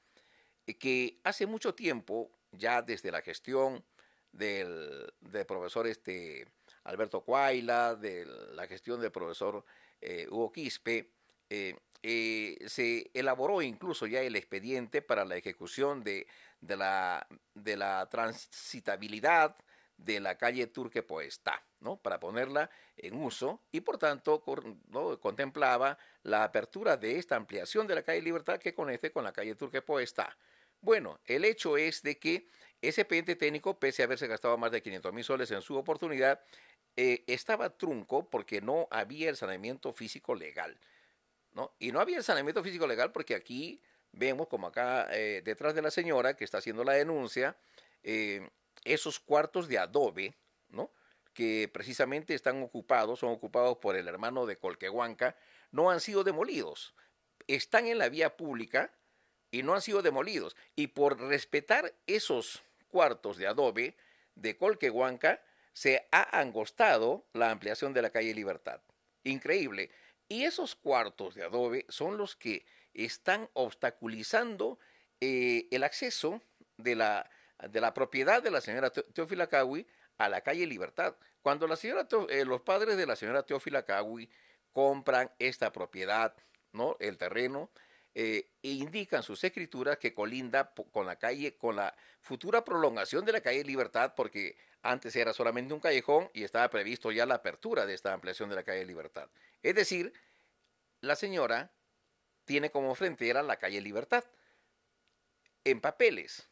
que 0.80 1.20
hace 1.24 1.48
mucho 1.48 1.74
tiempo, 1.74 2.32
ya 2.52 2.82
desde 2.82 3.12
la 3.12 3.22
gestión 3.22 3.84
del, 4.32 5.12
del 5.20 5.46
profesor 5.46 5.88
este, 5.88 6.48
Alberto 6.84 7.22
Cuaila, 7.22 7.96
de 7.96 8.26
la 8.54 8.68
gestión 8.68 9.02
del 9.02 9.12
profesor 9.12 9.66
eh, 10.02 10.28
Hugo 10.30 10.52
Quispe, 10.52 11.12
eh, 11.50 11.76
eh, 12.08 12.60
se 12.68 13.10
elaboró 13.16 13.64
incluso 13.64 14.06
ya 14.06 14.22
el 14.22 14.36
expediente 14.36 15.02
para 15.02 15.26
la 15.26 15.38
ejecución 15.38 16.04
de, 16.04 16.28
la 16.62 17.28
transitabilidad 18.12 19.56
de 19.98 20.20
la 20.20 20.38
calle 20.38 20.68
Turque 20.68 21.02
Poestá, 21.02 21.66
¿no? 21.80 21.98
para 21.98 22.20
ponerla 22.20 22.70
en 22.96 23.16
uso 23.16 23.64
y 23.72 23.82
por 23.82 23.98
tanto 23.98 24.44
¿no? 24.90 25.20
contemplaba 25.20 25.98
la 26.22 26.44
apertura 26.44 26.96
de 26.96 27.18
esta 27.18 27.38
ampliación 27.38 27.88
de 27.88 27.96
la 27.96 28.04
calle 28.04 28.22
Libertad 28.22 28.60
que 28.60 28.76
conecte 28.76 29.12
con 29.12 29.24
la 29.24 29.34
calle 29.34 29.56
Turque 29.56 29.82
Poestá. 29.82 30.38
Bueno, 30.82 31.20
el 31.26 31.44
hecho 31.44 31.76
es 31.76 32.04
de 32.04 32.20
que 32.20 32.46
ese 32.84 33.02
expediente 33.02 33.36
técnico, 33.36 33.80
pese 33.80 34.04
a 34.04 34.06
haberse 34.06 34.28
gastado 34.28 34.60
más 34.60 34.72
de 34.72 34.84
500 34.84 35.12
mil 35.12 35.24
soles 35.24 35.50
en 35.50 35.64
su 35.64 35.76
oportunidad, 35.76 36.40
eh, 36.98 37.24
estaba 37.26 37.76
trunco 37.76 38.30
porque 38.30 38.62
no 38.62 38.88
había 38.92 39.32
el 39.32 39.38
saneamiento 39.38 39.92
físico 39.92 40.36
legal. 40.36 40.80
Y 41.80 41.92
no 41.92 42.00
había 42.00 42.22
saneamiento 42.22 42.64
físico 42.64 42.86
legal 42.88 43.12
porque 43.12 43.36
aquí 43.36 43.82
vemos 44.12 44.48
como 44.48 44.68
acá 44.68 45.08
eh, 45.12 45.42
detrás 45.44 45.74
de 45.76 45.82
la 45.82 45.92
señora 45.92 46.36
que 46.36 46.44
está 46.44 46.58
haciendo 46.58 46.84
la 46.84 46.94
denuncia, 46.94 47.56
eh, 48.04 48.50
esos 48.84 49.20
cuartos 49.20 49.68
de 49.68 49.78
adobe, 49.78 50.36
¿no? 50.70 50.92
que 51.34 51.70
precisamente 51.72 52.34
están 52.34 52.64
ocupados, 52.64 53.20
son 53.20 53.30
ocupados 53.30 53.78
por 53.78 53.96
el 53.96 54.08
hermano 54.08 54.46
de 54.46 54.58
Colquehuanca, 54.58 55.36
no 55.72 55.92
han 55.92 56.00
sido 56.00 56.24
demolidos. 56.24 56.96
Están 57.48 57.88
en 57.88 57.98
la 57.98 58.10
vía 58.10 58.38
pública 58.38 58.94
y 59.52 59.62
no 59.62 59.76
han 59.76 59.82
sido 59.82 60.02
demolidos. 60.02 60.56
Y 60.76 60.88
por 60.88 61.20
respetar 61.20 61.94
esos 62.08 62.64
cuartos 62.88 63.38
de 63.38 63.48
adobe 63.48 63.98
de 64.36 64.56
Colquehuanca, 64.56 65.42
se 65.74 66.08
ha 66.12 66.40
angostado 66.40 67.26
la 67.34 67.52
ampliación 67.52 67.94
de 67.94 68.02
la 68.02 68.10
calle 68.10 68.34
Libertad. 68.34 68.80
Increíble. 69.26 69.92
Y 70.28 70.44
esos 70.44 70.76
cuartos 70.76 71.36
de 71.36 71.44
adobe 71.44 71.86
son 71.90 72.18
los 72.18 72.36
que 72.36 72.66
están 72.94 73.50
obstaculizando 73.54 74.80
eh, 75.22 75.68
el 75.72 75.84
acceso 75.84 76.42
de 76.78 76.96
la, 76.96 77.30
de 77.70 77.82
la 77.82 77.94
propiedad 77.94 78.42
de 78.42 78.52
la 78.52 78.62
señora 78.62 78.90
Teófila 78.90 79.48
Cagui 79.48 79.86
a 80.18 80.30
la 80.30 80.42
calle 80.42 80.66
Libertad. 80.66 81.16
Cuando 81.42 81.68
la 81.68 81.76
señora 81.76 82.08
eh, 82.30 82.46
los 82.46 82.62
padres 82.62 82.98
de 82.98 83.06
la 83.06 83.16
señora 83.16 83.44
Teófila 83.44 83.84
Cagui 83.84 84.30
compran 84.72 85.32
esta 85.40 85.72
propiedad, 85.72 86.36
¿no? 86.74 86.98
El 87.00 87.18
terreno, 87.18 87.70
eh, 88.18 88.48
e 88.64 88.72
indican 88.72 89.24
sus 89.24 89.44
escrituras 89.44 89.98
que 89.98 90.14
colinda 90.14 90.74
con 90.94 91.06
la 91.06 91.18
calle, 91.18 91.58
con 91.58 91.76
la 91.76 91.94
futura 92.22 92.64
prolongación 92.64 93.26
de 93.26 93.34
la 93.34 93.42
calle 93.42 93.66
Libertad, 93.66 94.14
porque 94.16 94.58
antes 94.82 95.14
era 95.18 95.34
solamente 95.34 95.74
un 95.74 95.82
callejón 95.82 96.30
y 96.34 96.46
estaba 96.46 96.70
previsto 96.70 97.12
ya 97.12 97.26
la 97.26 97.36
apertura 97.36 97.86
de 97.86 97.94
esta 97.94 98.14
ampliación 98.14 98.50
de 98.50 98.56
la 98.56 98.64
calle 98.64 98.86
Libertad. 98.86 99.28
Es 99.62 99.76
decir, 99.76 100.14
la 101.02 101.18
señora 101.18 101.74
tiene 102.46 102.72
como 102.72 102.96
frontera 102.96 103.44
la 103.44 103.58
calle 103.58 103.82
Libertad 103.82 104.24
en 105.66 105.82
papeles, 105.82 106.48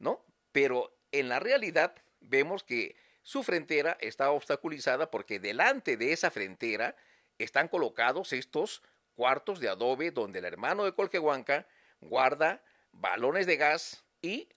¿no? 0.00 0.24
Pero 0.50 0.98
en 1.12 1.28
la 1.28 1.38
realidad 1.38 1.94
vemos 2.20 2.64
que 2.64 2.96
su 3.22 3.44
frontera 3.44 3.96
está 4.00 4.32
obstaculizada 4.32 5.12
porque 5.12 5.38
delante 5.38 5.96
de 5.96 6.12
esa 6.12 6.32
frontera 6.32 6.96
están 7.38 7.68
colocados 7.68 8.32
estos 8.32 8.82
cuartos 9.14 9.60
de 9.60 9.68
adobe 9.68 10.10
donde 10.10 10.38
el 10.38 10.44
hermano 10.44 10.84
de 10.84 10.94
Colquehuanca 10.94 11.66
guarda 12.00 12.62
balones 12.92 13.46
de 13.46 13.56
gas 13.56 14.04
y 14.20 14.48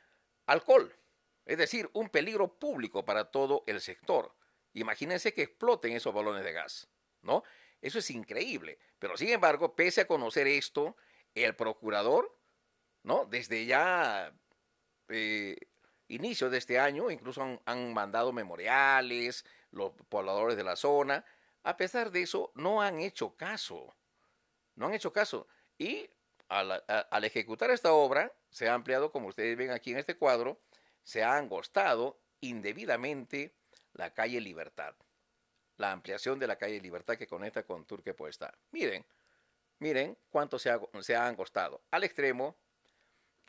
alcohol. 0.46 0.94
Es 1.46 1.58
decir, 1.58 1.90
un 1.94 2.10
peligro 2.10 2.60
público 2.60 3.06
para 3.06 3.26
todo 3.26 3.64
el 3.68 3.82
sector. 3.82 4.34
Imagínense 4.74 5.34
que 5.34 5.44
exploten 5.44 5.94
esos 5.94 6.14
balones 6.14 6.44
de 6.44 6.52
gas, 6.52 6.90
¿no? 7.22 7.44
Eso 7.82 8.00
es 8.00 8.10
increíble. 8.10 8.80
Pero 9.00 9.16
sin 9.16 9.30
embargo, 9.30 9.76
pese 9.76 10.02
a 10.02 10.08
conocer 10.08 10.48
esto, 10.48 10.98
el 11.34 11.56
procurador, 11.56 12.36
¿no? 13.04 13.26
Desde 13.26 13.66
ya 13.66 14.34
eh, 15.10 15.56
inicio 16.08 16.50
de 16.50 16.58
este 16.58 16.80
año, 16.80 17.12
incluso 17.12 17.44
han, 17.44 17.62
han 17.66 17.94
mandado 17.94 18.34
memoriales, 18.34 19.46
los 19.72 19.92
pobladores 20.10 20.58
de 20.58 20.64
la 20.64 20.76
zona. 20.76 21.24
A 21.64 21.78
pesar 21.78 22.12
de 22.12 22.24
eso, 22.24 22.52
no 22.56 22.82
han 22.82 23.00
hecho 23.00 23.36
caso 23.36 23.96
no 24.76 24.88
han 24.88 24.94
hecho 24.94 25.12
caso. 25.14 25.48
Y 25.78 26.10
al, 26.48 27.24
ejecutar 27.24 27.72
esta 27.72 27.94
obra, 27.94 28.32
se 28.50 28.70
ha 28.70 28.74
ampliado, 28.74 29.12
como 29.12 29.28
ustedes 29.28 29.58
ven 29.58 29.72
aquí 29.72 29.92
en 29.92 29.98
este 29.98 30.18
cuadro, 30.18 30.60
se 31.04 31.24
ha 31.24 31.38
angostado 31.38 32.20
indebidamente 32.42 33.54
la 33.94 34.14
calle 34.14 34.40
Libertad. 34.42 34.96
La 35.78 35.92
ampliación 35.92 36.40
de 36.40 36.48
la 36.48 36.58
calle 36.58 36.80
Libertad 36.80 37.18
que 37.18 37.28
conecta 37.28 37.64
con 37.64 37.86
Turque 37.86 38.14
Puesta. 38.14 38.54
Miren, 38.72 39.06
miren 39.80 40.18
cuánto 40.30 40.60
se 40.60 40.70
ha, 40.70 40.80
se 41.02 41.16
ha 41.16 41.28
angostado. 41.28 41.82
Al 41.92 42.04
extremo 42.04 42.56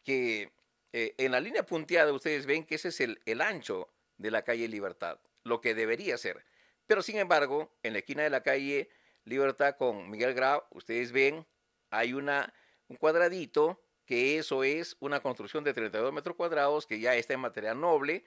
que 0.03 0.53
eh, 0.93 1.15
en 1.19 1.33
la 1.33 1.41
línea 1.41 1.65
punteada 1.65 2.13
ustedes 2.13 2.47
ven 2.47 2.65
que 2.65 2.77
ese 2.77 2.89
es 2.89 3.01
el, 3.01 3.21
el 3.27 3.41
ancho 3.41 3.89
de 4.17 4.31
la 4.31 4.43
calle 4.43 4.69
Libertad, 4.69 5.19
lo 5.45 5.61
que 5.61 5.75
debería 5.75 6.17
ser. 6.17 6.45
Pero 6.87 7.03
sin 7.03 7.19
embargo, 7.19 7.77
en 7.83 7.93
la 7.93 7.99
esquina 8.01 8.23
de 8.23 8.31
la 8.31 8.43
calle 8.43 8.89
Libertad 9.27 9.75
con 9.77 10.09
Miguel 10.09 10.35
Grau, 10.35 10.63
ustedes 10.71 11.11
ven, 11.11 11.45
hay 11.91 12.13
una, 12.13 12.55
un 12.89 12.97
cuadradito 12.97 13.83
que 14.07 14.39
eso 14.39 14.63
es 14.63 14.97
una 15.01 15.19
construcción 15.19 15.65
de 15.65 15.75
32 15.75 16.13
metros 16.13 16.37
cuadrados 16.37 16.87
que 16.87 17.01
ya 17.01 17.17
está 17.17 17.35
en 17.35 17.41
material 17.41 17.81
noble, 17.81 18.25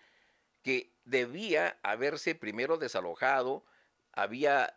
que 0.62 0.92
debía 1.06 1.80
haberse 1.84 2.36
primero 2.36 2.78
desalojado, 2.78 3.64
había, 4.12 4.74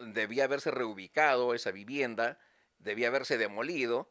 debía 0.00 0.44
haberse 0.44 0.70
reubicado 0.70 1.54
esa 1.54 1.72
vivienda, 1.72 2.38
debía 2.78 3.08
haberse 3.08 3.36
demolido, 3.36 4.08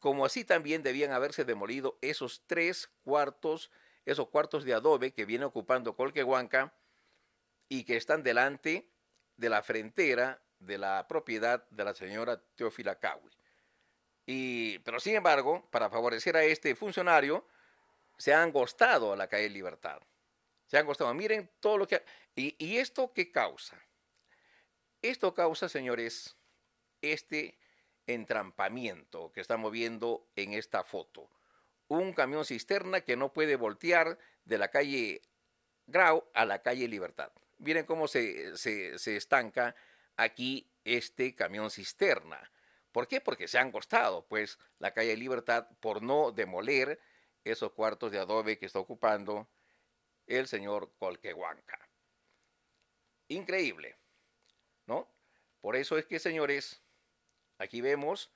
como 0.00 0.26
así 0.26 0.44
también 0.44 0.82
debían 0.82 1.12
haberse 1.12 1.46
demolido 1.46 1.96
esos 2.02 2.42
tres 2.46 2.90
cuartos, 3.04 3.70
esos 4.04 4.28
cuartos 4.28 4.64
de 4.64 4.74
adobe 4.74 5.12
que 5.12 5.24
viene 5.24 5.46
ocupando 5.46 5.96
Colquehuanca 5.96 6.74
y 7.70 7.84
que 7.84 7.96
están 7.96 8.22
delante 8.22 8.86
de 9.38 9.48
la 9.48 9.62
frontera 9.62 10.42
de 10.60 10.78
la 10.78 11.06
propiedad 11.08 11.68
de 11.70 11.84
la 11.84 11.94
señora 11.94 12.40
Teófila 12.54 12.98
Cawi. 12.98 13.30
Y, 14.26 14.78
pero 14.80 15.00
sin 15.00 15.16
embargo, 15.16 15.66
para 15.70 15.90
favorecer 15.90 16.36
a 16.36 16.44
este 16.44 16.76
funcionario, 16.76 17.44
se 18.16 18.32
ha 18.32 18.42
angostado 18.42 19.12
a 19.12 19.16
la 19.16 19.26
calle 19.26 19.48
Libertad. 19.48 20.00
Se 20.66 20.76
ha 20.76 20.80
angostado. 20.80 21.12
Miren 21.14 21.50
todo 21.58 21.78
lo 21.78 21.88
que... 21.88 22.04
¿Y, 22.36 22.54
¿Y 22.64 22.76
esto 22.78 23.12
qué 23.12 23.32
causa? 23.32 23.76
Esto 25.02 25.34
causa, 25.34 25.68
señores, 25.68 26.36
este 27.02 27.58
entrampamiento 28.06 29.32
que 29.32 29.40
estamos 29.40 29.72
viendo 29.72 30.28
en 30.36 30.52
esta 30.52 30.84
foto. 30.84 31.28
Un 31.88 32.12
camión 32.12 32.44
cisterna 32.44 33.00
que 33.00 33.16
no 33.16 33.32
puede 33.32 33.56
voltear 33.56 34.18
de 34.44 34.58
la 34.58 34.68
calle 34.68 35.22
Grau 35.86 36.24
a 36.34 36.44
la 36.44 36.62
calle 36.62 36.86
Libertad. 36.86 37.32
Miren 37.58 37.84
cómo 37.84 38.06
se, 38.06 38.56
se, 38.56 38.98
se 38.98 39.16
estanca 39.16 39.74
aquí 40.22 40.70
este 40.84 41.34
camión 41.34 41.70
cisterna. 41.70 42.50
¿Por 42.92 43.08
qué? 43.08 43.20
Porque 43.20 43.48
se 43.48 43.58
han 43.58 43.70
costado, 43.72 44.26
pues, 44.26 44.58
la 44.78 44.92
calle 44.92 45.16
Libertad 45.16 45.68
por 45.80 46.02
no 46.02 46.32
demoler 46.32 47.00
esos 47.44 47.72
cuartos 47.72 48.12
de 48.12 48.18
adobe 48.18 48.58
que 48.58 48.66
está 48.66 48.78
ocupando 48.78 49.48
el 50.26 50.46
señor 50.46 50.92
Colquehuanca. 50.98 51.88
Increíble, 53.28 53.96
¿no? 54.86 55.08
Por 55.60 55.76
eso 55.76 55.96
es 55.96 56.06
que, 56.06 56.18
señores, 56.18 56.82
aquí 57.58 57.80
vemos, 57.80 58.30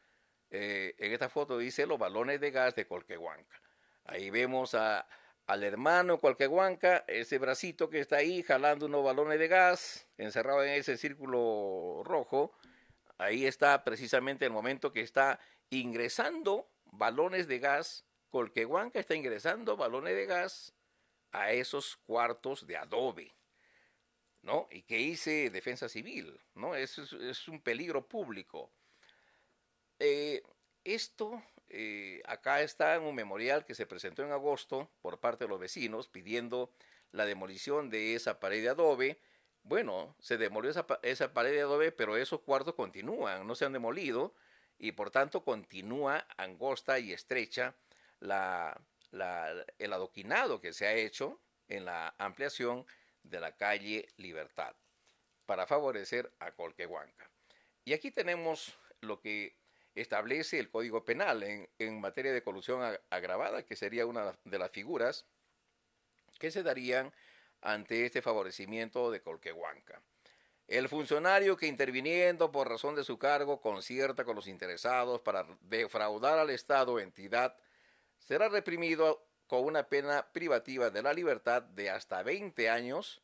eh, 0.51 0.95
en 0.99 1.13
esta 1.13 1.29
foto 1.29 1.59
dice 1.59 1.87
los 1.87 1.99
balones 1.99 2.41
de 2.41 2.51
gas 2.51 2.75
de 2.75 2.87
Colquehuanca. 2.87 3.61
Ahí 4.05 4.31
vemos 4.31 4.75
a, 4.75 5.07
al 5.47 5.63
hermano 5.63 6.19
Cualquehuanca, 6.19 7.05
ese 7.07 7.39
bracito 7.39 7.91
que 7.91 8.01
está 8.01 8.17
ahí 8.17 8.43
jalando 8.43 8.87
unos 8.87 9.05
balones 9.05 9.39
de 9.39 9.49
gas, 9.49 10.09
encerrado 10.17 10.65
en 10.65 10.71
ese 10.71 10.97
círculo 10.97 12.03
rojo, 12.05 12.53
ahí 13.19 13.47
está 13.47 13.85
precisamente 13.85 14.47
el 14.47 14.53
momento 14.53 14.93
que 14.93 15.01
está 15.01 15.39
ingresando 15.71 16.71
balones 16.85 17.47
de 17.47 17.59
gas, 17.59 18.05
Colquehuanca 18.31 18.99
está 18.99 19.15
ingresando 19.15 19.77
balones 19.77 20.17
de 20.17 20.27
gas 20.27 20.75
a 21.31 21.53
esos 21.53 21.97
cuartos 21.99 22.67
de 22.67 22.77
adobe, 22.77 23.33
¿no? 24.43 24.67
Y 24.71 24.83
que 24.83 24.99
hice 24.99 25.51
defensa 25.51 25.89
civil, 25.89 26.41
¿no? 26.55 26.75
Es, 26.75 26.99
un 27.49 27.61
peligro 27.61 28.09
público. 28.09 28.73
Eh, 29.99 30.43
esto 30.83 31.43
eh, 31.77 32.23
acá 32.27 32.63
está 32.63 33.01
un 33.01 33.17
memorial 33.17 33.65
que 33.65 33.75
se 33.75 33.85
presentó 33.85 34.23
en 34.23 34.31
agosto 34.31 34.89
por 35.03 35.19
parte 35.19 35.45
de 35.45 35.49
los 35.49 35.59
vecinos 35.59 36.07
pidiendo 36.07 36.71
la 37.11 37.27
demolición 37.27 37.91
de 37.91 38.15
esa 38.15 38.39
pared 38.39 38.63
de 38.63 38.69
adobe. 38.69 39.21
Bueno, 39.65 40.15
se 40.21 40.37
demolió 40.37 40.71
esa, 40.71 41.35
pared 41.35 41.51
de 41.51 41.63
adobe, 41.63 41.91
pero 41.91 42.17
esos 42.17 42.43
cuartos 42.43 42.75
continúan, 42.75 43.45
no 43.45 43.57
se 43.57 43.65
han 43.65 43.73
demolido 43.73 44.35
y 44.79 44.93
por 44.93 45.11
tanto 45.11 45.43
continúa 45.43 46.25
angosta 46.37 47.01
y 47.01 47.13
estrecha 47.13 47.75
el 48.21 49.93
adoquinado 49.93 50.61
que 50.61 50.73
se 50.73 50.87
ha 50.87 50.93
hecho 50.93 51.41
en 51.67 51.87
la 51.87 52.15
ampliación 52.19 52.87
de 53.25 53.41
la 53.41 53.57
calle 53.57 54.09
Libertad 54.17 54.77
para 55.45 55.67
favorecer 55.67 56.33
a 56.39 56.53
Colquehuanca. 56.53 57.29
Y 57.85 57.95
aquí 57.95 58.13
tenemos 58.13 58.79
lo 59.01 59.21
que 59.21 59.57
establece 59.95 60.59
el 60.59 60.71
Código 60.71 61.05
Penal 61.05 61.43
en, 61.43 62.01
materia 62.01 62.33
de 62.33 62.43
colusión 62.43 62.83
agravada, 63.11 63.65
que 63.65 63.77
sería 63.77 64.07
una 64.07 64.37
de 64.45 64.59
las 64.59 64.71
figuras 64.71 65.27
que 66.39 66.51
se 66.51 66.63
darían 66.63 67.13
ante 67.61 68.05
este 68.05 68.21
favorecimiento 68.21 69.11
de 69.11 69.23
Colquehuanca. 69.23 70.03
El 70.67 70.89
funcionario 70.89 71.57
que 71.57 71.67
interviniendo 71.67 72.51
por 72.51 72.69
razón 72.69 72.95
de 72.95 73.05
su 73.05 73.19
cargo 73.19 73.61
concierta 73.61 74.25
con 74.25 74.35
los 74.35 74.49
interesados 74.49 75.21
para 75.21 75.47
defraudar 75.61 76.39
al 76.39 76.51
Estado 76.51 76.95
o 76.95 77.01
entidad 77.01 77.57
será 78.19 78.49
reprimido 78.49 79.27
con 79.47 79.65
una 79.65 79.89
pena 79.89 80.27
privativa 80.33 80.91
de 80.91 81.03
la 81.03 81.13
libertad 81.13 81.63
de 81.63 81.91
hasta 81.91 82.23
20 82.23 82.71
años 82.71 83.23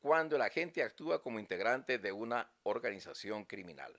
cuando 0.00 0.34
el 0.34 0.42
agente 0.42 0.82
actúa 0.82 1.22
como 1.22 1.38
integrante 1.38 1.98
de 1.98 2.10
una 2.10 2.50
organización 2.64 3.44
criminal. 3.44 3.96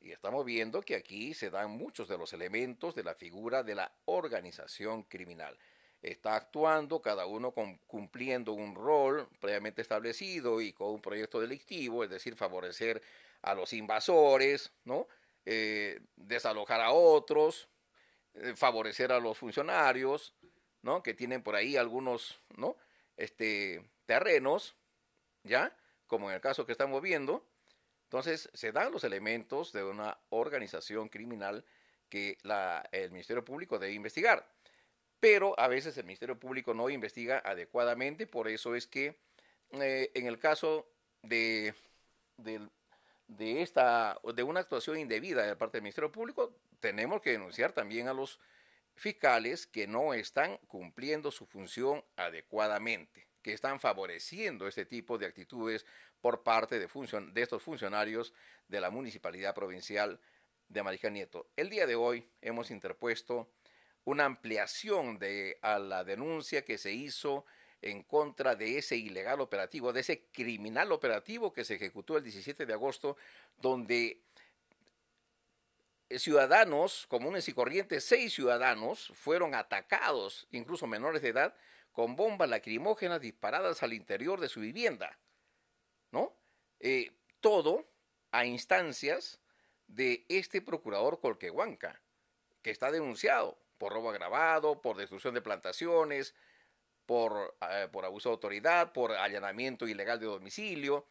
Y 0.00 0.12
estamos 0.12 0.44
viendo 0.46 0.80
que 0.80 0.94
aquí 0.94 1.34
se 1.34 1.50
dan 1.50 1.70
muchos 1.70 2.08
de 2.08 2.16
los 2.16 2.32
elementos 2.32 2.94
de 2.94 3.04
la 3.04 3.14
figura 3.14 3.62
de 3.62 3.74
la 3.74 3.92
organización 4.06 5.02
criminal. 5.02 5.58
Está 6.00 6.36
actuando 6.36 7.02
cada 7.02 7.26
uno 7.26 7.52
cumpliendo 7.86 8.54
un 8.54 8.74
rol 8.74 9.28
previamente 9.38 9.82
establecido 9.82 10.62
y 10.62 10.72
con 10.72 10.88
un 10.88 11.02
proyecto 11.02 11.38
delictivo, 11.40 12.02
es 12.02 12.08
decir, 12.08 12.34
favorecer 12.34 13.02
a 13.42 13.54
los 13.54 13.74
invasores, 13.74 14.72
¿no? 14.84 15.06
Eh, 15.44 16.00
desalojar 16.16 16.80
a 16.80 16.92
otros, 16.92 17.68
eh, 18.34 18.54
favorecer 18.56 19.12
a 19.12 19.20
los 19.20 19.36
funcionarios, 19.36 20.34
¿no? 20.80 21.02
Que 21.02 21.12
tienen 21.12 21.42
por 21.42 21.54
ahí 21.54 21.76
algunos, 21.76 22.40
¿no? 22.56 22.76
Este, 23.18 23.84
terrenos, 24.06 24.76
¿ya? 25.42 25.76
Como 26.06 26.30
en 26.30 26.36
el 26.36 26.40
caso 26.40 26.64
que 26.64 26.72
estamos 26.72 27.02
viendo. 27.02 27.44
Entonces, 28.10 28.50
se 28.54 28.72
dan 28.72 28.90
los 28.90 29.04
elementos 29.04 29.72
de 29.72 29.84
una 29.84 30.18
organización 30.30 31.08
criminal 31.08 31.64
que 32.08 32.38
la, 32.42 32.88
el 32.90 33.12
Ministerio 33.12 33.44
Público 33.44 33.78
debe 33.78 33.92
investigar. 33.92 34.52
Pero 35.20 35.54
a 35.60 35.68
veces 35.68 35.96
el 35.96 36.06
Ministerio 36.06 36.36
Público 36.36 36.74
no 36.74 36.90
investiga 36.90 37.40
adecuadamente, 37.44 38.26
por 38.26 38.48
eso 38.48 38.74
es 38.74 38.88
que 38.88 39.16
eh, 39.80 40.10
en 40.14 40.26
el 40.26 40.40
caso 40.40 40.88
de, 41.22 41.72
de, 42.36 43.62
esta, 43.62 44.18
de 44.34 44.42
una 44.42 44.58
actuación 44.58 44.98
indebida 44.98 45.46
de 45.46 45.54
parte 45.54 45.76
del 45.76 45.82
Ministerio 45.82 46.10
Público, 46.10 46.52
tenemos 46.80 47.22
que 47.22 47.30
denunciar 47.30 47.70
también 47.70 48.08
a 48.08 48.12
los 48.12 48.40
fiscales 48.96 49.68
que 49.68 49.86
no 49.86 50.14
están 50.14 50.56
cumpliendo 50.66 51.30
su 51.30 51.46
función 51.46 52.04
adecuadamente, 52.16 53.28
que 53.40 53.52
están 53.52 53.78
favoreciendo 53.78 54.66
este 54.66 54.84
tipo 54.84 55.16
de 55.16 55.26
actitudes 55.26 55.86
por 56.20 56.42
parte 56.42 56.78
de, 56.78 56.88
estos 57.42 57.62
funcionarios 57.62 58.32
de 58.68 58.80
la 58.80 58.90
Municipalidad 58.90 59.54
Provincial 59.54 60.20
de 60.68 60.82
Marijá 60.82 61.10
Nieto. 61.10 61.46
El 61.56 61.70
día 61.70 61.86
de 61.86 61.96
hoy 61.96 62.28
hemos 62.42 62.70
interpuesto 62.70 63.48
una 64.04 64.24
ampliación 64.24 65.18
de 65.18 65.58
a 65.62 65.78
la 65.78 66.04
denuncia 66.04 66.64
que 66.64 66.78
se 66.78 66.92
hizo 66.92 67.44
en 67.82 68.02
contra 68.02 68.54
de 68.54 68.78
ese 68.78 68.96
ilegal 68.96 69.40
operativo, 69.40 69.92
de 69.92 70.00
ese 70.00 70.24
criminal 70.32 70.92
operativo 70.92 71.52
que 71.52 71.64
se 71.64 71.74
ejecutó 71.74 72.16
el 72.16 72.24
17 72.24 72.66
de 72.66 72.72
agosto, 72.72 73.16
donde 73.60 74.20
ciudadanos 76.18 77.06
comunes 77.06 77.48
y 77.48 77.52
corrientes, 77.52 78.04
seis 78.04 78.34
ciudadanos, 78.34 79.12
fueron 79.14 79.54
atacados, 79.54 80.46
incluso 80.50 80.86
menores 80.86 81.22
de 81.22 81.28
edad, 81.28 81.54
con 81.92 82.16
bombas 82.16 82.48
lacrimógenas 82.48 83.20
disparadas 83.20 83.82
al 83.82 83.92
interior 83.92 84.40
de 84.40 84.48
su 84.48 84.60
vivienda. 84.60 85.18
Eh, 86.80 87.12
todo 87.40 87.86
a 88.32 88.44
instancias 88.44 89.38
de 89.86 90.24
este 90.28 90.62
procurador 90.62 91.20
Colquehuanca, 91.20 92.00
que 92.62 92.70
está 92.70 92.90
denunciado 92.90 93.58
por 93.78 93.92
robo 93.92 94.10
agravado, 94.10 94.80
por 94.80 94.96
destrucción 94.96 95.34
de 95.34 95.42
plantaciones, 95.42 96.34
por, 97.06 97.56
eh, 97.70 97.88
por 97.90 98.04
abuso 98.04 98.28
de 98.28 98.34
autoridad, 98.34 98.92
por 98.92 99.12
allanamiento 99.12 99.88
ilegal 99.88 100.20
de 100.20 100.26
domicilio. 100.26 101.06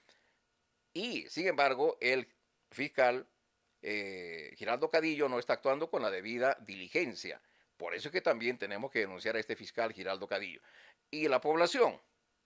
Y, 0.94 1.28
sin 1.30 1.48
embargo, 1.48 1.98
el 2.00 2.28
fiscal 2.72 3.28
eh, 3.82 4.54
Giraldo 4.56 4.90
Cadillo 4.90 5.30
no 5.30 5.40
está 5.40 5.54
actuando 5.54 5.90
con 5.90 6.02
la 6.02 6.12
debida 6.12 6.58
diligencia. 6.62 7.41
Por 7.78 7.96
eso 7.96 8.10
es 8.10 8.12
que 8.12 8.22
también 8.22 8.58
tenemos 8.58 8.91
que 8.91 9.00
denunciar 9.00 9.36
a 9.36 9.40
este 9.40 9.56
fiscal 9.56 9.94
Giraldo 9.94 10.28
Cadillo. 10.28 10.62
Y 11.12 11.28
la 11.28 11.41
población, 11.41 12.00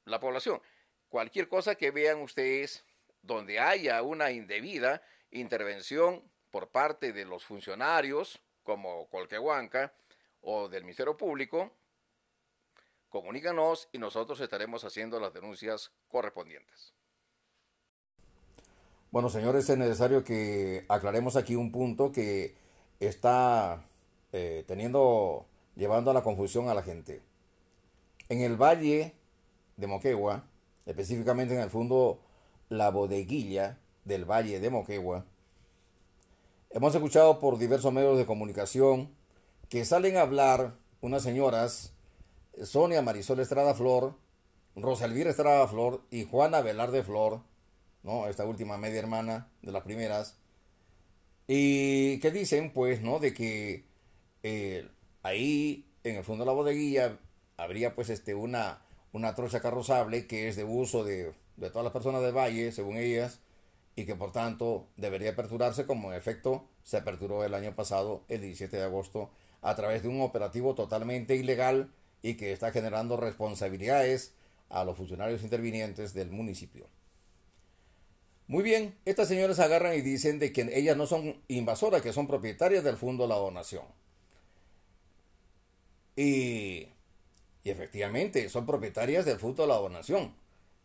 la 0.06 0.20
población, 0.20 0.62
cualquier 1.10 1.48
cosa 1.48 1.76
que 1.76 1.92
vean 1.92 2.22
ustedes 2.22 2.86
donde 3.24 3.60
haya 3.60 4.02
una 4.04 4.32
indebida 4.32 5.02
intervención 5.32 6.22
por 6.52 6.70
parte 6.70 7.12
de 7.14 7.26
los 7.26 7.44
funcionarios, 7.44 8.40
como 8.62 9.10
Colquehuanca, 9.10 9.94
o 10.42 10.70
del 10.70 10.84
Ministerio 10.84 11.18
Público, 11.18 11.72
comunícanos 13.10 13.90
y 13.92 13.98
nosotros 13.98 14.40
estaremos 14.40 14.84
haciendo 14.84 15.20
las 15.20 15.34
denuncias 15.34 15.92
correspondientes. 16.10 16.94
Bueno, 19.12 19.30
señores, 19.30 19.70
es 19.70 19.78
necesario 19.78 20.24
que 20.24 20.86
aclaremos 20.90 21.36
aquí 21.36 21.56
un 21.56 21.72
punto 21.72 22.12
que 22.12 22.56
está 23.00 23.86
eh, 24.32 24.64
teniendo, 24.68 25.46
llevando 25.76 26.12
a 26.12 26.14
la 26.14 26.24
confusión 26.24 26.68
a 26.70 26.74
la 26.74 26.82
gente. 26.82 27.22
En 28.30 28.42
el 28.42 28.58
valle 28.58 29.14
de 29.78 29.88
Moquegua, 29.88 30.44
específicamente 30.86 31.54
en 31.54 31.62
el 31.62 31.70
fondo 31.70 32.20
La 32.74 32.90
Bodeguilla 32.90 33.78
del 34.04 34.26
Valle 34.26 34.60
de 34.60 34.72
Moquegua, 34.72 35.28
hemos 36.72 36.96
escuchado 36.96 37.38
por 37.38 37.60
diversos 37.60 37.94
medios 37.94 38.18
de 38.18 38.26
comunicación 38.26 39.12
que 39.70 39.86
salen 39.86 40.18
a 40.18 40.22
hablar 40.22 40.74
unas 41.00 41.22
señoras, 41.22 41.94
Sonia 42.64 43.04
Marisol 43.04 43.42
Estrada 43.42 43.76
Flor, 43.76 44.16
Rosalvira 44.76 45.30
Estrada 45.30 45.68
Flor 45.68 46.02
y 46.10 46.26
Juana 46.26 46.62
Velarde 46.62 47.04
Flor, 47.04 47.42
¿no? 48.02 48.26
Esta 48.26 48.44
última 48.44 48.76
media 48.80 48.98
hermana 48.98 49.52
de 49.62 49.72
las 49.72 49.84
primeras. 49.84 50.40
Y 51.46 52.20
que 52.22 52.32
dicen, 52.32 52.74
pues, 52.74 53.04
¿no? 53.04 53.20
De 53.20 53.36
que 53.36 53.86
eh, 54.42 54.90
ahí, 55.22 55.86
en 56.04 56.16
el 56.16 56.24
fondo 56.24 56.44
de 56.44 56.48
la 56.48 56.54
bodeguilla, 56.54 57.20
habría, 57.56 57.94
pues, 57.94 58.10
este, 58.10 58.34
una, 58.34 58.82
una 59.12 59.36
trocha 59.36 59.62
carrozable 59.62 60.26
que 60.26 60.48
es 60.48 60.56
de 60.56 60.64
uso 60.64 61.04
de, 61.04 61.36
de 61.58 61.70
todas 61.70 61.84
las 61.84 61.94
personas 61.94 62.22
del 62.22 62.36
valle, 62.36 62.72
según 62.72 62.98
ellas, 62.98 63.40
y 63.96 64.06
que 64.06 64.16
por 64.16 64.32
tanto 64.32 64.88
debería 64.98 65.32
aperturarse 65.32 65.86
como 65.86 66.12
en 66.12 66.18
efecto 66.18 66.68
se 66.84 66.98
aperturó 66.98 67.44
el 67.44 67.54
año 67.54 67.76
pasado, 67.76 68.24
el 68.28 68.42
17 68.42 68.76
de 68.78 68.84
agosto, 68.84 69.32
a 69.62 69.76
través 69.76 70.04
de 70.04 70.10
un 70.10 70.22
operativo 70.22 70.76
totalmente 70.76 71.36
ilegal 71.36 71.94
y 72.22 72.36
que 72.36 72.52
está 72.52 72.72
generando 72.72 73.18
responsabilidades 73.18 74.34
a 74.70 74.84
los 74.84 74.98
funcionarios 74.98 75.44
intervinientes 75.44 76.14
del 76.14 76.32
municipio. 76.32 76.88
Muy 78.48 78.64
bien, 78.64 78.96
estas 79.06 79.30
señoras 79.30 79.60
agarran 79.60 79.96
y 79.96 80.02
dicen 80.02 80.40
de 80.40 80.52
que 80.52 80.70
ellas 80.74 80.98
no 80.98 81.08
son 81.08 81.42
invasoras, 81.48 82.02
que 82.02 82.12
son 82.12 82.28
propietarias 82.28 82.84
del 82.84 82.98
Fondo 82.98 83.24
de 83.24 83.30
la 83.30 83.36
Donación. 83.36 83.86
Y, 86.16 86.88
y 87.64 87.70
efectivamente, 87.70 88.50
son 88.50 88.66
propietarias 88.66 89.26
del 89.26 89.40
Fondo 89.40 89.64
de 89.64 89.70
la 89.70 89.78
Donación. 89.78 90.36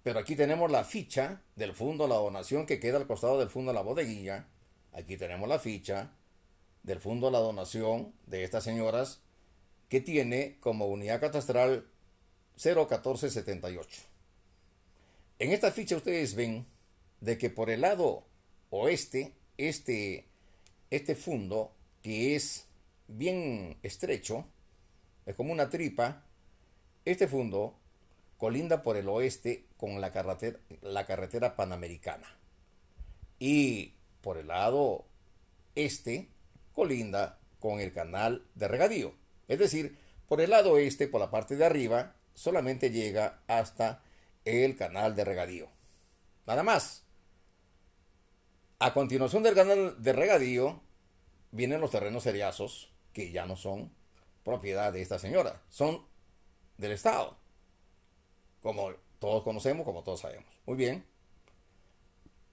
Pero 0.09 0.21
aquí 0.21 0.37
tenemos 0.37 0.71
la 0.71 0.85
ficha 0.85 1.43
del 1.55 1.75
Fondo 1.75 2.05
de 2.05 2.09
la 2.09 2.17
Donación 2.17 2.65
que 2.65 2.81
queda 2.81 2.97
al 2.97 3.07
costado 3.07 3.39
del 3.39 3.51
Fondo 3.51 3.73
de 3.73 3.75
la 3.75 3.83
Bodeguilla. 3.83 4.49
Aquí 4.95 5.19
tenemos 5.19 5.47
la 5.47 5.59
ficha 5.59 6.13
del 6.83 6.99
Fondo 6.99 7.27
de 7.27 7.33
la 7.33 7.41
Donación 7.41 8.15
de 8.27 8.43
estas 8.43 8.65
señoras 8.65 9.21
que 9.91 10.01
tiene 10.01 10.57
como 10.61 10.87
unidad 10.87 11.21
catastral 11.21 11.91
01478. 12.57 14.01
En 15.41 15.53
esta 15.53 15.73
ficha 15.73 15.97
ustedes 15.97 16.35
ven 16.35 16.65
de 17.21 17.37
que 17.37 17.51
por 17.51 17.69
el 17.69 17.83
lado 17.83 18.25
oeste, 18.71 19.35
este, 19.59 20.27
este 20.89 21.17
fondo, 21.17 21.75
que 22.01 22.35
es 22.35 22.65
bien 23.09 23.77
estrecho, 23.83 24.47
es 25.27 25.35
como 25.35 25.53
una 25.53 25.69
tripa, 25.69 26.25
este 27.05 27.29
fondo 27.29 27.77
colinda 28.39 28.81
por 28.81 28.97
el 28.97 29.07
oeste 29.11 29.68
con 29.79 30.03
la 30.03 30.13
carretera, 30.13 30.59
la 30.83 31.07
carretera 31.07 31.57
panamericana. 31.57 32.37
Y 33.39 33.95
por 34.21 34.37
el 34.37 34.49
lado 34.49 35.07
este 35.75 36.29
colinda 36.73 37.39
con 37.61 37.81
el 37.81 37.93
canal 37.93 38.47
de 38.55 38.69
regadío. 38.69 39.15
Es 39.47 39.59
decir, 39.59 39.97
por 40.27 40.41
el 40.41 40.51
lado 40.51 40.77
este, 40.77 41.09
por 41.09 41.21
la 41.21 41.31
parte 41.31 41.57
de 41.57 41.65
arriba, 41.65 42.15
solamente 42.35 42.91
llega 42.91 43.41
hasta 43.47 44.03
el 44.45 44.77
canal 44.77 45.17
de 45.17 45.25
regadío. 45.25 45.71
Nada 46.47 46.63
más. 46.63 47.05
A 48.81 48.93
continuación 48.95 49.43
del 49.43 49.55
canal 49.55 50.01
de 50.01 50.13
regadío 50.13 50.83
vienen 51.51 51.81
los 51.81 51.91
terrenos 51.91 52.23
seriazos, 52.23 52.93
que 53.13 53.33
ya 53.33 53.47
no 53.47 53.57
son 53.57 53.93
propiedad 54.45 54.93
de 54.93 55.03
esta 55.03 55.19
señora, 55.19 55.63
son 55.69 56.07
del 56.77 56.93
Estado. 56.93 57.39
Como 58.63 58.93
todos 59.19 59.43
conocemos, 59.43 59.85
como 59.85 60.03
todos 60.03 60.21
sabemos. 60.21 60.53
Muy 60.67 60.77
bien. 60.77 61.05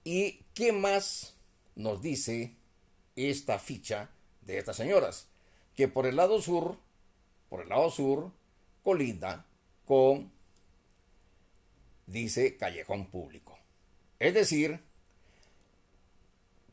¿Y 0.04 0.44
qué 0.54 0.72
más 0.72 1.34
nos 1.74 2.00
dice 2.00 2.54
esta 3.16 3.58
ficha 3.58 4.10
de 4.42 4.58
estas 4.58 4.76
señoras? 4.76 5.28
Que 5.74 5.88
por 5.88 6.06
el 6.06 6.16
lado 6.16 6.40
sur, 6.40 6.78
por 7.48 7.62
el 7.62 7.68
lado 7.68 7.90
sur, 7.90 8.30
colinda 8.82 9.46
con, 9.84 10.30
dice, 12.06 12.56
callejón 12.56 13.06
público. 13.06 13.58
Es 14.18 14.32
decir, 14.32 14.80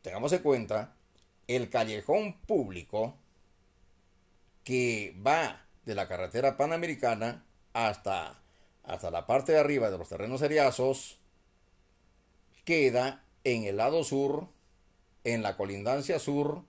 tengamos 0.02 0.32
en 0.34 0.44
cuenta, 0.44 0.96
el 1.48 1.70
callejón 1.70 2.40
público 2.42 3.18
que 4.64 5.20
va 5.26 5.66
de 5.86 5.96
la 5.96 6.08
carretera 6.08 6.56
panamericana 6.56 7.46
hasta, 7.74 8.43
hasta 8.84 9.12
la 9.12 9.26
parte 9.26 9.54
de 9.54 9.60
arriba 9.60 9.90
de 9.90 9.98
los 9.98 10.10
terrenos 10.10 10.40
seriazos 10.40 11.18
queda 12.66 13.24
en 13.44 13.64
el 13.64 13.78
lado 13.78 14.04
sur, 14.04 14.48
en 15.24 15.42
la 15.42 15.58
colindancia 15.58 16.20
sur 16.20 16.64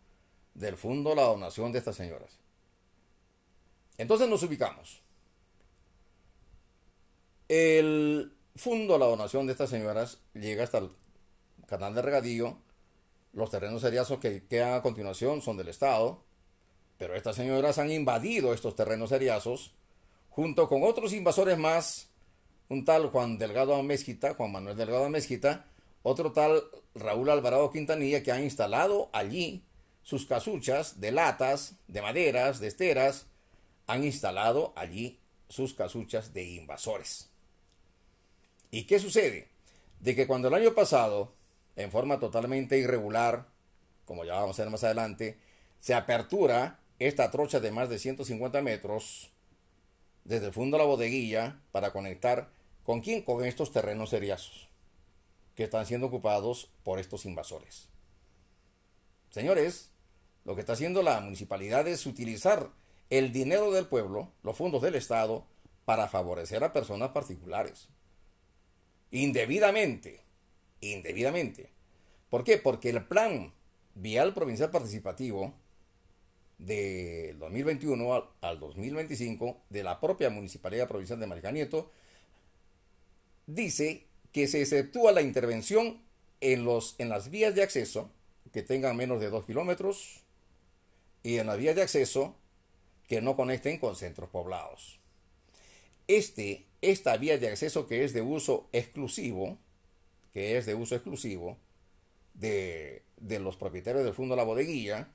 del 0.54 0.76
fondo 0.76 1.14
la 1.14 1.24
donación 1.24 1.72
de 1.72 1.78
estas 1.78 1.96
señoras. 1.96 2.38
Entonces 3.98 4.28
nos 4.28 4.42
ubicamos. 4.42 5.02
El 7.48 8.32
fondo 8.56 8.98
la 8.98 9.06
donación 9.06 9.46
de 9.46 9.52
estas 9.52 9.70
señoras 9.70 10.18
llega 10.34 10.64
hasta 10.64 10.78
el 10.78 10.90
canal 11.66 11.94
de 11.94 12.02
regadío. 12.02 12.58
Los 13.32 13.50
terrenos 13.50 13.82
seriazos 13.82 14.20
que 14.20 14.46
quedan 14.46 14.74
a 14.74 14.82
continuación 14.82 15.42
son 15.42 15.56
del 15.56 15.68
Estado. 15.68 16.22
Pero 16.98 17.16
estas 17.16 17.36
señoras 17.36 17.78
han 17.78 17.90
invadido 17.90 18.54
estos 18.54 18.76
terrenos 18.76 19.10
seriazos 19.10 19.74
junto 20.34 20.68
con 20.68 20.82
otros 20.82 21.12
invasores 21.12 21.56
más. 21.58 22.08
Un 22.68 22.84
tal 22.84 23.10
Juan 23.10 23.38
Delgado 23.38 23.80
Mezquita, 23.82 24.34
Juan 24.34 24.50
Manuel 24.50 24.76
Delgado 24.76 25.08
Mezquita, 25.08 25.66
otro 26.02 26.32
tal 26.32 26.64
Raúl 26.94 27.30
Alvarado 27.30 27.70
Quintanilla 27.70 28.22
que 28.22 28.32
han 28.32 28.42
instalado 28.42 29.10
allí 29.12 29.62
sus 30.02 30.26
casuchas 30.26 31.00
de 31.00 31.12
latas, 31.12 31.76
de 31.86 32.02
maderas, 32.02 32.58
de 32.58 32.66
esteras, 32.66 33.26
han 33.86 34.02
instalado 34.02 34.72
allí 34.76 35.20
sus 35.48 35.72
casuchas 35.72 36.32
de 36.32 36.42
invasores. 36.44 37.30
¿Y 38.70 38.84
qué 38.84 38.98
sucede? 38.98 39.50
De 40.00 40.16
que 40.16 40.26
cuando 40.26 40.48
el 40.48 40.54
año 40.54 40.74
pasado, 40.74 41.32
en 41.76 41.92
forma 41.92 42.18
totalmente 42.18 42.76
irregular, 42.78 43.46
como 44.04 44.24
ya 44.24 44.34
vamos 44.34 44.58
a 44.58 44.62
ver 44.64 44.72
más 44.72 44.82
adelante, 44.82 45.38
se 45.78 45.94
apertura 45.94 46.80
esta 46.98 47.30
trocha 47.30 47.60
de 47.60 47.70
más 47.70 47.88
de 47.88 47.98
150 47.98 48.62
metros 48.62 49.33
desde 50.24 50.46
el 50.46 50.52
fondo 50.52 50.76
de 50.76 50.82
la 50.82 50.88
bodeguilla 50.88 51.60
para 51.72 51.92
conectar 51.92 52.50
con 52.82 53.00
quién, 53.00 53.22
con 53.22 53.44
estos 53.44 53.72
terrenos 53.72 54.10
seriazos 54.10 54.68
que 55.54 55.64
están 55.64 55.86
siendo 55.86 56.08
ocupados 56.08 56.68
por 56.82 56.98
estos 56.98 57.24
invasores. 57.26 57.88
Señores, 59.30 59.90
lo 60.44 60.54
que 60.54 60.60
está 60.60 60.74
haciendo 60.74 61.02
la 61.02 61.20
municipalidad 61.20 61.86
es 61.88 62.06
utilizar 62.06 62.70
el 63.10 63.32
dinero 63.32 63.70
del 63.70 63.86
pueblo, 63.86 64.32
los 64.42 64.56
fondos 64.56 64.82
del 64.82 64.94
Estado, 64.94 65.46
para 65.84 66.08
favorecer 66.08 66.64
a 66.64 66.72
personas 66.72 67.10
particulares. 67.10 67.88
Indebidamente. 69.10 70.22
Indebidamente. 70.80 71.70
¿Por 72.30 72.42
qué? 72.44 72.58
Porque 72.58 72.90
el 72.90 73.04
plan 73.04 73.52
vial 73.94 74.34
provincial 74.34 74.70
participativo 74.70 75.54
del 76.58 77.38
2021 77.38 78.30
al, 78.40 78.60
2025 78.60 79.60
de 79.70 79.82
la 79.82 80.00
propia 80.00 80.30
Municipalidad 80.30 80.88
Provincial 80.88 81.20
de 81.20 81.26
Marica 81.26 81.52
Nieto 81.52 81.90
dice 83.46 84.06
que 84.32 84.46
se 84.48 84.60
exceptúa 84.60 85.12
la 85.12 85.22
intervención 85.22 86.02
en, 86.40 86.64
los, 86.64 86.94
en 86.98 87.08
las 87.08 87.30
vías 87.30 87.54
de 87.54 87.62
acceso 87.62 88.10
que 88.52 88.62
tengan 88.62 88.96
menos 88.96 89.20
de 89.20 89.30
2 89.30 89.46
kilómetros 89.46 90.22
y 91.22 91.38
en 91.38 91.46
las 91.46 91.58
vías 91.58 91.74
de 91.74 91.82
acceso 91.82 92.36
que 93.08 93.20
no 93.20 93.36
conecten 93.36 93.78
con 93.78 93.96
centros 93.96 94.30
poblados. 94.30 94.98
Este, 96.06 96.64
esta 96.82 97.16
vía 97.16 97.38
de 97.38 97.48
acceso 97.48 97.86
que 97.86 98.04
es 98.04 98.12
de 98.12 98.22
uso 98.22 98.68
exclusivo, 98.72 99.58
que 100.32 100.58
es 100.58 100.66
de 100.66 100.74
uso 100.74 100.94
exclusivo 100.94 101.56
de, 102.34 103.02
de 103.16 103.38
los 103.38 103.56
propietarios 103.56 104.04
del 104.04 104.14
fondo 104.14 104.34
de 104.34 104.40
la 104.40 104.44
bodeguilla, 104.44 105.08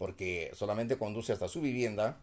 porque 0.00 0.50
solamente 0.54 0.96
conduce 0.96 1.34
hasta 1.34 1.46
su 1.46 1.60
vivienda, 1.60 2.22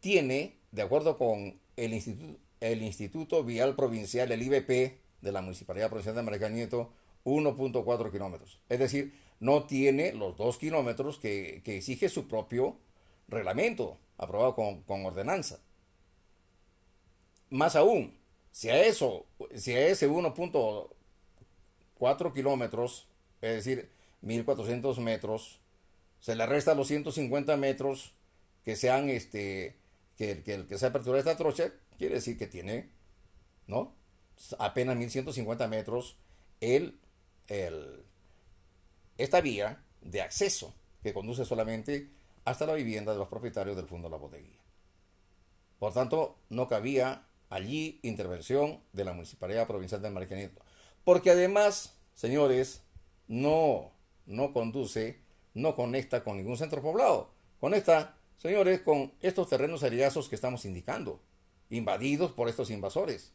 tiene, 0.00 0.56
de 0.72 0.80
acuerdo 0.80 1.18
con 1.18 1.60
el 1.76 1.92
Instituto, 1.92 2.38
el 2.60 2.80
Instituto 2.80 3.44
Vial 3.44 3.76
Provincial, 3.76 4.32
el 4.32 4.40
IBP, 4.40 4.98
de 5.20 5.32
la 5.32 5.42
Municipalidad 5.42 5.90
Provincial 5.90 6.16
de 6.16 6.22
Maricá 6.22 6.48
Nieto, 6.48 6.90
1.4 7.26 8.10
kilómetros. 8.10 8.60
Es 8.70 8.78
decir, 8.78 9.12
no 9.38 9.64
tiene 9.64 10.14
los 10.14 10.38
2 10.38 10.56
kilómetros 10.56 11.18
que, 11.18 11.62
exige 11.66 12.08
su 12.08 12.28
propio 12.28 12.78
reglamento, 13.28 13.98
aprobado 14.16 14.54
con 14.54 15.04
ordenanza. 15.04 15.58
Más 17.50 17.76
aún, 17.76 18.16
si 18.52 18.70
a 18.70 18.82
eso, 18.82 19.26
si 19.54 19.74
a 19.74 19.86
ese 19.86 20.08
1.4 20.08 22.32
kilómetros, 22.32 23.06
es 23.42 23.56
decir, 23.56 23.94
1400 24.26 24.98
metros, 24.98 25.60
se 26.20 26.34
le 26.34 26.46
resta 26.46 26.74
los 26.74 26.88
150 26.88 27.56
metros 27.56 28.12
que 28.64 28.74
sean 28.76 29.08
este 29.08 29.76
que, 30.16 30.66
se 30.76 30.86
apertura 30.86 31.18
esta 31.18 31.36
trocha, 31.36 31.72
quiere 31.98 32.16
decir 32.16 32.36
que 32.38 32.46
tiene, 32.46 32.90
¿no? 33.66 33.94
Apenas 34.58 34.96
1150 34.96 35.68
metros 35.68 36.16
el, 36.60 36.98
el, 37.48 38.04
esta 39.18 39.40
vía 39.40 39.84
de 40.00 40.22
acceso 40.22 40.74
que 41.02 41.12
conduce 41.12 41.44
solamente 41.44 42.10
hasta 42.44 42.66
la 42.66 42.74
vivienda 42.74 43.12
de 43.12 43.18
los 43.18 43.28
propietarios 43.28 43.76
del 43.76 43.86
fondo 43.86 44.08
de 44.08 44.12
la 44.12 44.20
bodeguilla. 44.20 44.62
Por 45.78 45.92
tanto, 45.92 46.38
no 46.48 46.66
cabía 46.66 47.26
allí 47.50 48.00
intervención 48.02 48.80
de 48.92 49.04
la 49.04 49.12
Municipalidad 49.12 49.66
Provincial 49.66 50.02
de 50.02 50.10
Maricanito. 50.10 50.62
Porque 51.04 51.30
además, 51.30 51.94
señores, 52.14 52.82
no 53.28 53.92
no 54.26 54.52
conduce, 54.52 55.18
no 55.54 55.74
conecta 55.74 56.22
con 56.22 56.36
ningún 56.36 56.58
centro 56.58 56.82
poblado. 56.82 57.30
Conecta, 57.60 58.16
señores, 58.36 58.80
con 58.80 59.12
estos 59.20 59.48
terrenos 59.48 59.80
seriazos 59.80 60.28
que 60.28 60.34
estamos 60.34 60.64
indicando, 60.64 61.20
invadidos 61.70 62.32
por 62.32 62.48
estos 62.48 62.70
invasores. 62.70 63.32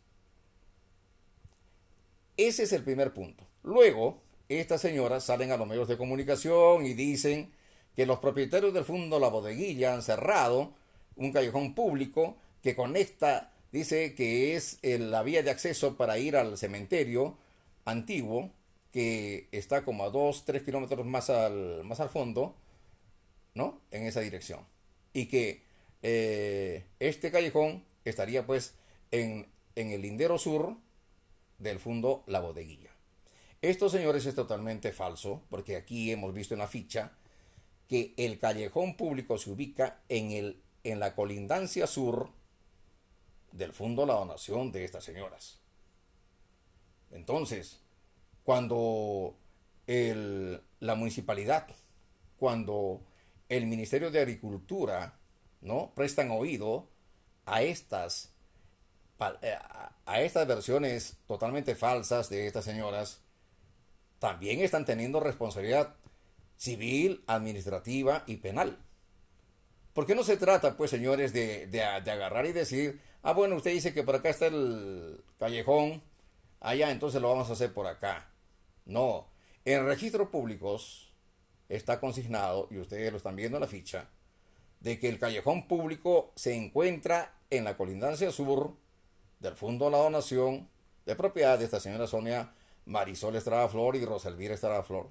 Ese 2.38 2.64
es 2.64 2.74
el 2.74 2.84
primer 2.84 3.14
punto. 3.14 3.46
Luego, 3.64 4.22
estas 4.50 4.82
señoras 4.82 5.24
salen 5.24 5.52
a 5.52 5.58
los 5.58 5.68
medios 5.68 5.88
de 5.88 5.98
comunicación 5.98 6.86
y 6.86 6.94
dicen 6.94 7.52
que 7.96 8.06
los 8.06 8.20
propietarios 8.20 8.74
del 8.74 8.86
fondo 8.86 9.20
La 9.20 9.28
Bodeguilla 9.28 9.94
han 9.94 10.02
cerrado 10.02 10.74
un 11.16 11.32
callejón 11.32 11.76
público 11.76 12.38
que 12.64 12.76
conecta, 12.76 13.52
dice 13.72 14.16
que 14.16 14.56
es 14.56 14.80
la 14.82 15.24
vía 15.24 15.44
de 15.44 15.52
acceso 15.52 15.98
para 15.98 16.18
ir 16.18 16.36
al 16.36 16.58
cementerio 16.58 17.38
antiguo 17.86 18.52
que 18.92 19.48
está 19.52 19.84
como 19.84 20.04
a 20.04 20.10
2, 20.10 20.46
3 20.46 20.64
kilómetros 20.64 21.06
más 21.06 21.30
al, 21.30 21.84
más 21.84 22.00
al 22.00 22.10
fondo, 22.10 22.56
¿no? 23.54 23.82
En 23.92 24.06
esa 24.06 24.22
dirección. 24.22 24.66
Y 25.14 25.28
que 25.28 25.64
eh, 26.04 26.86
este 27.00 27.32
callejón 27.32 27.84
estaría 28.06 28.46
pues 28.46 28.76
en, 29.12 29.48
en 29.76 29.92
el 29.92 30.02
lindero 30.02 30.38
sur 30.38 30.76
del 31.60 31.80
fondo 31.80 32.24
La 32.28 32.40
Bodeguilla. 32.40 32.92
Esto, 33.62 33.90
señores, 33.90 34.26
es 34.26 34.34
totalmente 34.34 34.92
falso, 34.92 35.44
porque 35.50 35.76
aquí 35.76 36.12
hemos 36.12 36.34
visto 36.34 36.56
en 36.56 36.60
la 36.60 36.68
ficha 36.68 37.12
que 37.88 38.14
el 38.18 38.40
callejón 38.40 38.96
público 38.96 39.38
se 39.38 39.52
ubica 39.52 40.00
en, 40.10 40.32
el, 40.32 40.62
en 40.84 41.00
la 41.00 41.14
colindancia 41.14 41.86
sur 41.88 42.30
del 43.52 43.74
fondo 43.74 44.06
La 44.06 44.14
Donación 44.14 44.72
de 44.72 44.84
estas 44.84 45.04
señoras. 45.04 45.60
Entonces, 47.12 47.81
cuando 48.44 49.36
la 49.88 50.96
municipalidad, 50.96 51.68
cuando 52.38 53.02
el 53.50 53.68
Ministerio 53.68 54.10
de 54.10 54.22
Agricultura, 54.22 55.20
¿no? 55.60 55.92
Prestan 55.94 56.32
oído 56.32 56.88
a 57.46 57.62
estas, 57.62 58.34
eh, 59.42 59.58
a 60.06 60.22
estas 60.22 60.48
versiones 60.48 61.18
totalmente 61.28 61.76
falsas 61.76 62.30
de 62.30 62.48
estas 62.48 62.64
señoras, 62.64 63.22
también 64.20 64.62
están 64.62 64.86
teniendo 64.86 65.20
responsabilidad 65.20 65.96
civil, 66.56 67.24
administrativa 67.26 68.24
y 68.28 68.38
penal. 68.38 68.78
Porque 69.94 70.16
no 70.16 70.24
se 70.24 70.38
trata, 70.38 70.78
pues, 70.78 70.92
señores, 70.92 71.34
de, 71.34 71.68
de, 71.68 71.84
agarrar 71.84 72.46
y 72.46 72.54
decir, 72.54 73.02
ah, 73.24 73.34
bueno, 73.34 73.56
usted 73.56 73.72
dice 73.72 73.94
que 73.94 74.04
por 74.04 74.16
acá 74.16 74.30
está 74.30 74.46
el 74.46 75.24
callejón, 75.40 76.04
allá, 76.60 76.92
entonces 76.92 77.22
lo 77.22 77.30
vamos 77.30 77.50
a 77.50 77.54
hacer 77.54 77.74
por 77.74 77.88
acá. 77.88 78.31
No, 78.86 79.28
en 79.66 79.86
registros 79.86 80.30
públicos 80.30 81.14
está 81.70 82.00
consignado, 82.00 82.68
y 82.72 82.78
ustedes 82.78 83.12
lo 83.12 83.18
están 83.18 83.36
viendo 83.36 83.58
en 83.58 83.62
la 83.62 83.68
ficha, 83.68 84.10
de 84.80 85.00
que 85.00 85.10
el 85.10 85.20
callejón 85.20 85.68
público 85.68 86.32
se 86.36 86.56
encuentra 86.56 87.34
en 87.50 87.64
la 87.64 87.78
colindancia 87.78 88.32
sur 88.32 88.76
del 89.40 89.56
Fondo 89.56 89.86
de 89.86 89.92
la 89.92 89.98
Donación 90.00 90.70
de 91.06 91.16
propiedad 91.16 91.58
de 91.58 91.66
esta 91.66 91.80
señora 91.80 92.08
Sonia 92.08 92.54
Marisol 92.86 93.36
Estrada 93.36 93.70
Flor 93.70 93.96
y 93.96 94.06
Rosalvira 94.06 94.54
Estrada 94.54 94.84
Flor. 94.84 95.10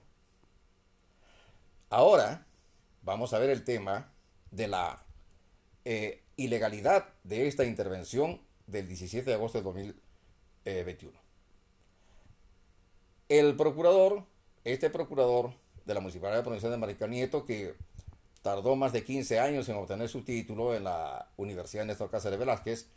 Ahora 1.88 2.46
vamos 3.02 3.32
a 3.32 3.38
ver 3.38 3.50
el 3.50 3.64
tema 3.64 4.12
de 4.50 4.68
la 4.68 5.04
eh, 5.84 6.22
ilegalidad 6.36 7.08
de 7.24 7.48
esta 7.48 7.64
intervención 7.64 8.40
del 8.66 8.86
17 8.86 9.28
de 9.28 9.34
agosto 9.34 9.58
de 9.58 9.64
2021. 9.64 11.29
El 13.30 13.54
procurador, 13.54 14.24
este 14.64 14.90
procurador 14.90 15.52
de 15.84 15.94
la 15.94 16.00
Municipalidad 16.00 16.38
de 16.38 16.42
Provincia 16.42 16.68
de 16.68 17.08
Nieto, 17.08 17.44
que 17.44 17.76
tardó 18.42 18.74
más 18.74 18.92
de 18.92 19.04
15 19.04 19.38
años 19.38 19.68
en 19.68 19.76
obtener 19.76 20.08
su 20.08 20.22
título 20.22 20.74
en 20.74 20.82
la 20.82 21.28
Universidad 21.36 21.84
Néstor 21.84 22.10
Cáceres 22.10 22.40
Velázquez 22.40 22.88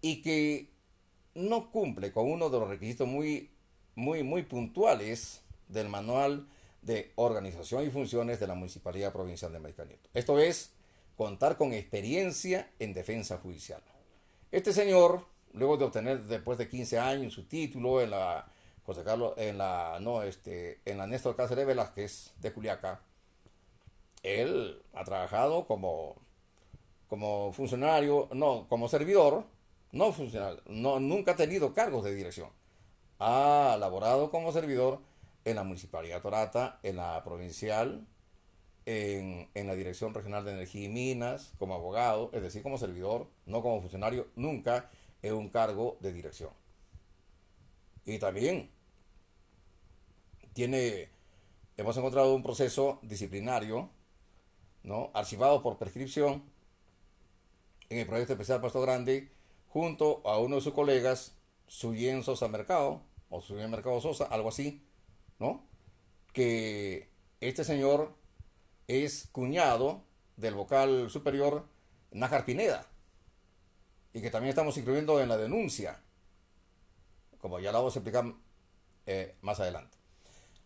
y 0.00 0.22
que 0.22 0.70
no 1.34 1.70
cumple 1.70 2.12
con 2.12 2.30
uno 2.30 2.48
de 2.48 2.60
los 2.60 2.66
requisitos 2.66 3.06
muy, 3.06 3.50
muy, 3.94 4.22
muy 4.22 4.42
puntuales 4.42 5.42
del 5.68 5.90
manual 5.90 6.48
de 6.80 7.12
organización 7.16 7.84
y 7.84 7.90
funciones 7.90 8.40
de 8.40 8.46
la 8.46 8.54
Municipalidad 8.54 9.12
Provincial 9.12 9.52
de 9.52 9.58
Maicanito. 9.58 10.08
Esto 10.14 10.38
es 10.38 10.70
contar 11.14 11.58
con 11.58 11.74
experiencia 11.74 12.70
en 12.78 12.94
defensa 12.94 13.36
judicial. 13.36 13.82
Este 14.50 14.72
señor, 14.72 15.26
luego 15.52 15.76
de 15.76 15.84
obtener 15.84 16.22
después 16.22 16.56
de 16.56 16.68
15 16.68 16.98
años 16.98 17.34
su 17.34 17.44
título 17.44 18.00
en 18.00 18.12
la 18.12 18.50
José 18.84 19.04
Carlos, 19.04 19.34
en 19.36 19.58
la, 19.58 19.98
no, 20.00 20.22
este, 20.22 20.80
en 20.84 20.98
la 20.98 21.06
Néstor 21.06 21.36
Cáceres 21.36 21.66
Velázquez 21.66 22.32
de 22.40 22.50
Juliaca, 22.50 23.00
él 24.22 24.82
ha 24.92 25.04
trabajado 25.04 25.66
como, 25.66 26.16
como 27.08 27.52
funcionario, 27.52 28.28
no, 28.32 28.66
como 28.68 28.88
servidor, 28.88 29.44
no 29.92 30.12
funcionario, 30.12 30.60
no, 30.66 30.98
nunca 30.98 31.32
ha 31.32 31.36
tenido 31.36 31.74
cargos 31.74 32.04
de 32.04 32.14
dirección. 32.14 32.50
Ha 33.18 33.76
laborado 33.78 34.30
como 34.30 34.52
servidor 34.52 35.00
en 35.44 35.56
la 35.56 35.64
Municipalidad 35.64 36.22
Torata, 36.22 36.80
en 36.82 36.96
la 36.96 37.22
provincial, 37.22 38.06
en, 38.84 39.48
en, 39.54 39.66
la 39.68 39.74
Dirección 39.76 40.12
Regional 40.12 40.44
de 40.44 40.52
Energía 40.54 40.86
y 40.86 40.88
Minas, 40.88 41.52
como 41.58 41.74
abogado, 41.74 42.30
es 42.32 42.42
decir, 42.42 42.64
como 42.64 42.78
servidor, 42.78 43.28
no 43.46 43.62
como 43.62 43.80
funcionario, 43.80 44.26
nunca 44.34 44.90
en 45.22 45.34
un 45.34 45.48
cargo 45.50 45.98
de 46.00 46.12
dirección. 46.12 46.50
Y 48.04 48.18
también 48.18 48.71
tiene, 50.54 51.10
hemos 51.76 51.96
encontrado 51.96 52.34
un 52.34 52.42
proceso 52.42 52.98
disciplinario 53.02 53.90
¿no? 54.82 55.10
archivado 55.14 55.62
por 55.62 55.78
prescripción 55.78 56.42
en 57.88 57.98
el 57.98 58.06
proyecto 58.06 58.32
especial 58.32 58.60
Pasto 58.60 58.80
Grande 58.80 59.30
junto 59.68 60.26
a 60.26 60.38
uno 60.38 60.56
de 60.56 60.62
sus 60.62 60.74
colegas, 60.74 61.34
Suyen 61.66 62.22
Sosa 62.22 62.48
Mercado, 62.48 63.02
o 63.30 63.40
Suyen 63.40 63.70
Mercado 63.70 64.00
Sosa, 64.00 64.24
algo 64.24 64.50
así, 64.50 64.82
¿no? 65.38 65.64
Que 66.34 67.08
este 67.40 67.64
señor 67.64 68.14
es 68.86 69.28
cuñado 69.32 70.04
del 70.36 70.54
vocal 70.54 71.10
superior 71.10 71.66
Nájar 72.10 72.44
Pineda, 72.44 72.86
y 74.12 74.20
que 74.20 74.30
también 74.30 74.50
estamos 74.50 74.76
incluyendo 74.76 75.20
en 75.20 75.30
la 75.30 75.38
denuncia, 75.38 76.02
como 77.38 77.58
ya 77.58 77.72
la 77.72 77.78
vamos 77.78 77.96
a 77.96 77.98
explicar 77.98 78.26
eh, 79.06 79.36
más 79.40 79.58
adelante. 79.60 80.01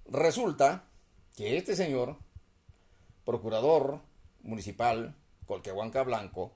Resulta 0.09 0.85
que 1.35 1.57
este 1.57 1.75
señor 1.75 2.17
procurador 3.25 4.01
municipal, 4.43 5.17
Colquehuanca 5.47 6.05
Blanco, 6.05 6.53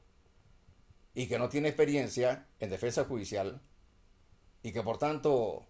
y 1.15 1.27
que 1.27 1.39
no 1.39 1.49
tiene 1.49 1.69
experiencia 1.69 2.47
en 2.61 2.71
defensa 2.71 3.05
judicial, 3.05 3.61
y 4.63 4.73
que 4.73 4.83
por 4.83 4.99
tanto 4.99 5.67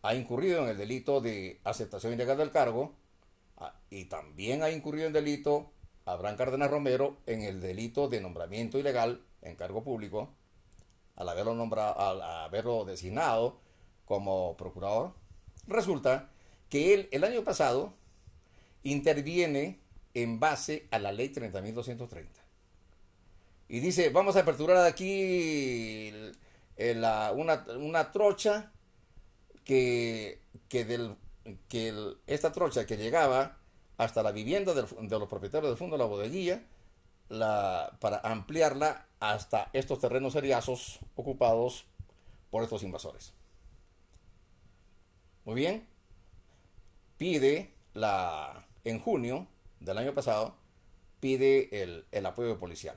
ha 0.00 0.14
incurrido 0.14 0.62
en 0.62 0.70
el 0.70 0.78
delito 0.78 1.20
de 1.20 1.60
aceptación 1.64 2.14
ilegal 2.14 2.38
del 2.38 2.50
cargo, 2.50 2.94
ah, 3.58 3.78
y 3.90 4.06
también 4.06 4.62
ha 4.62 4.70
incurrido 4.70 5.06
en 5.06 5.12
delito 5.12 5.72
Abraham 6.06 6.36
Cárdenas 6.36 6.70
Romero 6.70 7.18
en 7.26 7.42
el 7.42 7.60
delito 7.60 8.08
de 8.08 8.22
nombramiento 8.22 8.78
ilegal 8.78 9.22
en 9.42 9.56
cargo 9.56 9.84
público, 9.84 10.30
al 11.14 11.28
haberlo, 11.28 11.54
nombrado, 11.54 11.98
al 12.00 12.22
haberlo 12.22 12.86
designado 12.86 13.60
como 14.06 14.56
procurador, 14.56 15.14
resulta 15.66 16.30
que 16.68 16.94
él 16.94 17.08
el 17.12 17.24
año 17.24 17.44
pasado 17.44 17.94
interviene 18.82 19.80
en 20.14 20.40
base 20.40 20.86
a 20.90 20.98
la 20.98 21.12
ley 21.12 21.28
30.230. 21.28 22.26
Y 23.68 23.80
dice, 23.80 24.10
vamos 24.10 24.36
a 24.36 24.40
aperturar 24.40 24.86
aquí 24.86 26.12
una, 26.78 28.12
trocha 28.12 28.72
que, 29.64 30.40
que, 30.68 30.84
del, 30.84 31.16
que 31.68 32.14
esta 32.26 32.52
trocha 32.52 32.86
que 32.86 32.96
llegaba 32.96 33.58
hasta 33.98 34.22
la 34.22 34.32
vivienda 34.32 34.72
de 34.74 35.18
los 35.18 35.28
propietarios 35.28 35.70
del 35.70 35.78
fondo 35.78 35.96
de 35.96 36.02
la 36.02 36.08
bodeguilla, 36.08 36.62
la, 37.28 37.96
para 38.00 38.18
ampliarla 38.18 39.06
hasta 39.18 39.68
estos 39.72 39.98
terrenos 39.98 40.34
seriazos 40.34 41.00
ocupados 41.16 41.86
por 42.50 42.62
estos 42.62 42.82
invasores. 42.82 43.32
Muy 45.44 45.54
bien. 45.54 45.95
Pide 47.18 47.72
la 47.94 48.66
en 48.84 49.00
junio 49.00 49.48
del 49.80 49.98
año 49.98 50.14
pasado, 50.14 50.54
pide 51.20 51.82
el, 51.82 52.26
apoyo 52.26 52.58
policial. 52.58 52.96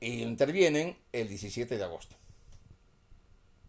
Y 0.00 0.22
intervienen 0.22 0.96
el 1.12 1.28
17 1.28 1.76
de 1.76 1.84
agosto. 1.84 2.16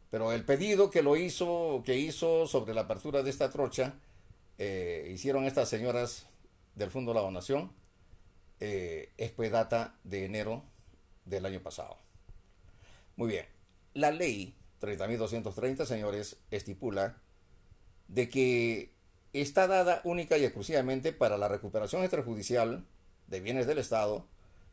Pero 0.10 0.32
el 0.32 0.45
pedido 0.45 0.91
que 0.91 1.02
lo 1.02 1.16
hizo, 1.18 1.82
que 1.86 1.98
hizo 1.98 2.48
sobre 2.48 2.74
la 2.74 2.82
apertura 2.82 3.24
de 3.24 3.30
esta 3.30 3.50
trocha, 3.50 3.95
eh, 4.60 5.12
hicieron 5.14 5.45
estas 5.45 5.70
señoras 5.70 6.28
del 6.76 6.91
Fondo 6.91 7.12
de 7.12 7.16
la 7.16 7.22
Donación, 7.22 7.72
eh, 8.60 9.12
es 9.18 9.32
pues 9.32 9.52
data 9.52 9.95
de 10.04 10.26
enero 10.26 10.64
del 11.26 11.45
año 11.45 11.62
pasado. 11.62 11.98
Muy 13.16 13.30
bien, 13.30 13.45
la 13.94 14.12
ley 14.12 14.56
30.230, 14.80 15.86
señores, 15.86 16.38
estipula 16.52 17.18
de 18.08 18.30
que 18.30 18.93
está 19.41 19.68
dada 19.68 20.01
única 20.03 20.38
y 20.38 20.45
exclusivamente 20.45 21.11
para 21.11 21.38
la 21.38 21.47
recuperación 21.47 22.03
extrajudicial 22.03 22.85
de 23.27 23.39
bienes 23.39 23.68
del 23.68 23.80
Estado 23.80 24.26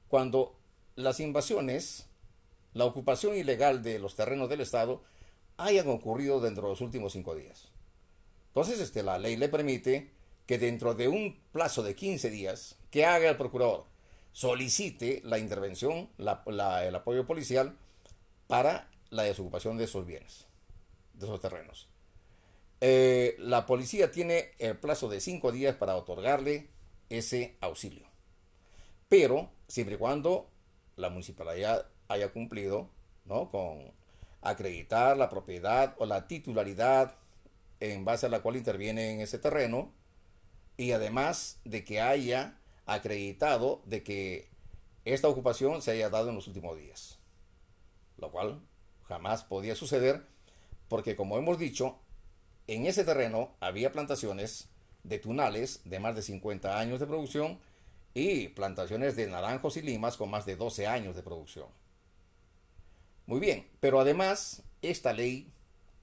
cuando 0.09 0.57
las 0.97 1.20
invasiones, 1.20 2.07
la 2.74 2.85
ocupación 2.85 3.37
ilegal 3.37 3.82
de 3.82 3.99
los 3.99 4.16
terrenos 4.16 4.49
del 4.49 4.61
Estado 4.61 5.03
hayan 5.57 5.89
ocurrido 5.89 6.41
dentro 6.41 6.65
de 6.65 6.70
los 6.70 6.81
últimos 6.81 7.12
cinco 7.12 7.35
días. 7.35 7.69
Entonces, 8.49 8.81
este, 8.81 9.03
la 9.03 9.19
ley 9.19 9.37
le 9.37 9.49
permite 9.49 10.11
que 10.47 10.59
dentro 10.59 10.95
de 10.95 11.09
un 11.09 11.39
plazo 11.53 11.82
de 11.82 11.95
15 11.95 12.31
días 12.31 12.77
que 12.91 13.07
haga 13.07 13.28
el 13.28 13.37
procurador 13.37 13.85
solicite 14.32 15.20
la 15.24 15.39
intervención, 15.39 16.09
el 16.19 16.95
apoyo 16.95 17.27
policial 17.27 17.77
para 18.49 18.91
la 19.11 19.23
desocupación 19.23 19.77
de 19.78 19.85
esos 19.85 20.07
bienes, 20.07 20.47
de 21.15 21.27
esos 21.27 21.41
terrenos. 21.41 21.90
Eh, 22.81 23.36
la 23.39 23.66
policía 23.66 24.11
tiene 24.11 24.52
el 24.59 24.78
plazo 24.78 25.09
de 25.09 25.20
cinco 25.20 25.52
días 25.52 25.77
para 25.77 25.97
otorgarle 25.97 26.70
ese 27.11 27.57
auxilio. 27.61 28.07
Pero 29.09 29.51
siempre 29.69 29.97
y 29.97 29.98
cuando 29.98 30.51
la 30.97 31.11
municipalidad 31.11 31.86
haya 32.09 32.32
cumplido 32.32 32.89
¿no? 33.24 33.51
con 33.51 33.93
acreditar 34.40 35.16
la 35.16 35.28
propiedad 35.28 35.94
o 35.98 36.07
la 36.07 36.27
titularidad 36.27 37.16
en 37.81 38.05
base 38.05 38.27
a 38.27 38.28
la 38.28 38.40
cual 38.40 38.57
interviene 38.57 39.12
en 39.12 39.20
ese 39.20 39.39
terreno 39.39 39.93
y 40.77 40.93
además 40.93 41.61
de 41.65 41.85
que 41.85 42.01
haya 42.01 42.59
acreditado 42.86 43.82
de 43.85 44.02
que 44.02 44.48
esta 45.05 45.28
ocupación 45.28 45.82
se 45.82 45.90
haya 45.93 46.09
dado 46.09 46.31
en 46.31 46.35
los 46.35 46.47
últimos 46.47 46.78
días. 46.78 47.19
Lo 48.16 48.31
cual 48.31 48.61
jamás 49.02 49.44
podía 49.44 49.74
suceder 49.74 50.27
porque 50.89 51.16
como 51.16 51.39
hemos 51.39 51.59
dicho, 51.59 51.98
en 52.71 52.87
ese 52.87 53.05
terreno 53.05 53.51
había 53.59 53.91
plantaciones 53.91 54.69
de 55.03 55.19
tunales 55.19 55.81
de 55.85 55.99
más 55.99 56.15
de 56.15 56.23
50 56.23 56.79
años 56.79 57.01
de 57.01 57.07
producción 57.07 57.59
y 58.15 58.49
plantaciones 58.49 59.17
de 59.17 59.27
naranjos 59.27 59.77
y 59.77 59.83
limas 59.83 60.17
con 60.17 60.31
más 60.31 60.47
de 60.47 60.55
12 60.55 60.87
años 60.87 61.17
de 61.17 61.23
producción. 61.23 61.67
Muy 63.27 63.41
bien, 63.41 63.67
pero 63.81 63.99
además 63.99 64.63
esta 64.83 65.13
ley 65.13 65.51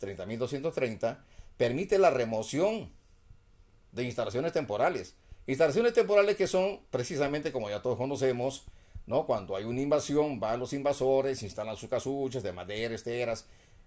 30.230 0.02 1.20
permite 1.56 2.00
la 2.00 2.10
remoción 2.10 2.92
de 3.94 4.04
instalaciones 4.04 4.52
temporales. 4.52 5.16
Instalaciones 5.46 5.94
temporales 5.94 6.36
que 6.36 6.48
son 6.48 6.82
precisamente 6.92 7.54
como 7.54 7.70
ya 7.70 7.82
todos 7.82 7.98
conocemos, 7.98 8.66
¿no? 9.06 9.26
Cuando 9.26 9.56
hay 9.56 9.64
una 9.64 9.80
invasión, 9.80 10.42
van 10.42 10.60
los 10.60 10.74
invasores, 10.74 11.44
instalan 11.44 11.78
sus 11.78 11.90
casuchas 11.90 12.44
de 12.44 12.52
madera, 12.52 12.94
esteras, 12.94 13.46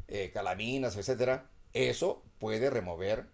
eh, 0.08 0.30
calaminas, 0.32 0.96
etcétera, 0.96 1.46
eso 1.72 2.22
puede 2.38 2.70
remover 2.70 3.28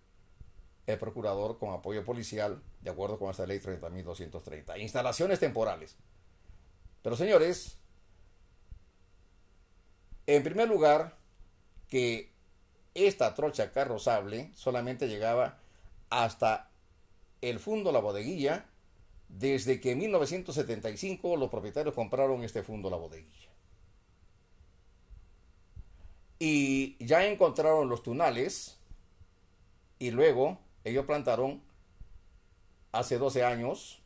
el 0.87 0.99
procurador 0.99 1.59
con 1.59 1.73
apoyo 1.73 2.05
policial, 2.05 2.63
de 2.81 2.91
acuerdo 2.91 3.19
con 3.19 3.31
esta 3.31 3.47
ley 3.47 3.59
30.230. 3.59 4.81
Instalaciones 4.81 5.41
temporales. 5.41 5.97
Pero 7.03 7.17
señores, 7.17 7.79
en 10.27 10.43
primer 10.43 10.69
lugar, 10.69 11.17
que 11.89 12.33
esta 12.95 13.35
trocha 13.35 13.73
carrozable 13.73 14.51
solamente 14.55 15.09
llegaba 15.09 15.59
hasta 16.11 16.71
el 17.41 17.59
fondo 17.61 17.93
La 17.93 18.01
Bodeguilla, 18.01 18.67
desde 19.29 19.81
que 19.81 19.93
en 19.93 19.99
1975 19.99 21.37
los 21.37 21.51
propietarios 21.51 21.95
compraron 21.95 22.43
este 22.43 22.63
fondo 22.63 22.91
La 22.91 22.97
Bodeguilla. 22.97 23.46
Y 26.39 27.03
ya 27.05 27.27
encontraron 27.27 27.89
los 27.89 28.03
tunales 28.03 28.79
y 29.99 30.11
luego 30.11 30.59
ellos 30.85 31.07
plantaron 31.07 31.63
hace 32.93 33.19
12 33.19 33.45
años 33.45 34.03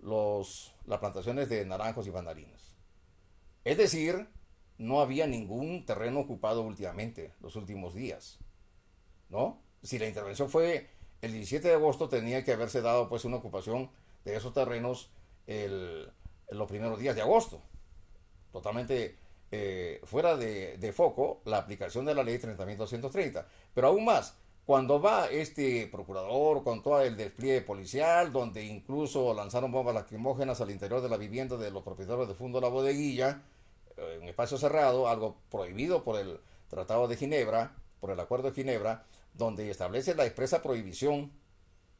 los, 0.00 0.72
las 0.86 1.00
plantaciones 1.00 1.48
de 1.48 1.64
naranjos 1.66 2.06
y 2.06 2.10
mandarinas. 2.10 2.76
Es 3.64 3.76
decir, 3.76 4.28
no 4.78 5.00
había 5.00 5.26
ningún 5.26 5.84
terreno 5.84 6.20
ocupado 6.20 6.62
últimamente, 6.62 7.32
los 7.40 7.56
últimos 7.56 7.94
días. 7.94 8.38
¿No? 9.28 9.60
Si 9.82 9.98
la 9.98 10.06
intervención 10.06 10.48
fue 10.48 10.88
el 11.20 11.32
17 11.32 11.68
de 11.68 11.74
agosto, 11.74 12.08
tenía 12.08 12.44
que 12.44 12.52
haberse 12.52 12.80
dado 12.80 13.08
pues 13.08 13.24
una 13.24 13.36
ocupación 13.36 13.90
de 14.24 14.36
esos 14.36 14.52
terrenos 14.52 15.10
el, 15.46 16.10
los 16.50 16.68
primeros 16.68 16.98
días 17.00 17.16
de 17.16 17.22
agosto. 17.22 17.60
Totalmente 18.52 19.16
eh, 19.50 20.00
fuera 20.04 20.36
de, 20.36 20.76
de, 20.78 20.92
foco 20.92 21.40
la 21.44 21.58
aplicación 21.58 22.04
de 22.04 22.14
la 22.14 22.22
ley 22.22 22.38
30.230. 22.38 23.44
Pero 23.74 23.88
aún 23.88 24.04
más, 24.04 24.34
cuando 24.66 25.00
va 25.00 25.26
este 25.26 25.86
procurador 25.86 26.64
con 26.64 26.82
todo 26.82 27.00
el 27.00 27.16
despliegue 27.16 27.60
policial, 27.60 28.32
donde 28.32 28.64
incluso 28.64 29.32
lanzaron 29.32 29.70
bombas 29.70 29.94
lacrimógenas 29.94 30.60
al 30.60 30.72
interior 30.72 31.00
de 31.00 31.08
la 31.08 31.16
vivienda 31.16 31.56
de 31.56 31.70
los 31.70 31.84
propietarios 31.84 32.26
del 32.26 32.36
Fondo 32.36 32.60
La 32.60 32.68
Bodeguilla, 32.68 33.42
eh, 33.96 34.18
en 34.20 34.28
espacio 34.28 34.58
cerrado, 34.58 35.08
algo 35.08 35.36
prohibido 35.50 36.02
por 36.02 36.18
el 36.18 36.40
Tratado 36.68 37.06
de 37.06 37.16
Ginebra, 37.16 37.76
por 38.00 38.10
el 38.10 38.18
Acuerdo 38.18 38.50
de 38.50 38.56
Ginebra, 38.56 39.04
donde 39.34 39.70
establece 39.70 40.16
la 40.16 40.26
expresa 40.26 40.62
prohibición 40.62 41.30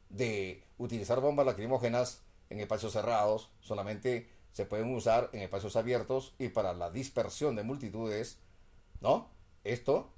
de 0.08 0.64
utilizar 0.78 1.20
bombas 1.20 1.46
lacrimógenas 1.46 2.22
en 2.50 2.58
espacios 2.58 2.92
cerrados, 2.92 3.48
solamente 3.60 4.28
se 4.56 4.64
pueden 4.64 4.94
usar 4.94 5.28
en 5.34 5.42
espacios 5.42 5.76
abiertos 5.76 6.34
y 6.38 6.48
para 6.48 6.72
la 6.72 6.90
dispersión 6.90 7.56
de 7.56 7.62
multitudes, 7.62 8.38
¿no? 9.02 9.28
Esto, 9.64 10.10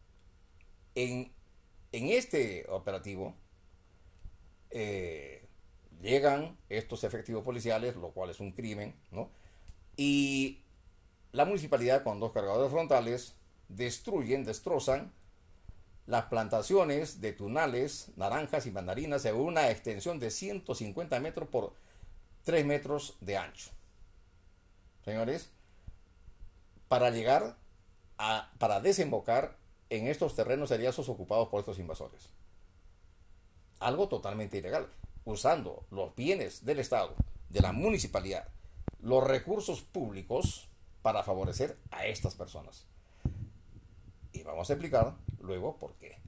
en, 0.94 1.32
en 1.90 2.08
este 2.10 2.64
operativo, 2.68 3.34
eh, 4.70 5.44
llegan 6.00 6.56
estos 6.68 7.02
efectivos 7.02 7.42
policiales, 7.42 7.96
lo 7.96 8.12
cual 8.12 8.30
es 8.30 8.38
un 8.38 8.52
crimen, 8.52 8.94
¿no? 9.10 9.28
Y 9.96 10.60
la 11.32 11.44
municipalidad 11.44 12.04
con 12.04 12.20
dos 12.20 12.30
cargadores 12.30 12.70
frontales 12.70 13.34
destruyen, 13.68 14.44
destrozan 14.44 15.10
las 16.06 16.26
plantaciones 16.26 17.20
de 17.20 17.32
tunales, 17.32 18.12
naranjas 18.14 18.66
y 18.66 18.70
mandarinas 18.70 19.24
en 19.24 19.34
una 19.34 19.68
extensión 19.72 20.20
de 20.20 20.30
150 20.30 21.18
metros 21.18 21.48
por 21.48 21.72
3 22.44 22.64
metros 22.64 23.16
de 23.20 23.36
ancho. 23.36 23.72
Señores, 25.08 25.48
para 26.88 27.08
llegar 27.08 27.56
a, 28.18 28.52
para 28.58 28.80
desembocar 28.80 29.56
en 29.88 30.06
estos 30.06 30.34
terrenos 30.34 30.68
seriazos 30.68 31.08
ocupados 31.08 31.48
por 31.48 31.60
estos 31.60 31.78
invasores. 31.78 32.28
Algo 33.80 34.08
totalmente 34.08 34.58
ilegal, 34.58 34.86
usando 35.24 35.86
los 35.90 36.14
bienes 36.14 36.66
del 36.66 36.78
Estado, 36.78 37.14
de 37.48 37.62
la 37.62 37.72
municipalidad, 37.72 38.48
los 39.00 39.24
recursos 39.24 39.80
públicos 39.80 40.68
para 41.00 41.22
favorecer 41.22 41.78
a 41.90 42.04
estas 42.04 42.34
personas. 42.34 42.84
Y 44.34 44.42
vamos 44.42 44.68
a 44.68 44.74
explicar 44.74 45.14
luego 45.40 45.78
por 45.78 45.94
qué. 45.94 46.18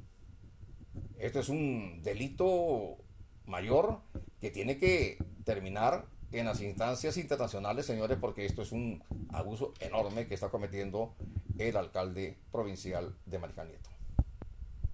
Esto 1.19 1.41
es 1.41 1.51
un 1.51 2.01
delito 2.03 2.97
mayor 3.45 4.01
que 4.41 4.51
tiene 4.51 4.79
que 4.79 5.19
terminar 5.45 6.07
en 6.33 6.47
las 6.47 6.61
instancias 6.61 7.17
internacionales, 7.17 7.87
señores, 7.87 8.19
porque 8.21 8.47
esto 8.47 8.63
es 8.63 8.73
un 8.73 9.03
abuso 9.31 9.75
enorme 9.81 10.27
que 10.27 10.35
está 10.35 10.49
cometiendo 10.49 11.15
el 11.59 11.77
alcalde 11.77 12.39
provincial 12.53 13.15
de 13.27 13.39
Maricanieto. 13.39 13.90